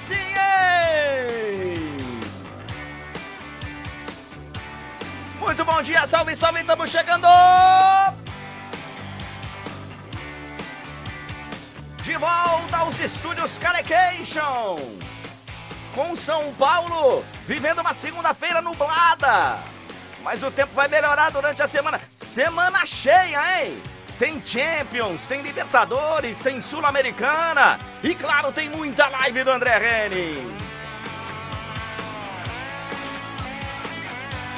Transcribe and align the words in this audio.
sim? 0.00 0.30
Muito 5.38 5.64
bom 5.64 5.82
dia, 5.82 6.06
salve, 6.06 6.34
salve, 6.34 6.60
estamos 6.60 6.90
chegando! 6.90 7.26
De 12.02 12.16
volta 12.16 12.76
aos 12.78 12.98
estúdios 12.98 13.58
Carecation! 13.58 14.78
Com 15.94 16.16
São 16.16 16.54
Paulo 16.54 17.24
vivendo 17.46 17.80
uma 17.80 17.92
segunda-feira 17.92 18.62
nublada. 18.62 19.58
Mas 20.22 20.42
o 20.42 20.50
tempo 20.50 20.72
vai 20.72 20.86
melhorar 20.86 21.30
durante 21.30 21.62
a 21.62 21.66
semana. 21.66 22.00
Semana 22.14 22.86
cheia, 22.86 23.62
hein? 23.62 23.82
Tem 24.20 24.38
Champions, 24.44 25.24
tem 25.24 25.40
Libertadores, 25.40 26.40
tem 26.40 26.60
Sul-Americana 26.60 27.78
e, 28.02 28.14
claro, 28.14 28.52
tem 28.52 28.68
muita 28.68 29.08
live 29.08 29.42
do 29.42 29.50
André 29.50 29.78
Henning. 29.78 30.58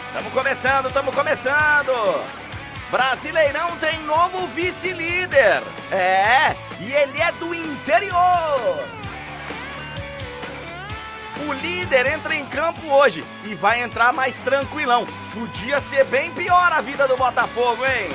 Estamos 0.08 0.32
começando, 0.32 0.88
estamos 0.88 1.14
começando. 1.14 1.92
Brasileirão 2.90 3.76
tem 3.76 4.02
novo 4.02 4.48
vice-líder. 4.48 5.62
É, 5.92 6.56
e 6.80 6.92
ele 6.92 7.20
é 7.20 7.30
do 7.30 7.54
interior. 7.54 8.84
O 11.46 11.52
líder 11.52 12.06
entra 12.06 12.34
em 12.34 12.44
campo 12.46 12.84
hoje 12.88 13.24
e 13.44 13.54
vai 13.54 13.80
entrar 13.80 14.12
mais 14.12 14.40
tranquilão. 14.40 15.06
Podia 15.32 15.80
ser 15.80 16.04
bem 16.06 16.32
pior 16.32 16.72
a 16.72 16.80
vida 16.80 17.06
do 17.06 17.16
Botafogo, 17.16 17.86
hein? 17.86 18.10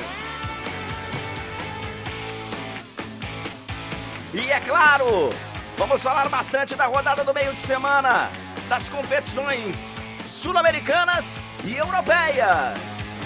E 4.32 4.52
é 4.52 4.60
claro, 4.60 5.30
vamos 5.76 6.02
falar 6.02 6.28
bastante 6.28 6.74
da 6.74 6.84
rodada 6.84 7.24
do 7.24 7.32
meio 7.32 7.54
de 7.54 7.62
semana, 7.62 8.30
das 8.68 8.86
competições 8.88 9.98
sul-americanas 10.28 11.40
e 11.64 11.74
europeias. 11.74 13.18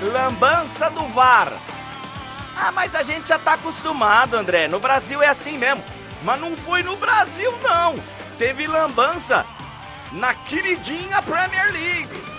Lambança 0.00 0.88
do 0.88 1.06
VAR. 1.08 1.52
Ah, 2.56 2.72
mas 2.72 2.94
a 2.94 3.02
gente 3.02 3.28
já 3.28 3.38
tá 3.38 3.54
acostumado, 3.54 4.34
André. 4.34 4.66
No 4.68 4.80
Brasil 4.80 5.22
é 5.22 5.28
assim 5.28 5.58
mesmo. 5.58 5.84
Mas 6.22 6.40
não 6.40 6.56
foi 6.56 6.82
no 6.82 6.96
Brasil, 6.96 7.52
não. 7.62 7.94
Teve 8.38 8.66
lambança 8.66 9.44
na 10.12 10.32
queridinha 10.32 11.20
Premier 11.22 11.70
League. 11.72 12.35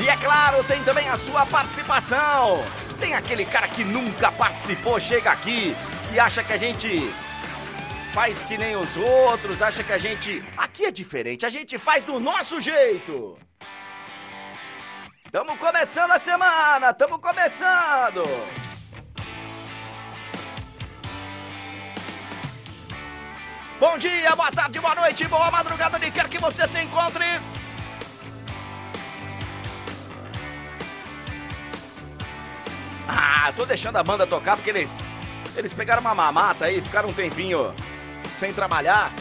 E 0.00 0.08
é 0.08 0.16
claro, 0.16 0.62
tem 0.62 0.82
também 0.84 1.08
a 1.08 1.16
sua 1.16 1.44
participação. 1.44 2.64
Tem 3.00 3.14
aquele 3.14 3.44
cara 3.44 3.66
que 3.66 3.84
nunca 3.84 4.30
participou, 4.30 4.98
chega 5.00 5.30
aqui 5.30 5.76
e 6.12 6.20
acha 6.20 6.42
que 6.42 6.52
a 6.52 6.56
gente 6.56 7.12
faz 8.12 8.42
que 8.42 8.56
nem 8.56 8.76
os 8.76 8.96
outros, 8.96 9.60
acha 9.60 9.82
que 9.82 9.92
a 9.92 9.98
gente. 9.98 10.42
Aqui 10.56 10.84
é 10.84 10.90
diferente, 10.90 11.44
a 11.44 11.48
gente 11.48 11.78
faz 11.78 12.04
do 12.04 12.20
nosso 12.20 12.60
jeito. 12.60 13.36
Tamo 15.32 15.58
começando 15.58 16.12
a 16.12 16.18
semana, 16.18 16.94
tamo 16.94 17.18
começando. 17.18 18.22
Bom 23.80 23.98
dia, 23.98 24.34
boa 24.34 24.50
tarde, 24.50 24.80
boa 24.80 24.94
noite, 24.94 25.26
boa 25.28 25.50
madrugada, 25.50 25.96
onde 25.96 26.10
quer 26.10 26.28
que 26.28 26.38
você 26.38 26.66
se 26.66 26.80
encontre. 26.80 27.26
Ah, 33.08 33.50
tô 33.56 33.64
deixando 33.64 33.96
a 33.96 34.04
banda 34.04 34.26
tocar 34.26 34.54
porque 34.56 34.68
eles. 34.68 35.06
Eles 35.56 35.72
pegaram 35.72 36.02
uma 36.02 36.14
mamata 36.14 36.66
aí, 36.66 36.80
ficaram 36.82 37.08
um 37.08 37.12
tempinho 37.12 37.74
sem 38.34 38.52
trabalhar. 38.52 39.12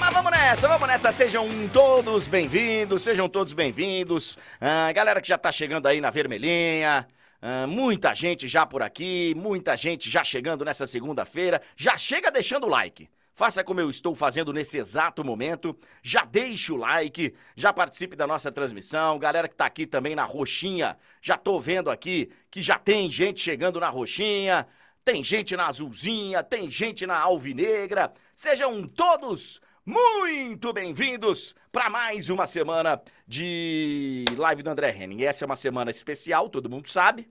Mas 0.00 0.12
vamos 0.14 0.32
nessa, 0.32 0.66
vamos 0.66 0.88
nessa. 0.88 1.12
Sejam 1.12 1.46
todos 1.68 2.26
bem-vindos, 2.26 3.02
sejam 3.02 3.28
todos 3.28 3.52
bem-vindos. 3.52 4.38
Ah, 4.58 4.90
galera 4.92 5.20
que 5.20 5.28
já 5.28 5.36
tá 5.36 5.52
chegando 5.52 5.86
aí 5.86 6.00
na 6.00 6.10
vermelhinha. 6.10 7.06
Ah, 7.42 7.66
muita 7.66 8.14
gente 8.14 8.48
já 8.48 8.64
por 8.64 8.82
aqui, 8.82 9.34
muita 9.36 9.76
gente 9.76 10.10
já 10.10 10.24
chegando 10.24 10.64
nessa 10.64 10.86
segunda-feira. 10.86 11.60
Já 11.76 11.98
chega 11.98 12.30
deixando 12.30 12.64
o 12.64 12.70
like. 12.70 13.10
Faça 13.36 13.62
como 13.62 13.78
eu 13.78 13.90
estou 13.90 14.14
fazendo 14.14 14.50
nesse 14.50 14.78
exato 14.78 15.22
momento. 15.22 15.78
Já 16.02 16.24
deixe 16.24 16.72
o 16.72 16.76
like, 16.76 17.34
já 17.54 17.70
participe 17.70 18.16
da 18.16 18.26
nossa 18.26 18.50
transmissão. 18.50 19.18
Galera 19.18 19.46
que 19.46 19.52
está 19.52 19.66
aqui 19.66 19.86
também 19.86 20.14
na 20.14 20.24
roxinha, 20.24 20.96
já 21.20 21.34
estou 21.34 21.60
vendo 21.60 21.90
aqui 21.90 22.30
que 22.50 22.62
já 22.62 22.78
tem 22.78 23.10
gente 23.10 23.42
chegando 23.42 23.78
na 23.78 23.90
roxinha, 23.90 24.66
tem 25.04 25.22
gente 25.22 25.54
na 25.54 25.66
azulzinha, 25.66 26.42
tem 26.42 26.70
gente 26.70 27.06
na 27.06 27.18
alvinegra. 27.18 28.10
Sejam 28.34 28.86
todos 28.86 29.60
muito 29.84 30.72
bem-vindos 30.72 31.54
para 31.70 31.90
mais 31.90 32.30
uma 32.30 32.46
semana 32.46 32.98
de 33.28 34.24
live 34.34 34.62
do 34.62 34.70
André 34.70 34.96
Henning. 34.96 35.24
Essa 35.24 35.44
é 35.44 35.46
uma 35.46 35.56
semana 35.56 35.90
especial, 35.90 36.48
todo 36.48 36.70
mundo 36.70 36.88
sabe. 36.88 37.28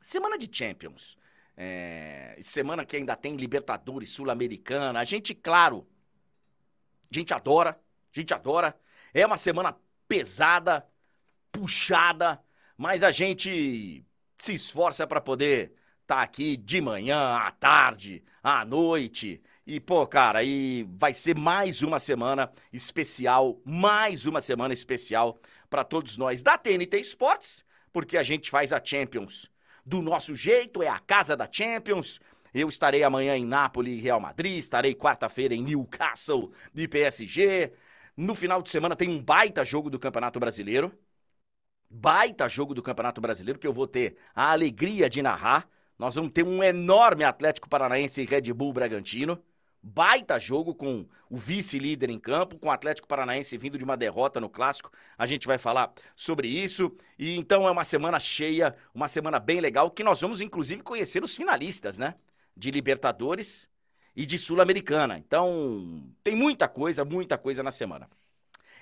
Semana 0.00 0.38
de 0.38 0.48
Champions. 0.50 1.18
É, 1.56 2.36
semana 2.40 2.84
que 2.84 2.96
ainda 2.96 3.14
tem 3.14 3.36
Libertadores 3.36 4.10
Sul-Americana. 4.10 4.98
A 4.98 5.04
gente, 5.04 5.34
claro, 5.34 5.86
a 7.10 7.14
gente 7.14 7.32
adora, 7.32 7.70
a 7.70 8.20
gente 8.20 8.34
adora. 8.34 8.76
É 9.12 9.24
uma 9.24 9.36
semana 9.36 9.76
pesada, 10.08 10.86
puxada, 11.52 12.42
mas 12.76 13.02
a 13.02 13.10
gente 13.10 14.04
se 14.38 14.54
esforça 14.54 15.06
para 15.06 15.20
poder 15.20 15.74
estar 16.02 16.16
tá 16.16 16.22
aqui 16.22 16.56
de 16.56 16.80
manhã, 16.80 17.36
à 17.36 17.50
tarde, 17.50 18.24
à 18.42 18.64
noite. 18.64 19.40
E, 19.66 19.80
pô, 19.80 20.06
cara, 20.06 20.40
aí 20.40 20.86
vai 20.90 21.14
ser 21.14 21.36
mais 21.36 21.82
uma 21.82 21.98
semana 21.98 22.52
especial, 22.72 23.60
mais 23.64 24.26
uma 24.26 24.40
semana 24.40 24.74
especial 24.74 25.38
para 25.70 25.84
todos 25.84 26.16
nós 26.16 26.42
da 26.42 26.58
TNT 26.58 26.98
Esportes, 26.98 27.64
porque 27.92 28.18
a 28.18 28.22
gente 28.22 28.50
faz 28.50 28.72
a 28.72 28.84
Champions 28.84 29.53
do 29.84 30.00
nosso 30.00 30.34
jeito, 30.34 30.82
é 30.82 30.88
a 30.88 30.98
casa 30.98 31.36
da 31.36 31.48
Champions. 31.50 32.20
Eu 32.52 32.68
estarei 32.68 33.02
amanhã 33.02 33.36
em 33.36 33.44
Nápoles, 33.44 34.02
Real 34.02 34.20
Madrid, 34.20 34.58
estarei 34.58 34.94
quarta-feira 34.94 35.54
em 35.54 35.62
Newcastle 35.62 36.52
de 36.72 36.86
PSG. 36.86 37.72
No 38.16 38.34
final 38.34 38.62
de 38.62 38.70
semana 38.70 38.94
tem 38.94 39.08
um 39.08 39.20
baita 39.22 39.64
jogo 39.64 39.90
do 39.90 39.98
Campeonato 39.98 40.38
Brasileiro. 40.38 40.92
Baita 41.90 42.48
jogo 42.48 42.74
do 42.74 42.82
Campeonato 42.82 43.20
Brasileiro 43.20 43.58
que 43.58 43.66
eu 43.66 43.72
vou 43.72 43.86
ter 43.86 44.16
a 44.34 44.52
alegria 44.52 45.10
de 45.10 45.20
narrar. 45.22 45.68
Nós 45.98 46.14
vamos 46.14 46.32
ter 46.32 46.44
um 46.44 46.62
enorme 46.62 47.24
Atlético 47.24 47.68
Paranaense 47.68 48.22
e 48.22 48.26
Red 48.26 48.52
Bull 48.52 48.72
Bragantino. 48.72 49.42
Baita 49.86 50.38
jogo 50.38 50.74
com 50.74 51.06
o 51.28 51.36
vice-líder 51.36 52.08
em 52.08 52.18
campo, 52.18 52.58
com 52.58 52.68
o 52.68 52.70
Atlético 52.70 53.06
Paranaense 53.06 53.58
vindo 53.58 53.76
de 53.76 53.84
uma 53.84 53.98
derrota 53.98 54.40
no 54.40 54.48
clássico. 54.48 54.90
A 55.18 55.26
gente 55.26 55.46
vai 55.46 55.58
falar 55.58 55.92
sobre 56.16 56.48
isso. 56.48 56.90
E 57.18 57.36
então 57.36 57.68
é 57.68 57.70
uma 57.70 57.84
semana 57.84 58.18
cheia, 58.18 58.74
uma 58.94 59.08
semana 59.08 59.38
bem 59.38 59.60
legal, 59.60 59.90
que 59.90 60.02
nós 60.02 60.22
vamos 60.22 60.40
inclusive 60.40 60.82
conhecer 60.82 61.22
os 61.22 61.36
finalistas, 61.36 61.98
né? 61.98 62.14
De 62.56 62.70
Libertadores 62.70 63.68
e 64.16 64.24
de 64.24 64.38
Sul-Americana. 64.38 65.18
Então, 65.18 66.02
tem 66.22 66.34
muita 66.34 66.66
coisa, 66.66 67.04
muita 67.04 67.36
coisa 67.36 67.62
na 67.62 67.70
semana. 67.70 68.08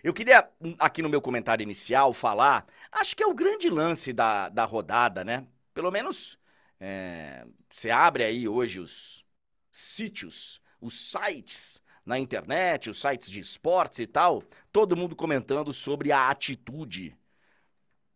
Eu 0.04 0.14
queria, 0.14 0.48
aqui 0.78 1.02
no 1.02 1.08
meu 1.08 1.20
comentário 1.20 1.64
inicial, 1.64 2.12
falar, 2.12 2.64
acho 2.92 3.16
que 3.16 3.24
é 3.24 3.26
o 3.26 3.34
grande 3.34 3.68
lance 3.68 4.12
da, 4.12 4.48
da 4.48 4.64
rodada, 4.64 5.24
né? 5.24 5.44
Pelo 5.74 5.90
menos, 5.90 6.38
é, 6.78 7.44
você 7.68 7.90
abre 7.90 8.22
aí 8.22 8.46
hoje 8.46 8.78
os 8.78 9.24
sítios 9.68 10.61
os 10.82 11.10
sites 11.10 11.80
na 12.04 12.18
internet, 12.18 12.90
os 12.90 13.00
sites 13.00 13.30
de 13.30 13.40
esportes 13.40 14.00
e 14.00 14.06
tal, 14.06 14.42
todo 14.72 14.96
mundo 14.96 15.14
comentando 15.14 15.72
sobre 15.72 16.10
a 16.10 16.28
atitude. 16.28 17.16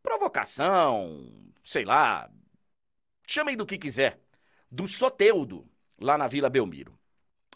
Provocação, 0.02 1.52
sei 1.62 1.84
lá, 1.84 2.28
chamem 3.26 3.56
do 3.56 3.64
que 3.64 3.78
quiser, 3.78 4.20
do 4.70 4.88
Soteudo, 4.88 5.68
lá 5.98 6.18
na 6.18 6.26
Vila 6.26 6.50
Belmiro. 6.50 6.98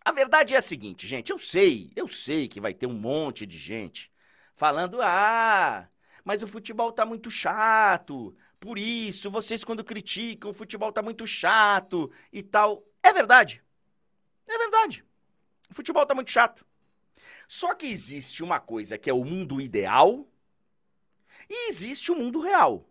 A 0.05 0.13
verdade 0.13 0.55
é 0.55 0.59
a 0.59 0.63
seguinte, 0.63 1.07
gente, 1.07 1.31
eu 1.31 1.39
sei, 1.39 1.93
eu 1.95 2.09
sei 2.09 2.49
que 2.49 2.61
vai 2.61 2.73
ter 2.73 2.87
um 2.87 2.95
monte 2.95 3.45
de 3.45 3.59
gente 3.59 4.11
falando: 4.55 5.01
ah, 5.03 5.89
mas 6.25 6.43
o 6.43 6.49
futebol 6.49 6.93
tá 6.93 7.05
muito 7.05 7.31
chato, 7.31 8.35
por 8.61 8.79
isso, 8.79 9.31
vocês 9.31 9.65
quando 9.65 9.83
criticam, 9.83 10.51
o 10.51 10.55
futebol 10.55 10.93
tá 10.93 11.03
muito 11.03 11.27
chato 11.27 12.11
e 12.33 12.43
tal. 12.43 12.85
É 13.03 13.13
verdade. 13.13 13.63
É 14.51 14.59
verdade. 14.59 15.05
O 15.71 15.75
futebol 15.75 16.05
tá 16.05 16.15
muito 16.15 16.31
chato. 16.31 16.67
Só 17.47 17.75
que 17.75 17.87
existe 17.87 18.43
uma 18.43 18.61
coisa 18.61 18.99
que 18.99 19.09
é 19.09 19.13
o 19.15 19.25
mundo 19.25 19.61
ideal 19.61 20.27
e 21.49 21.69
existe 21.69 22.13
o 22.13 22.17
mundo 22.17 22.41
real. 22.41 22.89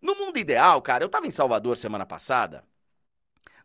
No 0.00 0.14
mundo 0.14 0.38
ideal, 0.38 0.80
cara, 0.80 1.04
eu 1.04 1.08
tava 1.08 1.26
em 1.26 1.30
Salvador 1.30 1.76
semana 1.76 2.06
passada. 2.06 2.64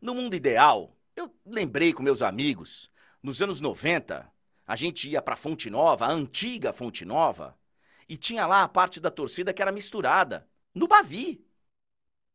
No 0.02 0.14
mundo 0.14 0.36
ideal, 0.36 0.96
eu 1.16 1.34
lembrei 1.46 1.94
com 1.94 2.04
meus 2.04 2.22
amigos, 2.22 2.92
nos 3.24 3.42
anos 3.42 3.62
90, 3.62 4.30
a 4.68 4.76
gente 4.76 5.10
ia 5.10 5.22
pra 5.22 5.36
Fonte 5.36 5.70
Nova, 5.70 6.06
a 6.06 6.12
antiga 6.12 6.74
Fonte 6.74 7.06
Nova, 7.06 7.58
E 8.08 8.18
tinha 8.18 8.46
lá 8.46 8.64
a 8.64 8.70
parte 8.70 9.00
da 9.00 9.10
torcida 9.10 9.54
que 9.54 9.62
era 9.62 9.72
misturada. 9.72 10.48
No 10.76 10.88
Bavi. 10.88 11.44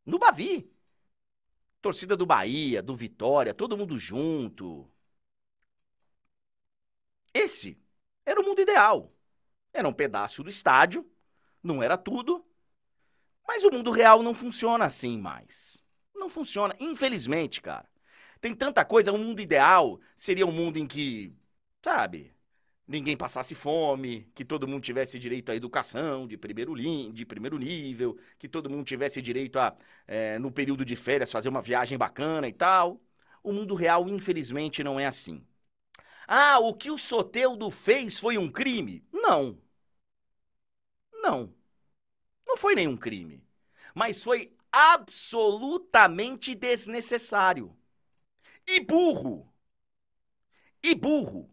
No 0.04 0.18
Bavi. 0.18 0.70
Torcida 1.80 2.16
do 2.16 2.26
Bahia, 2.26 2.82
do 2.82 2.94
Vitória, 2.94 3.54
todo 3.54 3.76
mundo 3.76 3.98
junto. 3.98 4.90
Esse 7.32 7.78
era 8.24 8.40
o 8.40 8.44
mundo 8.44 8.60
ideal. 8.60 9.12
Era 9.72 9.88
um 9.88 9.92
pedaço 9.92 10.42
do 10.42 10.48
estádio, 10.48 11.08
não 11.62 11.82
era 11.82 11.96
tudo, 11.96 12.44
mas 13.46 13.64
o 13.64 13.70
mundo 13.70 13.90
real 13.90 14.22
não 14.22 14.34
funciona 14.34 14.84
assim 14.84 15.18
mais. 15.18 15.82
Não 16.14 16.28
funciona, 16.28 16.74
infelizmente, 16.78 17.62
cara. 17.62 17.88
Tem 18.40 18.54
tanta 18.54 18.84
coisa, 18.84 19.12
um 19.12 19.18
mundo 19.18 19.40
ideal 19.40 20.00
seria 20.16 20.46
um 20.46 20.52
mundo 20.52 20.78
em 20.78 20.86
que, 20.86 21.34
sabe, 21.82 22.34
ninguém 22.90 23.16
passasse 23.16 23.54
fome, 23.54 24.30
que 24.34 24.44
todo 24.44 24.66
mundo 24.68 24.82
tivesse 24.82 25.18
direito 25.18 25.50
à 25.52 25.54
educação 25.56 26.26
de 26.26 26.36
primeiro, 26.36 26.74
de 27.12 27.24
primeiro 27.24 27.56
nível, 27.58 28.18
que 28.38 28.48
todo 28.48 28.68
mundo 28.68 28.84
tivesse 28.84 29.22
direito 29.22 29.58
a, 29.58 29.76
é, 30.06 30.38
no 30.38 30.50
período 30.52 30.84
de 30.84 30.96
férias, 30.96 31.30
fazer 31.30 31.48
uma 31.48 31.62
viagem 31.62 31.96
bacana 31.96 32.48
e 32.48 32.52
tal. 32.52 33.00
O 33.42 33.52
mundo 33.52 33.74
real, 33.74 34.08
infelizmente, 34.08 34.82
não 34.84 34.98
é 35.00 35.06
assim. 35.06 35.46
Ah, 36.28 36.58
o 36.60 36.74
que 36.74 36.90
o 36.90 36.98
Soteudo 36.98 37.70
fez 37.70 38.18
foi 38.20 38.38
um 38.38 38.50
crime? 38.50 39.04
Não. 39.12 39.58
Não. 41.12 41.54
Não 42.46 42.56
foi 42.56 42.74
nenhum 42.74 42.96
crime. 42.96 43.44
Mas 43.94 44.22
foi 44.22 44.56
absolutamente 44.72 46.54
desnecessário. 46.54 47.76
E 48.66 48.80
burro. 48.80 49.52
E 50.82 50.94
burro. 50.94 51.49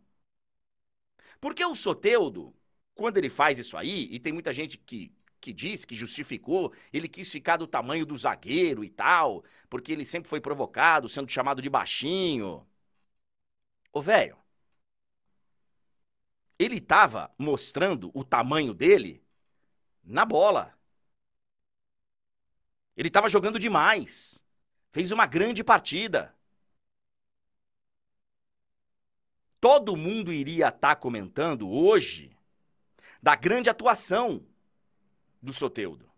Porque 1.40 1.64
o 1.66 1.76
Soteudo, 1.76 2.56
quando 2.96 3.18
ele 3.18 3.30
faz 3.30 3.58
isso 3.60 3.78
aí, 3.78 4.08
e 4.12 4.20
tem 4.20 4.34
muita 4.34 4.54
gente 4.54 4.78
que, 4.78 5.12
que 5.40 5.54
diz 5.54 5.86
que 5.86 5.96
justificou, 5.96 6.74
ele 6.92 7.08
quis 7.08 7.32
ficar 7.32 7.58
do 7.58 7.68
tamanho 7.68 8.06
do 8.06 8.18
zagueiro 8.18 8.84
e 8.84 8.90
tal, 8.90 9.44
porque 9.70 9.92
ele 9.92 10.06
sempre 10.06 10.30
foi 10.30 10.42
provocado, 10.42 11.10
sendo 11.10 11.32
chamado 11.32 11.62
de 11.62 11.70
baixinho. 11.70 12.66
Ô, 13.92 14.02
velho, 14.02 14.38
ele 16.60 16.80
tava 16.82 17.32
mostrando 17.38 18.12
o 18.14 18.24
tamanho 18.24 18.74
dele 18.74 19.24
na 20.04 20.26
bola. 20.26 20.78
Ele 22.96 23.10
tava 23.10 23.30
jogando 23.30 23.60
demais. 23.60 24.42
Fez 24.92 25.12
uma 25.12 25.26
grande 25.28 25.64
partida. 25.64 26.36
Todo 29.60 29.96
mundo 29.96 30.32
iria 30.32 30.68
estar 30.68 30.80
tá 30.80 30.96
comentando 30.96 31.70
hoje 31.70 32.32
da 33.22 33.36
grande 33.36 33.70
atuação 33.70 34.46
do 35.42 35.52
Soteudo. 35.52 36.10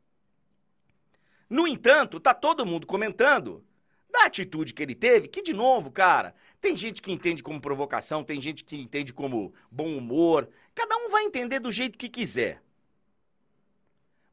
No 1.50 1.68
entanto, 1.68 2.20
tá 2.20 2.34
todo 2.34 2.66
mundo 2.66 2.86
comentando 2.86 3.66
da 4.10 4.26
atitude 4.26 4.74
que 4.74 4.84
ele 4.84 4.96
teve, 4.96 5.28
que 5.28 5.42
de 5.42 5.54
novo, 5.54 5.92
cara, 5.92 6.36
tem 6.60 6.76
gente 6.76 7.02
que 7.02 7.12
entende 7.12 7.42
como 7.42 7.62
provocação, 7.62 8.24
tem 8.24 8.42
gente 8.42 8.64
que 8.64 8.76
entende 8.76 9.14
como 9.14 9.54
bom 9.72 9.96
humor, 9.96 10.50
cada 10.76 10.98
um 10.98 11.10
vai 11.10 11.24
entender 11.24 11.60
do 11.60 11.72
jeito 11.72 11.98
que 11.98 12.10
quiser. 12.10 12.62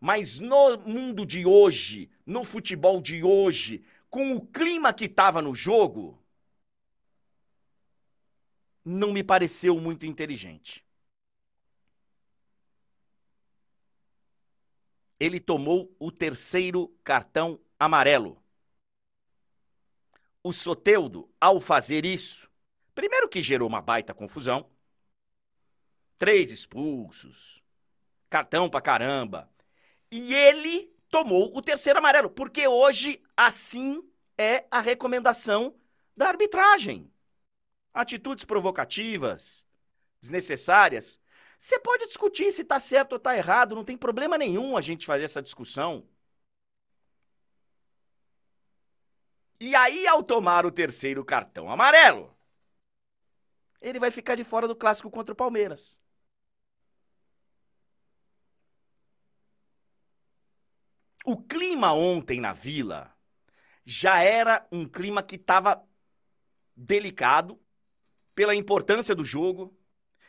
Mas 0.00 0.40
no 0.40 0.78
mundo 0.78 1.24
de 1.24 1.46
hoje, 1.46 2.10
no 2.24 2.44
futebol 2.44 3.00
de 3.00 3.22
hoje, 3.22 3.82
com 4.10 4.34
o 4.34 4.46
clima 4.46 4.92
que 4.92 5.08
tava 5.08 5.40
no 5.40 5.54
jogo, 5.54 6.18
não 8.86 9.12
me 9.12 9.24
pareceu 9.24 9.80
muito 9.80 10.06
inteligente. 10.06 10.86
Ele 15.18 15.40
tomou 15.40 15.92
o 15.98 16.12
terceiro 16.12 16.96
cartão 17.02 17.60
amarelo. 17.80 18.40
O 20.40 20.52
Soteudo, 20.52 21.28
ao 21.40 21.58
fazer 21.58 22.06
isso, 22.06 22.48
primeiro 22.94 23.28
que 23.28 23.42
gerou 23.42 23.66
uma 23.66 23.82
baita 23.82 24.14
confusão, 24.14 24.70
três 26.16 26.52
expulsos, 26.52 27.60
cartão 28.30 28.70
pra 28.70 28.80
caramba, 28.80 29.50
e 30.12 30.32
ele 30.32 30.94
tomou 31.10 31.56
o 31.56 31.60
terceiro 31.60 31.98
amarelo, 31.98 32.30
porque 32.30 32.68
hoje 32.68 33.20
assim 33.36 34.00
é 34.38 34.64
a 34.70 34.80
recomendação 34.80 35.74
da 36.16 36.28
arbitragem 36.28 37.10
atitudes 37.96 38.44
provocativas, 38.44 39.66
desnecessárias, 40.20 41.18
você 41.58 41.78
pode 41.80 42.06
discutir 42.06 42.52
se 42.52 42.62
está 42.62 42.78
certo 42.78 43.12
ou 43.12 43.16
está 43.18 43.36
errado, 43.36 43.74
não 43.74 43.84
tem 43.84 43.96
problema 43.96 44.36
nenhum 44.36 44.76
a 44.76 44.80
gente 44.82 45.06
fazer 45.06 45.24
essa 45.24 45.42
discussão. 45.42 46.06
E 49.58 49.74
aí, 49.74 50.06
ao 50.06 50.22
tomar 50.22 50.66
o 50.66 50.70
terceiro 50.70 51.24
cartão 51.24 51.70
amarelo, 51.70 52.36
ele 53.80 53.98
vai 53.98 54.10
ficar 54.10 54.34
de 54.34 54.44
fora 54.44 54.68
do 54.68 54.76
clássico 54.76 55.10
contra 55.10 55.32
o 55.32 55.36
Palmeiras. 55.36 55.98
O 61.24 61.42
clima 61.42 61.92
ontem 61.92 62.40
na 62.40 62.52
Vila 62.52 63.12
já 63.84 64.22
era 64.22 64.66
um 64.70 64.86
clima 64.86 65.22
que 65.22 65.36
estava 65.36 65.82
delicado, 66.76 67.58
pela 68.36 68.54
importância 68.54 69.14
do 69.14 69.24
jogo, 69.24 69.74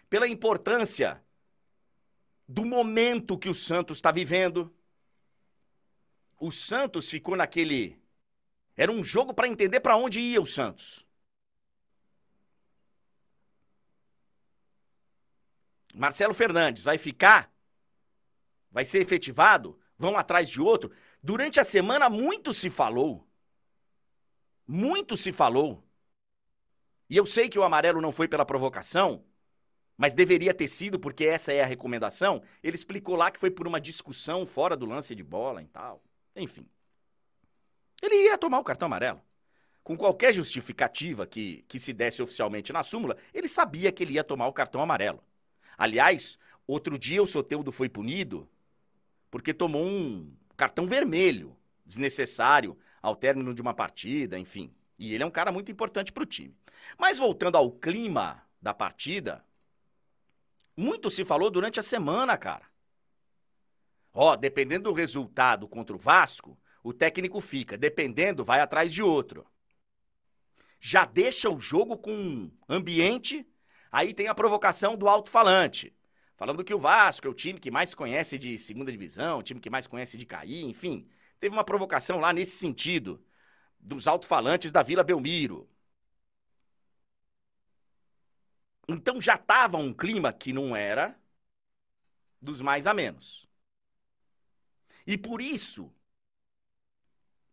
pela 0.09 0.27
importância 0.27 1.21
do 2.47 2.63
momento 2.63 3.37
que 3.37 3.49
o 3.49 3.53
Santos 3.53 3.97
está 3.97 4.11
vivendo. 4.11 4.73
O 6.39 6.49
Santos 6.49 7.09
ficou 7.09 7.35
naquele. 7.35 8.01
Era 8.77 8.91
um 8.91 9.03
jogo 9.03 9.33
para 9.33 9.49
entender 9.49 9.81
para 9.81 9.97
onde 9.97 10.21
ia 10.21 10.41
o 10.41 10.45
Santos. 10.45 11.05
Marcelo 15.93 16.33
Fernandes 16.33 16.85
vai 16.85 16.97
ficar? 16.97 17.53
Vai 18.71 18.85
ser 18.85 19.01
efetivado? 19.01 19.77
Vão 19.97 20.15
atrás 20.15 20.49
de 20.49 20.61
outro? 20.61 20.95
Durante 21.21 21.59
a 21.59 21.63
semana, 21.63 22.09
muito 22.09 22.53
se 22.53 22.69
falou. 22.69 23.27
Muito 24.65 25.17
se 25.17 25.33
falou 25.33 25.86
e 27.09 27.17
eu 27.17 27.25
sei 27.25 27.49
que 27.49 27.57
o 27.57 27.63
amarelo 27.63 28.01
não 28.01 28.11
foi 28.11 28.27
pela 28.27 28.45
provocação, 28.45 29.23
mas 29.97 30.13
deveria 30.13 30.53
ter 30.53 30.67
sido, 30.67 30.99
porque 30.99 31.25
essa 31.25 31.51
é 31.51 31.63
a 31.63 31.65
recomendação. 31.65 32.41
Ele 32.61 32.75
explicou 32.75 33.15
lá 33.15 33.31
que 33.31 33.39
foi 33.39 33.49
por 33.49 33.67
uma 33.67 33.81
discussão 33.81 34.45
fora 34.45 34.75
do 34.77 34.85
lance 34.85 35.15
de 35.15 35.23
bola 35.23 35.61
e 35.61 35.67
tal. 35.67 36.03
Enfim. 36.35 36.67
Ele 38.01 38.25
ia 38.25 38.37
tomar 38.37 38.59
o 38.59 38.63
cartão 38.63 38.85
amarelo. 38.85 39.21
Com 39.83 39.97
qualquer 39.97 40.33
justificativa 40.33 41.25
que, 41.25 41.63
que 41.67 41.79
se 41.79 41.93
desse 41.93 42.21
oficialmente 42.21 42.71
na 42.71 42.83
súmula, 42.83 43.17
ele 43.33 43.47
sabia 43.47 43.91
que 43.91 44.03
ele 44.03 44.13
ia 44.13 44.23
tomar 44.23 44.47
o 44.47 44.53
cartão 44.53 44.81
amarelo. 44.81 45.23
Aliás, 45.77 46.37
outro 46.67 46.99
dia 46.99 47.23
o 47.23 47.27
Soteudo 47.27 47.71
foi 47.71 47.89
punido 47.89 48.47
porque 49.31 49.53
tomou 49.53 49.85
um 49.85 50.31
cartão 50.55 50.85
vermelho, 50.85 51.55
desnecessário, 51.85 52.77
ao 53.01 53.15
término 53.15 53.53
de 53.53 53.61
uma 53.61 53.73
partida, 53.73 54.37
enfim. 54.37 54.71
E 54.97 55.13
ele 55.13 55.23
é 55.23 55.25
um 55.25 55.31
cara 55.31 55.51
muito 55.51 55.71
importante 55.71 56.11
para 56.11 56.23
o 56.23 56.25
time. 56.25 56.57
Mas 56.97 57.19
voltando 57.19 57.55
ao 57.55 57.71
clima 57.71 58.43
da 58.61 58.73
partida, 58.73 59.45
muito 60.75 61.09
se 61.09 61.23
falou 61.23 61.49
durante 61.49 61.79
a 61.79 61.83
semana, 61.83 62.37
cara. 62.37 62.65
Ó, 64.13 64.35
dependendo 64.35 64.85
do 64.85 64.93
resultado 64.93 65.67
contra 65.67 65.95
o 65.95 65.99
Vasco, 65.99 66.57
o 66.83 66.91
técnico 66.91 67.39
fica. 67.39 67.77
Dependendo, 67.77 68.43
vai 68.43 68.59
atrás 68.59 68.91
de 68.93 69.03
outro. 69.03 69.45
Já 70.79 71.05
deixa 71.05 71.49
o 71.49 71.59
jogo 71.59 71.97
com 71.97 72.49
ambiente. 72.67 73.47
Aí 73.91 74.13
tem 74.13 74.27
a 74.27 74.35
provocação 74.35 74.95
do 74.97 75.07
alto-falante. 75.07 75.93
Falando 76.35 76.63
que 76.63 76.73
o 76.73 76.79
Vasco 76.79 77.27
é 77.27 77.29
o 77.29 77.33
time 77.33 77.59
que 77.59 77.71
mais 77.71 77.95
conhece 77.95 78.37
de 78.37 78.57
segunda 78.57 78.91
divisão, 78.91 79.39
o 79.39 79.43
time 79.43 79.59
que 79.59 79.69
mais 79.69 79.87
conhece 79.87 80.17
de 80.17 80.25
cair, 80.25 80.65
enfim. 80.65 81.07
Teve 81.39 81.55
uma 81.55 81.63
provocação 81.63 82.19
lá 82.19 82.31
nesse 82.31 82.57
sentido 82.57 83.23
dos 83.87 84.07
alto-falantes 84.07 84.71
da 84.71 84.83
Vila 84.83 85.03
Belmiro. 85.03 85.67
Então 88.87 89.21
já 89.21 89.35
estava 89.35 89.77
um 89.77 89.93
clima 89.93 90.31
que 90.33 90.51
não 90.53 90.75
era 90.75 91.17
dos 92.41 92.61
mais 92.61 92.87
a 92.87 92.93
menos. 92.93 93.47
E 95.05 95.17
por 95.17 95.41
isso, 95.41 95.91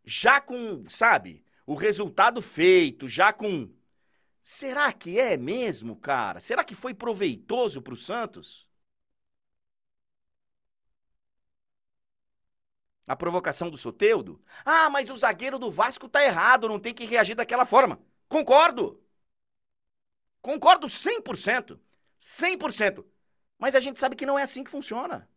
já 0.04 0.40
com, 0.40 0.88
sabe, 0.88 1.44
o 1.66 1.74
resultado 1.74 2.42
feito, 2.42 3.08
já 3.08 3.32
com. 3.32 3.70
Será 4.42 4.92
que 4.92 5.18
é 5.18 5.36
mesmo, 5.36 5.96
cara? 5.96 6.40
Será 6.40 6.64
que 6.64 6.74
foi 6.74 6.94
proveitoso 6.94 7.82
para 7.82 7.94
o 7.94 7.96
Santos? 7.96 8.68
A 13.06 13.14
provocação 13.14 13.70
do 13.70 13.76
Soteudo? 13.76 14.40
Ah, 14.64 14.88
mas 14.88 15.10
o 15.10 15.16
zagueiro 15.16 15.58
do 15.58 15.70
Vasco 15.70 16.08
tá 16.08 16.22
errado, 16.24 16.68
não 16.68 16.78
tem 16.78 16.94
que 16.94 17.04
reagir 17.04 17.34
daquela 17.34 17.64
forma. 17.64 18.00
Concordo. 18.28 19.02
Concordo 20.40 20.88
100%. 20.88 21.80
100%. 22.18 23.04
Mas 23.58 23.74
a 23.74 23.80
gente 23.80 23.98
sabe 23.98 24.16
que 24.16 24.26
não 24.26 24.38
é 24.38 24.42
assim 24.42 24.64
que 24.64 24.70
funciona. 24.70 25.28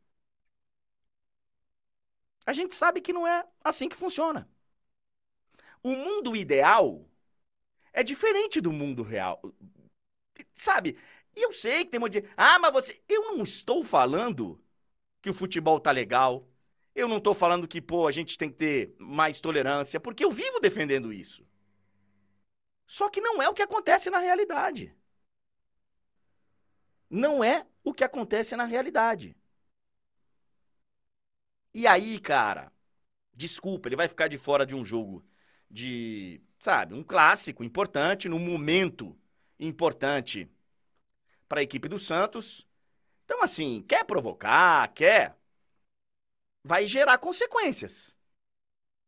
A 2.45 2.53
gente 2.53 2.73
sabe 2.73 3.01
que 3.01 3.11
não 3.11 3.27
é 3.27 3.45
assim 3.61 3.89
que 3.89 3.95
funciona. 3.95 4.49
O 5.83 5.95
mundo 5.95 6.35
ideal 6.35 7.05
é 7.93 8.03
diferente 8.03 8.61
do 8.61 8.71
mundo 8.71 9.03
real. 9.03 9.41
Sabe? 10.55 10.97
E 11.35 11.41
eu 11.43 11.51
sei 11.51 11.85
que 11.85 11.91
tem 11.91 11.99
um 11.99 12.03
monte 12.03 12.21
de. 12.21 12.29
Ah, 12.35 12.59
mas 12.59 12.73
você. 12.73 13.01
Eu 13.07 13.35
não 13.35 13.43
estou 13.43 13.83
falando 13.83 14.61
que 15.21 15.29
o 15.29 15.33
futebol 15.33 15.79
tá 15.79 15.91
legal. 15.91 16.47
Eu 16.97 17.07
não 17.07 17.17
estou 17.17 17.35
falando 17.35 17.67
que, 17.67 17.79
pô, 17.79 18.07
a 18.07 18.11
gente 18.11 18.39
tem 18.39 18.49
que 18.49 18.55
ter 18.55 18.95
mais 18.97 19.39
tolerância, 19.39 19.99
porque 19.99 20.25
eu 20.25 20.31
vivo 20.31 20.59
defendendo 20.59 21.13
isso. 21.13 21.45
Só 22.87 23.07
que 23.07 23.21
não 23.21 23.39
é 23.39 23.47
o 23.47 23.53
que 23.53 23.61
acontece 23.61 24.09
na 24.09 24.17
realidade. 24.17 24.95
Não 27.07 27.43
é 27.43 27.67
o 27.83 27.93
que 27.93 28.03
acontece 28.03 28.55
na 28.55 28.65
realidade. 28.65 29.37
E 31.71 31.85
aí, 31.85 32.19
cara, 32.19 32.73
desculpa, 33.31 33.87
ele 33.87 33.95
vai 33.95 34.07
ficar 34.07 34.27
de 34.27 34.39
fora 34.39 34.65
de 34.65 34.73
um 34.73 34.83
jogo 34.83 35.23
de, 35.69 36.41
sabe, 36.59 36.95
um 36.95 37.03
clássico 37.03 37.63
importante, 37.63 38.27
num 38.27 38.39
momento 38.39 39.15
importante 39.59 40.49
para 41.47 41.59
a 41.59 41.63
equipe 41.63 41.87
do 41.87 41.99
Santos. 41.99 42.67
Então, 43.23 43.43
assim, 43.43 43.83
quer 43.87 44.03
provocar, 44.03 44.91
quer, 44.95 45.36
vai 46.67 46.85
gerar 46.85 47.17
consequências. 47.17 48.15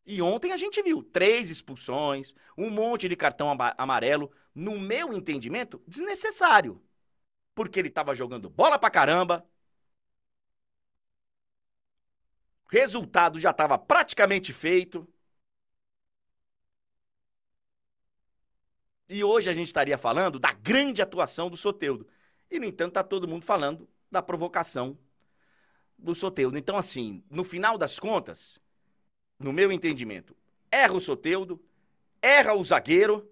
E 0.05 0.21
ontem 0.21 0.51
a 0.51 0.57
gente 0.57 0.81
viu 0.81 1.03
três 1.03 1.49
expulsões, 1.51 2.33
um 2.57 2.69
monte 2.69 3.07
de 3.07 3.15
cartão 3.15 3.55
amarelo, 3.77 4.31
no 4.55 4.79
meu 4.79 5.13
entendimento, 5.13 5.83
desnecessário. 5.85 6.81
Porque 7.53 7.79
ele 7.79 7.89
estava 7.89 8.15
jogando 8.15 8.49
bola 8.49 8.79
pra 8.79 8.89
caramba. 8.89 9.45
Resultado 12.71 13.39
já 13.39 13.51
estava 13.51 13.77
praticamente 13.77 14.53
feito. 14.53 15.07
E 19.09 19.23
hoje 19.23 19.49
a 19.49 19.53
gente 19.53 19.67
estaria 19.67 19.97
falando 19.97 20.39
da 20.39 20.53
grande 20.53 21.01
atuação 21.01 21.49
do 21.49 21.57
Soteudo. 21.57 22.07
E, 22.49 22.59
no 22.59 22.65
entanto, 22.65 22.89
está 22.89 23.03
todo 23.03 23.27
mundo 23.27 23.43
falando 23.43 23.87
da 24.09 24.21
provocação 24.21 24.97
do 25.99 26.15
Soteudo. 26.15 26.57
Então, 26.57 26.77
assim, 26.77 27.23
no 27.29 27.43
final 27.43 27.77
das 27.77 27.99
contas, 27.99 28.59
no 29.37 29.53
meu 29.53 29.71
entendimento, 29.71 30.35
erra 30.71 30.93
o 30.93 30.99
Soteudo, 30.99 31.61
erra 32.21 32.53
o 32.53 32.63
zagueiro, 32.63 33.29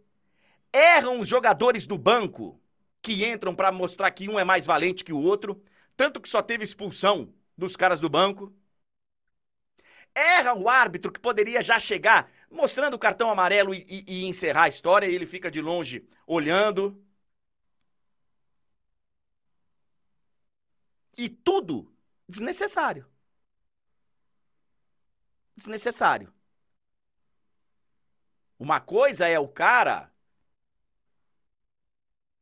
erram 0.72 1.20
os 1.20 1.28
jogadores 1.28 1.88
do 1.88 1.98
banco 1.98 2.60
que 3.02 3.26
entram 3.26 3.56
para 3.56 3.72
mostrar 3.72 4.12
que 4.12 4.30
um 4.30 4.38
é 4.40 4.44
mais 4.44 4.66
valente 4.66 5.04
que 5.04 5.14
o 5.14 5.20
outro, 5.20 5.62
tanto 5.96 6.20
que 6.22 6.30
só 6.30 6.42
teve 6.42 6.64
expulsão 6.64 7.34
dos 7.58 7.76
caras 7.76 8.00
do 8.00 8.10
banco. 8.10 8.54
Erra 10.14 10.54
o 10.54 10.68
árbitro 10.68 11.12
que 11.12 11.20
poderia 11.20 11.62
já 11.62 11.80
chegar 11.80 12.30
mostrando 12.50 12.96
o 12.96 13.00
cartão 13.00 13.30
amarelo 13.30 13.74
e, 13.74 13.86
e, 13.88 14.24
e 14.24 14.26
encerrar 14.26 14.64
a 14.64 14.68
história 14.68 15.08
e 15.08 15.14
ele 15.14 15.26
fica 15.26 15.52
de 15.52 15.62
longe 15.62 16.08
olhando. 16.26 17.02
E 21.18 21.28
tudo 21.30 21.92
desnecessário. 22.28 23.06
Desnecessário. 25.56 26.34
Uma 28.60 28.82
coisa 28.82 29.28
é 29.28 29.40
o 29.40 29.48
cara 29.48 30.12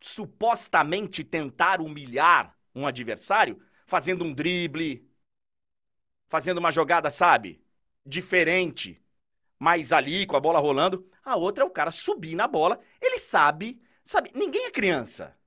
supostamente 0.02 1.24
tentar 1.24 1.82
humilhar 1.82 2.58
um 2.74 2.86
adversário 2.86 3.62
fazendo 3.86 4.24
um 4.24 4.34
drible, 4.34 5.10
fazendo 6.28 6.58
uma 6.58 6.72
jogada, 6.72 7.10
sabe? 7.10 7.64
Diferente, 8.06 9.02
mas 9.60 9.92
ali 9.92 10.26
com 10.26 10.36
a 10.36 10.40
bola 10.40 10.60
rolando. 10.60 11.10
A 11.24 11.36
outra 11.36 11.64
é 11.64 11.68
o 11.68 11.72
cara 11.72 11.92
subir 11.92 12.36
na 12.36 12.48
bola. 12.48 12.80
Ele 13.02 13.18
sabe, 13.18 13.82
sabe? 14.04 14.32
Ninguém 14.34 14.66
é 14.66 14.72
criança. 14.72 15.38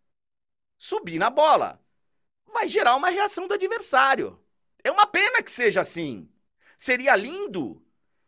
Subir 0.77 1.19
na 1.19 1.31
bola 1.31 1.81
vai 2.53 2.69
gerar 2.69 2.97
uma 2.97 3.11
reação 3.11 3.47
do 3.47 3.55
adversário. 3.55 4.39
É 4.83 4.91
uma 4.91 5.07
pena 5.07 5.43
que 5.43 5.51
seja 5.51 5.81
assim. 5.81 6.29
Seria 6.77 7.17
lindo 7.17 7.85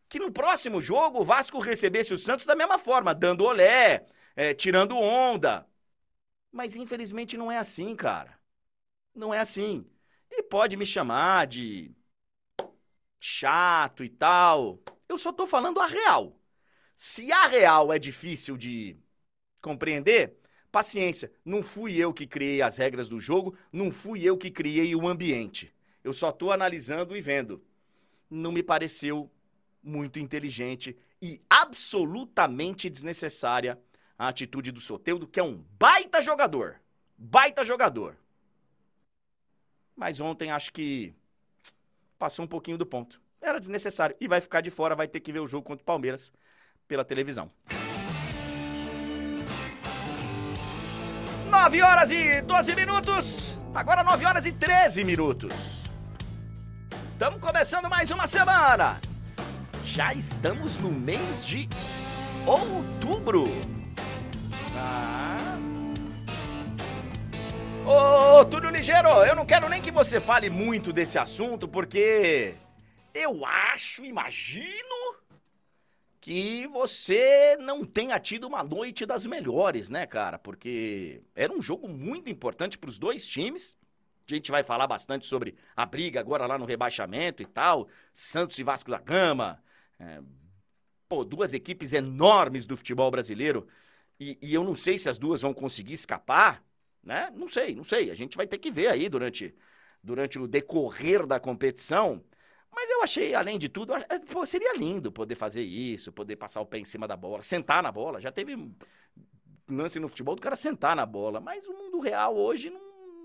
que 0.09 0.19
no 0.19 0.33
próximo 0.33 0.81
jogo 0.81 1.21
o 1.21 1.25
Vasco 1.25 1.59
recebesse 1.59 2.13
o 2.13 2.19
Santos 2.19 2.47
da 2.47 2.57
mesma 2.57 2.79
forma, 2.79 3.15
dando 3.15 3.45
olé, 3.45 4.07
é, 4.35 4.55
tirando 4.55 4.97
onda. 4.99 5.67
Mas 6.51 6.77
infelizmente 6.77 7.37
não 7.37 7.51
é 7.51 7.59
assim, 7.59 7.95
cara. 7.95 8.39
Não 9.15 9.33
é 9.33 9.39
assim. 9.39 9.89
E 10.31 10.43
pode 10.43 10.77
me 10.77 10.87
chamar 10.87 11.47
de 11.47 11.95
chato 13.21 14.03
e 14.03 14.09
tal. 14.09 14.81
Eu 15.09 15.19
só 15.19 15.33
tô 15.33 15.47
falando 15.47 15.81
a 15.81 15.87
real. 15.87 16.37
Se 16.97 17.31
a 17.33 17.47
real 17.47 17.93
é 17.93 17.99
difícil 17.99 18.57
de 18.57 18.99
compreender, 19.61 20.40
Paciência, 20.71 21.33
não 21.45 21.63
fui 21.63 21.97
eu 21.97 22.13
que 22.13 22.27
criei 22.27 22.63
as 22.63 22.79
regras 22.79 23.09
do 23.09 23.19
jogo, 23.19 23.57
não 23.73 23.91
fui 23.91 24.23
eu 24.23 24.39
que 24.39 24.51
criei 24.51 24.95
o 24.95 25.09
ambiente. 25.09 25.75
Eu 26.05 26.13
só 26.13 26.31
estou 26.31 26.53
analisando 26.53 27.17
e 27.17 27.21
vendo. 27.21 27.63
Não 28.31 28.53
me 28.53 28.63
pareceu 28.63 29.29
muito 29.83 30.21
inteligente 30.21 30.97
e 31.21 31.41
absolutamente 31.51 32.89
desnecessária 32.89 33.79
a 34.17 34.29
atitude 34.29 34.71
do 34.71 34.81
Soteudo, 34.81 35.27
que 35.27 35.41
é 35.41 35.43
um 35.43 35.65
baita 35.79 36.21
jogador. 36.21 36.81
Baita 37.17 37.65
jogador. 37.65 38.17
Mas 39.97 40.21
ontem 40.21 40.51
acho 40.51 40.73
que 40.73 41.13
passou 42.19 42.45
um 42.45 42.49
pouquinho 42.49 42.79
do 42.79 42.87
ponto. 42.87 43.21
Era 43.41 43.59
desnecessário. 43.59 44.17
E 44.21 44.29
vai 44.29 44.41
ficar 44.41 44.61
de 44.61 44.71
fora, 44.71 44.95
vai 44.95 45.09
ter 45.09 45.21
que 45.21 45.33
ver 45.33 45.41
o 45.41 45.47
jogo 45.47 45.67
contra 45.67 45.83
o 45.83 45.87
Palmeiras 45.87 46.33
pela 46.87 47.05
televisão. 47.05 47.51
9 51.63 51.83
horas 51.83 52.11
e 52.11 52.41
12 52.41 52.75
minutos. 52.75 53.59
Agora 53.75 54.03
9 54.03 54.25
horas 54.25 54.47
e 54.47 54.53
13 54.53 55.05
minutos. 55.05 55.85
Estamos 57.13 57.39
começando 57.39 57.87
mais 57.87 58.11
uma 58.11 58.27
semana. 58.27 58.99
Já 59.85 60.15
estamos 60.15 60.79
no 60.79 60.91
mês 60.91 61.45
de 61.45 61.69
outubro. 62.47 63.45
Ah. 64.75 65.37
Ô, 67.85 68.43
Túlio 68.47 68.71
Ligeiro, 68.71 69.11
eu 69.27 69.37
não 69.37 69.45
quero 69.45 69.69
nem 69.69 69.83
que 69.83 69.91
você 69.91 70.19
fale 70.19 70.49
muito 70.49 70.95
desse 70.95 71.19
assunto, 71.19 71.69
porque 71.69 72.55
eu 73.13 73.45
acho, 73.45 74.03
imagino 74.03 75.00
que 76.21 76.67
você 76.67 77.57
não 77.57 77.85
tenha 77.85 78.19
tido 78.21 78.47
uma 78.47 78.63
noite 78.63 79.07
das 79.07 79.27
melhores, 79.27 79.89
né, 79.89 80.07
cara? 80.07 80.39
Porque 80.39 81.23
era 81.35 81.53
um 81.53 81.63
jogo 81.63 81.89
muito 81.89 82.29
importante 82.29 82.77
para 82.77 82.91
os 82.91 82.99
dois 82.99 83.27
times. 83.27 83.77
A 84.29 84.35
gente 84.35 84.51
vai 84.51 84.63
falar 84.63 84.87
bastante 84.87 85.27
sobre 85.27 85.57
a 85.75 85.87
briga 85.87 86.21
agora 86.21 86.47
lá 86.47 86.59
no 86.59 86.67
rebaixamento 86.67 87.43
e 87.43 87.47
tal. 87.47 87.89
Santos 88.13 88.59
e 88.59 88.63
Vasco 88.63 88.91
da 88.91 88.99
Gama. 88.99 89.63
É, 89.99 90.21
pô, 91.09 91.25
duas 91.25 91.55
equipes 91.55 91.93
enormes 91.95 92.67
do 92.67 92.77
futebol 92.77 93.11
brasileiro. 93.11 93.67
E, 94.19 94.39
e, 94.43 94.53
eu 94.53 94.63
não 94.63 94.77
sei 94.77 94.99
se 94.99 95.09
as 95.09 95.19
duas 95.19 95.41
vão 95.41 95.55
conseguir 95.55 95.95
escapar, 95.95 96.63
né? 97.03 97.33
Não 97.35 97.49
sei, 97.49 97.75
não 97.75 97.85
sei. 97.85 98.11
A 98.11 98.15
gente 98.15 98.37
vai 98.37 98.47
ter 98.47 98.59
que 98.59 98.71
ver 98.71 98.89
aí 98.89 99.09
durante, 99.09 99.55
durante 100.03 100.39
o 100.39 100.47
decorrer 100.47 101.27
da 101.27 101.41
competição 101.41 102.23
mas 102.73 102.89
eu 102.91 103.03
achei, 103.03 103.35
além 103.35 103.59
de 103.59 103.69
tudo, 103.69 103.93
pô, 104.33 104.47
seria 104.47 104.75
lindo 104.77 105.11
poder 105.11 105.35
fazer 105.35 105.63
isso, 105.63 106.13
poder 106.13 106.37
passar 106.37 106.61
o 106.61 106.67
pé 106.67 106.79
em 106.79 106.85
cima 106.85 107.07
da 107.07 107.17
bola, 107.17 107.43
sentar 107.43 107.83
na 107.83 107.91
bola. 107.91 108.21
Já 108.21 108.31
teve 108.31 108.57
lance 109.69 109.99
no 109.99 110.09
futebol 110.09 110.35
do 110.35 110.43
cara 110.43 110.57
sentar 110.57 110.97
na 110.97 111.07
bola, 111.07 111.41
mas 111.41 111.67
o 111.67 111.73
mundo 111.73 111.99
real 112.01 112.37
hoje 112.37 112.71
não, 112.71 112.81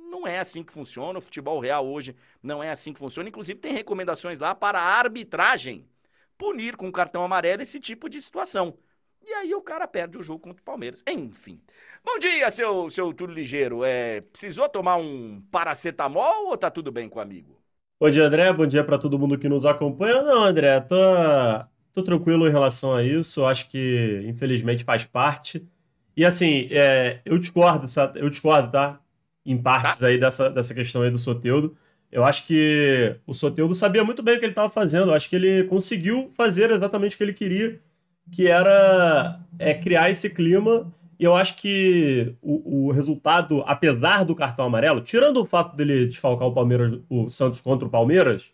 não 0.10 0.28
é 0.28 0.40
assim 0.40 0.64
que 0.64 0.74
funciona. 0.74 1.20
O 1.20 1.22
futebol 1.22 1.60
real 1.60 1.86
hoje 1.86 2.16
não 2.42 2.64
é 2.64 2.70
assim 2.70 2.94
que 2.94 3.00
funciona. 3.00 3.30
Inclusive, 3.30 3.60
tem 3.60 3.74
recomendações 3.74 4.40
lá 4.40 4.56
para 4.56 4.80
a 4.80 4.98
arbitragem 5.00 5.88
punir 6.38 6.76
com 6.76 6.92
cartão 6.92 7.24
amarelo 7.24 7.62
esse 7.62 7.80
tipo 7.80 8.10
de 8.10 8.22
situação. 8.22 8.78
E 9.22 9.34
aí 9.34 9.56
o 9.56 9.62
cara 9.62 9.88
perde 9.88 10.18
o 10.18 10.22
jogo 10.22 10.40
contra 10.40 10.62
o 10.62 10.66
Palmeiras. 10.66 11.04
Enfim. 11.08 11.60
Bom 12.04 12.20
dia, 12.20 12.52
seu, 12.52 12.90
seu 12.90 13.12
Túlio 13.14 13.34
Ligeiro. 13.36 13.84
É, 13.84 14.22
precisou 14.22 14.70
tomar 14.70 14.98
um 14.98 15.42
paracetamol 15.52 16.48
ou 16.48 16.58
tá 16.58 16.70
tudo 16.70 16.92
bem 16.92 17.10
com 17.10 17.18
o 17.18 17.22
amigo? 17.22 17.55
Bom 18.06 18.12
dia, 18.12 18.28
André. 18.28 18.54
Bom 18.54 18.68
dia 18.68 18.84
para 18.84 19.00
todo 19.00 19.18
mundo 19.18 19.36
que 19.36 19.50
nos 19.50 19.66
acompanha. 19.66 20.22
Não, 20.22 20.44
André, 20.44 20.80
tô, 20.80 20.96
tô 21.92 22.04
tranquilo 22.04 22.48
em 22.48 22.52
relação 22.52 22.94
a 22.94 23.02
isso. 23.02 23.44
Acho 23.44 23.68
que, 23.68 24.24
infelizmente, 24.28 24.84
faz 24.84 25.06
parte. 25.06 25.68
E 26.16 26.24
assim, 26.24 26.68
é, 26.70 27.20
eu 27.26 27.36
discordo, 27.40 27.88
eu 28.14 28.30
discordo, 28.30 28.72
tá? 28.72 29.00
Em 29.44 29.58
partes 29.58 29.98
tá. 29.98 30.06
aí 30.06 30.20
dessa, 30.20 30.52
dessa 30.52 30.76
questão 30.76 31.02
aí 31.02 31.10
do 31.10 31.18
Soteudo. 31.18 31.76
Eu 32.12 32.24
acho 32.24 32.46
que 32.46 33.16
o 33.26 33.34
Soteudo 33.34 33.74
sabia 33.74 34.04
muito 34.04 34.22
bem 34.22 34.36
o 34.36 34.40
que 34.40 34.46
ele 34.46 34.52
estava 34.52 34.70
fazendo. 34.70 35.10
Eu 35.10 35.16
acho 35.16 35.28
que 35.28 35.36
ele 35.36 35.64
conseguiu 35.64 36.30
fazer 36.38 36.70
exatamente 36.70 37.16
o 37.16 37.18
que 37.18 37.24
ele 37.24 37.34
queria, 37.34 37.82
que 38.32 38.46
era 38.46 39.40
é, 39.58 39.74
criar 39.74 40.12
esse 40.12 40.30
clima 40.30 40.94
e 41.20 41.24
eu 41.24 41.36
acho 41.36 41.56
que 41.58 42.36
o, 42.42 42.88
o, 42.88 42.92
resultado, 42.92 43.64
apesar 43.66 44.24
do 44.24 44.36
cartão 44.36 44.66
amarelo, 44.66 45.02
tirando 45.02 45.42
o 45.42 45.46
fato 45.46 45.76
dele 45.76 46.08
desfalcar 46.08 46.48
o 46.48 46.54
Palmeiras, 46.54 47.00
o 47.10 47.30
Santos 47.30 47.62
contra 47.62 47.88
o 47.88 47.92
Palmeiras, 47.92 48.52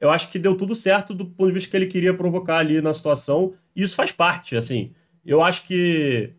eu 0.00 0.10
acho 0.10 0.30
que 0.30 0.38
deu 0.38 0.56
tudo 0.56 0.74
certo 0.74 1.14
do 1.14 1.26
ponto 1.26 1.48
de 1.48 1.54
vista 1.54 1.70
que 1.70 1.76
ele 1.76 1.86
queria 1.86 2.14
provocar 2.14 2.58
ali 2.58 2.80
na 2.80 2.92
situação, 2.92 3.54
e 3.76 3.82
isso 3.82 3.94
faz 3.94 4.10
parte, 4.10 4.56
assim. 4.56 4.92
Eu 5.24 5.42
acho 5.42 5.66
que 5.66 6.32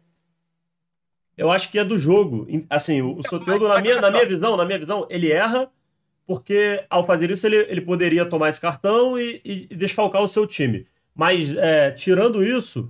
eu 1.38 1.50
acho 1.50 1.72
que 1.72 1.80
é 1.80 1.84
do 1.84 1.98
jogo. 1.98 2.48
Assim, 2.70 3.02
o 3.02 3.22
Soteldo, 3.28 3.68
na 3.68 3.82
minha, 3.82 4.02
na 4.02 4.12
minha 4.12 4.26
visão, 4.26 4.58
na 4.58 4.66
minha 4.66 4.78
visão, 4.80 5.08
ele 5.10 5.32
erra 5.32 5.72
porque 6.28 6.86
ao 6.90 7.06
fazer 7.06 7.32
isso 7.32 7.46
ele, 7.46 7.58
ele 7.58 7.82
poderia 7.82 8.26
tomar 8.26 8.50
esse 8.50 8.62
cartão 8.62 9.20
e, 9.20 9.42
e 9.44 9.76
desfalcar 9.76 10.22
o 10.22 10.28
seu 10.28 10.46
time. 10.46 10.88
Mas 11.16 11.56
é, 11.58 11.92
tirando 11.92 12.44
isso, 12.44 12.90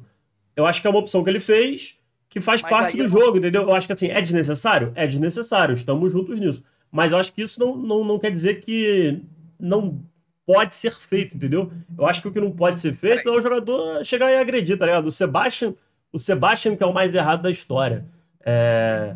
eu 0.56 0.66
acho 0.66 0.82
que 0.82 0.88
é 0.88 0.90
uma 0.90 1.00
opção 1.00 1.24
que 1.24 1.30
ele 1.30 1.40
fez 1.40 2.01
que 2.32 2.40
faz 2.40 2.62
Mas 2.62 2.72
parte 2.72 2.98
do 2.98 3.04
eu... 3.04 3.10
jogo, 3.10 3.38
entendeu? 3.38 3.64
Eu 3.64 3.74
acho 3.74 3.86
que 3.86 3.94
assim, 3.94 4.08
é 4.08 4.22
desnecessário? 4.22 4.94
É 4.96 5.06
desnecessário, 5.06 5.76
estamos 5.76 6.10
juntos 6.14 6.40
nisso. 6.40 6.64
Mas 6.90 7.12
eu 7.12 7.18
acho 7.18 7.34
que 7.34 7.42
isso 7.42 7.60
não, 7.60 7.76
não, 7.76 8.06
não 8.06 8.18
quer 8.18 8.32
dizer 8.32 8.62
que 8.62 9.22
não 9.60 10.02
pode 10.46 10.74
ser 10.74 10.96
feito, 10.96 11.36
entendeu? 11.36 11.70
Eu 11.98 12.06
acho 12.06 12.22
que 12.22 12.30
o 12.30 12.32
que 12.32 12.40
não 12.40 12.52
pode 12.52 12.80
ser 12.80 12.94
feito 12.94 13.28
é 13.28 13.32
o 13.32 13.42
jogador 13.42 14.04
chegar 14.06 14.32
e 14.32 14.38
agredir, 14.38 14.78
tá 14.78 14.86
ligado? 14.86 15.08
O 15.08 15.12
Sebastian, 15.12 15.76
o 16.12 16.18
Sebastian 16.18 16.78
que 16.78 16.84
é 16.84 16.86
o 16.86 16.94
mais 16.94 17.16
errado 17.16 17.42
da 17.42 17.52
história. 17.52 18.08
É... 18.46 19.14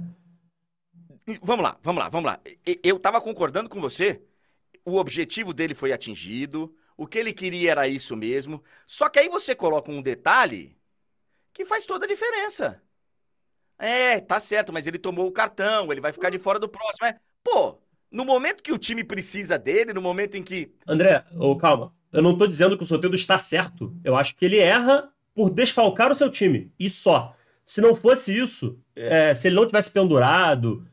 Vamos 1.41 1.63
lá, 1.63 1.77
vamos 1.81 2.03
lá, 2.03 2.09
vamos 2.09 2.25
lá. 2.25 2.39
Eu 2.83 2.99
tava 2.99 3.21
concordando 3.21 3.69
com 3.69 3.79
você. 3.79 4.21
O 4.83 4.97
objetivo 4.97 5.53
dele 5.53 5.73
foi 5.73 5.93
atingido. 5.93 6.75
O 6.97 7.07
que 7.07 7.17
ele 7.17 7.31
queria 7.31 7.71
era 7.71 7.87
isso 7.87 8.13
mesmo. 8.15 8.61
Só 8.85 9.07
que 9.07 9.19
aí 9.19 9.29
você 9.29 9.55
coloca 9.55 9.89
um 9.89 10.01
detalhe 10.01 10.75
que 11.53 11.63
faz 11.63 11.85
toda 11.85 12.03
a 12.05 12.09
diferença. 12.09 12.81
É, 13.77 14.19
tá 14.19 14.39
certo, 14.39 14.71
mas 14.71 14.87
ele 14.87 14.97
tomou 14.97 15.27
o 15.27 15.31
cartão, 15.31 15.91
ele 15.91 16.01
vai 16.01 16.13
ficar 16.13 16.29
de 16.29 16.37
fora 16.37 16.59
do 16.59 16.69
próximo. 16.69 17.07
É, 17.07 17.15
pô, 17.43 17.77
no 18.11 18.23
momento 18.23 18.63
que 18.63 18.71
o 18.71 18.77
time 18.77 19.03
precisa 19.03 19.57
dele, 19.57 19.93
no 19.93 20.01
momento 20.01 20.35
em 20.35 20.43
que. 20.43 20.71
André, 20.87 21.23
oh, 21.37 21.55
calma. 21.55 21.93
Eu 22.11 22.21
não 22.21 22.37
tô 22.37 22.47
dizendo 22.47 22.77
que 22.77 22.83
o 22.83 22.85
Soteldo 22.85 23.15
está 23.15 23.37
certo. 23.37 23.93
Eu 24.03 24.15
acho 24.15 24.35
que 24.35 24.45
ele 24.45 24.57
erra 24.57 25.09
por 25.33 25.49
desfalcar 25.49 26.11
o 26.11 26.15
seu 26.15 26.29
time. 26.29 26.71
E 26.79 26.89
só. 26.89 27.35
Se 27.61 27.81
não 27.81 27.93
fosse 27.93 28.37
isso, 28.37 28.79
é, 28.95 29.33
se 29.33 29.47
ele 29.47 29.55
não 29.55 29.65
tivesse 29.65 29.91
pendurado, 29.91 30.87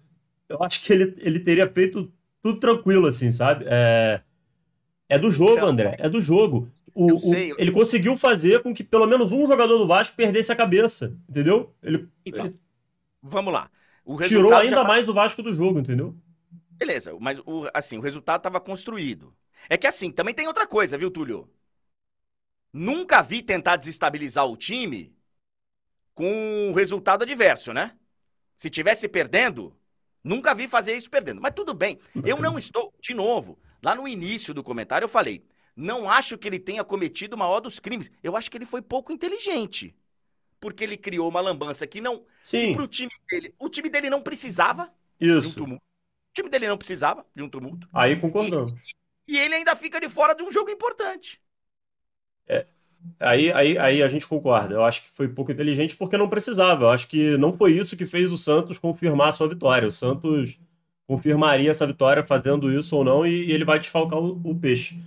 eu 0.48 0.60
acho 0.62 0.82
que 0.82 0.92
ele, 0.92 1.14
ele 1.18 1.38
teria 1.38 1.70
feito 1.70 2.10
tudo 2.42 2.58
tranquilo, 2.58 3.06
assim, 3.06 3.30
sabe? 3.30 3.64
É, 3.68 4.20
é 5.08 5.18
do 5.18 5.30
jogo, 5.30 5.52
então, 5.52 5.68
André. 5.68 5.96
É 5.98 6.08
do 6.08 6.20
jogo. 6.20 6.68
O, 6.94 7.16
sei, 7.16 7.52
o, 7.52 7.56
ele 7.58 7.70
conseguiu 7.70 8.18
fazer 8.18 8.62
com 8.62 8.74
que 8.74 8.82
pelo 8.82 9.06
menos 9.06 9.32
um 9.32 9.46
jogador 9.46 9.78
do 9.78 9.86
Vasco 9.86 10.16
perdesse 10.16 10.50
a 10.50 10.56
cabeça, 10.56 11.16
entendeu? 11.28 11.72
Ele, 11.82 12.08
então, 12.26 12.46
ele 12.46 12.54
vamos 13.22 13.52
lá. 13.52 13.70
tirou 14.26 14.54
ainda 14.54 14.76
já... 14.76 14.84
mais 14.84 15.08
o 15.08 15.14
Vasco 15.14 15.42
do 15.42 15.54
jogo, 15.54 15.78
entendeu? 15.78 16.16
Beleza, 16.70 17.16
mas 17.20 17.38
o, 17.46 17.68
assim, 17.72 17.96
o 17.96 18.00
resultado 18.00 18.40
estava 18.40 18.60
construído. 18.60 19.34
É 19.68 19.76
que 19.76 19.86
assim, 19.86 20.10
também 20.10 20.34
tem 20.34 20.48
outra 20.48 20.66
coisa, 20.66 20.98
viu, 20.98 21.10
Túlio? 21.10 21.48
Nunca 22.72 23.22
vi 23.22 23.42
tentar 23.42 23.76
desestabilizar 23.76 24.46
o 24.46 24.56
time 24.56 25.14
com 26.14 26.70
o 26.70 26.74
resultado 26.74 27.22
adverso, 27.22 27.72
né? 27.72 27.96
Se 28.56 28.68
tivesse 28.70 29.08
perdendo, 29.08 29.76
nunca 30.24 30.54
vi 30.54 30.66
fazer 30.66 30.96
isso 30.96 31.10
perdendo. 31.10 31.40
Mas 31.40 31.52
tudo 31.54 31.74
bem. 31.74 31.98
Eu 32.24 32.38
não 32.38 32.58
estou, 32.58 32.92
de 33.00 33.14
novo, 33.14 33.58
lá 33.84 33.94
no 33.94 34.08
início 34.08 34.52
do 34.54 34.64
comentário 34.64 35.04
eu 35.04 35.08
falei, 35.08 35.44
não 35.76 36.10
acho 36.10 36.36
que 36.36 36.48
ele 36.48 36.58
tenha 36.58 36.84
cometido 36.84 37.36
o 37.36 37.38
maior 37.38 37.60
dos 37.60 37.78
crimes. 37.78 38.10
Eu 38.22 38.36
acho 38.36 38.50
que 38.50 38.56
ele 38.56 38.66
foi 38.66 38.82
pouco 38.82 39.12
inteligente. 39.12 39.94
Porque 40.62 40.84
ele 40.84 40.96
criou 40.96 41.28
uma 41.28 41.40
lambança 41.40 41.84
que 41.88 42.00
não. 42.00 42.24
Sim. 42.44 42.72
Pro 42.72 42.86
time 42.86 43.10
dele. 43.28 43.52
O 43.58 43.68
time 43.68 43.90
dele 43.90 44.08
não 44.08 44.22
precisava 44.22 44.88
isso. 45.20 45.40
de 45.40 45.48
um 45.48 45.64
tumulto. 45.64 45.82
O 45.82 46.34
time 46.34 46.48
dele 46.48 46.68
não 46.68 46.78
precisava 46.78 47.26
de 47.34 47.42
um 47.42 47.48
tumulto. 47.48 47.88
Aí 47.92 48.14
concordamos. 48.14 48.72
E, 49.26 49.34
e 49.34 49.38
ele 49.38 49.56
ainda 49.56 49.74
fica 49.74 50.00
de 50.00 50.08
fora 50.08 50.34
de 50.34 50.44
um 50.44 50.52
jogo 50.52 50.70
importante. 50.70 51.42
É, 52.46 52.64
Aí, 53.18 53.52
aí, 53.52 53.76
aí 53.76 54.02
a 54.02 54.06
gente 54.06 54.28
concorda. 54.28 54.74
Eu 54.74 54.84
acho 54.84 55.02
que 55.02 55.10
foi 55.10 55.28
pouco 55.28 55.50
inteligente 55.50 55.96
porque 55.96 56.16
não 56.16 56.28
precisava. 56.28 56.84
Eu 56.84 56.90
acho 56.90 57.08
que 57.08 57.36
não 57.36 57.52
foi 57.52 57.72
isso 57.72 57.96
que 57.96 58.06
fez 58.06 58.30
o 58.30 58.38
Santos 58.38 58.78
confirmar 58.78 59.30
a 59.30 59.32
sua 59.32 59.48
vitória. 59.48 59.88
O 59.88 59.90
Santos 59.90 60.60
confirmaria 61.08 61.70
essa 61.72 61.84
vitória 61.86 62.22
fazendo 62.22 62.70
isso 62.70 62.96
ou 62.96 63.02
não 63.02 63.26
e, 63.26 63.46
e 63.46 63.52
ele 63.52 63.64
vai 63.64 63.80
desfalcar 63.80 64.20
o, 64.20 64.40
o 64.44 64.54
peixe. 64.54 65.00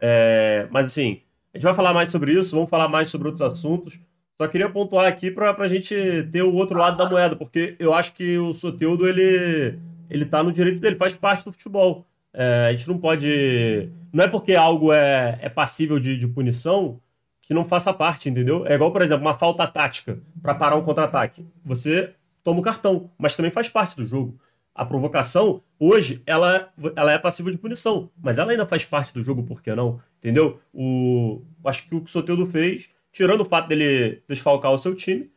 É, 0.00 0.66
mas 0.72 0.86
assim, 0.86 1.22
a 1.54 1.58
gente 1.58 1.64
vai 1.64 1.74
falar 1.74 1.94
mais 1.94 2.08
sobre 2.08 2.32
isso, 2.32 2.54
vamos 2.54 2.68
falar 2.68 2.88
mais 2.88 3.08
sobre 3.08 3.28
outros 3.28 3.42
assuntos. 3.42 3.98
Só 4.38 4.46
queria 4.48 4.68
pontuar 4.68 5.06
aqui 5.06 5.30
para 5.30 5.56
a 5.58 5.68
gente 5.68 5.94
ter 6.30 6.42
o 6.42 6.54
outro 6.54 6.78
lado 6.78 6.96
da 6.96 7.08
moeda, 7.08 7.34
porque 7.34 7.74
eu 7.78 7.94
acho 7.94 8.12
que 8.12 8.36
o 8.36 8.52
Soteudo 8.52 9.08
ele, 9.08 9.78
ele 10.10 10.26
tá 10.26 10.42
no 10.42 10.52
direito 10.52 10.78
dele, 10.78 10.96
faz 10.96 11.16
parte 11.16 11.44
do 11.44 11.52
futebol. 11.52 12.06
É, 12.34 12.66
a 12.68 12.72
gente 12.72 12.86
não 12.86 12.98
pode. 12.98 13.90
Não 14.12 14.22
é 14.22 14.28
porque 14.28 14.54
algo 14.54 14.92
é, 14.92 15.38
é 15.40 15.48
passível 15.48 15.98
de, 15.98 16.18
de 16.18 16.28
punição 16.28 17.00
que 17.40 17.54
não 17.54 17.64
faça 17.64 17.94
parte, 17.94 18.28
entendeu? 18.28 18.66
É 18.66 18.74
igual, 18.74 18.92
por 18.92 19.00
exemplo, 19.00 19.24
uma 19.24 19.38
falta 19.38 19.66
tática 19.66 20.18
para 20.42 20.54
parar 20.54 20.76
um 20.76 20.82
contra-ataque. 20.82 21.46
Você 21.64 22.12
toma 22.42 22.60
o 22.60 22.62
cartão, 22.62 23.10
mas 23.16 23.36
também 23.36 23.50
faz 23.50 23.68
parte 23.68 23.96
do 23.96 24.04
jogo. 24.04 24.38
A 24.74 24.84
provocação, 24.84 25.62
hoje, 25.78 26.22
ela, 26.26 26.68
ela 26.94 27.12
é 27.12 27.18
passiva 27.18 27.50
de 27.50 27.56
punição, 27.56 28.10
mas 28.22 28.38
ela 28.38 28.50
ainda 28.50 28.66
faz 28.66 28.84
parte 28.84 29.14
do 29.14 29.22
jogo, 29.22 29.42
por 29.42 29.62
que 29.62 29.74
não? 29.74 29.98
Entendeu? 30.18 30.60
O, 30.74 31.40
acho 31.64 31.88
que 31.88 31.94
o 31.94 32.00
que 32.00 32.10
o 32.10 32.12
Soteldo 32.12 32.46
fez, 32.46 32.90
tirando 33.16 33.40
o 33.40 33.44
fato 33.46 33.66
dele 33.66 34.22
desfalcar 34.28 34.70
o 34.70 34.76
seu 34.76 34.94
time, 34.94 35.32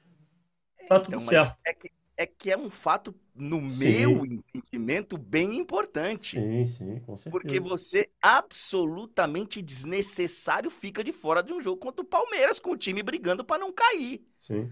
tá 0.86 1.00
tudo 1.00 1.16
então, 1.16 1.20
certo. 1.22 1.58
É 1.66 1.74
que, 1.74 1.92
é 2.18 2.26
que 2.26 2.52
é 2.52 2.58
um 2.58 2.70
fato 2.70 3.16
no 3.34 3.70
sim. 3.70 3.92
meu 3.92 4.26
entendimento, 4.26 5.18
bem 5.18 5.56
importante. 5.56 6.38
Sim, 6.38 6.66
sim, 6.66 7.00
com 7.00 7.16
certeza. 7.16 7.32
Porque 7.32 7.58
você, 7.58 8.10
absolutamente 8.22 9.62
desnecessário, 9.62 10.70
fica 10.70 11.02
de 11.02 11.14
fora 11.14 11.42
de 11.42 11.54
um 11.54 11.62
jogo 11.62 11.78
contra 11.78 12.02
o 12.02 12.06
Palmeiras, 12.06 12.60
com 12.60 12.72
o 12.72 12.78
time 12.78 13.02
brigando 13.02 13.46
para 13.46 13.58
não 13.58 13.72
cair. 13.72 14.28
Sim. 14.38 14.70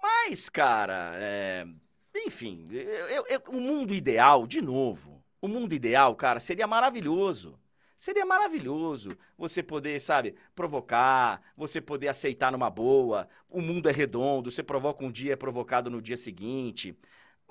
Mas, 0.00 0.48
cara, 0.48 1.14
é... 1.16 1.66
enfim, 2.14 2.68
eu, 2.70 3.26
eu, 3.26 3.42
o 3.48 3.60
mundo 3.60 3.92
ideal, 3.92 4.46
de 4.46 4.62
novo, 4.62 5.20
o 5.40 5.48
mundo 5.48 5.74
ideal, 5.74 6.14
cara, 6.14 6.38
seria 6.38 6.68
maravilhoso. 6.68 7.58
Seria 7.96 8.26
maravilhoso 8.26 9.16
você 9.38 9.62
poder, 9.62 9.98
sabe, 10.00 10.34
provocar, 10.54 11.40
você 11.56 11.80
poder 11.80 12.08
aceitar 12.08 12.52
numa 12.52 12.68
boa. 12.68 13.26
O 13.48 13.60
mundo 13.60 13.88
é 13.88 13.92
redondo, 13.92 14.50
você 14.50 14.62
provoca 14.62 15.04
um 15.04 15.10
dia, 15.10 15.32
é 15.32 15.36
provocado 15.36 15.88
no 15.88 16.02
dia 16.02 16.16
seguinte. 16.16 16.96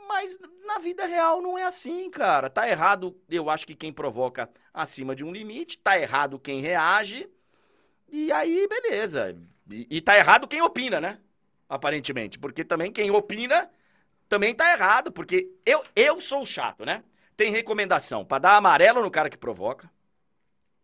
Mas 0.08 0.38
na 0.65 0.77
vida 0.77 1.05
real 1.05 1.41
não 1.41 1.58
é 1.58 1.63
assim, 1.63 2.10
cara. 2.12 2.49
Tá 2.49 2.69
errado, 2.69 3.19
eu 3.27 3.49
acho 3.49 3.65
que 3.65 3.75
quem 3.75 3.91
provoca 3.91 4.49
acima 4.71 5.15
de 5.15 5.25
um 5.25 5.31
limite, 5.31 5.79
tá 5.79 5.99
errado 5.99 6.39
quem 6.39 6.62
reage. 6.62 7.27
E 8.08 8.31
aí, 8.31 8.67
beleza. 8.67 9.36
E, 9.69 9.88
e 9.89 10.01
tá 10.01 10.15
errado 10.15 10.47
quem 10.47 10.62
opina, 10.62 11.01
né? 11.01 11.19
Aparentemente. 11.67 12.38
Porque 12.38 12.63
também 12.63 12.91
quem 12.91 13.10
opina 13.10 13.69
também 14.29 14.53
tá 14.53 14.71
errado. 14.71 15.12
Porque 15.12 15.51
eu, 15.65 15.84
eu 15.95 16.21
sou 16.21 16.45
chato, 16.45 16.86
né? 16.86 17.03
Tem 17.36 17.51
recomendação 17.51 18.23
para 18.23 18.39
dar 18.39 18.58
amarelo 18.58 19.01
no 19.01 19.10
cara 19.10 19.29
que 19.29 19.38
provoca. 19.38 19.89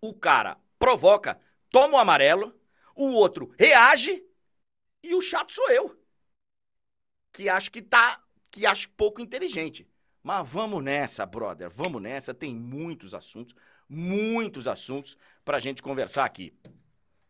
O 0.02 0.16
cara 0.16 0.58
provoca, 0.80 1.40
toma 1.70 1.98
o 1.98 2.00
amarelo. 2.00 2.54
O 2.96 3.12
outro 3.14 3.54
reage. 3.58 4.24
E 5.04 5.14
o 5.14 5.22
chato 5.22 5.54
sou 5.54 5.70
eu. 5.70 5.96
Que 7.32 7.48
acho 7.48 7.72
que 7.72 7.82
tá 7.82 8.20
que 8.50 8.66
acho 8.66 8.90
pouco 8.90 9.22
inteligente. 9.22 9.88
Mas 10.24 10.48
vamos 10.50 10.84
nessa, 10.84 11.26
brother, 11.26 11.70
vamos 11.70 12.02
nessa. 12.02 12.34
Tem 12.34 12.54
muitos 12.54 13.14
assuntos, 13.14 13.56
muitos 13.88 14.68
assuntos 14.68 15.18
para 15.46 15.58
a 15.58 15.60
gente 15.60 15.82
conversar 15.82 16.26
aqui. 16.26 16.54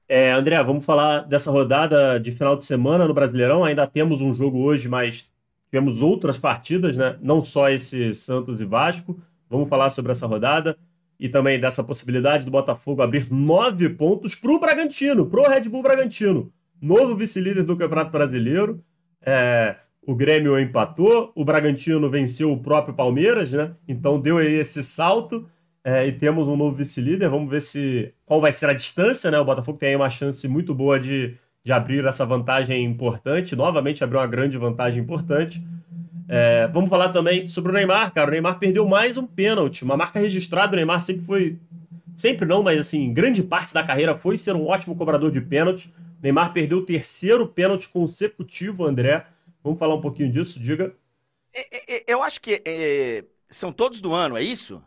É, 0.08 0.32
André, 0.32 0.62
vamos 0.64 0.84
falar 0.84 1.22
dessa 1.22 1.52
rodada 1.52 2.20
de 2.20 2.32
final 2.32 2.58
de 2.58 2.66
semana 2.66 3.08
no 3.08 3.14
Brasileirão. 3.14 3.64
Ainda 3.64 3.88
temos 3.88 4.20
um 4.20 4.34
jogo 4.34 4.62
hoje, 4.64 4.90
mas 4.90 5.32
tivemos 5.70 6.02
outras 6.02 6.38
partidas, 6.38 6.98
né? 6.98 7.18
Não 7.22 7.42
só 7.42 7.70
esse 7.70 8.14
Santos 8.14 8.60
e 8.60 8.66
Vasco. 8.66 9.22
Vamos 9.50 9.70
falar 9.70 9.90
sobre 9.90 10.12
essa 10.12 10.28
rodada 10.28 10.78
e 11.22 11.30
também 11.30 11.60
dessa 11.60 11.84
possibilidade 11.84 12.44
do 12.44 12.50
Botafogo 12.50 13.04
abrir 13.04 13.32
nove 13.32 13.88
pontos 13.90 14.34
para 14.34 14.52
o 14.52 14.60
Bragantino, 14.60 15.28
para 15.28 15.40
o 15.40 15.48
Red 15.48 15.70
Bull 15.70 15.84
Bragantino, 15.84 16.52
novo 16.82 17.16
vice-líder 17.16 17.62
do 17.62 17.78
Campeonato 17.78 18.12
Brasileiro. 18.12 18.84
É, 19.24 19.76
o 20.02 20.16
Grêmio 20.16 20.60
empatou, 20.60 21.32
o 21.36 21.46
Bragantino 21.46 22.10
venceu 22.10 22.52
o 22.52 22.58
próprio 22.58 22.96
Palmeiras, 22.96 23.52
né? 23.52 23.76
Então 23.88 24.20
deu 24.20 24.40
aí 24.40 24.56
esse 24.56 24.82
salto 24.82 25.48
é, 25.84 26.08
e 26.08 26.12
temos 26.12 26.48
um 26.48 26.58
novo 26.58 26.76
vice-líder. 26.76 27.30
Vamos 27.30 27.52
ver 27.52 27.62
se 27.62 28.12
qual 28.26 28.42
vai 28.42 28.52
ser 28.52 28.72
a 28.72 28.74
distância, 28.74 29.30
né? 29.30 29.40
O 29.40 29.46
Botafogo 29.46 29.78
tem 29.78 29.90
aí 29.90 29.96
uma 29.96 30.10
chance 30.10 30.48
muito 30.48 30.74
boa 30.74 31.00
de, 31.00 31.36
de 31.64 31.72
abrir 31.72 32.04
essa 32.04 32.26
vantagem 32.26 32.84
importante, 32.84 33.56
novamente 33.56 34.04
abrir 34.04 34.18
uma 34.18 34.26
grande 34.26 34.58
vantagem 34.58 35.04
importante. 35.04 35.64
É, 36.34 36.66
vamos 36.68 36.90
falar 36.90 37.10
também 37.10 37.46
sobre 37.46 37.74
o 37.74 37.76
Neymar, 37.76 38.14
cara. 38.14 38.30
O 38.30 38.32
Neymar 38.32 38.58
perdeu 38.58 38.88
mais 38.88 39.18
um 39.18 39.28
pênalti, 39.28 39.84
uma 39.84 39.98
marca 39.98 40.18
registrada. 40.18 40.72
O 40.72 40.76
Neymar 40.78 41.02
sempre 41.02 41.26
foi, 41.26 41.60
sempre 42.14 42.46
não, 42.46 42.64
mas 42.64 42.80
assim, 42.80 43.14
grande 43.14 43.44
parte 43.44 43.74
da 43.74 43.84
carreira 43.84 44.18
foi 44.18 44.38
ser 44.38 44.56
um 44.56 44.66
ótimo 44.66 44.96
cobrador 44.96 45.30
de 45.30 45.42
pênalti. 45.42 45.94
O 46.20 46.24
Neymar 46.24 46.54
perdeu 46.54 46.78
o 46.78 46.86
terceiro 46.86 47.46
pênalti 47.46 47.90
consecutivo, 47.90 48.86
André. 48.86 49.26
Vamos 49.62 49.78
falar 49.78 49.94
um 49.94 50.00
pouquinho 50.00 50.32
disso, 50.32 50.58
diga. 50.58 50.96
É, 51.54 51.60
é, 51.60 51.96
é, 51.98 52.04
eu 52.08 52.24
acho 52.24 52.40
que 52.40 52.62
é, 52.64 53.26
são 53.50 53.74
todos 53.74 54.00
do 54.00 54.14
ano, 54.14 54.38
é 54.38 54.42
isso? 54.42 54.82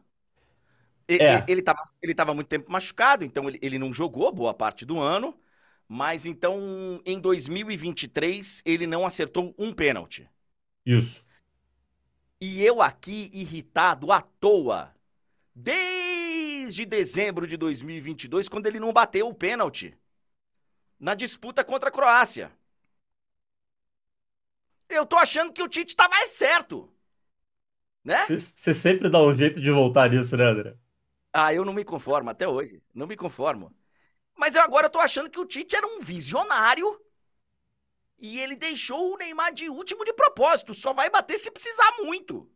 Ele, 1.07 1.23
é. 1.23 1.45
ele, 1.47 1.61
estava 1.61 1.83
ele 2.01 2.15
tava 2.15 2.33
muito 2.33 2.49
tempo 2.49 2.73
machucado, 2.73 3.23
então 3.23 3.47
ele, 3.51 3.59
ele 3.61 3.79
não 3.79 3.93
jogou 3.93 4.33
boa 4.33 4.55
parte 4.55 4.87
do 4.87 4.99
ano. 4.99 5.39
Mas 5.87 6.25
então, 6.25 7.03
em 7.05 7.21
2023, 7.21 8.63
ele 8.65 8.87
não 8.87 9.05
acertou 9.05 9.55
um 9.59 9.75
pênalti. 9.75 10.27
Isso. 10.87 11.24
E 12.47 12.63
eu 12.63 12.83
aqui 12.83 13.31
irritado 13.33 14.13
à 14.13 14.21
toa, 14.21 14.95
desde 15.55 16.85
dezembro 16.85 17.47
de 17.47 17.57
2022, 17.57 18.51
quando 18.51 18.67
ele 18.67 18.79
não 18.79 18.93
bateu 18.93 19.27
o 19.27 19.35
pênalti 19.35 19.97
na 21.01 21.15
disputa 21.15 21.65
contra 21.65 21.89
a 21.89 21.91
Croácia. 21.91 22.53
Eu 24.91 25.07
tô 25.07 25.17
achando 25.17 25.55
que 25.55 25.63
o 25.63 25.69
Tite 25.69 25.97
tá 25.97 26.07
mais 26.07 26.33
certo. 26.33 26.93
Né? 28.05 28.27
Você 28.27 28.75
sempre 28.75 29.09
dá 29.09 29.23
um 29.23 29.35
jeito 29.35 29.59
de 29.59 29.71
voltar 29.71 30.11
nisso, 30.11 30.37
né, 30.37 30.45
André? 30.45 30.77
Ah, 31.33 31.55
eu 31.55 31.65
não 31.65 31.73
me 31.73 31.83
conformo 31.83 32.29
até 32.29 32.47
hoje. 32.47 32.83
Não 32.95 33.07
me 33.07 33.17
conformo. 33.17 33.75
Mas 34.37 34.55
eu 34.55 34.61
agora 34.61 34.91
tô 34.91 34.99
achando 34.99 35.31
que 35.31 35.41
o 35.41 35.47
Tite 35.47 35.77
era 35.77 35.87
um 35.87 35.99
visionário 35.99 37.01
e 38.25 38.41
ele 38.41 38.57
deixou 38.57 39.13
o 39.13 39.19
Neymar 39.19 39.53
de 39.53 39.69
último 39.69 40.03
de 40.03 40.15
propósito. 40.15 40.73
Só 40.73 40.95
vai 40.95 41.11
bater 41.11 41.37
se 41.37 41.51
precisar 41.51 41.93
muito. 42.03 42.49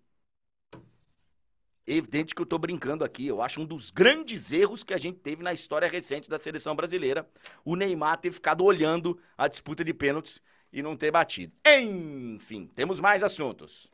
Evidente 1.87 2.35
que 2.35 2.41
eu 2.41 2.47
tô 2.47 2.57
brincando 2.57 3.05
aqui. 3.05 3.27
Eu 3.27 3.43
acho 3.43 3.61
um 3.61 3.67
dos 3.67 3.91
grandes 3.91 4.51
erros 4.51 4.83
que 4.83 4.95
a 4.95 4.97
gente 4.97 5.19
teve 5.19 5.43
na 5.43 5.53
história 5.53 5.87
recente 5.87 6.31
da 6.31 6.39
seleção 6.39 6.75
brasileira. 6.75 7.29
O 7.67 7.77
Neymar 7.77 8.17
ter 8.17 8.33
ficado 8.33 8.65
olhando 8.65 9.19
a 9.37 9.47
disputa 9.47 9.85
de 9.85 9.93
pênaltis 9.93 10.41
e 10.73 10.81
não 10.81 10.97
ter 10.97 11.11
batido. 11.11 11.53
Enfim, 11.67 12.71
temos 12.75 12.99
mais 12.99 13.23
assuntos. 13.23 13.91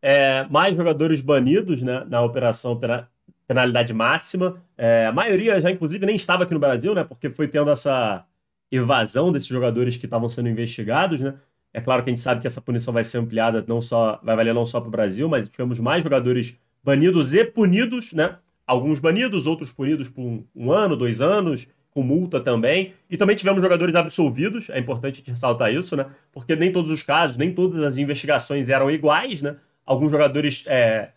É, 0.00 0.46
mais 0.48 0.74
jogadores 0.74 1.20
banidos 1.20 1.82
né, 1.82 2.04
na 2.08 2.22
operação 2.22 2.80
penalidade 3.46 3.92
máxima. 3.92 4.64
É, 4.78 5.04
a 5.04 5.12
maioria 5.12 5.60
já, 5.60 5.70
inclusive, 5.70 6.06
nem 6.06 6.16
estava 6.16 6.44
aqui 6.44 6.54
no 6.54 6.60
Brasil, 6.60 6.94
né? 6.94 7.04
Porque 7.04 7.28
foi 7.28 7.48
tendo 7.48 7.70
essa 7.70 8.24
evasão 8.70 9.32
desses 9.32 9.48
jogadores 9.48 9.96
que 9.96 10.06
estavam 10.06 10.28
sendo 10.28 10.48
investigados, 10.48 11.20
né? 11.20 11.34
É 11.72 11.80
claro 11.80 12.02
que 12.02 12.10
a 12.10 12.12
gente 12.12 12.20
sabe 12.20 12.40
que 12.40 12.46
essa 12.46 12.60
punição 12.60 12.92
vai 12.92 13.04
ser 13.04 13.18
ampliada, 13.18 13.64
não 13.66 13.80
só 13.80 14.20
vai 14.22 14.34
valer 14.34 14.52
não 14.52 14.66
só 14.66 14.80
para 14.80 14.88
o 14.88 14.90
Brasil, 14.90 15.28
mas 15.28 15.48
tivemos 15.48 15.78
mais 15.78 16.02
jogadores 16.02 16.58
banidos 16.82 17.32
e 17.32 17.44
punidos, 17.44 18.12
né? 18.12 18.36
Alguns 18.66 18.98
banidos, 18.98 19.46
outros 19.46 19.72
punidos 19.72 20.08
por 20.08 20.22
um, 20.22 20.44
um 20.54 20.72
ano, 20.72 20.96
dois 20.96 21.20
anos, 21.20 21.68
com 21.90 22.02
multa 22.02 22.40
também. 22.40 22.94
E 23.08 23.16
também 23.16 23.36
tivemos 23.36 23.60
jogadores 23.60 23.94
absolvidos, 23.94 24.70
é 24.70 24.78
importante 24.78 25.22
ressaltar 25.26 25.72
isso, 25.72 25.96
né? 25.96 26.06
Porque 26.32 26.56
nem 26.56 26.72
todos 26.72 26.90
os 26.90 27.02
casos, 27.02 27.36
nem 27.36 27.52
todas 27.52 27.82
as 27.82 27.96
investigações 27.96 28.68
eram 28.68 28.90
iguais, 28.90 29.42
né? 29.42 29.56
Alguns 29.84 30.10
jogadores 30.10 30.64
é, 30.66 31.10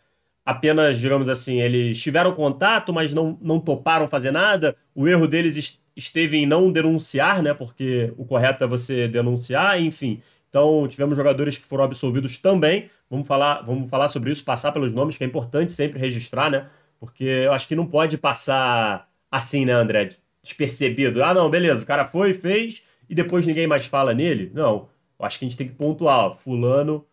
apenas, 0.45 0.99
digamos 0.99 1.29
assim, 1.29 1.61
eles 1.61 2.01
tiveram 2.01 2.33
contato, 2.33 2.91
mas 2.91 3.13
não, 3.13 3.37
não 3.41 3.59
toparam 3.59 4.07
fazer 4.07 4.31
nada. 4.31 4.75
O 4.93 5.07
erro 5.07 5.27
deles 5.27 5.81
esteve 5.95 6.37
em 6.37 6.45
não 6.45 6.71
denunciar, 6.71 7.41
né? 7.41 7.53
Porque 7.53 8.13
o 8.17 8.25
correto 8.25 8.63
é 8.63 8.67
você 8.67 9.07
denunciar, 9.07 9.81
enfim. 9.81 10.21
Então, 10.49 10.87
tivemos 10.87 11.17
jogadores 11.17 11.57
que 11.57 11.65
foram 11.65 11.83
absolvidos 11.83 12.37
também. 12.37 12.89
Vamos 13.09 13.27
falar, 13.27 13.61
vamos 13.61 13.89
falar 13.89 14.09
sobre 14.09 14.31
isso, 14.31 14.43
passar 14.45 14.71
pelos 14.71 14.93
nomes, 14.93 15.17
que 15.17 15.23
é 15.23 15.27
importante 15.27 15.71
sempre 15.71 15.99
registrar, 15.99 16.49
né? 16.49 16.67
Porque 16.99 17.23
eu 17.23 17.51
acho 17.51 17.67
que 17.67 17.75
não 17.75 17.85
pode 17.85 18.17
passar 18.17 19.09
assim, 19.31 19.65
né, 19.65 19.73
André? 19.73 20.11
Despercebido. 20.43 21.23
Ah, 21.23 21.33
não, 21.33 21.49
beleza, 21.49 21.83
o 21.83 21.87
cara 21.87 22.05
foi, 22.05 22.33
fez, 22.33 22.83
e 23.09 23.15
depois 23.15 23.45
ninguém 23.45 23.67
mais 23.67 23.85
fala 23.85 24.13
nele. 24.13 24.51
Não. 24.53 24.89
Eu 25.19 25.25
acho 25.25 25.39
que 25.39 25.45
a 25.45 25.47
gente 25.49 25.57
tem 25.57 25.67
que 25.67 25.75
pontuar. 25.75 26.35
Fulano 26.37 27.05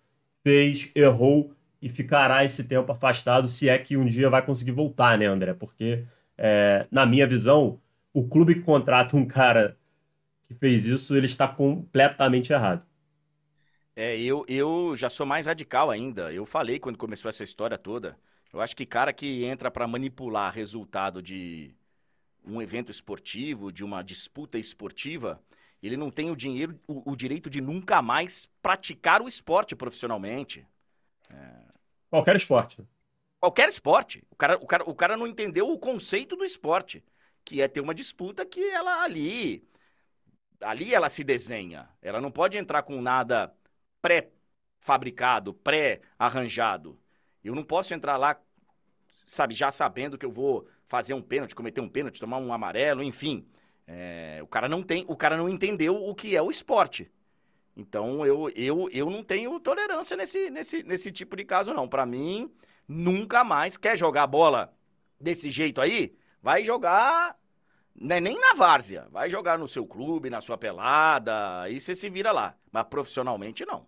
fez, 0.43 0.91
errou, 0.95 1.53
e 1.83 1.89
ficará 1.89 2.45
esse 2.45 2.65
tempo 2.65 2.93
afastado 2.93 3.49
se 3.49 3.69
é 3.69 3.79
que 3.79 3.97
um 3.97 4.05
dia 4.05 4.29
vai 4.29 4.43
conseguir 4.45 4.73
voltar, 4.73 5.17
né, 5.17 5.27
André? 5.27 5.55
Porque, 5.55 6.05
é, 6.37 6.87
na 6.91 7.07
minha 7.07 7.27
visão, 7.27 7.81
o 8.13 8.29
clube 8.29 8.55
que 8.57 8.63
contrata 8.63 9.17
um 9.17 9.27
cara 9.27 9.79
que 10.45 10.55
fez 10.55 10.87
isso, 10.87 11.17
ele 11.17 11.27
está 11.27 11.49
completamente 11.49 12.53
errado. 12.53 12.87
É, 13.95 14.19
eu, 14.19 14.45
eu 14.49 14.95
já 14.97 15.11
sou 15.11 15.27
mais 15.27 15.47
radical 15.47 15.91
ainda. 15.91 16.33
Eu 16.33 16.47
falei 16.47 16.79
quando 16.79 16.97
começou 16.99 17.29
essa 17.29 17.45
história 17.45 17.77
toda. 17.79 18.19
Eu 18.53 18.61
acho 18.61 18.75
que 18.77 18.87
cara 18.87 19.13
que 19.13 19.45
entra 19.45 19.71
para 19.71 19.87
manipular 19.87 20.53
resultado 20.53 21.23
de 21.23 21.75
um 22.45 22.63
evento 22.63 22.91
esportivo, 22.91 23.73
de 23.73 23.85
uma 23.85 24.03
disputa 24.03 24.59
esportiva, 24.59 25.43
ele 25.83 25.97
não 25.97 26.11
tem 26.11 26.31
o 26.31 26.37
dinheiro, 26.37 26.79
o, 26.89 27.13
o 27.13 27.17
direito 27.17 27.51
de 27.51 27.61
nunca 27.61 28.03
mais 28.03 28.49
praticar 28.63 29.23
o 29.23 29.29
esporte 29.29 29.77
profissionalmente. 29.77 30.67
É, 31.31 31.37
Qualquer 32.11 32.37
esporte. 32.37 32.87
Qualquer 33.41 33.69
esporte. 33.69 34.23
O 34.31 34.37
cara, 34.37 34.57
o, 34.57 34.67
cara, 34.67 34.85
o 34.91 34.95
cara 34.95 35.17
não 35.17 35.27
entendeu 35.27 35.69
o 35.71 35.79
conceito 35.79 36.37
do 36.37 36.45
esporte, 36.45 37.03
que 37.45 37.61
é 37.61 37.69
ter 37.69 37.81
uma 37.81 37.95
disputa 37.95 38.45
que 38.45 38.63
ela 38.71 39.03
ali. 39.03 39.67
Ali 40.61 40.95
ela 40.95 41.09
se 41.09 41.25
desenha. 41.25 41.89
Ela 42.03 42.21
não 42.21 42.31
pode 42.31 42.59
entrar 42.59 42.83
com 42.83 43.01
nada 43.01 43.53
pré-fabricado, 44.03 45.55
pré-arranjado. 45.55 46.99
Eu 47.43 47.55
não 47.55 47.65
posso 47.65 47.95
entrar 47.95 48.17
lá, 48.17 48.39
sabe, 49.27 49.55
já 49.55 49.71
sabendo 49.71 50.19
que 50.19 50.27
eu 50.27 50.31
vou 50.31 50.67
fazer 50.87 51.15
um 51.15 51.23
pênalti, 51.23 51.55
cometer 51.55 51.81
um 51.81 51.89
pênalti, 51.89 52.21
tomar 52.21 52.39
um 52.39 52.53
amarelo, 52.53 53.03
enfim. 53.03 53.47
É, 53.87 54.41
o 54.43 54.47
cara 54.47 54.69
não 54.69 54.83
tem, 54.83 55.05
o 55.09 55.17
cara 55.17 55.37
não 55.37 55.49
entendeu 55.49 55.97
o 55.97 56.15
que 56.15 56.37
é 56.37 56.43
o 56.43 56.51
esporte. 56.51 57.11
Então 57.77 58.27
eu, 58.27 58.51
eu, 58.51 58.89
eu 58.91 59.09
não 59.09 59.23
tenho 59.23 59.59
tolerância 59.61 60.17
nesse, 60.17 60.51
nesse, 60.51 60.83
nesse 60.83 61.11
tipo 61.11 61.37
de 61.37 61.45
caso, 61.45 61.73
não. 61.73 61.89
Para 61.89 62.05
mim, 62.05 62.53
nunca 62.87 63.43
mais 63.43 63.77
quer 63.79 63.97
jogar 63.97 64.27
bola 64.27 64.77
desse 65.19 65.49
jeito 65.49 65.81
aí, 65.81 66.15
vai 66.43 66.65
jogar 66.65 67.37
né, 67.95 68.21
nem 68.21 68.39
na 68.39 68.55
várzea, 68.55 69.07
vai 69.11 69.29
jogar 69.29 69.59
no 69.59 69.69
seu 69.69 69.87
clube, 69.87 70.31
na 70.31 70.41
sua 70.41 70.57
pelada, 70.57 71.61
aí 71.61 71.81
você 71.81 71.95
se 71.95 72.09
vira 72.09 72.33
lá. 72.33 72.55
Mas 72.73 72.85
profissionalmente, 72.85 73.65
não. 73.67 73.87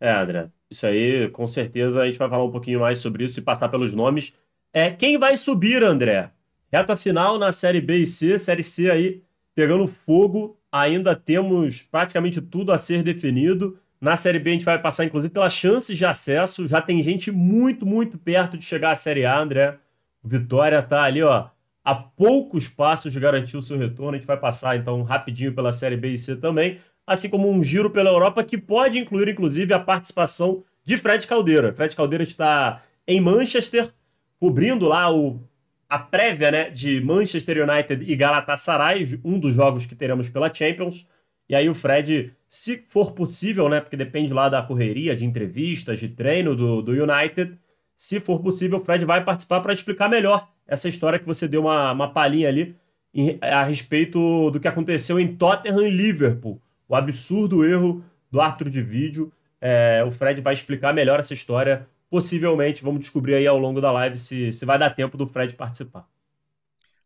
É, 0.00 0.10
André, 0.10 0.50
isso 0.70 0.86
aí, 0.86 1.28
com 1.30 1.46
certeza, 1.46 2.02
a 2.02 2.06
gente 2.06 2.18
vai 2.18 2.28
falar 2.28 2.44
um 2.44 2.50
pouquinho 2.50 2.80
mais 2.80 2.98
sobre 2.98 3.24
isso 3.24 3.38
e 3.38 3.42
passar 3.42 3.68
pelos 3.68 3.92
nomes. 3.92 4.34
É, 4.72 4.90
quem 4.90 5.18
vai 5.18 5.36
subir, 5.36 5.82
André? 5.82 6.30
Reta 6.72 6.96
final 6.96 7.38
na 7.38 7.52
Série 7.52 7.80
B 7.80 7.98
e 7.98 8.06
C, 8.06 8.38
Série 8.38 8.62
C 8.62 8.90
aí 8.90 9.22
pegando 9.54 9.86
fogo 9.86 10.58
ainda 10.70 11.14
temos 11.14 11.82
praticamente 11.82 12.40
tudo 12.40 12.72
a 12.72 12.78
ser 12.78 13.02
definido. 13.02 13.78
Na 14.00 14.16
Série 14.16 14.40
B 14.40 14.50
a 14.50 14.52
gente 14.54 14.64
vai 14.64 14.80
passar, 14.80 15.04
inclusive, 15.04 15.32
pelas 15.32 15.52
chances 15.52 15.96
de 15.96 16.04
acesso. 16.04 16.66
Já 16.66 16.82
tem 16.82 17.00
gente 17.02 17.30
muito, 17.30 17.86
muito 17.86 18.18
perto 18.18 18.58
de 18.58 18.64
chegar 18.64 18.90
à 18.90 18.96
Série 18.96 19.24
A, 19.24 19.38
André. 19.38 19.78
O 20.24 20.28
Vitória 20.28 20.82
tá 20.82 21.02
ali, 21.02 21.22
ó, 21.22 21.48
a 21.84 21.94
poucos 21.94 22.66
passos 22.66 23.12
de 23.12 23.20
garantir 23.20 23.56
o 23.58 23.62
seu 23.62 23.76
retorno. 23.76 24.12
A 24.12 24.14
gente 24.16 24.26
vai 24.26 24.38
passar, 24.38 24.76
então, 24.76 25.02
rapidinho 25.02 25.54
pela 25.54 25.72
Série 25.72 25.96
B 25.96 26.08
e 26.08 26.18
C 26.18 26.36
também. 26.36 26.78
Assim 27.06 27.28
como 27.28 27.50
um 27.50 27.62
giro 27.62 27.90
pela 27.90 28.08
Europa 28.08 28.42
que 28.42 28.56
pode 28.56 28.98
incluir, 28.98 29.28
inclusive, 29.28 29.74
a 29.74 29.78
participação 29.78 30.64
de 30.82 30.96
Fred 30.96 31.26
Caldeira. 31.26 31.74
Fred 31.74 31.94
Caldeira 31.94 32.24
está 32.24 32.82
em 33.06 33.20
Manchester, 33.20 33.90
cobrindo 34.40 34.86
lá 34.86 35.14
o 35.14 35.40
a 35.88 35.98
prévia 35.98 36.50
né, 36.50 36.70
de 36.70 37.00
Manchester 37.02 37.68
United 37.68 38.10
e 38.10 38.16
Galatasaray, 38.16 39.20
um 39.24 39.38
dos 39.38 39.54
jogos 39.54 39.86
que 39.86 39.94
teremos 39.94 40.28
pela 40.28 40.52
Champions. 40.52 41.06
E 41.48 41.54
aí 41.54 41.68
o 41.68 41.74
Fred, 41.74 42.32
se 42.48 42.84
for 42.88 43.12
possível, 43.12 43.68
né, 43.68 43.80
porque 43.80 43.96
depende 43.96 44.32
lá 44.32 44.48
da 44.48 44.62
correria, 44.62 45.14
de 45.14 45.24
entrevistas, 45.24 46.00
de 46.00 46.08
treino 46.08 46.56
do, 46.56 46.82
do 46.82 46.92
United, 46.92 47.56
se 47.96 48.20
for 48.20 48.40
possível, 48.40 48.78
o 48.78 48.84
Fred 48.84 49.04
vai 49.04 49.24
participar 49.24 49.60
para 49.60 49.72
explicar 49.72 50.08
melhor 50.08 50.48
essa 50.66 50.88
história 50.88 51.18
que 51.18 51.26
você 51.26 51.46
deu 51.46 51.62
uma, 51.62 51.92
uma 51.92 52.12
palhinha 52.12 52.48
ali 52.48 52.76
em, 53.12 53.38
a 53.40 53.62
respeito 53.64 54.50
do 54.50 54.58
que 54.58 54.68
aconteceu 54.68 55.20
em 55.20 55.36
Tottenham 55.36 55.86
e 55.86 55.90
Liverpool. 55.90 56.60
O 56.88 56.94
absurdo 56.94 57.64
erro 57.64 58.04
do 58.30 58.40
árbitro 58.40 58.70
de 58.70 58.82
vídeo. 58.82 59.32
É, 59.60 60.02
o 60.04 60.10
Fred 60.10 60.40
vai 60.40 60.52
explicar 60.52 60.92
melhor 60.92 61.20
essa 61.20 61.32
história 61.32 61.88
possivelmente, 62.10 62.82
vamos 62.82 63.00
descobrir 63.00 63.34
aí 63.34 63.46
ao 63.46 63.58
longo 63.58 63.80
da 63.80 63.90
live 63.90 64.18
se, 64.18 64.52
se 64.52 64.64
vai 64.64 64.78
dar 64.78 64.90
tempo 64.90 65.16
do 65.16 65.26
Fred 65.26 65.54
participar. 65.54 66.08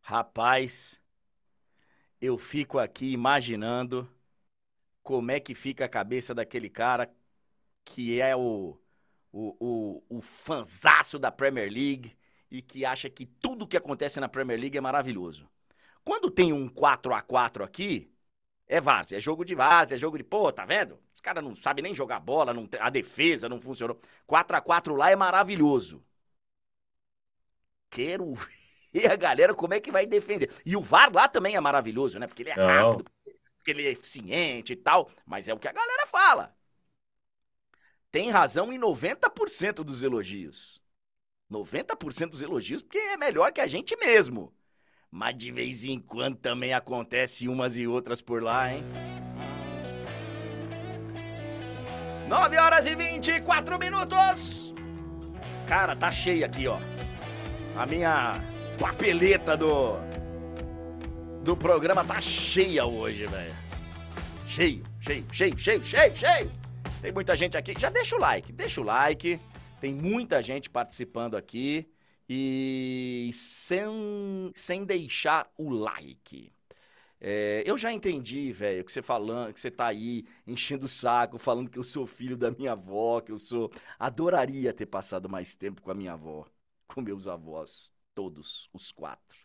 Rapaz, 0.03 1.01
eu 2.21 2.37
fico 2.37 2.79
aqui 2.79 3.13
imaginando 3.13 4.09
como 5.03 5.31
é 5.31 5.41
que 5.41 5.55
fica 5.55 5.85
a 5.85 5.89
cabeça 5.89 6.35
daquele 6.35 6.69
cara 6.69 7.11
que 7.85 8.21
é 8.21 8.37
o, 8.37 8.77
o, 9.33 9.57
o, 10.09 10.19
o 10.19 10.21
fanzaço 10.21 11.19
da 11.19 11.31
Premier 11.31 11.71
League 11.71 12.17
e 12.51 12.63
que 12.63 12.85
acha 12.85 13.11
que 13.11 13.27
tudo 13.27 13.67
que 13.67 13.77
acontece 13.77 14.21
na 14.21 14.29
Premier 14.29 14.59
League 14.59 14.79
é 14.79 14.81
maravilhoso. 14.81 15.49
Quando 16.05 16.31
tem 16.31 16.53
um 16.53 16.69
4 16.69 17.13
a 17.13 17.23
4 17.23 17.63
aqui, 17.63 18.11
é 18.67 18.81
várzea, 18.81 19.19
é 19.19 19.21
jogo 19.21 19.45
de 19.45 19.55
várzea, 19.55 19.97
é 19.97 19.99
jogo 19.99 20.17
de, 20.17 20.25
pô, 20.25 20.51
tá 20.53 20.65
vendo? 20.65 20.99
Os 21.15 21.21
caras 21.21 21.43
não 21.45 21.55
sabem 21.55 21.83
nem 21.83 21.95
jogar 21.95 22.21
bola, 22.21 22.55
não, 22.55 22.69
a 22.81 22.91
defesa 22.91 23.49
não 23.49 23.61
funcionou. 23.61 24.01
4 24.27 24.57
a 24.57 24.61
4 24.61 24.95
lá 24.95 25.11
é 25.11 25.17
maravilhoso. 25.17 26.03
Quero 27.91 28.35
ver 28.93 29.11
a 29.11 29.17
galera 29.17 29.55
como 29.55 29.75
é 29.75 29.81
que 29.81 29.91
vai 29.91 30.07
defender. 30.07 30.51
E 30.65 30.77
o 30.77 30.83
VAR 30.83 31.13
lá 31.13 31.29
também 31.29 31.57
é 31.57 31.61
maravilhoso, 31.61 32.19
né? 32.19 32.27
Porque 32.27 32.43
ele 32.43 32.51
é 32.51 32.57
não. 32.57 32.67
rápido, 32.67 33.11
porque 33.57 33.71
ele 33.71 33.87
é 33.87 33.91
eficiente 33.91 34.73
e 34.73 34.77
tal. 34.77 35.11
Mas 35.27 35.49
é 35.49 35.55
o 35.55 35.59
que 35.59 35.69
a 35.69 35.73
galera 35.73 36.07
fala. 36.07 36.57
Tem 38.11 38.31
razão 38.31 38.73
em 38.73 38.79
90% 38.79 39.85
dos 39.85 40.03
elogios. 40.03 40.81
90% 41.51 42.31
dos 42.31 42.43
elogios, 42.43 42.83
porque 42.83 42.99
é 42.99 43.17
melhor 43.17 43.53
que 43.53 43.61
a 43.61 43.67
gente 43.67 43.97
mesmo. 43.97 44.53
Mas 45.11 45.37
de 45.37 45.51
vez 45.51 45.85
em 45.85 45.99
quando 45.99 46.37
também 46.37 46.73
acontece 46.73 47.49
umas 47.49 47.77
e 47.77 47.87
outras 47.87 48.21
por 48.21 48.43
lá, 48.43 48.73
hein? 48.73 48.83
9 52.29 52.57
horas 52.59 52.87
e 52.87 52.95
24 52.95 53.79
minutos. 53.79 54.75
Cara, 55.67 55.97
tá 55.97 56.11
cheio 56.11 56.45
aqui, 56.45 56.67
ó. 56.67 56.79
A 57.77 57.87
minha 57.87 58.35
papeleta 58.79 59.57
do 59.57 59.97
do 61.43 61.57
programa 61.57 62.05
tá 62.05 62.21
cheia 62.21 62.85
hoje, 62.85 63.27
velho. 63.27 63.55
Cheio, 64.47 64.85
cheio, 65.01 65.27
cheio, 65.31 65.59
cheio, 65.59 65.85
cheio, 65.85 66.17
cheio. 66.17 66.68
Tem 67.01 67.13
muita 67.13 67.37
gente 67.37 67.57
aqui. 67.57 67.75
Já 67.79 67.91
deixa 67.91 68.17
o 68.17 68.19
like, 68.19 68.53
deixa 68.53 68.81
o 68.81 68.85
like. 68.85 69.41
Tem 69.81 69.95
muita 69.95 70.43
gente 70.43 70.69
participando 70.69 71.37
aqui. 71.37 71.89
E 72.29 73.31
sem, 73.33 74.53
sem 74.55 74.85
deixar 74.85 75.51
o 75.57 75.71
like. 75.71 76.53
É, 77.21 77.63
eu 77.65 77.79
já 77.79 77.93
entendi, 77.93 78.53
velho, 78.53 78.85
que 78.85 78.93
você 78.93 79.01
falando, 79.01 79.53
que 79.53 79.61
você 79.61 79.71
tá 79.71 79.87
aí 79.87 80.25
enchendo 80.47 80.87
o 80.87 80.89
saco, 80.89 81.39
falando 81.39 81.71
que 81.71 81.79
eu 81.79 81.85
sou 81.85 82.07
filho 82.07 82.37
da 82.37 82.51
minha 82.51 82.73
avó, 82.73 83.21
que 83.21 83.31
eu 83.33 83.39
sou. 83.39 83.71
Adoraria 83.99 84.73
ter 84.73 84.87
passado 84.87 85.29
mais 85.29 85.55
tempo 85.55 85.81
com 85.81 85.91
a 85.91 85.95
minha 85.95 86.13
avó, 86.13 86.47
com 86.87 87.01
meus 87.01 87.29
avós, 87.29 87.93
todos, 88.15 88.69
os 88.73 88.91
quatro. 88.91 89.39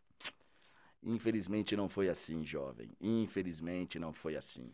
Infelizmente 1.04 1.76
não 1.76 1.88
foi 1.88 2.10
assim, 2.10 2.44
jovem. 2.46 2.90
Infelizmente 3.00 4.00
não 4.00 4.12
foi 4.12 4.36
assim. 4.36 4.74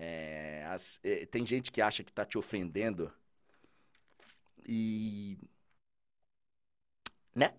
É, 0.00 0.64
as, 0.70 1.00
é, 1.02 1.26
tem 1.26 1.44
gente 1.44 1.72
que 1.72 1.82
acha 1.82 2.04
que 2.04 2.12
tá 2.12 2.24
te 2.24 2.38
ofendendo 2.38 3.12
e. 4.64 5.36
Né? 7.34 7.52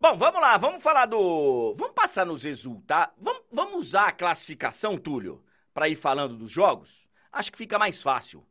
Bom, 0.00 0.16
vamos 0.16 0.40
lá, 0.40 0.56
vamos 0.56 0.82
falar 0.82 1.04
do. 1.04 1.74
Vamos 1.76 1.94
passar 1.94 2.24
nos 2.24 2.44
resultados. 2.44 3.14
Vamos, 3.18 3.42
vamos 3.52 3.78
usar 3.78 4.08
a 4.08 4.12
classificação, 4.12 4.96
Túlio, 4.96 5.44
para 5.74 5.90
ir 5.90 5.96
falando 5.96 6.38
dos 6.38 6.50
jogos? 6.50 7.06
Acho 7.30 7.52
que 7.52 7.58
fica 7.58 7.78
mais 7.78 8.02
fácil. 8.02 8.46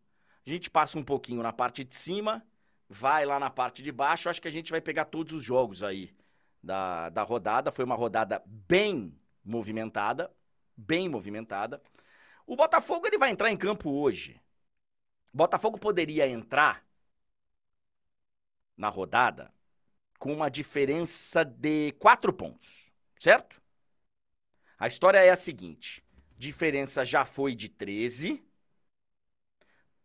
A 0.45 0.49
gente 0.49 0.69
passa 0.69 0.99
um 0.99 1.03
pouquinho 1.03 1.41
na 1.41 1.51
parte 1.51 1.83
de 1.83 1.95
cima, 1.95 2.45
vai 2.87 3.25
lá 3.25 3.39
na 3.39 3.49
parte 3.49 3.81
de 3.81 3.91
baixo. 3.91 4.29
Acho 4.29 4.41
que 4.41 4.47
a 4.47 4.51
gente 4.51 4.69
vai 4.69 4.79
pegar 4.79 5.05
todos 5.05 5.33
os 5.33 5.43
jogos 5.43 5.81
aí 5.81 6.15
da, 6.61 7.09
da 7.09 7.23
rodada. 7.23 7.71
Foi 7.71 7.83
uma 7.83 7.95
rodada 7.95 8.43
bem 8.45 9.11
movimentada. 9.43 10.31
Bem 10.77 11.09
movimentada. 11.09 11.81
O 12.47 12.55
Botafogo 12.55 13.05
ele 13.05 13.17
vai 13.17 13.29
entrar 13.29 13.51
em 13.51 13.57
campo 13.57 13.91
hoje. 13.91 14.41
O 15.33 15.37
Botafogo 15.37 15.77
poderia 15.77 16.25
entrar 16.25 16.87
na 18.77 18.87
rodada 18.87 19.53
com 20.17 20.33
uma 20.33 20.49
diferença 20.49 21.43
de 21.43 21.91
quatro 21.99 22.31
pontos, 22.31 22.89
certo? 23.19 23.61
A 24.79 24.87
história 24.87 25.19
é 25.19 25.29
a 25.29 25.35
seguinte: 25.35 26.01
diferença 26.37 27.03
já 27.03 27.25
foi 27.25 27.53
de 27.53 27.67
13, 27.67 28.41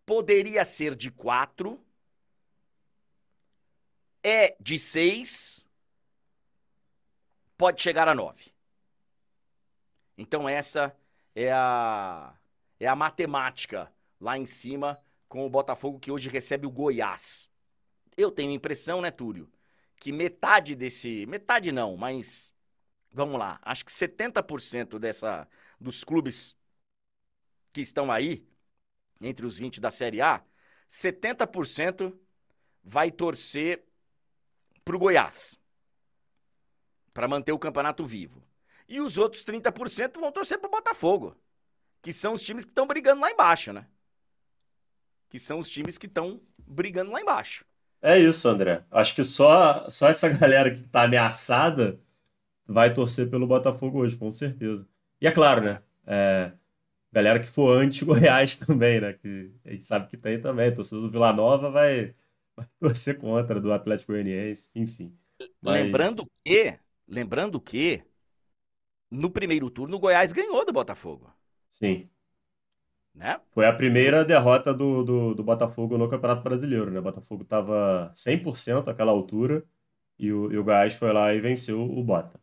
poderia 0.04 0.64
ser 0.64 0.96
de 0.96 1.12
4, 1.12 1.80
é 4.20 4.56
de 4.60 4.80
6, 4.80 5.64
pode 7.56 7.80
chegar 7.80 8.08
a 8.08 8.14
9. 8.16 8.52
Então 10.18 10.48
essa 10.48 10.94
é 11.34 11.52
a 11.52 12.34
é 12.78 12.86
a 12.88 12.96
matemática 12.96 13.92
lá 14.20 14.36
em 14.36 14.44
cima 14.44 14.98
com 15.28 15.46
o 15.46 15.50
Botafogo 15.50 16.00
que 16.00 16.10
hoje 16.10 16.28
recebe 16.28 16.66
o 16.66 16.70
Goiás. 16.70 17.50
Eu 18.16 18.30
tenho 18.30 18.50
a 18.50 18.54
impressão, 18.54 19.00
né, 19.00 19.10
Túlio, 19.10 19.50
que 19.96 20.12
metade 20.12 20.74
desse. 20.74 21.24
Metade 21.26 21.72
não, 21.72 21.96
mas. 21.96 22.52
Vamos 23.12 23.38
lá. 23.38 23.60
Acho 23.62 23.84
que 23.84 23.92
70% 23.92 24.98
dessa, 24.98 25.46
dos 25.80 26.02
clubes 26.02 26.56
que 27.72 27.80
estão 27.80 28.10
aí, 28.10 28.46
entre 29.20 29.46
os 29.46 29.58
20 29.58 29.80
da 29.80 29.90
Série 29.90 30.20
A, 30.20 30.42
70% 30.88 32.18
vai 32.82 33.10
torcer 33.10 33.84
pro 34.84 34.98
Goiás. 34.98 35.58
Para 37.14 37.28
manter 37.28 37.52
o 37.52 37.58
campeonato 37.58 38.04
vivo. 38.04 38.42
E 38.88 39.00
os 39.00 39.18
outros 39.18 39.44
30% 39.44 40.18
vão 40.20 40.32
torcer 40.32 40.58
pro 40.58 40.70
Botafogo. 40.70 41.36
Que 42.00 42.12
são 42.12 42.34
os 42.34 42.42
times 42.42 42.64
que 42.64 42.70
estão 42.70 42.86
brigando 42.86 43.20
lá 43.20 43.30
embaixo, 43.30 43.72
né? 43.72 43.86
Que 45.28 45.38
são 45.38 45.60
os 45.60 45.70
times 45.70 45.96
que 45.96 46.06
estão 46.06 46.40
brigando 46.58 47.12
lá 47.12 47.20
embaixo. 47.20 47.64
É 48.00 48.18
isso, 48.18 48.48
André. 48.48 48.84
Acho 48.90 49.14
que 49.14 49.22
só, 49.22 49.88
só 49.88 50.08
essa 50.08 50.28
galera 50.28 50.74
que 50.74 50.82
tá 50.82 51.04
ameaçada 51.04 52.00
vai 52.66 52.92
torcer 52.92 53.30
pelo 53.30 53.46
Botafogo 53.46 54.00
hoje, 54.00 54.16
com 54.16 54.30
certeza. 54.30 54.88
E 55.20 55.26
é 55.26 55.30
claro, 55.30 55.62
né? 55.62 55.80
É, 56.04 56.52
galera 57.12 57.38
que 57.38 57.46
for 57.46 57.78
anti-Goiás 57.78 58.56
também, 58.58 59.00
né? 59.00 59.12
Que 59.12 59.52
a 59.64 59.70
gente 59.70 59.84
sabe 59.84 60.08
que 60.08 60.16
tem 60.16 60.40
também. 60.40 60.74
Torcedor 60.74 61.04
do 61.04 61.10
Vila 61.10 61.32
Nova 61.32 61.70
vai, 61.70 62.14
vai 62.56 62.66
torcer 62.80 63.18
contra, 63.18 63.60
do 63.60 63.72
Atlético 63.72 64.12
Goianiense, 64.12 64.70
enfim. 64.74 65.16
Mas... 65.60 65.82
Lembrando 65.82 66.26
que, 66.44 66.76
lembrando 67.06 67.60
que, 67.60 68.02
no 69.12 69.30
primeiro 69.30 69.68
turno 69.70 69.96
o 69.96 70.00
Goiás 70.00 70.32
ganhou 70.32 70.64
do 70.64 70.72
Botafogo. 70.72 71.30
Sim. 71.68 72.08
Né? 73.14 73.38
Foi 73.50 73.66
a 73.66 73.72
primeira 73.72 74.24
derrota 74.24 74.72
do, 74.72 75.04
do, 75.04 75.34
do, 75.34 75.44
Botafogo 75.44 75.98
no 75.98 76.08
Campeonato 76.08 76.42
Brasileiro, 76.42 76.90
né? 76.90 76.98
O 76.98 77.02
Botafogo 77.02 77.42
estava 77.42 78.10
100% 78.16 78.88
àquela 78.88 79.12
altura 79.12 79.62
e 80.18 80.32
o, 80.32 80.50
e 80.50 80.56
o 80.56 80.64
Goiás 80.64 80.94
foi 80.94 81.12
lá 81.12 81.34
e 81.34 81.40
venceu 81.40 81.82
o 81.82 82.02
Bota. 82.02 82.40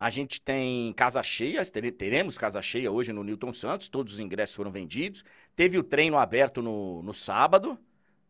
A 0.00 0.10
gente 0.10 0.40
tem 0.40 0.92
casa 0.94 1.22
cheia, 1.22 1.62
teremos 1.96 2.36
casa 2.36 2.60
cheia 2.60 2.90
hoje 2.90 3.12
no 3.12 3.22
Newton 3.22 3.52
Santos, 3.52 3.88
todos 3.88 4.14
os 4.14 4.18
ingressos 4.18 4.56
foram 4.56 4.72
vendidos. 4.72 5.24
Teve 5.54 5.78
o 5.78 5.84
treino 5.84 6.18
aberto 6.18 6.60
no, 6.60 7.00
no 7.02 7.14
sábado, 7.14 7.78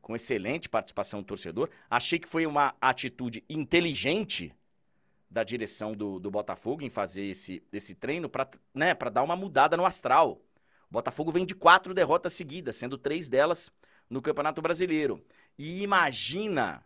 com 0.03 0.14
excelente 0.14 0.68
participação 0.68 1.20
do 1.20 1.27
torcedor. 1.27 1.70
Achei 1.88 2.18
que 2.18 2.29
foi 2.29 2.46
uma 2.46 2.74
atitude 2.79 3.42
inteligente 3.48 4.55
da 5.35 5.42
direção 5.42 5.94
do, 5.94 6.20
do 6.20 6.31
Botafogo 6.31 6.85
em 6.85 6.88
fazer 6.88 7.25
esse, 7.25 7.61
esse 7.73 7.97
treino 7.97 8.29
para 8.29 8.49
né, 8.73 8.94
dar 8.94 9.25
uma 9.25 9.35
mudada 9.35 9.77
no 9.77 9.85
astral. 9.85 10.40
Botafogo 10.88 11.33
vem 11.33 11.44
de 11.44 11.57
quatro 11.57 11.92
derrotas 11.92 12.35
seguidas, 12.35 12.77
sendo 12.77 12.97
três 12.97 13.29
delas 13.29 13.73
no 14.09 14.23
Campeonato 14.23 14.62
Brasileiro. 14.62 15.20
E 15.59 15.83
imagina 15.83 16.85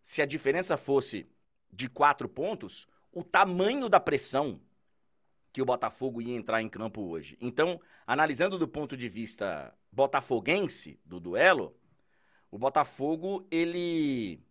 se 0.00 0.20
a 0.20 0.26
diferença 0.26 0.76
fosse 0.76 1.24
de 1.72 1.88
quatro 1.88 2.28
pontos, 2.28 2.88
o 3.12 3.22
tamanho 3.22 3.88
da 3.88 4.00
pressão 4.00 4.60
que 5.52 5.62
o 5.62 5.64
Botafogo 5.64 6.20
ia 6.20 6.34
entrar 6.34 6.60
em 6.60 6.68
campo 6.68 7.00
hoje. 7.02 7.38
Então, 7.40 7.80
analisando 8.04 8.58
do 8.58 8.66
ponto 8.66 8.96
de 8.96 9.08
vista 9.08 9.72
botafoguense 9.92 10.98
do 11.04 11.20
duelo, 11.20 11.76
o 12.50 12.58
Botafogo 12.58 13.46
ele 13.52 14.42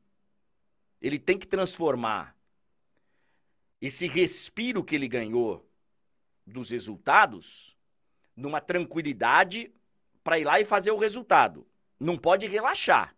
ele 1.01 1.19
tem 1.19 1.37
que 1.37 1.47
transformar 1.47 2.39
esse 3.81 4.07
respiro 4.07 4.83
que 4.83 4.95
ele 4.95 5.07
ganhou 5.07 5.67
dos 6.45 6.69
resultados 6.69 7.75
numa 8.35 8.61
tranquilidade 8.61 9.73
para 10.23 10.39
ir 10.39 10.43
lá 10.43 10.59
e 10.59 10.65
fazer 10.65 10.91
o 10.91 10.97
resultado. 10.97 11.67
Não 11.99 12.17
pode 12.17 12.47
relaxar. 12.47 13.15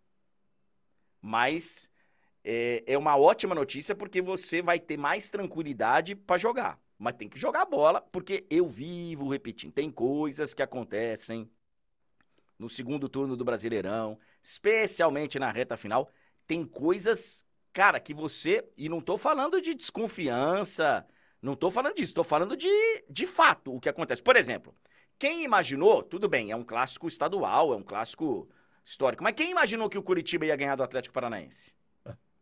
Mas 1.20 1.88
é, 2.42 2.82
é 2.86 2.98
uma 2.98 3.16
ótima 3.16 3.54
notícia 3.54 3.94
porque 3.94 4.20
você 4.20 4.60
vai 4.60 4.78
ter 4.78 4.96
mais 4.96 5.30
tranquilidade 5.30 6.14
para 6.14 6.36
jogar. 6.36 6.80
Mas 6.98 7.14
tem 7.14 7.28
que 7.28 7.38
jogar 7.38 7.64
bola, 7.64 8.00
porque 8.00 8.46
eu 8.48 8.66
vivo 8.66 9.28
repetindo. 9.28 9.72
Tem 9.72 9.90
coisas 9.90 10.54
que 10.54 10.62
acontecem 10.62 11.50
no 12.58 12.68
segundo 12.68 13.08
turno 13.08 13.36
do 13.36 13.44
Brasileirão, 13.44 14.18
especialmente 14.40 15.38
na 15.38 15.50
reta 15.50 15.76
final. 15.76 16.10
Tem 16.46 16.64
coisas, 16.64 17.44
cara, 17.74 18.00
que 18.00 18.14
você. 18.14 18.66
E 18.78 18.88
não 18.88 19.00
tô 19.02 19.18
falando 19.18 19.60
de 19.60 19.74
desconfiança, 19.74 21.06
não 21.42 21.54
tô 21.54 21.70
falando 21.70 21.96
disso, 21.96 22.14
tô 22.14 22.24
falando 22.24 22.56
de, 22.56 22.68
de 23.10 23.26
fato 23.26 23.74
o 23.74 23.80
que 23.80 23.88
acontece. 23.88 24.22
Por 24.22 24.36
exemplo, 24.36 24.74
quem 25.18 25.44
imaginou, 25.44 26.02
tudo 26.02 26.28
bem, 26.28 26.50
é 26.50 26.56
um 26.56 26.64
clássico 26.64 27.06
estadual, 27.08 27.74
é 27.74 27.76
um 27.76 27.82
clássico 27.82 28.48
histórico, 28.82 29.22
mas 29.22 29.34
quem 29.34 29.50
imaginou 29.50 29.90
que 29.90 29.98
o 29.98 30.02
Curitiba 30.02 30.46
ia 30.46 30.56
ganhar 30.56 30.76
do 30.76 30.82
Atlético 30.82 31.12
Paranaense? 31.12 31.72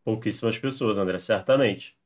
Pouquíssimas 0.05 0.59
pessoas, 0.59 0.99
André, 0.99 1.19
certamente. 1.19 1.97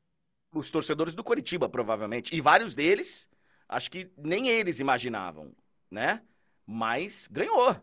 Os 0.53 0.71
torcedores 0.71 1.13
do 1.13 1.23
Curitiba, 1.23 1.67
provavelmente. 1.67 2.33
E 2.33 2.39
vários 2.39 2.73
deles, 2.73 3.29
acho 3.67 3.91
que 3.91 4.09
nem 4.17 4.47
eles 4.47 4.79
imaginavam, 4.79 5.53
né? 5.91 6.23
Mas 6.65 7.27
ganhou. 7.27 7.75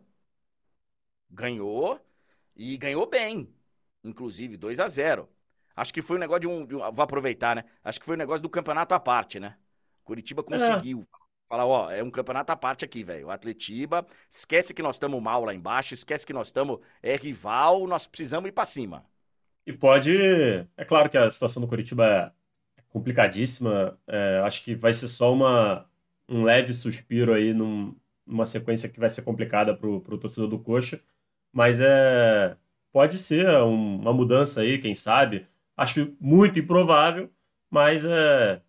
Ganhou 1.30 2.00
e 2.56 2.76
ganhou 2.76 3.06
bem. 3.06 3.52
Inclusive 4.02 4.56
2 4.56 4.78
a 4.80 4.86
0 4.86 5.28
Acho 5.76 5.92
que 5.92 6.02
foi 6.02 6.16
um 6.16 6.20
negócio 6.20 6.42
de 6.42 6.48
um, 6.48 6.66
de 6.66 6.76
um, 6.76 6.78
Vou 6.92 7.02
aproveitar, 7.02 7.56
né? 7.56 7.64
Acho 7.82 7.98
que 7.98 8.06
foi 8.06 8.14
um 8.14 8.18
negócio 8.18 8.42
do 8.42 8.48
campeonato 8.48 8.94
à 8.94 9.00
parte, 9.00 9.40
né? 9.40 9.56
Curitiba 10.04 10.40
é. 10.40 10.44
conseguiu. 10.44 11.06
É 11.20 11.24
Falar, 11.48 11.66
ó, 11.66 11.90
é 11.90 12.02
um 12.02 12.10
campeonato 12.10 12.50
à 12.52 12.56
parte 12.56 12.84
aqui, 12.84 13.04
velho. 13.04 13.26
O 13.26 13.30
Atletiba, 13.30 14.06
esquece 14.28 14.72
que 14.72 14.82
nós 14.82 14.96
estamos 14.96 15.22
mal 15.22 15.44
lá 15.44 15.54
embaixo, 15.54 15.94
esquece 15.94 16.26
que 16.26 16.32
nós 16.32 16.48
estamos 16.48 16.80
é 17.02 17.16
rival, 17.16 17.86
nós 17.86 18.06
precisamos 18.06 18.48
ir 18.48 18.52
para 18.52 18.64
cima. 18.64 19.04
E 19.66 19.72
pode. 19.72 20.16
É 20.76 20.84
claro 20.84 21.08
que 21.10 21.16
a 21.16 21.30
situação 21.30 21.60
do 21.62 21.68
Curitiba 21.68 22.32
é 22.76 22.82
complicadíssima. 22.88 23.98
É, 24.06 24.40
acho 24.44 24.64
que 24.64 24.74
vai 24.74 24.92
ser 24.92 25.08
só 25.08 25.32
uma, 25.32 25.86
um 26.28 26.42
leve 26.42 26.72
suspiro 26.74 27.32
aí 27.32 27.52
num, 27.52 27.94
numa 28.26 28.46
sequência 28.46 28.88
que 28.88 29.00
vai 29.00 29.10
ser 29.10 29.22
complicada 29.22 29.74
para 29.76 29.88
o 29.88 30.18
torcedor 30.18 30.48
do 30.48 30.58
Coxa. 30.58 31.00
Mas 31.52 31.78
é, 31.80 32.56
pode 32.92 33.18
ser 33.18 33.48
um, 33.62 34.00
uma 34.00 34.12
mudança 34.12 34.62
aí, 34.62 34.78
quem 34.78 34.94
sabe. 34.94 35.46
Acho 35.76 36.16
muito 36.20 36.58
improvável, 36.58 37.30
mas 37.70 38.04
é, 38.04 38.62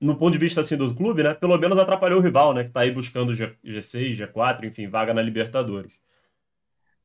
no 0.00 0.16
ponto 0.16 0.32
de 0.32 0.38
vista 0.38 0.60
assim 0.60 0.76
do 0.76 0.94
clube, 0.94 1.22
né, 1.22 1.34
pelo 1.34 1.56
menos 1.58 1.78
atrapalhou 1.78 2.18
o 2.18 2.22
rival, 2.22 2.54
né, 2.54 2.62
que 2.62 2.70
está 2.70 2.80
aí 2.80 2.90
buscando 2.90 3.34
G, 3.34 3.56
G6, 3.64 4.16
G4, 4.16 4.64
enfim, 4.64 4.88
vaga 4.88 5.14
na 5.14 5.22
Libertadores. 5.22 6.00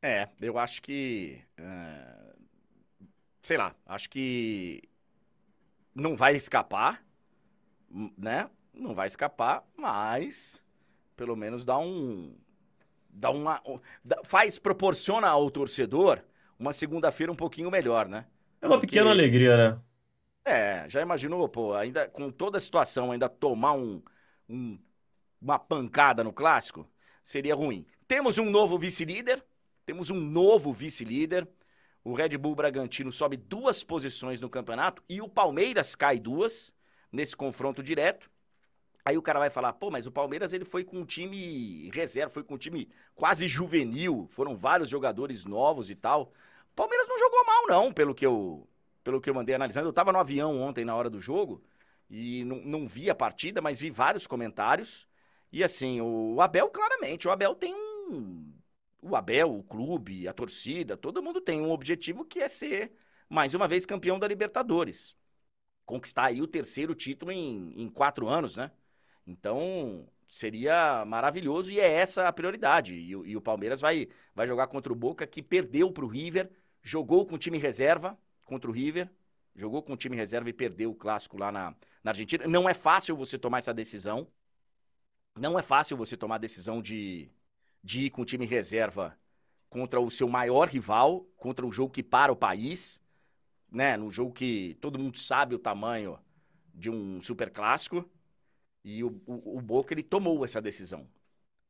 É, 0.02 0.30
eu 0.40 0.58
acho 0.60 0.82
que. 0.82 1.42
Uh, 1.60 2.36
sei 3.42 3.58
lá, 3.58 3.76
acho 3.88 4.08
que 4.10 4.84
não 5.96 6.16
vai 6.16 6.36
escapar, 6.36 7.04
né? 8.18 8.50
Não 8.74 8.94
vai 8.94 9.08
escapar, 9.08 9.64
mas 9.76 10.62
pelo 11.16 11.36
menos 11.36 11.66
dá 11.66 11.78
um. 11.80 12.36
Dá 13.10 13.32
uma. 13.32 13.62
Faz, 14.24 14.60
proporciona 14.60 15.28
ao 15.28 15.50
torcedor 15.50 16.22
uma 16.60 16.72
segunda-feira 16.72 17.32
um 17.32 17.36
pouquinho 17.36 17.72
melhor, 17.72 18.08
né? 18.08 18.26
É 18.66 18.68
uma 18.68 18.80
Porque... 18.80 18.88
pequena 18.88 19.12
alegria, 19.12 19.56
né? 19.56 19.80
É, 20.44 20.88
já 20.90 21.02
imaginou, 21.02 21.48
pô, 21.48 21.74
ainda 21.74 22.08
com 22.08 22.32
toda 22.32 22.58
a 22.58 22.62
situação, 22.62 23.12
ainda 23.12 23.30
tomar 23.30 23.74
um, 23.74 24.02
um 24.50 24.80
uma 25.42 25.60
pancada 25.60 26.24
no 26.24 26.34
clássico? 26.34 26.90
Seria 27.24 27.54
ruim. 27.54 27.86
Temos 28.08 28.40
um 28.40 28.50
novo 28.50 28.78
vice-líder, 28.78 29.44
temos 29.86 30.10
um 30.10 30.20
novo 30.20 30.74
vice-líder. 30.74 31.48
O 32.04 32.14
Red 32.14 32.38
Bull 32.38 32.56
Bragantino 32.56 33.12
sobe 33.12 33.38
duas 33.38 33.84
posições 33.84 34.42
no 34.42 34.50
campeonato 34.50 35.04
e 35.08 35.22
o 35.22 35.30
Palmeiras 35.30 35.96
cai 35.96 36.20
duas 36.20 36.74
nesse 37.12 37.36
confronto 37.36 37.84
direto. 37.84 38.30
Aí 39.06 39.18
o 39.18 39.22
cara 39.22 39.38
vai 39.38 39.52
falar, 39.52 39.74
pô, 39.74 39.92
mas 39.92 40.08
o 40.08 40.12
Palmeiras 40.12 40.54
ele 40.54 40.66
foi 40.66 40.84
com 40.84 40.98
um 41.00 41.06
time 41.06 41.92
reserva, 41.92 42.32
foi 42.32 42.44
com 42.44 42.56
um 42.56 42.58
time 42.58 42.90
quase 43.14 43.48
juvenil, 43.48 44.28
foram 44.32 44.56
vários 44.56 44.90
jogadores 44.90 45.46
novos 45.46 45.92
e 45.92 45.96
tal. 45.96 46.34
Palmeiras 46.76 47.08
não 47.08 47.18
jogou 47.18 47.46
mal 47.46 47.68
não, 47.68 47.94
pelo 47.94 48.14
que 48.14 48.26
eu 48.26 48.68
pelo 49.04 49.22
que 49.22 49.30
eu 49.30 49.34
mandei 49.36 49.56
analisando. 49.56 49.88
Eu 49.88 49.94
tava 49.94 50.12
no 50.12 50.20
avião 50.20 50.60
ontem 50.60 50.84
na 50.84 50.96
hora 50.96 51.10
do 51.10 51.20
jogo 51.20 51.64
e 52.10 52.44
não, 52.46 52.58
não 52.58 52.88
vi 52.88 53.10
a 53.10 53.16
partida, 53.16 53.62
mas 53.62 53.80
vi 53.80 53.90
vários 53.92 54.28
comentários. 54.28 55.08
E 55.52 55.64
assim, 55.64 56.02
o 56.02 56.42
Abel 56.42 56.70
claramente, 56.70 57.28
o 57.28 57.32
Abel 57.32 57.56
tem 57.56 57.74
um 57.74 58.56
o 59.06 59.16
Abel, 59.16 59.56
o 59.56 59.64
clube, 59.64 60.28
a 60.28 60.34
torcida, 60.34 60.98
todo 60.98 61.22
mundo 61.22 61.40
tem 61.40 61.62
um 61.62 61.70
objetivo 61.72 62.26
que 62.26 62.40
é 62.40 62.48
ser, 62.48 62.92
mais 63.30 63.54
uma 63.54 63.68
vez, 63.68 63.86
campeão 63.86 64.18
da 64.18 64.28
Libertadores. 64.28 65.16
Conquistar 65.86 66.26
aí 66.26 66.42
o 66.42 66.48
terceiro 66.48 66.96
título 66.96 67.32
em, 67.32 67.74
em 67.80 67.88
quatro 67.90 68.28
anos, 68.28 68.56
né? 68.58 68.72
Então, 69.28 70.08
seria 70.28 71.06
maravilhoso 71.06 71.72
e 71.72 71.80
é 71.80 71.88
essa 71.88 72.28
a 72.28 72.34
prioridade. 72.34 72.96
E, 72.96 73.12
e, 73.12 73.38
o 73.38 73.42
Palmeiras 73.42 73.80
vai, 73.82 74.08
vai 74.34 74.48
jogar 74.48 74.68
contra 74.68 74.92
o 74.92 74.96
Boca, 74.96 75.28
que 75.28 75.42
perdeu 75.44 75.92
para 75.92 76.06
o 76.06 76.08
River, 76.08 76.50
jogou 76.86 77.26
com 77.26 77.34
o 77.34 77.38
time 77.38 77.58
reserva 77.58 78.16
contra 78.46 78.70
o 78.70 78.74
River, 78.74 79.10
jogou 79.56 79.82
com 79.82 79.94
o 79.94 79.98
time 79.98 80.16
reserva 80.16 80.48
e 80.50 80.54
perdeu 80.54 80.92
o 80.92 80.96
clássico 80.96 81.36
lá 81.36 81.52
na, 81.52 81.76
na 82.04 82.12
Argentina. 82.12 82.48
Não 82.48 82.70
é 82.70 82.76
fácil 82.76 83.18
você 83.18 83.40
tomar 83.40 83.58
essa 83.58 83.74
decisão. 83.74 84.28
Não 85.36 85.58
é 85.58 85.64
fácil 85.64 85.98
você 85.98 86.16
tomar 86.16 86.36
a 86.36 86.38
decisão 86.38 86.82
de, 86.82 87.28
de 87.84 88.06
ir 88.06 88.10
com 88.12 88.22
o 88.22 88.26
time 88.26 88.46
reserva 88.46 89.18
contra 89.68 90.00
o 90.00 90.12
seu 90.12 90.30
maior 90.30 90.70
rival, 90.70 91.26
contra 91.36 91.66
um 91.66 91.72
jogo 91.72 91.92
que 91.92 92.04
para 92.04 92.32
o 92.32 92.36
país, 92.36 93.02
né? 93.72 93.98
Num 93.98 94.12
jogo 94.12 94.32
que 94.32 94.78
todo 94.80 95.00
mundo 95.00 95.18
sabe 95.18 95.56
o 95.56 95.60
tamanho 95.60 96.20
de 96.72 96.92
um 96.92 97.20
super 97.20 97.50
clássico. 97.50 98.08
E 98.84 99.04
o, 99.04 99.20
o, 99.26 99.58
o 99.58 99.62
Boca, 99.62 99.92
ele 99.94 100.04
tomou 100.04 100.46
essa 100.46 100.62
decisão. 100.62 101.10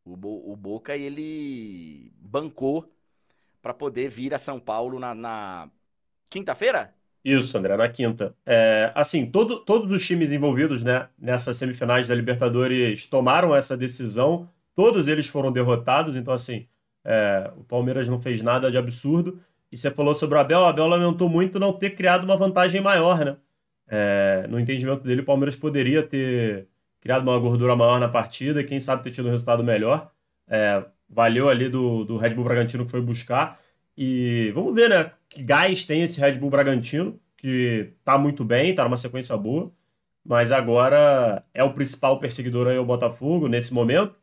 O, 0.03 0.11
o 0.51 0.55
Boca, 0.57 0.95
ele 0.95 2.11
bancou 2.19 2.94
para 3.65 3.73
poder 3.73 4.07
vir 4.09 4.31
a 4.31 4.37
São 4.37 4.59
Paulo 4.59 4.99
na, 4.99 5.15
na 5.15 5.69
quinta-feira? 6.29 6.93
Isso, 7.23 7.57
André, 7.57 7.75
na 7.75 7.89
quinta. 7.89 8.35
É, 8.45 8.91
assim, 8.93 9.25
todo, 9.25 9.57
todos 9.57 9.89
os 9.89 10.05
times 10.05 10.31
envolvidos 10.31 10.83
né, 10.83 11.09
nessas 11.17 11.57
semifinais 11.57 12.07
da 12.07 12.13
Libertadores 12.13 13.07
tomaram 13.07 13.55
essa 13.55 13.75
decisão 13.75 14.47
Todos 14.75 15.07
eles 15.07 15.27
foram 15.27 15.51
derrotados, 15.51 16.17
então, 16.17 16.33
assim, 16.33 16.67
é, 17.03 17.49
o 17.55 17.63
Palmeiras 17.63 18.09
não 18.09 18.21
fez 18.21 18.41
nada 18.41 18.69
de 18.69 18.77
absurdo. 18.77 19.39
E 19.71 19.77
você 19.77 19.89
falou 19.89 20.13
sobre 20.13 20.37
o 20.37 20.39
Abel, 20.39 20.59
o 20.59 20.65
Abel 20.65 20.87
lamentou 20.87 21.29
muito 21.29 21.59
não 21.59 21.71
ter 21.73 21.91
criado 21.91 22.25
uma 22.25 22.37
vantagem 22.37 22.81
maior, 22.81 23.23
né? 23.23 23.37
É, 23.87 24.45
no 24.49 24.59
entendimento 24.59 25.03
dele, 25.03 25.21
o 25.21 25.25
Palmeiras 25.25 25.55
poderia 25.55 26.03
ter 26.03 26.67
criado 26.99 27.23
uma 27.23 27.39
gordura 27.39 27.75
maior 27.75 27.99
na 27.99 28.09
partida 28.09 28.63
quem 28.63 28.79
sabe 28.79 29.03
ter 29.03 29.11
tido 29.11 29.27
um 29.27 29.31
resultado 29.31 29.63
melhor. 29.63 30.11
É, 30.47 30.83
valeu 31.09 31.49
ali 31.49 31.69
do, 31.69 32.03
do 32.05 32.17
Red 32.17 32.31
Bull 32.35 32.43
Bragantino 32.43 32.85
que 32.85 32.91
foi 32.91 33.01
buscar. 33.01 33.59
E 33.97 34.51
vamos 34.53 34.73
ver, 34.75 34.89
né? 34.89 35.11
Que 35.29 35.43
gás 35.43 35.85
tem 35.85 36.01
esse 36.01 36.19
Red 36.19 36.33
Bull 36.33 36.49
Bragantino, 36.49 37.19
que 37.37 37.93
tá 38.03 38.17
muito 38.17 38.43
bem, 38.43 38.75
tá 38.75 38.83
numa 38.83 38.97
sequência 38.97 39.37
boa, 39.37 39.71
mas 40.23 40.51
agora 40.51 41.43
é 41.53 41.63
o 41.63 41.73
principal 41.73 42.19
perseguidor 42.19 42.67
aí, 42.67 42.77
o 42.77 42.85
Botafogo, 42.85 43.47
nesse 43.47 43.73
momento. 43.73 44.19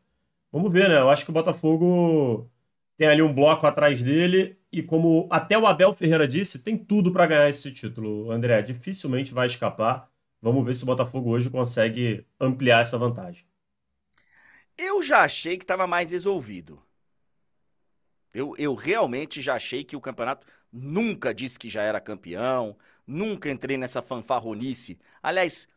Vamos 0.51 0.71
ver, 0.71 0.89
né? 0.89 0.99
Eu 0.99 1.09
acho 1.09 1.25
que 1.25 1.31
o 1.31 1.33
Botafogo 1.33 2.49
tem 2.97 3.07
ali 3.07 3.21
um 3.21 3.33
bloco 3.33 3.65
atrás 3.65 4.01
dele 4.01 4.57
e 4.71 4.83
como 4.83 5.27
até 5.31 5.57
o 5.57 5.65
Abel 5.67 5.93
Ferreira 5.93 6.27
disse, 6.27 6.63
tem 6.63 6.77
tudo 6.77 7.11
para 7.11 7.27
ganhar 7.27 7.49
esse 7.49 7.71
título, 7.71 8.31
André. 8.31 8.61
Dificilmente 8.61 9.33
vai 9.33 9.47
escapar. 9.47 10.09
Vamos 10.41 10.65
ver 10.65 10.75
se 10.75 10.83
o 10.83 10.87
Botafogo 10.87 11.31
hoje 11.31 11.49
consegue 11.49 12.25
ampliar 12.39 12.81
essa 12.81 12.97
vantagem. 12.97 13.45
Eu 14.77 15.01
já 15.01 15.23
achei 15.23 15.57
que 15.57 15.63
estava 15.63 15.87
mais 15.87 16.11
resolvido. 16.11 16.81
Eu, 18.33 18.55
eu 18.57 18.73
realmente 18.73 19.41
já 19.41 19.55
achei 19.55 19.83
que 19.83 19.95
o 19.95 20.01
campeonato 20.01 20.47
nunca 20.71 21.33
disse 21.33 21.59
que 21.59 21.69
já 21.69 21.83
era 21.83 22.01
campeão, 22.01 22.75
nunca 23.05 23.49
entrei 23.49 23.77
nessa 23.77 24.01
fanfarronice. 24.01 24.99
Aliás, 25.21 25.67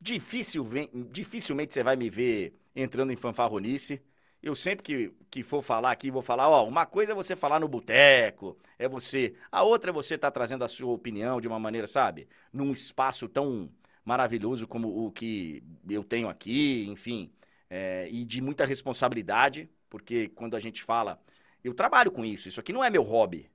difícil, 0.00 0.64
dificilmente 1.10 1.72
você 1.72 1.82
vai 1.82 1.96
me 1.96 2.10
ver 2.10 2.54
entrando 2.76 3.12
em 3.12 3.16
fanfarronice. 3.16 4.02
Eu 4.42 4.54
sempre 4.54 4.82
que, 4.84 5.12
que 5.30 5.42
for 5.42 5.62
falar 5.62 5.90
aqui, 5.92 6.10
vou 6.10 6.20
falar, 6.20 6.48
ó, 6.50 6.66
uma 6.68 6.84
coisa 6.84 7.12
é 7.12 7.14
você 7.14 7.34
falar 7.34 7.58
no 7.58 7.66
boteco, 7.68 8.58
é 8.78 8.86
você. 8.86 9.34
A 9.50 9.62
outra 9.62 9.90
é 9.90 9.92
você 9.94 10.16
estar 10.16 10.30
tá 10.30 10.34
trazendo 10.34 10.62
a 10.64 10.68
sua 10.68 10.92
opinião 10.92 11.40
de 11.40 11.48
uma 11.48 11.58
maneira, 11.58 11.86
sabe? 11.86 12.28
Num 12.52 12.70
espaço 12.72 13.26
tão 13.26 13.70
maravilhoso 14.04 14.68
como 14.68 15.06
o 15.06 15.10
que 15.10 15.62
eu 15.88 16.04
tenho 16.04 16.28
aqui, 16.28 16.84
enfim. 16.88 17.32
É, 17.76 18.08
e 18.08 18.24
de 18.24 18.40
muita 18.40 18.64
responsabilidade, 18.64 19.68
porque 19.90 20.28
quando 20.28 20.54
a 20.54 20.60
gente 20.60 20.80
fala, 20.80 21.20
eu 21.64 21.74
trabalho 21.74 22.12
com 22.12 22.24
isso, 22.24 22.46
isso 22.48 22.60
aqui 22.60 22.72
não 22.72 22.84
é 22.84 22.88
meu 22.88 23.02
hobby. 23.02 23.50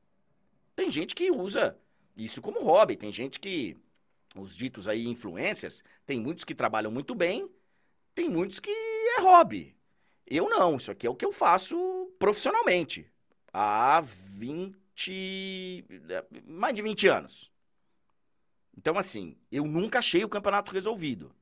Tem 0.75 0.91
gente 0.91 1.15
que 1.15 1.31
usa 1.31 1.79
isso 2.17 2.41
como 2.41 2.61
hobby, 2.61 2.97
tem 2.97 3.13
gente 3.13 3.39
que, 3.39 3.77
os 4.35 4.57
ditos 4.57 4.89
aí 4.89 5.07
influencers, 5.07 5.85
tem 6.05 6.19
muitos 6.19 6.43
que 6.43 6.53
trabalham 6.53 6.91
muito 6.91 7.15
bem, 7.15 7.49
tem 8.13 8.29
muitos 8.29 8.59
que 8.59 8.69
é 8.69 9.21
hobby. 9.21 9.73
Eu 10.27 10.49
não, 10.49 10.75
isso 10.75 10.91
aqui 10.91 11.07
é 11.07 11.09
o 11.09 11.15
que 11.15 11.23
eu 11.23 11.31
faço 11.31 11.77
profissionalmente. 12.19 13.09
Há 13.53 14.01
20. 14.01 15.85
mais 16.45 16.75
de 16.75 16.81
20 16.81 17.07
anos. 17.07 17.49
Então, 18.77 18.97
assim, 18.97 19.37
eu 19.49 19.63
nunca 19.63 19.99
achei 19.99 20.25
o 20.25 20.29
campeonato 20.29 20.73
resolvido. 20.73 21.33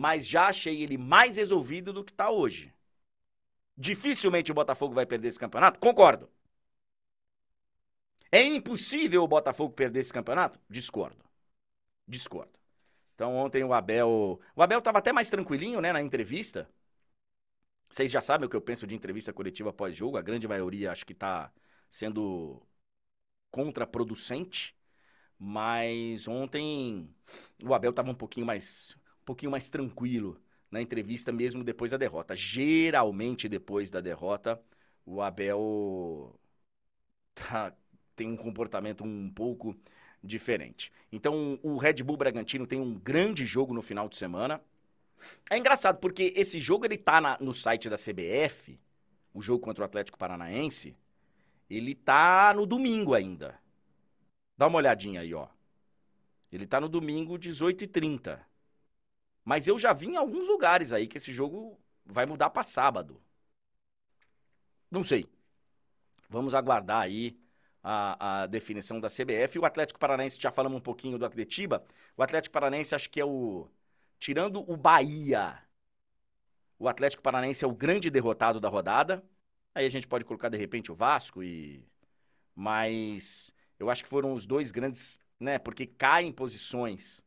Mas 0.00 0.26
já 0.26 0.46
achei 0.46 0.82
ele 0.82 0.96
mais 0.96 1.36
resolvido 1.36 1.92
do 1.92 2.02
que 2.02 2.10
está 2.10 2.30
hoje. 2.30 2.72
Dificilmente 3.76 4.50
o 4.50 4.54
Botafogo 4.54 4.94
vai 4.94 5.04
perder 5.04 5.28
esse 5.28 5.38
campeonato? 5.38 5.78
Concordo. 5.78 6.26
É 8.32 8.42
impossível 8.42 9.22
o 9.22 9.28
Botafogo 9.28 9.74
perder 9.74 10.00
esse 10.00 10.10
campeonato? 10.10 10.58
Discordo. 10.70 11.22
Discordo. 12.08 12.58
Então 13.14 13.36
ontem 13.36 13.62
o 13.62 13.74
Abel. 13.74 14.40
O 14.56 14.62
Abel 14.62 14.78
estava 14.78 15.00
até 15.00 15.12
mais 15.12 15.28
tranquilinho, 15.28 15.82
né, 15.82 15.92
na 15.92 16.00
entrevista. 16.00 16.66
Vocês 17.90 18.10
já 18.10 18.22
sabem 18.22 18.46
o 18.46 18.48
que 18.48 18.56
eu 18.56 18.62
penso 18.62 18.86
de 18.86 18.94
entrevista 18.94 19.34
coletiva 19.34 19.70
pós-jogo. 19.70 20.16
A 20.16 20.22
grande 20.22 20.48
maioria 20.48 20.92
acho 20.92 21.04
que 21.04 21.12
está 21.12 21.52
sendo 21.90 22.62
contraproducente. 23.50 24.74
Mas 25.38 26.26
ontem 26.26 27.14
o 27.62 27.74
Abel 27.74 27.90
estava 27.90 28.10
um 28.10 28.14
pouquinho 28.14 28.46
mais, 28.46 28.96
um 29.22 29.24
pouquinho 29.24 29.50
mais 29.52 29.68
tranquilo 29.70 30.40
na 30.70 30.80
entrevista 30.80 31.32
mesmo 31.32 31.64
depois 31.64 31.90
da 31.90 31.96
derrota. 31.96 32.36
Geralmente 32.36 33.48
depois 33.48 33.90
da 33.90 34.00
derrota, 34.00 34.60
o 35.04 35.20
Abel 35.20 36.38
tá, 37.34 37.74
tem 38.14 38.28
um 38.28 38.36
comportamento 38.36 39.04
um 39.04 39.30
pouco 39.30 39.76
diferente. 40.22 40.92
Então, 41.10 41.58
o 41.62 41.76
Red 41.76 42.02
Bull 42.02 42.16
Bragantino 42.16 42.66
tem 42.66 42.80
um 42.80 42.94
grande 42.94 43.44
jogo 43.44 43.72
no 43.74 43.82
final 43.82 44.08
de 44.08 44.16
semana. 44.16 44.60
É 45.50 45.58
engraçado, 45.58 45.98
porque 45.98 46.32
esse 46.36 46.60
jogo 46.60 46.84
ele 46.84 46.96
tá 46.96 47.20
na, 47.20 47.38
no 47.40 47.52
site 47.52 47.88
da 47.88 47.96
CBF, 47.96 48.78
o 49.34 49.42
jogo 49.42 49.62
contra 49.62 49.82
o 49.82 49.84
Atlético 49.84 50.18
Paranaense, 50.18 50.96
ele 51.68 51.94
tá 51.94 52.52
no 52.54 52.66
domingo 52.66 53.14
ainda. 53.14 53.58
Dá 54.56 54.66
uma 54.66 54.78
olhadinha 54.78 55.20
aí, 55.20 55.32
ó. 55.32 55.48
Ele 56.52 56.66
tá 56.66 56.80
no 56.80 56.88
domingo, 56.88 57.38
18h30. 57.38 58.40
Mas 59.44 59.66
eu 59.66 59.78
já 59.78 59.92
vi 59.92 60.08
em 60.08 60.16
alguns 60.16 60.48
lugares 60.48 60.92
aí 60.92 61.06
que 61.06 61.16
esse 61.16 61.32
jogo 61.32 61.78
vai 62.04 62.26
mudar 62.26 62.50
para 62.50 62.62
sábado. 62.62 63.20
Não 64.90 65.04
sei. 65.04 65.26
Vamos 66.28 66.54
aguardar 66.54 67.02
aí 67.02 67.38
a, 67.82 68.42
a, 68.42 68.46
definição 68.46 69.00
da 69.00 69.08
CBF. 69.08 69.58
O 69.58 69.64
Atlético 69.64 69.98
Paranaense, 69.98 70.40
já 70.40 70.50
falamos 70.50 70.78
um 70.78 70.82
pouquinho 70.82 71.18
do 71.18 71.24
Atletiba. 71.24 71.84
O 72.16 72.22
Atlético 72.22 72.52
Paranaense 72.52 72.94
acho 72.94 73.10
que 73.10 73.20
é 73.20 73.24
o. 73.24 73.68
Tirando 74.18 74.60
o 74.70 74.76
Bahia, 74.76 75.58
o 76.78 76.88
Atlético 76.88 77.22
Paranaense 77.22 77.64
é 77.64 77.68
o 77.68 77.74
grande 77.74 78.10
derrotado 78.10 78.60
da 78.60 78.68
rodada. 78.68 79.24
Aí 79.74 79.86
a 79.86 79.88
gente 79.88 80.06
pode 80.08 80.24
colocar 80.24 80.48
de 80.48 80.58
repente 80.58 80.92
o 80.92 80.94
Vasco 80.94 81.42
e. 81.42 81.84
Mas 82.54 83.52
eu 83.78 83.88
acho 83.90 84.02
que 84.02 84.08
foram 84.08 84.32
os 84.32 84.46
dois 84.46 84.70
grandes, 84.70 85.18
né? 85.38 85.58
Porque 85.58 85.86
caem 85.86 86.32
posições 86.32 87.24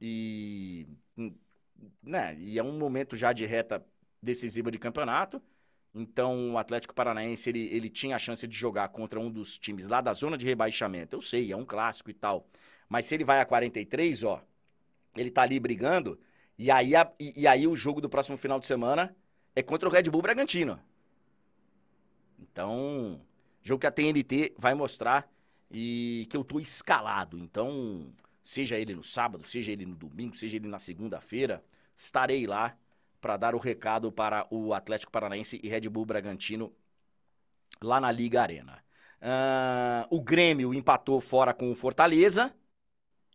e. 0.00 0.86
Né, 2.02 2.36
e 2.38 2.58
é 2.58 2.62
um 2.62 2.78
momento 2.78 3.16
já 3.16 3.32
de 3.32 3.46
reta 3.46 3.84
decisiva 4.22 4.70
de 4.70 4.78
campeonato. 4.78 5.42
Então, 5.94 6.52
o 6.52 6.58
Atlético 6.58 6.94
Paranaense, 6.94 7.48
ele, 7.50 7.66
ele 7.72 7.90
tinha 7.90 8.16
a 8.16 8.18
chance 8.18 8.46
de 8.46 8.56
jogar 8.56 8.88
contra 8.90 9.18
um 9.18 9.30
dos 9.30 9.58
times 9.58 9.88
lá 9.88 10.00
da 10.00 10.12
zona 10.12 10.36
de 10.38 10.46
rebaixamento. 10.46 11.16
Eu 11.16 11.20
sei, 11.20 11.50
é 11.52 11.56
um 11.56 11.64
clássico 11.64 12.10
e 12.10 12.14
tal. 12.14 12.46
Mas 12.88 13.06
se 13.06 13.14
ele 13.14 13.24
vai 13.24 13.40
a 13.40 13.46
43, 13.46 14.24
ó, 14.24 14.42
ele 15.16 15.30
tá 15.30 15.42
ali 15.42 15.58
brigando, 15.58 16.18
e 16.58 16.70
aí, 16.70 16.94
a, 16.94 17.10
e, 17.18 17.42
e 17.42 17.46
aí 17.46 17.66
o 17.66 17.74
jogo 17.74 18.00
do 18.00 18.08
próximo 18.08 18.36
final 18.36 18.60
de 18.60 18.66
semana 18.66 19.16
é 19.54 19.62
contra 19.62 19.88
o 19.88 19.92
Red 19.92 20.04
Bull 20.04 20.22
Bragantino. 20.22 20.78
Então, 22.38 23.20
jogo 23.62 23.80
que 23.80 23.86
a 23.86 23.90
TNT 23.90 24.54
vai 24.58 24.74
mostrar 24.74 25.30
e 25.70 26.26
que 26.30 26.36
eu 26.36 26.44
tô 26.44 26.58
escalado. 26.58 27.38
Então, 27.38 28.12
seja 28.42 28.78
ele 28.78 28.94
no 28.94 29.02
sábado, 29.02 29.46
seja 29.46 29.72
ele 29.72 29.86
no 29.86 29.94
domingo, 29.94 30.36
seja 30.36 30.56
ele 30.56 30.68
na 30.68 30.78
segunda-feira, 30.78 31.62
estarei 31.96 32.46
lá 32.46 32.76
para 33.20 33.36
dar 33.36 33.54
o 33.54 33.58
recado 33.58 34.10
para 34.10 34.46
o 34.50 34.72
Atlético 34.72 35.12
Paranaense 35.12 35.60
e 35.62 35.68
Red 35.68 35.88
Bull 35.88 36.06
Bragantino 36.06 36.72
lá 37.82 38.00
na 38.00 38.10
Liga 38.10 38.42
Arena. 38.42 38.82
Uh, 39.20 40.16
o 40.16 40.20
Grêmio 40.20 40.72
empatou 40.72 41.20
fora 41.20 41.52
com 41.52 41.70
o 41.70 41.74
Fortaleza. 41.74 42.54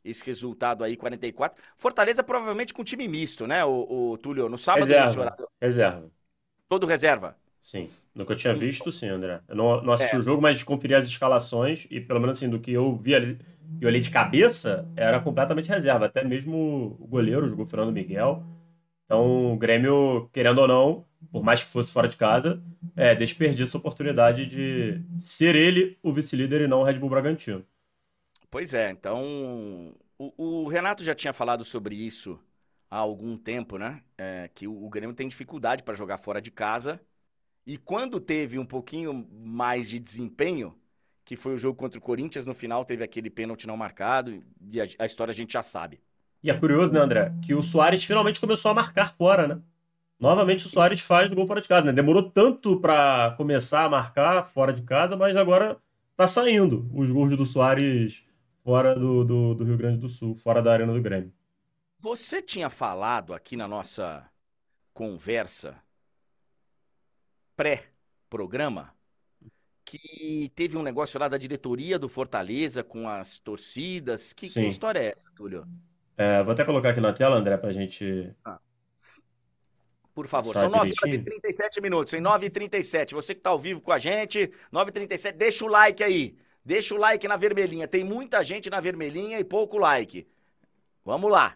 Esse 0.04 0.26
resultado 0.26 0.84
aí, 0.84 0.96
44. 0.96 1.62
Fortaleza 1.76 2.24
provavelmente 2.24 2.74
com 2.74 2.84
time 2.84 3.08
misto, 3.08 3.48
né, 3.48 3.66
o, 3.66 4.12
o 4.12 4.18
Túlio? 4.18 4.50
No 4.50 4.58
sábado, 4.58 4.88
reserva. 4.88 5.36
Reserva. 5.62 6.12
Todo 6.68 6.86
reserva? 6.86 7.38
Sim. 7.60 7.90
Eu 8.16 8.36
tinha 8.36 8.54
visto, 8.54 8.92
sim, 8.92 9.10
André. 9.10 9.42
Eu 9.48 9.56
não, 9.56 9.82
não 9.82 9.94
assisti 9.94 10.16
é. 10.16 10.20
o 10.20 10.22
jogo, 10.22 10.40
mas 10.40 10.62
conferi 10.62 10.94
as 10.94 11.08
escalações 11.08 11.88
e, 11.90 12.00
pelo 12.00 12.20
menos 12.20 12.38
assim, 12.38 12.48
do 12.48 12.60
que 12.60 12.72
eu 12.72 12.96
vi 12.96 13.16
ali, 13.16 13.40
eu 13.82 13.88
olhei 13.88 14.02
de 14.02 14.12
cabeça, 14.12 14.90
era 14.96 15.20
completamente 15.20 15.70
reserva. 15.70 16.06
Até 16.06 16.24
mesmo 16.24 16.98
o 17.00 17.08
goleiro 17.08 17.50
jogou 17.50 17.66
Fernando 17.66 17.92
Miguel. 17.94 18.44
Então, 19.06 19.54
o 19.54 19.58
Grêmio, 19.58 20.30
querendo 20.34 20.60
ou 20.60 20.68
não, 20.68 21.06
por 21.32 21.44
mais 21.44 21.64
que 21.64 21.70
fosse 21.70 21.92
fora 21.92 22.08
de 22.08 22.18
casa, 22.18 22.64
é, 22.96 23.14
desperdiça 23.14 23.78
a 23.78 23.80
oportunidade 23.80 24.48
de 24.48 25.02
ser 25.20 25.56
ele 25.56 25.98
o 26.02 26.12
vice-líder 26.12 26.62
e 26.62 26.68
não 26.68 26.82
o 26.82 26.84
Red 26.84 27.00
Bull 27.00 27.10
Bragantino. 27.10 27.66
Pois 28.50 28.74
é, 28.74 28.90
então. 28.92 29.94
O, 30.18 30.64
o 30.64 30.68
Renato 30.68 31.04
já 31.04 31.14
tinha 31.14 31.34
falado 31.34 31.66
sobre 31.66 31.96
isso 31.96 32.40
há 32.90 32.98
algum 32.98 33.38
tempo, 33.38 33.78
né? 33.78 34.02
É, 34.18 34.50
que 34.54 34.68
o, 34.68 34.86
o 34.86 34.90
Grêmio 34.90 35.16
tem 35.16 35.28
dificuldade 35.28 35.84
para 35.84 35.94
jogar 35.94 36.18
fora 36.18 36.42
de 36.42 36.52
casa. 36.52 37.00
E 37.66 37.78
quando 37.78 38.20
teve 38.20 38.60
um 38.60 38.66
pouquinho 38.66 39.28
mais 39.32 39.90
de 39.90 40.00
desempenho, 40.00 40.76
que 41.26 41.36
foi 41.36 41.56
o 41.56 41.58
jogo 41.58 41.78
contra 41.78 41.98
o 41.98 42.02
Corinthians, 42.02 42.46
no 42.46 42.54
final 42.54 42.86
teve 42.86 43.04
aquele 43.04 43.32
pênalti 43.32 43.66
não 43.66 43.76
marcado, 43.76 44.44
e 44.72 44.80
a, 44.80 44.88
a 45.00 45.06
história 45.06 45.32
a 45.32 45.36
gente 45.36 45.54
já 45.54 45.64
sabe. 45.64 46.00
E 46.44 46.52
é 46.52 46.54
curioso, 46.54 46.94
né, 46.94 47.00
André, 47.00 47.34
que 47.44 47.56
o 47.56 47.64
Soares 47.64 48.04
finalmente 48.04 48.40
começou 48.40 48.70
a 48.70 48.74
marcar 48.76 49.16
fora, 49.18 49.48
né? 49.48 49.60
Novamente 50.20 50.68
o 50.68 50.70
Soares 50.70 51.02
faz 51.02 51.32
o 51.32 51.36
gol 51.36 51.48
fora 51.48 51.60
de 51.60 51.68
casa, 51.68 51.88
né? 51.88 51.92
Demorou 51.92 52.30
tanto 52.30 52.80
para 52.80 53.32
começar 53.32 53.84
a 53.84 53.90
marcar 53.90 54.48
fora 54.52 54.72
de 54.72 54.84
casa, 54.84 55.18
mas 55.18 55.36
agora 55.36 55.78
tá 56.16 56.28
saindo 56.28 56.88
os 56.94 57.10
gols 57.10 57.36
do 57.36 57.46
Soares 57.46 58.24
fora 58.64 58.94
do, 58.94 59.26
do, 59.26 59.56
do 59.56 59.64
Rio 59.64 59.78
Grande 59.78 59.98
do 59.98 60.08
Sul, 60.08 60.36
fora 60.36 60.62
da 60.62 60.72
Arena 60.72 60.94
do 60.94 61.02
Grêmio. 61.02 61.34
Você 62.00 62.42
tinha 62.42 62.70
falado 62.70 63.34
aqui 63.34 63.58
na 63.58 63.68
nossa 63.68 64.24
conversa 64.94 65.76
pré-programa 67.56 68.95
que 69.86 70.52
teve 70.56 70.76
um 70.76 70.82
negócio 70.82 71.20
lá 71.20 71.28
da 71.28 71.38
diretoria 71.38 72.00
do 72.00 72.10
Fortaleza 72.10 72.84
com 72.84 73.08
as 73.08 73.38
torcidas. 73.38 74.34
Que, 74.34 74.52
que 74.52 74.66
história 74.66 75.00
é 75.00 75.14
essa, 75.16 75.30
Túlio? 75.36 75.66
É, 76.18 76.42
vou 76.44 76.54
até 76.54 76.66
colocar 76.66 76.90
aqui 76.90 77.00
na 77.00 77.14
tela, 77.14 77.36
André, 77.36 77.56
para 77.56 77.70
a 77.70 77.74
gente. 77.74 78.34
Ah. 78.44 78.60
Por 80.14 80.28
favor, 80.28 80.54
são 80.54 80.72
9h37 80.72 81.82
minutos, 81.82 82.14
em 82.14 82.22
9h37. 82.22 83.14
Você 83.14 83.36
que 83.36 83.42
está 83.42 83.52
ao 83.52 83.60
vivo 83.60 83.82
com 83.82 83.92
a 83.92 83.98
gente, 84.00 84.52
9h37, 84.74 85.34
deixa 85.34 85.66
o 85.66 85.68
like 85.68 86.04
aí. 86.04 86.36
Deixa 86.64 86.96
o 86.96 86.98
like 86.98 87.28
na 87.28 87.38
vermelhinha. 87.38 87.88
Tem 87.88 88.04
muita 88.04 88.44
gente 88.44 88.70
na 88.70 88.80
vermelhinha 88.80 89.38
e 89.40 89.44
pouco 89.44 89.78
like. 89.78 90.28
Vamos 91.04 91.30
lá. 91.30 91.56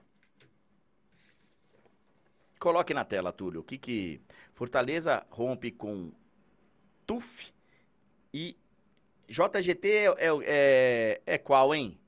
Coloque 2.59 2.93
na 2.93 3.03
tela, 3.03 3.31
Túlio. 3.31 3.61
O 3.61 3.63
que 3.63 3.77
que. 3.77 4.21
Fortaleza 4.53 5.25
rompe 5.31 5.71
com 5.71 6.11
TUF 7.07 7.53
e 8.33 8.57
JGT 9.27 9.87
é, 9.87 10.05
é, 10.05 10.29
é, 10.43 11.21
é 11.25 11.37
qual, 11.37 11.73
hein? 11.73 11.99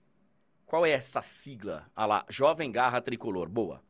Qual 0.66 0.86
é 0.86 0.92
essa 0.92 1.22
sigla? 1.22 1.90
Ah 1.96 2.06
lá, 2.06 2.26
Jovem 2.30 2.72
Garra 2.72 3.02
Tricolor. 3.02 3.50
Boa. 3.50 3.84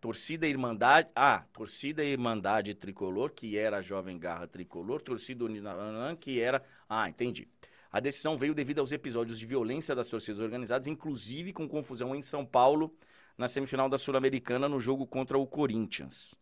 Torcida 0.00 0.46
Irmandade. 0.46 1.08
Ah, 1.14 1.44
Torcida 1.52 2.04
Irmandade 2.04 2.74
Tricolor, 2.74 3.30
que 3.30 3.56
era 3.56 3.80
Jovem 3.80 4.18
Garra 4.18 4.46
Tricolor. 4.46 5.00
Torcida 5.00 5.44
Uninanan, 5.44 6.16
que 6.16 6.40
era. 6.40 6.62
Ah, 6.88 7.08
entendi. 7.08 7.48
A 7.90 8.00
decisão 8.00 8.36
veio 8.36 8.54
devido 8.54 8.80
aos 8.80 8.92
episódios 8.92 9.38
de 9.38 9.46
violência 9.46 9.94
das 9.94 10.08
torcidas 10.08 10.40
organizadas, 10.40 10.88
inclusive 10.88 11.52
com 11.52 11.68
confusão 11.68 12.14
em 12.14 12.20
São 12.20 12.44
Paulo, 12.44 12.92
na 13.38 13.46
semifinal 13.46 13.88
da 13.88 13.96
Sul-Americana, 13.96 14.68
no 14.68 14.80
jogo 14.80 15.06
contra 15.06 15.38
o 15.38 15.46
Corinthians. 15.46 16.34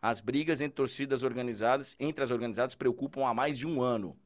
As 0.00 0.20
brigas 0.20 0.60
entre 0.60 0.76
torcidas 0.76 1.22
organizadas, 1.22 1.96
entre 1.98 2.22
as 2.22 2.30
organizadas, 2.30 2.74
preocupam 2.74 3.26
há 3.26 3.34
mais 3.34 3.58
de 3.58 3.66
um 3.66 3.82
ano. 3.82 4.16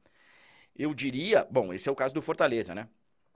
Eu 0.79 0.93
diria, 0.95 1.47
bom, 1.51 1.73
esse 1.73 1.89
é 1.89 1.93
o 1.93 1.97
caso 1.97 2.13
do 2.13 2.23
Fortaleza, 2.23 2.75
né? 2.75 2.89